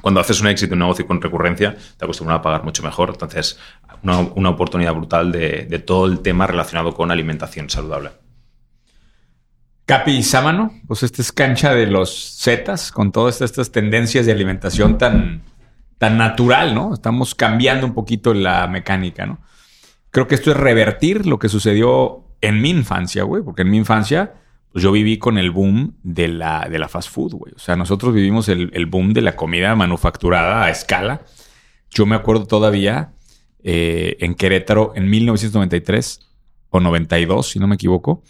cuando 0.00 0.18
haces 0.18 0.40
un 0.40 0.48
éxito 0.48 0.74
en 0.74 0.82
un 0.82 0.88
negocio 0.88 1.06
con 1.06 1.22
recurrencia, 1.22 1.76
te 1.96 2.04
acostumbran 2.04 2.40
a 2.40 2.42
pagar 2.42 2.64
mucho 2.64 2.82
mejor. 2.82 3.10
Entonces, 3.10 3.56
una, 4.02 4.18
una 4.18 4.50
oportunidad 4.50 4.94
brutal 4.94 5.30
de, 5.30 5.66
de 5.70 5.78
todo 5.78 6.06
el 6.06 6.22
tema 6.22 6.48
relacionado 6.48 6.92
con 6.92 7.12
alimentación 7.12 7.70
saludable. 7.70 8.21
Capi 9.86 10.22
Sámano, 10.22 10.72
pues 10.86 11.02
esta 11.02 11.22
es 11.22 11.32
cancha 11.32 11.74
de 11.74 11.86
los 11.86 12.38
Zetas, 12.40 12.92
con 12.92 13.12
todas 13.12 13.40
estas 13.40 13.72
tendencias 13.72 14.26
de 14.26 14.32
alimentación 14.32 14.96
tan, 14.96 15.42
tan 15.98 16.16
natural, 16.16 16.74
¿no? 16.74 16.94
Estamos 16.94 17.34
cambiando 17.34 17.86
un 17.86 17.94
poquito 17.94 18.32
la 18.32 18.66
mecánica, 18.68 19.26
¿no? 19.26 19.40
Creo 20.10 20.28
que 20.28 20.34
esto 20.34 20.50
es 20.50 20.56
revertir 20.56 21.26
lo 21.26 21.38
que 21.38 21.48
sucedió 21.48 22.24
en 22.40 22.60
mi 22.60 22.70
infancia, 22.70 23.24
güey, 23.24 23.42
porque 23.42 23.62
en 23.62 23.70
mi 23.70 23.78
infancia, 23.78 24.34
pues 24.72 24.82
yo 24.84 24.92
viví 24.92 25.18
con 25.18 25.38
el 25.38 25.50
boom 25.50 25.96
de 26.02 26.28
la, 26.28 26.68
de 26.70 26.78
la 26.78 26.88
fast 26.88 27.10
food, 27.10 27.32
güey. 27.32 27.52
O 27.54 27.58
sea, 27.58 27.76
nosotros 27.76 28.14
vivimos 28.14 28.48
el, 28.48 28.70
el 28.74 28.86
boom 28.86 29.12
de 29.12 29.22
la 29.22 29.36
comida 29.36 29.74
manufacturada 29.74 30.64
a 30.64 30.70
escala. 30.70 31.22
Yo 31.90 32.06
me 32.06 32.14
acuerdo 32.14 32.46
todavía 32.46 33.12
eh, 33.64 34.16
en 34.20 34.34
Querétaro, 34.34 34.92
en 34.96 35.08
1993 35.08 36.20
o 36.70 36.80
92, 36.80 37.48
si 37.48 37.58
no 37.58 37.68
me 37.68 37.76
equivoco, 37.76 38.22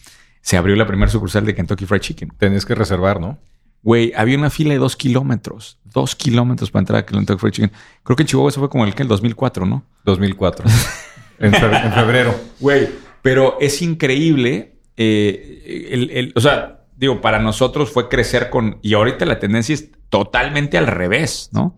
se 0.42 0.56
abrió 0.58 0.76
la 0.76 0.86
primera 0.86 1.10
sucursal 1.10 1.46
de 1.46 1.54
Kentucky 1.54 1.86
Fried 1.86 2.00
Chicken. 2.00 2.32
Tenías 2.36 2.66
que 2.66 2.74
reservar, 2.74 3.20
¿no? 3.20 3.38
Güey, 3.82 4.12
había 4.16 4.36
una 4.38 4.50
fila 4.50 4.74
de 4.74 4.78
dos 4.78 4.94
kilómetros. 4.96 5.78
Dos 5.84 6.14
kilómetros 6.14 6.70
para 6.70 6.80
entrar 6.82 6.98
a 7.00 7.06
Kentucky 7.06 7.40
Fried 7.40 7.52
Chicken. 7.52 7.72
Creo 8.04 8.16
que 8.16 8.22
en 8.22 8.26
Chihuahua 8.28 8.50
eso 8.50 8.60
fue 8.60 8.68
como 8.68 8.84
el 8.84 8.94
que 8.94 9.02
el 9.02 9.08
2004, 9.08 9.64
¿no? 9.66 9.84
2004. 10.04 10.66
en, 11.38 11.52
fe- 11.52 11.66
en 11.86 11.92
febrero. 11.92 12.34
Güey, 12.60 12.88
pero 13.22 13.56
es 13.60 13.80
increíble. 13.82 14.76
eh, 14.96 15.88
el- 15.90 16.10
el- 16.10 16.32
o 16.36 16.40
sea, 16.40 16.84
digo, 16.96 17.20
para 17.20 17.38
nosotros 17.40 17.90
fue 17.90 18.08
crecer 18.08 18.50
con. 18.50 18.78
Y 18.82 18.94
ahorita 18.94 19.24
la 19.26 19.38
tendencia 19.40 19.74
es 19.74 19.88
totalmente 20.10 20.76
al 20.78 20.86
revés, 20.86 21.48
¿no? 21.52 21.76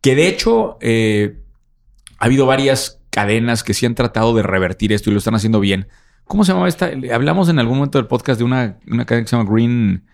Que 0.00 0.14
de 0.14 0.28
hecho, 0.28 0.76
eh, 0.80 1.36
ha 2.18 2.26
habido 2.26 2.46
varias 2.46 3.00
cadenas 3.10 3.62
que 3.64 3.74
sí 3.74 3.86
han 3.86 3.94
tratado 3.94 4.34
de 4.34 4.42
revertir 4.42 4.92
esto 4.92 5.10
y 5.10 5.12
lo 5.12 5.18
están 5.18 5.34
haciendo 5.34 5.60
bien. 5.60 5.88
¿Cómo 6.32 6.44
se 6.44 6.52
llamaba 6.52 6.66
esta? 6.66 6.90
Hablamos 7.12 7.50
en 7.50 7.58
algún 7.58 7.76
momento 7.76 7.98
del 7.98 8.06
podcast 8.06 8.38
de 8.38 8.44
una, 8.44 8.78
una 8.90 9.04
cadena 9.04 9.24
que 9.24 9.28
se 9.28 9.36
llama 9.36 9.50
Green. 9.52 10.06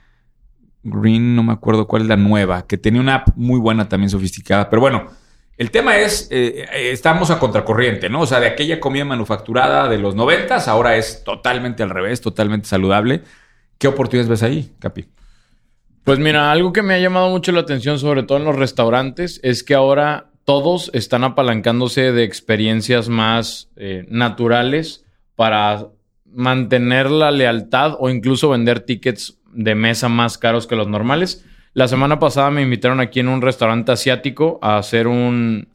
Green, 0.83 1.37
no 1.37 1.45
me 1.45 1.53
acuerdo 1.53 1.87
cuál 1.87 2.03
es 2.03 2.09
la 2.09 2.17
nueva, 2.17 2.67
que 2.67 2.77
tenía 2.77 3.01
una 3.01 3.15
app 3.15 3.29
muy 3.37 3.61
buena 3.61 3.89
también 3.89 4.11
sofisticada. 4.11 4.69
Pero 4.69 4.81
bueno, 4.81 5.07
el 5.57 5.71
tema 5.71 5.97
es, 5.99 6.27
eh, 6.33 6.67
eh, 6.73 6.91
estamos 6.91 7.31
a 7.31 7.39
contracorriente, 7.39 8.09
¿no? 8.09 8.23
O 8.23 8.27
sea, 8.27 8.41
de 8.41 8.49
aquella 8.49 8.81
comida 8.81 9.05
manufacturada 9.05 9.89
de 9.89 9.99
los 9.99 10.17
noventas, 10.17 10.67
ahora 10.67 10.97
es 10.97 11.23
totalmente 11.23 11.85
al 11.85 11.91
revés, 11.91 12.21
totalmente 12.21 12.67
saludable. 12.67 13.23
¿Qué 13.79 13.87
oportunidades 13.87 14.29
ves 14.29 14.43
ahí, 14.43 14.73
Capi? 14.81 15.07
Pues 16.03 16.19
mira, 16.19 16.51
algo 16.51 16.73
que 16.73 16.83
me 16.83 16.95
ha 16.95 16.99
llamado 16.99 17.31
mucho 17.31 17.53
la 17.53 17.61
atención, 17.61 18.01
sobre 18.01 18.25
todo 18.25 18.39
en 18.39 18.45
los 18.45 18.57
restaurantes, 18.57 19.39
es 19.45 19.63
que 19.63 19.77
ahora 19.77 20.33
todos 20.45 20.91
están 20.95 21.23
apalancándose 21.23 22.11
de 22.11 22.25
experiencias 22.25 23.09
más 23.09 23.71
eh, 23.77 24.05
naturales 24.09 25.05
para 25.37 25.87
mantener 26.33 27.11
la 27.11 27.31
lealtad 27.31 27.97
o 27.99 28.11
incluso 28.11 28.51
vender 28.51 28.81
tickets 28.81 29.39
de 29.53 29.75
mesa 29.75 30.09
más 30.09 30.39
caros 30.39 30.67
que 30.67 30.77
los 30.77 30.89
normales. 30.89 31.45
La 31.73 31.89
semana 31.89 32.19
pasada 32.19 32.51
me 32.51 32.63
invitaron 32.63 33.01
aquí 33.01 33.21
en 33.21 33.29
un 33.29 33.43
restaurante 33.43 33.93
asiático 33.93 34.59
a 34.63 34.79
hacer 34.79 35.07
un, 35.07 35.69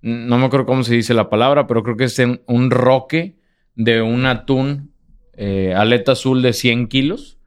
no 0.00 0.38
me 0.38 0.46
acuerdo 0.46 0.66
cómo 0.66 0.84
se 0.84 0.94
dice 0.94 1.14
la 1.14 1.30
palabra, 1.30 1.66
pero 1.66 1.82
creo 1.82 1.96
que 1.96 2.04
es 2.04 2.18
un 2.46 2.70
roque 2.70 3.36
de 3.74 4.02
un 4.02 4.26
atún 4.26 4.92
eh, 5.34 5.74
aleta 5.74 6.12
azul 6.12 6.42
de 6.42 6.52
100 6.52 6.88
kilos 6.88 7.38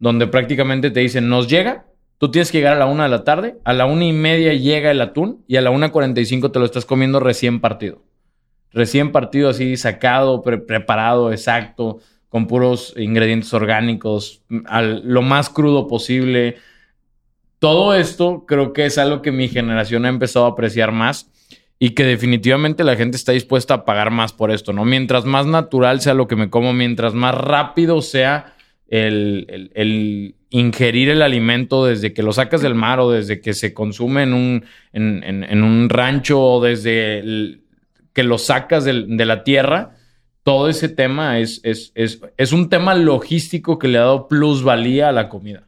donde 0.00 0.26
prácticamente 0.26 0.90
te 0.90 1.00
dicen, 1.00 1.28
nos 1.28 1.46
llega, 1.46 1.86
tú 2.18 2.30
tienes 2.30 2.50
que 2.50 2.58
llegar 2.58 2.74
a 2.74 2.78
la 2.78 2.86
una 2.86 3.04
de 3.04 3.10
la 3.10 3.22
tarde, 3.22 3.58
a 3.64 3.72
la 3.72 3.84
una 3.86 4.06
y 4.06 4.12
media 4.12 4.52
llega 4.54 4.90
el 4.90 5.00
atún 5.00 5.44
y 5.46 5.56
a 5.56 5.60
la 5.60 5.70
una 5.70 5.92
cuarenta 5.92 6.20
y 6.20 6.26
cinco 6.26 6.50
te 6.50 6.58
lo 6.58 6.64
estás 6.64 6.86
comiendo 6.86 7.20
recién 7.20 7.60
partido. 7.60 8.02
Recién 8.72 9.12
partido 9.12 9.48
así, 9.50 9.76
sacado, 9.76 10.42
pre- 10.42 10.58
preparado, 10.58 11.32
exacto, 11.32 11.98
con 12.28 12.46
puros 12.46 12.94
ingredientes 12.96 13.52
orgánicos, 13.52 14.42
al- 14.66 15.02
lo 15.04 15.22
más 15.22 15.50
crudo 15.50 15.88
posible. 15.88 16.56
Todo 17.58 17.94
esto 17.94 18.44
creo 18.46 18.72
que 18.72 18.86
es 18.86 18.96
algo 18.98 19.20
que 19.22 19.32
mi 19.32 19.48
generación 19.48 20.06
ha 20.06 20.08
empezado 20.08 20.46
a 20.46 20.50
apreciar 20.50 20.92
más 20.92 21.30
y 21.78 21.90
que 21.90 22.04
definitivamente 22.04 22.84
la 22.84 22.96
gente 22.96 23.16
está 23.16 23.32
dispuesta 23.32 23.74
a 23.74 23.84
pagar 23.84 24.10
más 24.10 24.32
por 24.32 24.50
esto, 24.50 24.72
¿no? 24.72 24.84
Mientras 24.84 25.24
más 25.24 25.46
natural 25.46 26.00
sea 26.00 26.14
lo 26.14 26.26
que 26.28 26.36
me 26.36 26.48
como, 26.50 26.72
mientras 26.72 27.12
más 27.14 27.34
rápido 27.34 28.00
sea 28.02 28.54
el, 28.88 29.46
el- 29.48 29.70
el 29.74 30.34
ingerir 30.50 31.10
el 31.10 31.22
alimento 31.22 31.84
desde 31.84 32.12
que 32.12 32.22
lo 32.22 32.32
sacas 32.32 32.60
del 32.60 32.74
mar 32.74 32.98
o 33.00 33.10
desde 33.10 33.40
que 33.40 33.52
se 33.54 33.72
consume 33.72 34.24
en 34.24 34.32
un, 34.34 34.64
en, 34.92 35.22
en- 35.22 35.44
en 35.44 35.62
un 35.62 35.88
rancho 35.88 36.40
o 36.40 36.62
desde 36.62 37.18
el- 37.20 37.62
que 38.12 38.22
lo 38.24 38.38
sacas 38.38 38.84
del- 38.84 39.16
de 39.16 39.24
la 39.24 39.44
tierra, 39.44 39.96
todo 40.42 40.68
ese 40.68 40.88
tema 40.88 41.38
es, 41.38 41.60
es, 41.64 41.92
es, 41.94 42.20
es 42.36 42.52
un 42.52 42.68
tema 42.68 42.94
logístico 42.94 43.78
que 43.78 43.88
le 43.88 43.98
ha 43.98 44.02
dado 44.02 44.26
plusvalía 44.28 45.08
a 45.08 45.12
la 45.12 45.28
comida. 45.28 45.64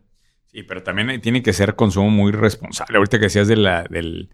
Sí, 0.47 0.63
pero 0.63 0.83
también 0.83 1.21
tiene 1.21 1.43
que 1.43 1.53
ser 1.53 1.77
consumo 1.77 2.11
muy 2.11 2.33
responsable. 2.33 2.97
Ahorita 2.99 3.19
que 3.19 3.25
decías 3.27 3.49
de 3.49 3.57
la, 3.57 3.85
del, 3.85 4.31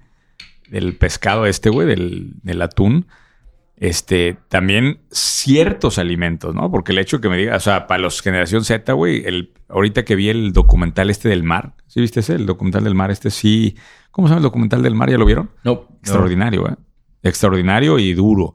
del 0.69 0.97
pescado 0.97 1.47
este, 1.47 1.71
güey, 1.71 1.87
del, 1.87 2.33
del 2.43 2.63
atún, 2.63 3.07
este, 3.77 4.37
también 4.49 5.01
ciertos 5.11 5.99
alimentos, 5.99 6.55
¿no? 6.55 6.71
Porque 6.71 6.91
el 6.93 6.99
hecho 6.99 7.21
que 7.21 7.29
me 7.29 7.37
diga, 7.37 7.57
o 7.57 7.61
sea, 7.61 7.87
para 7.87 8.01
los 8.03 8.21
generación 8.23 8.65
Z, 8.65 8.93
güey, 8.95 9.23
el, 9.27 9.53
ahorita 9.69 10.05
que 10.05 10.17
vi 10.17 10.29
el 10.31 10.53
documental 10.53 11.11
este 11.11 11.29
del 11.29 11.45
mar, 11.45 11.75
¿sí 11.87 12.01
viste 12.01 12.21
ese? 12.21 12.35
El 12.35 12.47
documental 12.47 12.83
del 12.85 12.97
mar, 12.97 13.11
este 13.13 13.31
sí. 13.31 13.77
¿Cómo 14.11 14.27
se 14.27 14.33
llama 14.33 14.39
el 14.41 14.45
documental 14.45 14.83
del 14.83 14.97
mar? 14.97 15.11
¿Ya 15.11 15.19
lo 15.19 15.27
vieron? 15.27 15.51
No. 15.63 15.87
Extraordinario, 16.01 16.69
¿eh? 16.69 16.75
Extraordinario 17.29 17.99
y 17.99 18.15
duro. 18.15 18.55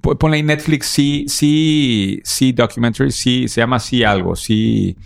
Po- 0.00 0.16
Ponle 0.16 0.36
ahí 0.38 0.42
Netflix, 0.42 0.86
sí, 0.86 1.24
sí, 1.28 2.20
sí, 2.24 2.52
documentary, 2.52 3.10
sí, 3.10 3.48
se 3.48 3.60
llama 3.60 3.78
sí 3.80 4.04
algo, 4.04 4.36
sí. 4.36 4.96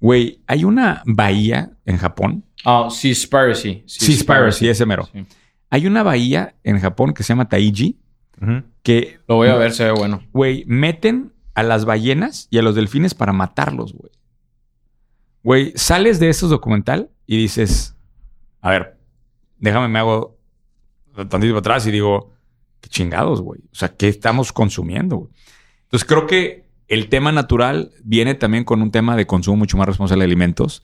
Güey, 0.00 0.40
hay 0.46 0.64
una 0.64 1.02
bahía 1.06 1.70
en 1.86 1.96
Japón. 1.96 2.44
Ah, 2.64 2.88
Seaspiracy. 2.90 3.82
Seaspiracy, 3.86 4.68
ese 4.68 4.86
mero. 4.86 5.08
Sí. 5.12 5.24
Hay 5.70 5.86
una 5.86 6.02
bahía 6.02 6.54
en 6.62 6.78
Japón 6.78 7.12
que 7.14 7.22
se 7.22 7.30
llama 7.30 7.48
Taiji, 7.48 7.98
que, 8.82 9.18
Lo 9.26 9.36
voy 9.36 9.48
a 9.48 9.54
ver, 9.56 9.72
se 9.72 9.84
ve 9.84 9.92
bueno. 9.92 10.22
güey, 10.32 10.64
meten 10.66 11.32
a 11.54 11.62
las 11.62 11.84
ballenas 11.84 12.46
y 12.50 12.58
a 12.58 12.62
los 12.62 12.74
delfines 12.74 13.14
para 13.14 13.32
matarlos, 13.32 13.92
güey. 13.94 14.12
Güey, 15.42 15.72
sales 15.76 16.20
de 16.20 16.28
esos 16.28 16.50
documental 16.50 17.10
y 17.26 17.36
dices, 17.38 17.96
a 18.60 18.70
ver, 18.70 18.98
déjame, 19.58 19.88
me 19.88 19.98
hago 19.98 20.33
tantito 21.28 21.56
atrás 21.56 21.86
y 21.86 21.90
digo, 21.90 22.32
qué 22.80 22.88
chingados, 22.88 23.40
güey. 23.40 23.60
O 23.72 23.74
sea, 23.74 23.88
¿qué 23.96 24.08
estamos 24.08 24.52
consumiendo, 24.52 25.16
güey? 25.16 25.30
Entonces 25.84 26.08
creo 26.08 26.26
que 26.26 26.64
el 26.88 27.08
tema 27.08 27.32
natural 27.32 27.92
viene 28.02 28.34
también 28.34 28.64
con 28.64 28.82
un 28.82 28.90
tema 28.90 29.16
de 29.16 29.26
consumo 29.26 29.56
mucho 29.58 29.76
más 29.76 29.86
responsable 29.86 30.22
de 30.22 30.26
alimentos, 30.26 30.82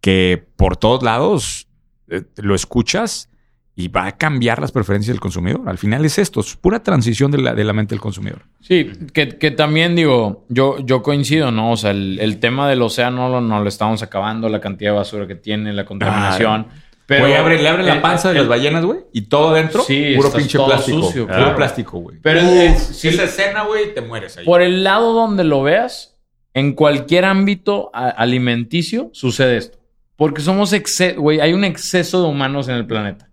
que 0.00 0.44
por 0.56 0.76
todos 0.76 1.02
lados 1.02 1.68
eh, 2.08 2.22
lo 2.36 2.54
escuchas 2.54 3.28
y 3.76 3.88
va 3.88 4.06
a 4.06 4.16
cambiar 4.16 4.60
las 4.60 4.72
preferencias 4.72 5.14
del 5.14 5.20
consumidor. 5.20 5.68
Al 5.68 5.78
final 5.78 6.04
es 6.04 6.18
esto, 6.18 6.40
es 6.40 6.56
pura 6.56 6.82
transición 6.82 7.30
de 7.30 7.38
la, 7.38 7.54
de 7.54 7.64
la 7.64 7.72
mente 7.72 7.94
del 7.94 8.00
consumidor. 8.00 8.42
Sí, 8.60 8.90
que, 9.12 9.38
que 9.38 9.50
también 9.52 9.94
digo, 9.94 10.44
yo, 10.48 10.78
yo 10.84 11.02
coincido, 11.02 11.50
¿no? 11.50 11.72
O 11.72 11.76
sea, 11.76 11.92
el, 11.92 12.18
el 12.20 12.40
tema 12.40 12.68
del 12.68 12.82
océano 12.82 13.28
lo, 13.28 13.40
no 13.40 13.62
lo 13.62 13.68
estamos 13.68 14.02
acabando, 14.02 14.48
la 14.48 14.60
cantidad 14.60 14.90
de 14.90 14.96
basura 14.96 15.26
que 15.26 15.36
tiene, 15.36 15.72
la 15.72 15.84
contaminación. 15.84 16.66
Pero 17.10 17.22
Güey, 17.22 17.34
abre- 17.34 17.60
le 17.60 17.68
abre 17.68 17.82
la 17.82 17.94
el- 17.94 18.00
panza 18.00 18.28
de 18.28 18.34
el- 18.36 18.42
las 18.42 18.48
ballenas, 18.48 18.84
güey, 18.84 19.00
y 19.12 19.22
todo 19.22 19.52
dentro, 19.54 19.82
Sí, 19.82 20.12
puro 20.14 20.32
pinche 20.32 20.56
todo 20.56 20.68
plástico. 20.68 21.02
sucio, 21.02 21.26
puro 21.26 21.36
claro. 21.38 21.56
plástico, 21.56 21.98
güey. 21.98 22.18
Pero 22.22 22.40
Uf, 22.40 22.48
es- 22.52 22.82
si 22.96 23.08
esa 23.08 23.24
escena, 23.24 23.64
güey, 23.64 23.92
te 23.92 24.00
mueres 24.00 24.38
ahí. 24.38 24.44
Por 24.44 24.62
el 24.62 24.84
lado 24.84 25.12
donde 25.12 25.42
lo 25.42 25.60
veas, 25.64 26.16
en 26.54 26.72
cualquier 26.74 27.24
ámbito 27.24 27.90
alimenticio 27.92 29.10
sucede 29.12 29.56
esto. 29.56 29.78
Porque 30.14 30.40
somos 30.40 30.72
exceso, 30.72 31.20
güey, 31.20 31.40
hay 31.40 31.52
un 31.52 31.64
exceso 31.64 32.22
de 32.22 32.28
humanos 32.28 32.68
en 32.68 32.76
el 32.76 32.86
planeta. 32.86 33.28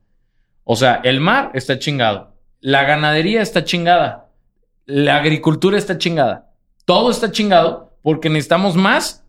O 0.64 0.76
sea, 0.76 1.00
el 1.04 1.20
mar 1.20 1.52
está 1.54 1.78
chingado. 1.78 2.34
La 2.60 2.84
ganadería 2.84 3.44
está 3.44 3.64
chingada. 3.64 4.32
La 4.88 5.18
agricultura 5.18 5.78
está 5.78 6.00
chingada. 6.00 6.50
Todo 6.86 7.12
está 7.12 7.32
chingado 7.32 7.96
porque 8.02 8.30
necesitamos 8.30 8.76
más, 8.76 9.24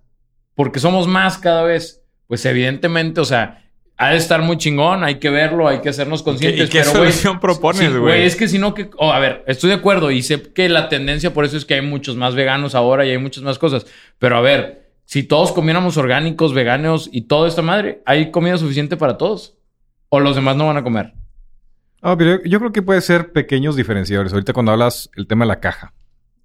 porque 0.54 0.80
somos 0.80 1.06
más 1.06 1.36
cada 1.36 1.64
vez. 1.64 2.02
Pues 2.28 2.46
evidentemente, 2.46 3.20
o 3.20 3.24
sea, 3.26 3.64
ha 3.98 4.10
de 4.10 4.16
estar 4.16 4.40
muy 4.42 4.56
chingón, 4.56 5.02
hay 5.02 5.16
que 5.16 5.28
verlo, 5.28 5.66
hay 5.66 5.80
que 5.80 5.88
hacernos 5.88 6.22
conscientes. 6.22 6.68
¿Y 6.68 6.72
qué 6.72 6.78
pero, 6.80 6.92
solución 6.92 7.40
propones, 7.40 7.90
Sí, 7.92 7.98
güey? 7.98 8.22
es 8.22 8.36
que 8.36 8.46
si 8.46 8.58
no, 8.58 8.72
que. 8.72 8.90
oh, 8.96 9.12
a 9.12 9.18
ver, 9.18 9.42
estoy 9.48 9.70
de 9.70 9.76
acuerdo 9.76 10.12
y 10.12 10.22
sé 10.22 10.40
que 10.52 10.68
la 10.68 10.88
tendencia 10.88 11.34
por 11.34 11.44
eso 11.44 11.56
es 11.56 11.64
que 11.64 11.74
hay 11.74 11.82
muchos 11.82 12.14
más 12.16 12.36
veganos 12.36 12.76
ahora 12.76 13.04
y 13.04 13.10
hay 13.10 13.18
muchas 13.18 13.42
más 13.42 13.58
cosas. 13.58 13.86
Pero 14.18 14.36
a 14.36 14.40
ver, 14.40 14.88
si 15.04 15.24
todos 15.24 15.50
comiéramos 15.50 15.96
orgánicos, 15.96 16.54
veganos 16.54 17.10
y 17.12 17.22
toda 17.22 17.48
esta 17.48 17.60
madre, 17.60 18.00
¿hay 18.06 18.30
comida 18.30 18.56
suficiente 18.56 18.96
para 18.96 19.18
todos? 19.18 19.56
¿O 20.10 20.20
los 20.20 20.36
demás 20.36 20.56
no 20.56 20.68
van 20.68 20.76
a 20.76 20.84
comer? 20.84 21.14
Ah, 22.00 22.16
pero 22.16 22.36
yo, 22.36 22.42
yo 22.44 22.58
creo 22.60 22.72
que 22.72 22.82
puede 22.82 23.00
ser 23.00 23.32
pequeños 23.32 23.74
diferenciadores. 23.74 24.32
Ahorita 24.32 24.52
cuando 24.52 24.70
hablas 24.70 25.10
el 25.16 25.26
tema 25.26 25.44
de 25.44 25.48
la 25.48 25.58
caja, 25.58 25.92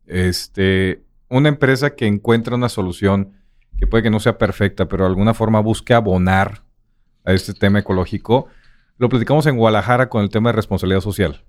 este, 0.08 1.04
una 1.30 1.50
empresa 1.50 1.96
que 1.96 2.08
encuentra 2.08 2.56
una 2.56 2.68
solución 2.70 3.34
que 3.80 3.86
puede 3.86 4.02
que 4.02 4.10
no 4.10 4.20
sea 4.20 4.40
perfecta, 4.40 4.88
pero 4.88 5.04
de 5.04 5.10
alguna 5.10 5.36
forma 5.36 5.60
busque 5.60 5.94
abonar 5.94 6.63
a 7.26 7.34
este 7.34 7.54
tema 7.54 7.80
ecológico, 7.80 8.48
lo 8.98 9.10
platicamos 9.10 9.46
en 9.48 9.58
Guadalajara 9.58 10.10
con 10.10 10.24
el 10.24 10.30
tema 10.30 10.50
de 10.50 10.54
responsabilidad 10.54 11.02
social. 11.02 11.44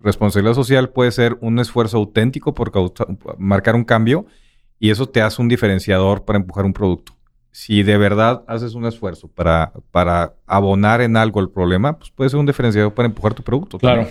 Responsabilidad 0.00 0.54
social 0.54 0.90
puede 0.90 1.10
ser 1.12 1.36
un 1.40 1.58
esfuerzo 1.58 1.98
auténtico 1.98 2.54
por 2.54 2.72
marcar 3.38 3.74
un 3.74 3.84
cambio 3.84 4.26
y 4.78 4.90
eso 4.90 5.08
te 5.08 5.20
hace 5.20 5.42
un 5.42 5.48
diferenciador 5.48 6.24
para 6.24 6.38
empujar 6.38 6.64
un 6.64 6.72
producto. 6.72 7.12
Si 7.52 7.82
de 7.82 7.98
verdad 7.98 8.44
haces 8.46 8.74
un 8.74 8.86
esfuerzo 8.86 9.28
para, 9.28 9.72
para 9.90 10.34
abonar 10.46 11.00
en 11.00 11.16
algo 11.16 11.40
el 11.40 11.50
problema, 11.50 11.98
pues 11.98 12.10
puede 12.10 12.30
ser 12.30 12.38
un 12.38 12.46
diferenciador 12.46 12.94
para 12.94 13.06
empujar 13.06 13.34
tu 13.34 13.42
producto. 13.42 13.78
Claro. 13.78 14.06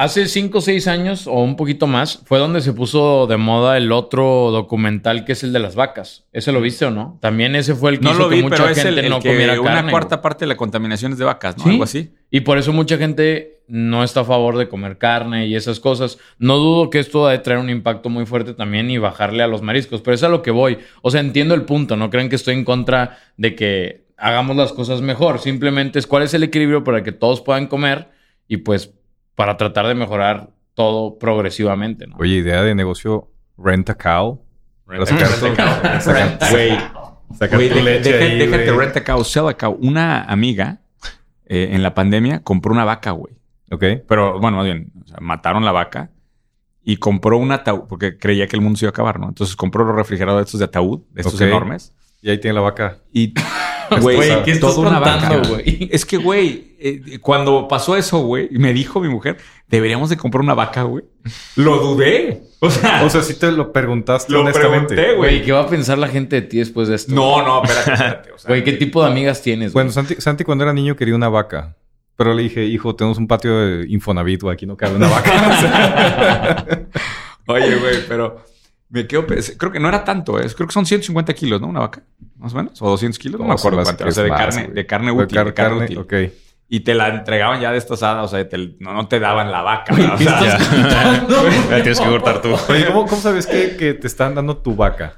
Hace 0.00 0.28
5 0.28 0.56
o 0.56 0.60
6 0.62 0.88
años 0.88 1.26
o 1.26 1.42
un 1.42 1.56
poquito 1.56 1.86
más 1.86 2.22
fue 2.24 2.38
donde 2.38 2.62
se 2.62 2.72
puso 2.72 3.26
de 3.26 3.36
moda 3.36 3.76
el 3.76 3.92
otro 3.92 4.50
documental 4.50 5.26
que 5.26 5.32
es 5.32 5.42
el 5.42 5.52
de 5.52 5.58
las 5.58 5.74
vacas. 5.74 6.24
¿Ese 6.32 6.52
lo 6.52 6.62
viste 6.62 6.86
o 6.86 6.90
no? 6.90 7.18
También 7.20 7.54
ese 7.54 7.74
fue 7.74 7.90
el 7.90 7.98
que 7.98 8.04
No 8.04 8.12
hizo 8.12 8.18
lo 8.20 8.28
que 8.30 8.36
vi, 8.36 8.42
mucha 8.42 8.56
pero 8.56 8.68
es 8.70 8.78
gente 8.78 8.98
el, 8.98 9.04
el 9.04 9.10
no 9.10 9.20
que 9.20 9.28
comiera 9.28 9.60
una 9.60 9.74
carne, 9.74 9.90
cuarta 9.90 10.16
güey. 10.16 10.22
parte 10.22 10.44
de 10.46 10.48
la 10.48 10.56
contaminación 10.56 11.12
es 11.12 11.18
de 11.18 11.26
vacas, 11.26 11.58
¿no? 11.58 11.64
Sí. 11.64 11.70
Algo 11.72 11.84
así. 11.84 12.14
Y 12.30 12.40
por 12.40 12.56
eso 12.56 12.72
mucha 12.72 12.96
gente 12.96 13.60
no 13.68 14.02
está 14.02 14.20
a 14.20 14.24
favor 14.24 14.56
de 14.56 14.70
comer 14.70 14.96
carne 14.96 15.48
y 15.48 15.54
esas 15.54 15.80
cosas. 15.80 16.16
No 16.38 16.56
dudo 16.56 16.88
que 16.88 16.98
esto 16.98 17.26
ha 17.26 17.32
de 17.32 17.38
traer 17.40 17.60
un 17.60 17.68
impacto 17.68 18.08
muy 18.08 18.24
fuerte 18.24 18.54
también 18.54 18.90
y 18.90 18.96
bajarle 18.96 19.42
a 19.42 19.48
los 19.48 19.60
mariscos, 19.60 20.00
pero 20.00 20.14
es 20.14 20.22
a 20.22 20.30
lo 20.30 20.40
que 20.40 20.50
voy. 20.50 20.78
O 21.02 21.10
sea, 21.10 21.20
entiendo 21.20 21.54
el 21.54 21.66
punto, 21.66 21.96
no 21.96 22.08
creen 22.08 22.30
que 22.30 22.36
estoy 22.36 22.54
en 22.54 22.64
contra 22.64 23.18
de 23.36 23.54
que 23.54 24.06
hagamos 24.16 24.56
las 24.56 24.72
cosas 24.72 25.02
mejor. 25.02 25.40
Simplemente 25.40 25.98
es 25.98 26.06
cuál 26.06 26.22
es 26.22 26.32
el 26.32 26.42
equilibrio 26.42 26.84
para 26.84 27.02
que 27.02 27.12
todos 27.12 27.42
puedan 27.42 27.66
comer 27.66 28.08
y 28.48 28.56
pues 28.56 28.94
para 29.40 29.56
tratar 29.56 29.86
de 29.86 29.94
mejorar 29.94 30.50
todo 30.74 31.18
progresivamente, 31.18 32.06
¿no? 32.06 32.16
Oye, 32.18 32.34
idea 32.34 32.62
de 32.62 32.74
negocio 32.74 33.30
rent 33.56 33.88
a 33.88 33.94
cow. 33.94 34.44
Rent 34.86 35.04
a 35.04 35.06
sacar 35.06 36.38
cow. 36.38 37.56
Güey, 37.56 37.70
déjate 37.70 38.70
rent 38.72 38.98
a 38.98 39.02
cow, 39.02 39.24
sell 39.24 39.48
a 39.48 39.54
cow. 39.54 39.78
Una 39.80 40.24
amiga 40.24 40.82
eh, 41.46 41.70
en 41.72 41.82
la 41.82 41.94
pandemia 41.94 42.42
compró 42.42 42.70
una 42.70 42.84
vaca, 42.84 43.12
güey. 43.12 43.32
Ok. 43.70 43.82
Pero 44.06 44.38
bueno, 44.40 44.58
más 44.58 44.66
bien, 44.66 44.92
o 45.02 45.08
sea, 45.08 45.16
mataron 45.22 45.64
la 45.64 45.72
vaca 45.72 46.10
y 46.82 46.98
compró 46.98 47.38
un 47.38 47.50
ataúd 47.50 47.84
porque 47.88 48.18
creía 48.18 48.46
que 48.46 48.56
el 48.56 48.60
mundo 48.60 48.78
se 48.78 48.84
iba 48.84 48.90
a 48.90 48.92
acabar, 48.92 49.18
¿no? 49.18 49.28
Entonces 49.28 49.56
compró 49.56 49.84
los 49.84 49.96
refrigeradores 49.96 50.48
estos 50.48 50.60
de 50.60 50.66
ataúd, 50.66 51.00
estos 51.16 51.40
enormes. 51.40 51.94
Y 52.20 52.28
ahí 52.28 52.38
tiene 52.38 52.56
la 52.56 52.60
vaca. 52.60 52.98
Y, 53.10 53.32
güey, 54.00 54.16
Güey, 54.16 54.42
¿qué 54.44 54.50
estás 54.52 54.74
toda 54.74 54.88
una 54.90 55.00
contando, 55.00 55.36
vaca. 55.38 55.48
güey? 55.48 55.88
Es 55.92 56.04
que, 56.04 56.16
güey, 56.16 56.74
eh, 56.78 57.18
cuando 57.20 57.66
pasó 57.68 57.96
eso, 57.96 58.20
güey, 58.20 58.48
me 58.52 58.72
dijo 58.72 59.00
mi 59.00 59.08
mujer, 59.08 59.36
deberíamos 59.68 60.08
de 60.10 60.16
comprar 60.16 60.42
una 60.42 60.54
vaca, 60.54 60.82
güey. 60.82 61.04
Lo 61.56 61.78
dudé. 61.78 62.42
O 62.60 62.70
sea, 62.70 63.02
O 63.04 63.10
sea, 63.10 63.22
si 63.22 63.34
te 63.34 63.50
lo 63.52 63.72
preguntaste 63.72 64.32
lo 64.32 64.40
honestamente. 64.42 64.94
pregunté, 64.94 65.16
Güey, 65.16 65.34
güey. 65.36 65.44
¿qué 65.44 65.52
va 65.52 65.60
a 65.60 65.66
pensar 65.68 65.96
la 65.98 66.08
gente 66.08 66.36
de 66.40 66.42
ti 66.42 66.58
después 66.58 66.88
de 66.88 66.96
esto? 66.96 67.14
No, 67.14 67.42
no, 67.42 67.62
espérate, 67.64 67.92
espérate. 67.92 68.32
O 68.32 68.38
sea, 68.38 68.48
Güey, 68.48 68.64
¿qué 68.64 68.72
tipo 68.74 69.02
de 69.02 69.10
amigas 69.10 69.40
tienes? 69.42 69.72
güey? 69.72 69.84
Bueno, 69.84 69.92
Santi, 69.92 70.16
Santi 70.18 70.44
cuando 70.44 70.64
era 70.64 70.72
niño 70.72 70.94
quería 70.96 71.14
una 71.14 71.28
vaca. 71.28 71.76
Pero 72.16 72.34
le 72.34 72.42
dije, 72.42 72.64
hijo, 72.66 72.94
tenemos 72.94 73.16
un 73.16 73.26
patio 73.26 73.56
de 73.58 73.86
Infonavit, 73.88 74.42
güey, 74.42 74.52
aquí 74.52 74.66
no 74.66 74.76
cabe 74.76 74.96
una 74.96 75.08
vaca. 75.08 76.64
Oye, 77.46 77.76
güey, 77.76 77.96
pero 78.06 78.42
me 78.90 79.06
quedo... 79.06 79.26
Creo 79.26 79.72
que 79.72 79.80
no 79.80 79.88
era 79.88 80.04
tanto, 80.04 80.38
¿eh? 80.38 80.46
Creo 80.54 80.66
que 80.68 80.72
son 80.74 80.84
150 80.86 81.32
kilos, 81.34 81.60
¿no? 81.60 81.68
Una 81.68 81.80
vaca, 81.80 82.02
más 82.38 82.52
o 82.52 82.56
menos. 82.56 82.80
O 82.82 82.88
200 82.90 83.18
kilos, 83.18 83.40
no, 83.40 83.46
me 83.46 83.54
acuerdo 83.54 83.82
cuánto. 83.82 84.06
O 84.06 84.10
sea, 84.10 84.24
de 84.24 84.30
más, 84.30 84.38
carne, 84.40 84.68
de 84.74 84.86
carne 84.86 85.06
De 85.06 85.12
útil. 85.22 85.36
car- 85.36 85.46
de 85.46 85.54
carne, 85.54 85.78
carne, 85.78 85.84
útil. 85.84 85.98
ok. 86.28 86.32
Y 86.72 86.80
te 86.80 86.94
la 86.94 87.08
entregaban 87.08 87.60
ya 87.60 87.72
destazada, 87.72 88.22
o 88.22 88.28
sea, 88.28 88.48
te- 88.48 88.76
no, 88.78 88.92
no 88.92 89.08
te 89.08 89.18
daban 89.18 89.50
la 89.50 89.62
vaca. 89.62 89.92
o 89.92 89.96
¿Qué 89.96 90.24
sea, 90.24 90.40
La 91.70 91.76
tienes 91.82 91.98
que 92.00 92.06
cortar 92.08 92.40
tú. 92.42 92.54
Oye, 92.68 92.86
¿cómo, 92.86 93.06
cómo 93.06 93.20
sabes 93.20 93.46
que, 93.46 93.76
que 93.76 93.94
te 93.94 94.06
están 94.06 94.34
dando 94.34 94.56
tu 94.58 94.76
vaca? 94.76 95.16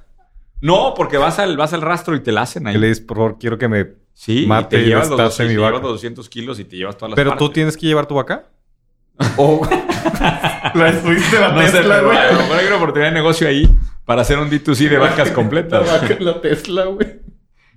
No, 0.60 0.94
porque 0.96 1.18
vas 1.18 1.38
al, 1.38 1.56
vas 1.56 1.72
al 1.72 1.82
rastro 1.82 2.14
y 2.14 2.20
te 2.20 2.32
la 2.32 2.42
hacen 2.42 2.66
ahí. 2.68 2.78
Le 2.78 2.88
dices, 2.88 3.04
por 3.04 3.16
favor, 3.18 3.36
quiero 3.38 3.58
que 3.58 3.68
me... 3.68 3.86
Sí, 4.14 4.44
Mate 4.46 4.76
y 4.76 4.80
te 4.80 4.84
y 4.84 4.88
llevas, 4.90 5.08
los, 5.08 5.40
y 5.40 5.42
mi 5.42 5.48
te 5.48 5.56
vaca. 5.56 5.68
llevas 5.70 5.82
los 5.82 5.92
200 5.92 6.28
kilos 6.28 6.60
y 6.60 6.64
te 6.64 6.76
llevas 6.76 6.96
todas 6.96 7.10
las 7.10 7.16
Pero 7.16 7.30
tú 7.32 7.38
partes. 7.46 7.54
tienes 7.54 7.76
que 7.76 7.86
llevar 7.86 8.06
tu 8.06 8.14
vaca. 8.14 8.44
O- 9.36 9.66
La 10.74 11.00
subiste 11.00 11.36
a 11.36 11.48
no 11.52 11.62
sé, 11.62 11.80
pero 11.82 11.94
a 11.94 12.02
lo 12.32 12.38
mejor 12.38 12.56
hay 12.58 12.66
una 12.66 12.76
oportunidad 12.76 13.10
de 13.10 13.14
negocio 13.14 13.48
ahí 13.48 13.68
para 14.04 14.22
hacer 14.22 14.38
un 14.38 14.50
D2C 14.50 14.88
de 14.88 14.98
vacas 14.98 15.30
completas. 15.30 15.86
la 16.20 16.40
Tesla, 16.40 16.84
güey. 16.86 17.20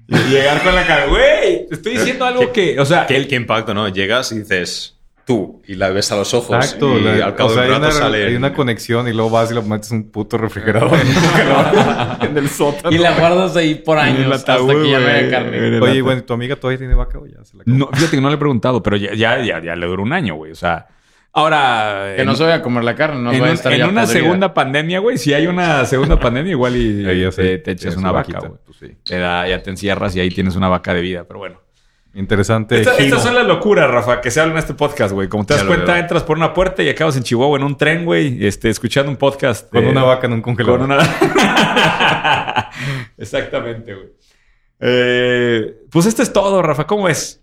Y 0.07 0.17
llegar 0.30 0.61
con 0.63 0.76
la 0.76 0.86
cara, 0.86 1.07
güey, 1.07 1.67
te 1.67 1.76
estoy 1.76 1.93
diciendo 1.93 2.26
algo 2.26 2.51
que, 2.51 2.80
o 2.80 2.86
sea, 2.86 3.07
¿Qué, 3.07 3.28
qué 3.28 3.36
impacto, 3.36 3.73
no? 3.73 3.88
Llegas 3.89 4.32
y 4.32 4.39
dices 4.39 4.95
tú 5.26 5.63
y 5.65 5.73
la 5.73 5.89
ves 5.89 6.11
a 6.11 6.15
los 6.15 6.34
ojos 6.36 6.55
Exacto. 6.55 6.99
y 6.99 7.01
la- 7.01 7.26
al 7.26 7.36
cabo 7.36 7.49
o 7.49 7.53
sea, 7.53 7.63
de 7.63 7.69
un 7.69 7.73
hay, 7.73 7.80
rato 7.82 7.95
una, 7.95 8.05
sale... 8.05 8.26
hay 8.28 8.36
una 8.36 8.53
conexión 8.53 9.07
y 9.07 9.13
luego 9.13 9.32
vas 9.32 9.49
y 9.49 9.55
lo 9.55 9.63
metes 9.63 9.91
en 9.91 9.97
un 9.97 10.11
puto 10.11 10.38
refrigerador. 10.38 10.91
en 12.21 12.28
en 12.30 12.38
el 12.38 12.49
sótano. 12.49 12.95
Y 12.95 12.99
la 12.99 13.17
guardas 13.17 13.55
ahí 13.55 13.73
por 13.76 13.97
En 13.97 14.07
el 14.09 14.15
años 14.17 14.34
hasta 14.36 14.53
ataúd, 14.53 14.84
que 14.84 14.91
ya 14.91 14.99
no 14.99 15.07
haya 15.07 15.19
güey. 15.19 15.32
carne. 15.32 15.67
En 15.78 15.82
Oye, 15.82 16.01
bueno, 16.03 16.23
¿tu 16.23 16.34
amiga 16.34 16.55
todavía 16.55 16.78
tiene 16.78 16.93
vaca 16.93 17.17
o 17.17 17.26
ya 17.26 17.43
se 17.43 17.57
la 17.57 17.63
acabó? 17.63 17.76
no, 17.78 17.89
fíjate 17.91 18.15
que 18.15 18.21
no 18.21 18.30
le 18.30 18.36
he 18.36 18.38
preguntado, 18.38 18.84
pero 18.84 18.97
ya, 18.97 19.15
ya, 19.15 19.41
ya, 19.43 19.59
ya 19.63 19.76
le 19.76 19.88
duró 19.88 20.03
un 20.03 20.13
año, 20.13 20.36
güey. 20.36 20.51
O 20.51 20.55
sea, 20.55 20.86
ahora. 21.36 22.13
Que 22.15 22.21
en- 22.23 22.27
no 22.27 22.36
se 22.36 22.43
vaya 22.43 22.55
a 22.55 22.61
comer 22.63 22.83
la 22.83 22.95
carne, 22.95 23.21
no 23.21 23.31
en, 23.31 23.39
vaya 23.39 23.51
a 23.51 23.55
estar 23.55 23.71
en 23.73 23.77
ya 23.79 23.88
una 23.88 24.01
podrida. 24.05 24.21
segunda 24.21 24.53
pandemia, 24.53 24.99
güey, 24.99 25.17
si 25.19 25.33
hay 25.33 25.45
una 25.47 25.86
segunda 25.86 26.19
pandemia, 26.19 26.51
igual 26.51 26.75
y 26.75 27.31
sé, 27.31 27.43
te, 27.43 27.57
te 27.59 27.71
echas 27.71 27.95
una 27.97 28.11
vaca, 28.11 28.39
güey. 28.39 28.51
pues 28.65 28.77
sí. 28.79 28.88
Te 29.05 29.19
da, 29.19 29.47
ya 29.47 29.61
te 29.61 29.69
encierras 29.69 30.15
y 30.15 30.19
ahí 30.21 30.29
tienes 30.31 30.55
una 30.55 30.67
vaca 30.69 30.93
de 30.93 31.01
vida, 31.01 31.25
pero 31.27 31.39
bueno. 31.39 31.61
Interesante. 32.17 32.79
Esta- 32.79 32.95
estas 32.97 33.21
son 33.23 33.36
las 33.36 33.45
locuras, 33.45 33.91
Rafa, 33.91 34.21
que 34.21 34.31
se 34.31 34.39
hablan 34.39 34.55
en 34.55 34.59
este 34.59 34.73
podcast, 34.73 35.11
güey. 35.13 35.27
Como 35.27 35.45
te 35.45 35.53
das 35.53 35.65
cuenta, 35.65 35.91
veo. 35.91 36.01
entras 36.01 36.23
por 36.23 36.38
una 36.38 36.53
puerta 36.53 36.81
y 36.81 36.88
acabas 36.88 37.17
en 37.17 37.23
Chihuahua 37.23 37.57
en 37.57 37.65
un 37.65 37.75
tren, 37.77 38.05
güey, 38.05 38.45
este, 38.47 38.69
escuchando 38.69 39.11
un 39.11 39.17
podcast. 39.17 39.69
Con 39.69 39.83
eh, 39.83 39.89
una 39.89 40.03
vaca 40.03 40.25
en 40.27 40.31
un 40.31 40.41
congelador. 40.41 40.79
Con 40.79 40.91
una... 40.93 40.97
Exactamente, 43.17 43.93
güey. 43.93 44.07
Eh, 44.79 45.73
pues 45.91 46.05
esto 46.05 46.21
es 46.21 46.31
todo, 46.31 46.61
Rafa. 46.61 46.86
¿Cómo 46.88 47.09
es? 47.09 47.41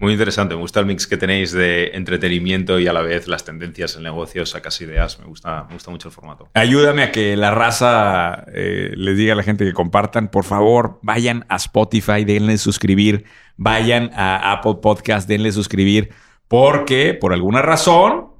Muy 0.00 0.12
interesante. 0.12 0.54
Me 0.54 0.62
gusta 0.62 0.80
el 0.80 0.86
mix 0.86 1.06
que 1.06 1.18
tenéis 1.18 1.52
de 1.52 1.88
entretenimiento 1.92 2.80
y 2.80 2.86
a 2.86 2.92
la 2.94 3.02
vez 3.02 3.28
las 3.28 3.44
tendencias 3.44 3.96
en 3.96 4.02
negocios, 4.02 4.48
sacas 4.48 4.80
ideas. 4.80 5.18
Me 5.18 5.26
gusta, 5.26 5.64
me 5.68 5.74
gusta 5.74 5.90
mucho 5.90 6.08
el 6.08 6.14
formato. 6.14 6.48
Ayúdame 6.54 7.02
a 7.02 7.12
que 7.12 7.36
la 7.36 7.50
raza 7.50 8.46
eh, 8.54 8.94
les 8.96 9.18
diga 9.18 9.34
a 9.34 9.36
la 9.36 9.42
gente 9.42 9.66
que 9.66 9.74
compartan. 9.74 10.30
Por 10.30 10.44
favor, 10.44 10.98
vayan 11.02 11.44
a 11.50 11.56
Spotify, 11.56 12.24
denle 12.24 12.56
suscribir. 12.56 13.26
Vayan 13.58 14.10
a 14.14 14.52
Apple 14.52 14.76
Podcast, 14.80 15.28
denle 15.28 15.52
suscribir. 15.52 16.08
Porque 16.48 17.12
por 17.12 17.34
alguna 17.34 17.60
razón 17.60 18.30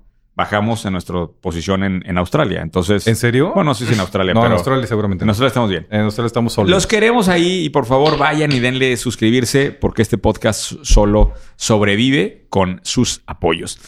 bajamos 0.40 0.86
en 0.86 0.92
nuestra 0.92 1.26
posición 1.26 1.84
en, 1.84 2.02
en 2.06 2.16
Australia. 2.16 2.62
Entonces, 2.62 3.06
¿En 3.06 3.14
serio? 3.14 3.48
Bueno, 3.54 3.70
no 3.70 3.74
sé 3.74 3.84
si 3.84 3.92
en 3.92 4.00
Australia, 4.00 4.32
no, 4.34 4.40
pero 4.40 4.52
en 4.54 4.56
Australia 4.56 4.86
seguramente 4.86 5.22
en 5.22 5.26
no. 5.26 5.32
Australia 5.32 5.48
estamos 5.48 5.68
bien. 5.68 5.86
En 5.90 6.00
Australia 6.00 6.28
estamos 6.28 6.54
solos. 6.54 6.70
Los 6.70 6.86
queremos 6.86 7.28
ahí 7.28 7.64
y 7.66 7.68
por 7.68 7.84
favor 7.84 8.16
vayan 8.16 8.50
y 8.50 8.58
denle 8.58 8.96
suscribirse 8.96 9.70
porque 9.70 10.00
este 10.00 10.16
podcast 10.16 10.76
solo 10.82 11.34
sobrevive 11.56 12.46
con 12.48 12.80
sus 12.84 13.22
apoyos. 13.26 13.78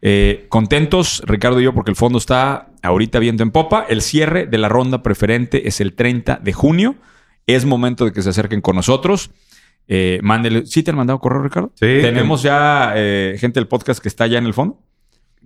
Eh, 0.00 0.46
contentos, 0.48 1.22
Ricardo 1.26 1.60
y 1.60 1.64
yo, 1.64 1.74
porque 1.74 1.90
el 1.90 1.96
fondo 1.96 2.16
está 2.16 2.70
ahorita 2.82 3.18
viento 3.18 3.42
en 3.42 3.50
popa. 3.50 3.84
El 3.86 4.00
cierre 4.00 4.46
de 4.46 4.56
la 4.56 4.70
ronda 4.70 5.02
preferente 5.02 5.68
es 5.68 5.82
el 5.82 5.92
30 5.92 6.40
de 6.42 6.52
junio. 6.54 6.94
Es 7.46 7.66
momento 7.66 8.06
de 8.06 8.12
que 8.12 8.22
se 8.22 8.30
acerquen 8.30 8.62
con 8.62 8.76
nosotros. 8.76 9.30
Eh, 9.88 10.20
mándele. 10.22 10.64
¿Sí 10.64 10.82
te 10.82 10.90
han 10.90 10.96
mandado 10.96 11.18
correo, 11.18 11.42
Ricardo? 11.42 11.70
Sí. 11.74 11.98
Tenemos 12.00 12.42
ya 12.42 12.92
eh, 12.96 13.36
gente 13.38 13.60
del 13.60 13.68
podcast 13.68 14.00
que 14.00 14.08
está 14.08 14.26
ya 14.26 14.38
en 14.38 14.46
el 14.46 14.54
fondo. 14.54 14.78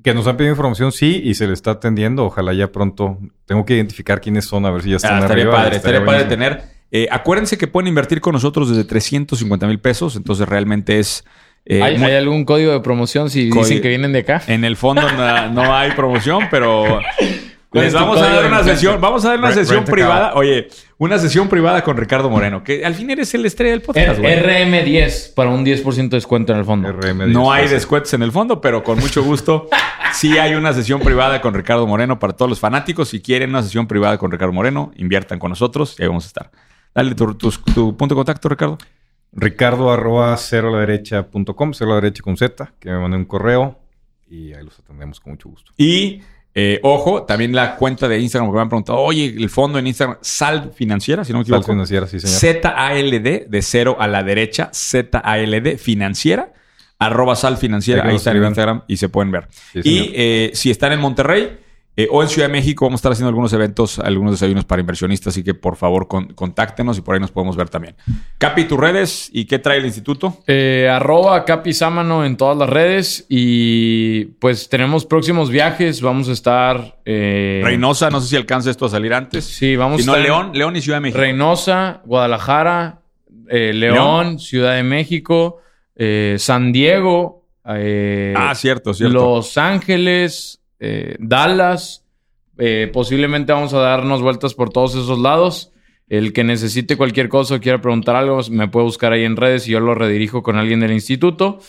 Que 0.02 0.14
nos 0.14 0.26
han 0.26 0.36
pedido 0.36 0.52
información, 0.52 0.90
sí, 0.92 1.20
y 1.24 1.34
se 1.34 1.46
le 1.46 1.52
está 1.52 1.72
atendiendo. 1.72 2.24
Ojalá 2.24 2.52
ya 2.52 2.72
pronto. 2.72 3.18
Tengo 3.46 3.64
que 3.64 3.74
identificar 3.74 4.20
quiénes 4.20 4.44
son, 4.46 4.66
a 4.66 4.70
ver 4.70 4.82
si 4.82 4.90
ya 4.90 4.96
están 4.96 5.14
Ah, 5.14 5.18
estaría 5.20 5.44
arriba. 5.44 5.56
padre, 5.56 5.76
estaría 5.76 6.04
padre 6.04 6.24
buenísimo. 6.24 6.28
tener. 6.30 6.62
Eh, 6.90 7.08
acuérdense 7.10 7.56
que 7.56 7.66
pueden 7.68 7.88
invertir 7.88 8.20
con 8.20 8.32
nosotros 8.34 8.68
desde 8.68 8.84
350 8.84 9.66
mil 9.66 9.78
pesos, 9.80 10.16
entonces 10.16 10.46
realmente 10.48 10.98
es... 10.98 11.24
eh, 11.64 11.82
¿Hay, 11.82 11.96
muy- 11.96 12.08
hay 12.10 12.16
algún 12.16 12.44
código 12.44 12.72
de 12.72 12.80
promoción 12.80 13.30
si 13.30 13.48
Código- 13.48 13.64
dicen 13.64 13.80
que 13.82 13.88
vienen 13.88 14.12
de 14.12 14.18
acá? 14.20 14.42
En 14.48 14.64
el 14.64 14.76
fondo 14.76 15.02
no, 15.10 15.48
no 15.50 15.74
hay 15.74 15.92
promoción, 15.92 16.48
pero 16.50 17.00
¿Cuál 17.70 17.84
les 17.84 17.94
vamos 17.94 18.20
a 18.20 18.28
dar 18.28 18.46
una 18.46 18.62
sesión, 18.64 19.00
vamos 19.00 19.24
a 19.24 19.30
dar 19.30 19.38
una 19.38 19.52
sesión 19.52 19.84
privada. 19.84 20.34
Oye, 20.34 20.68
una 21.04 21.18
sesión 21.18 21.48
privada 21.48 21.82
con 21.82 21.96
Ricardo 21.96 22.30
Moreno, 22.30 22.62
que 22.62 22.84
al 22.84 22.94
fin 22.94 23.10
eres 23.10 23.34
el 23.34 23.44
estrella 23.44 23.72
del 23.72 23.82
podcast, 23.82 24.20
güey. 24.20 24.36
RM10 24.40 25.34
para 25.34 25.50
un 25.50 25.64
10% 25.64 26.08
de 26.08 26.16
descuento 26.16 26.52
en 26.52 26.58
el 26.60 26.64
fondo. 26.64 26.88
RM10, 26.88 27.26
No 27.32 27.50
hay 27.52 27.68
descuentos 27.68 28.12
en 28.14 28.22
el 28.22 28.30
fondo, 28.32 28.60
pero 28.60 28.82
con 28.84 28.98
mucho 28.98 29.22
gusto. 29.22 29.68
Sí 30.14 30.36
hay 30.36 30.54
una 30.54 30.74
sesión 30.74 31.00
privada 31.00 31.40
con 31.40 31.54
Ricardo 31.54 31.86
Moreno 31.86 32.18
para 32.18 32.34
todos 32.34 32.50
los 32.50 32.60
fanáticos. 32.60 33.08
Si 33.08 33.22
quieren 33.22 33.48
una 33.48 33.62
sesión 33.62 33.86
privada 33.86 34.18
con 34.18 34.30
Ricardo 34.30 34.52
Moreno, 34.52 34.92
inviertan 34.96 35.38
con 35.38 35.48
nosotros 35.48 35.96
y 35.98 36.02
ahí 36.02 36.08
vamos 36.08 36.24
a 36.24 36.26
estar. 36.26 36.50
Dale 36.94 37.14
tu, 37.14 37.34
tu- 37.34 37.50
tu 37.74 37.96
punto 37.96 38.14
de 38.14 38.18
contacto, 38.18 38.46
Ricardo. 38.50 38.76
Ricardo 39.32 39.90
arroba 39.90 40.36
cero 40.36 40.68
a 40.68 40.72
la 40.72 40.80
derecha 40.80 41.28
punto 41.28 41.56
com, 41.56 41.72
cero 41.72 41.92
a 41.92 41.94
la 41.94 42.00
derecha 42.02 42.22
con 42.22 42.36
Z, 42.36 42.74
que 42.78 42.90
me 42.90 42.98
mande 42.98 43.16
un 43.16 43.24
correo 43.24 43.78
y 44.28 44.52
ahí 44.52 44.62
los 44.62 44.78
atendemos 44.78 45.18
con 45.18 45.32
mucho 45.32 45.48
gusto. 45.48 45.72
Y 45.78 46.20
eh, 46.54 46.80
ojo, 46.82 47.22
también 47.22 47.54
la 47.54 47.76
cuenta 47.76 48.08
de 48.08 48.18
Instagram 48.18 48.50
que 48.50 48.54
me 48.56 48.60
han 48.62 48.68
preguntado, 48.68 48.98
oye, 48.98 49.26
el 49.26 49.48
fondo 49.48 49.78
en 49.78 49.86
Instagram, 49.86 50.18
Sal 50.20 50.72
Financiera, 50.74 51.24
si 51.24 51.32
no 51.32 51.38
me 51.38 51.44
Sal 51.44 51.54
equivoco. 51.54 51.72
financiera, 51.72 52.06
sí, 52.06 52.20
señor. 52.20 52.36
Z-A-L-D, 52.36 53.46
de 53.48 53.62
cero 53.62 53.96
a 53.98 54.06
la 54.06 54.22
derecha, 54.22 54.68
Z-A-L-D, 54.72 55.78
financiera, 55.78 56.52
arroba 56.98 57.34
sal 57.36 57.56
financiera, 57.56 58.02
Ahí 58.02 58.16
está 58.16 58.30
en. 58.32 58.48
Instagram 58.48 58.82
y 58.86 58.96
se 58.96 59.08
pueden 59.08 59.30
ver. 59.32 59.48
Sí, 59.72 59.80
y 59.82 60.12
eh, 60.14 60.50
si 60.54 60.70
están 60.70 60.92
en 60.92 61.00
Monterrey 61.00 61.58
eh, 61.96 62.08
o 62.10 62.22
en 62.22 62.28
Ciudad 62.28 62.48
de 62.48 62.52
México, 62.52 62.86
vamos 62.86 62.98
a 62.98 63.00
estar 63.00 63.12
haciendo 63.12 63.28
algunos 63.28 63.52
eventos, 63.52 63.98
algunos 63.98 64.32
desayunos 64.32 64.64
para 64.64 64.80
inversionistas, 64.80 65.34
así 65.34 65.44
que 65.44 65.52
por 65.52 65.76
favor 65.76 66.08
con- 66.08 66.28
contáctenos 66.32 66.96
y 66.96 67.02
por 67.02 67.14
ahí 67.14 67.20
nos 67.20 67.30
podemos 67.30 67.54
ver 67.56 67.68
también. 67.68 67.94
Capi, 68.38 68.64
tus 68.64 68.78
redes 68.80 69.28
y 69.32 69.44
qué 69.44 69.58
trae 69.58 69.76
el 69.78 69.84
instituto. 69.84 70.38
Eh, 70.46 70.88
arroba 70.90 71.44
Capizámano 71.44 72.24
en 72.24 72.36
todas 72.38 72.56
las 72.56 72.70
redes 72.70 73.26
y 73.28 74.24
pues 74.40 74.68
tenemos 74.70 75.04
próximos 75.04 75.50
viajes. 75.50 76.00
Vamos 76.00 76.28
a 76.28 76.32
estar... 76.32 76.98
eh, 77.04 77.60
Reynosa, 77.62 78.08
no 78.08 78.20
sé 78.20 78.28
si 78.28 78.36
alcanza 78.36 78.70
esto 78.70 78.86
a 78.86 78.88
salir 78.88 79.12
antes. 79.12 79.44
Sí, 79.44 79.76
vamos 79.76 80.02
Si 80.02 80.08
a 80.08 80.12
no, 80.12 80.12
estar 80.16 80.26
en 80.26 80.32
León, 80.32 80.50
León 80.54 80.76
y 80.76 80.80
Ciudad 80.80 80.96
de 80.96 81.02
México. 81.02 81.18
Reynosa, 81.20 82.00
Guadalajara, 82.06 83.00
eh, 83.48 83.72
León, 83.74 83.94
León. 83.94 84.38
Ciudad 84.38 84.76
de 84.76 84.82
México, 84.82 85.58
San 86.38 86.72
Diego, 86.72 87.44
ah, 87.64 88.52
cierto, 88.56 88.94
cierto. 88.94 89.12
Los 89.14 89.56
Ángeles, 89.58 90.61
eh, 90.82 91.16
Dallas. 91.20 92.04
Eh, 92.58 92.90
posiblemente 92.92 93.52
vamos 93.52 93.72
a 93.72 93.78
darnos 93.78 94.20
vueltas 94.20 94.54
por 94.54 94.70
todos 94.70 94.94
esos 94.96 95.18
lados. 95.18 95.70
El 96.08 96.32
que 96.32 96.44
necesite 96.44 96.96
cualquier 96.96 97.28
cosa 97.28 97.54
o 97.54 97.60
quiera 97.60 97.80
preguntar 97.80 98.16
algo, 98.16 98.40
me 98.50 98.68
puede 98.68 98.84
buscar 98.84 99.12
ahí 99.12 99.24
en 99.24 99.36
redes 99.36 99.66
y 99.68 99.70
yo 99.70 99.80
lo 99.80 99.94
redirijo 99.94 100.42
con 100.42 100.56
alguien 100.56 100.80
del 100.80 100.92
instituto. 100.92 101.60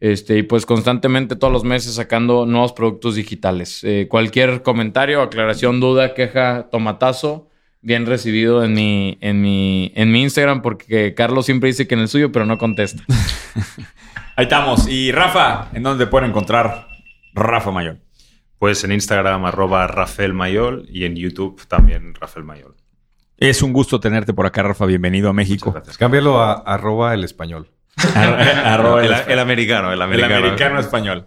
Este, 0.00 0.38
y 0.38 0.42
pues 0.42 0.66
constantemente 0.66 1.36
todos 1.36 1.52
los 1.52 1.62
meses 1.62 1.94
sacando 1.94 2.46
nuevos 2.46 2.72
productos 2.72 3.14
digitales. 3.14 3.84
Eh, 3.84 4.08
cualquier 4.08 4.62
comentario, 4.62 5.20
aclaración, 5.20 5.78
duda, 5.78 6.14
queja, 6.14 6.68
tomatazo, 6.72 7.50
bien 7.82 8.06
recibido 8.06 8.64
en 8.64 8.72
mi, 8.72 9.18
en 9.20 9.40
mi, 9.40 9.92
en 9.94 10.10
mi 10.10 10.22
Instagram, 10.22 10.62
porque 10.62 11.14
Carlos 11.14 11.46
siempre 11.46 11.68
dice 11.68 11.86
que 11.86 11.94
en 11.94 12.00
el 12.00 12.08
suyo, 12.08 12.32
pero 12.32 12.46
no 12.46 12.58
contesta. 12.58 13.04
Ahí 14.36 14.44
estamos. 14.44 14.88
Y 14.88 15.12
Rafa, 15.12 15.68
¿en 15.74 15.84
dónde 15.84 16.06
pueden 16.08 16.30
encontrar 16.30 16.88
Rafa 17.34 17.70
Mayor? 17.70 17.98
Pues 18.62 18.84
en 18.84 18.92
Instagram, 18.92 19.44
arroba 19.44 19.88
Rafael 19.88 20.34
Mayol 20.34 20.86
y 20.88 21.04
en 21.04 21.16
YouTube 21.16 21.66
también 21.66 22.14
Rafael 22.14 22.44
Mayol. 22.44 22.76
Es 23.36 23.60
un 23.60 23.72
gusto 23.72 23.98
tenerte 23.98 24.34
por 24.34 24.46
acá, 24.46 24.62
Rafa. 24.62 24.86
Bienvenido 24.86 25.28
a 25.28 25.32
México. 25.32 25.70
Muchas 25.70 25.82
gracias. 25.82 25.98
Cámbialo 25.98 26.40
a 26.40 26.52
arroba 26.52 27.12
el 27.12 27.24
español. 27.24 27.72
Arroba 28.14 29.04
el, 29.04 29.12
el- 29.12 29.30
el 29.32 29.38
americano, 29.40 29.88
el 29.88 29.94
El 29.94 30.02
americano. 30.02 30.36
americano 30.36 30.78
español. 30.78 31.26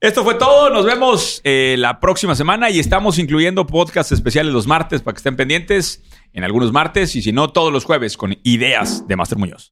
Esto 0.00 0.24
fue 0.24 0.34
todo. 0.34 0.70
Nos 0.70 0.84
vemos 0.84 1.40
eh, 1.44 1.76
la 1.78 2.00
próxima 2.00 2.34
semana 2.34 2.68
y 2.68 2.80
estamos 2.80 3.16
incluyendo 3.20 3.64
podcasts 3.64 4.10
especiales 4.10 4.52
los 4.52 4.66
martes 4.66 5.02
para 5.02 5.12
que 5.14 5.18
estén 5.18 5.36
pendientes 5.36 6.02
en 6.32 6.42
algunos 6.42 6.72
martes 6.72 7.14
y 7.14 7.22
si 7.22 7.30
no, 7.30 7.50
todos 7.52 7.72
los 7.72 7.84
jueves 7.84 8.16
con 8.16 8.36
ideas 8.42 9.06
de 9.06 9.14
Master 9.14 9.38
Muñoz. 9.38 9.70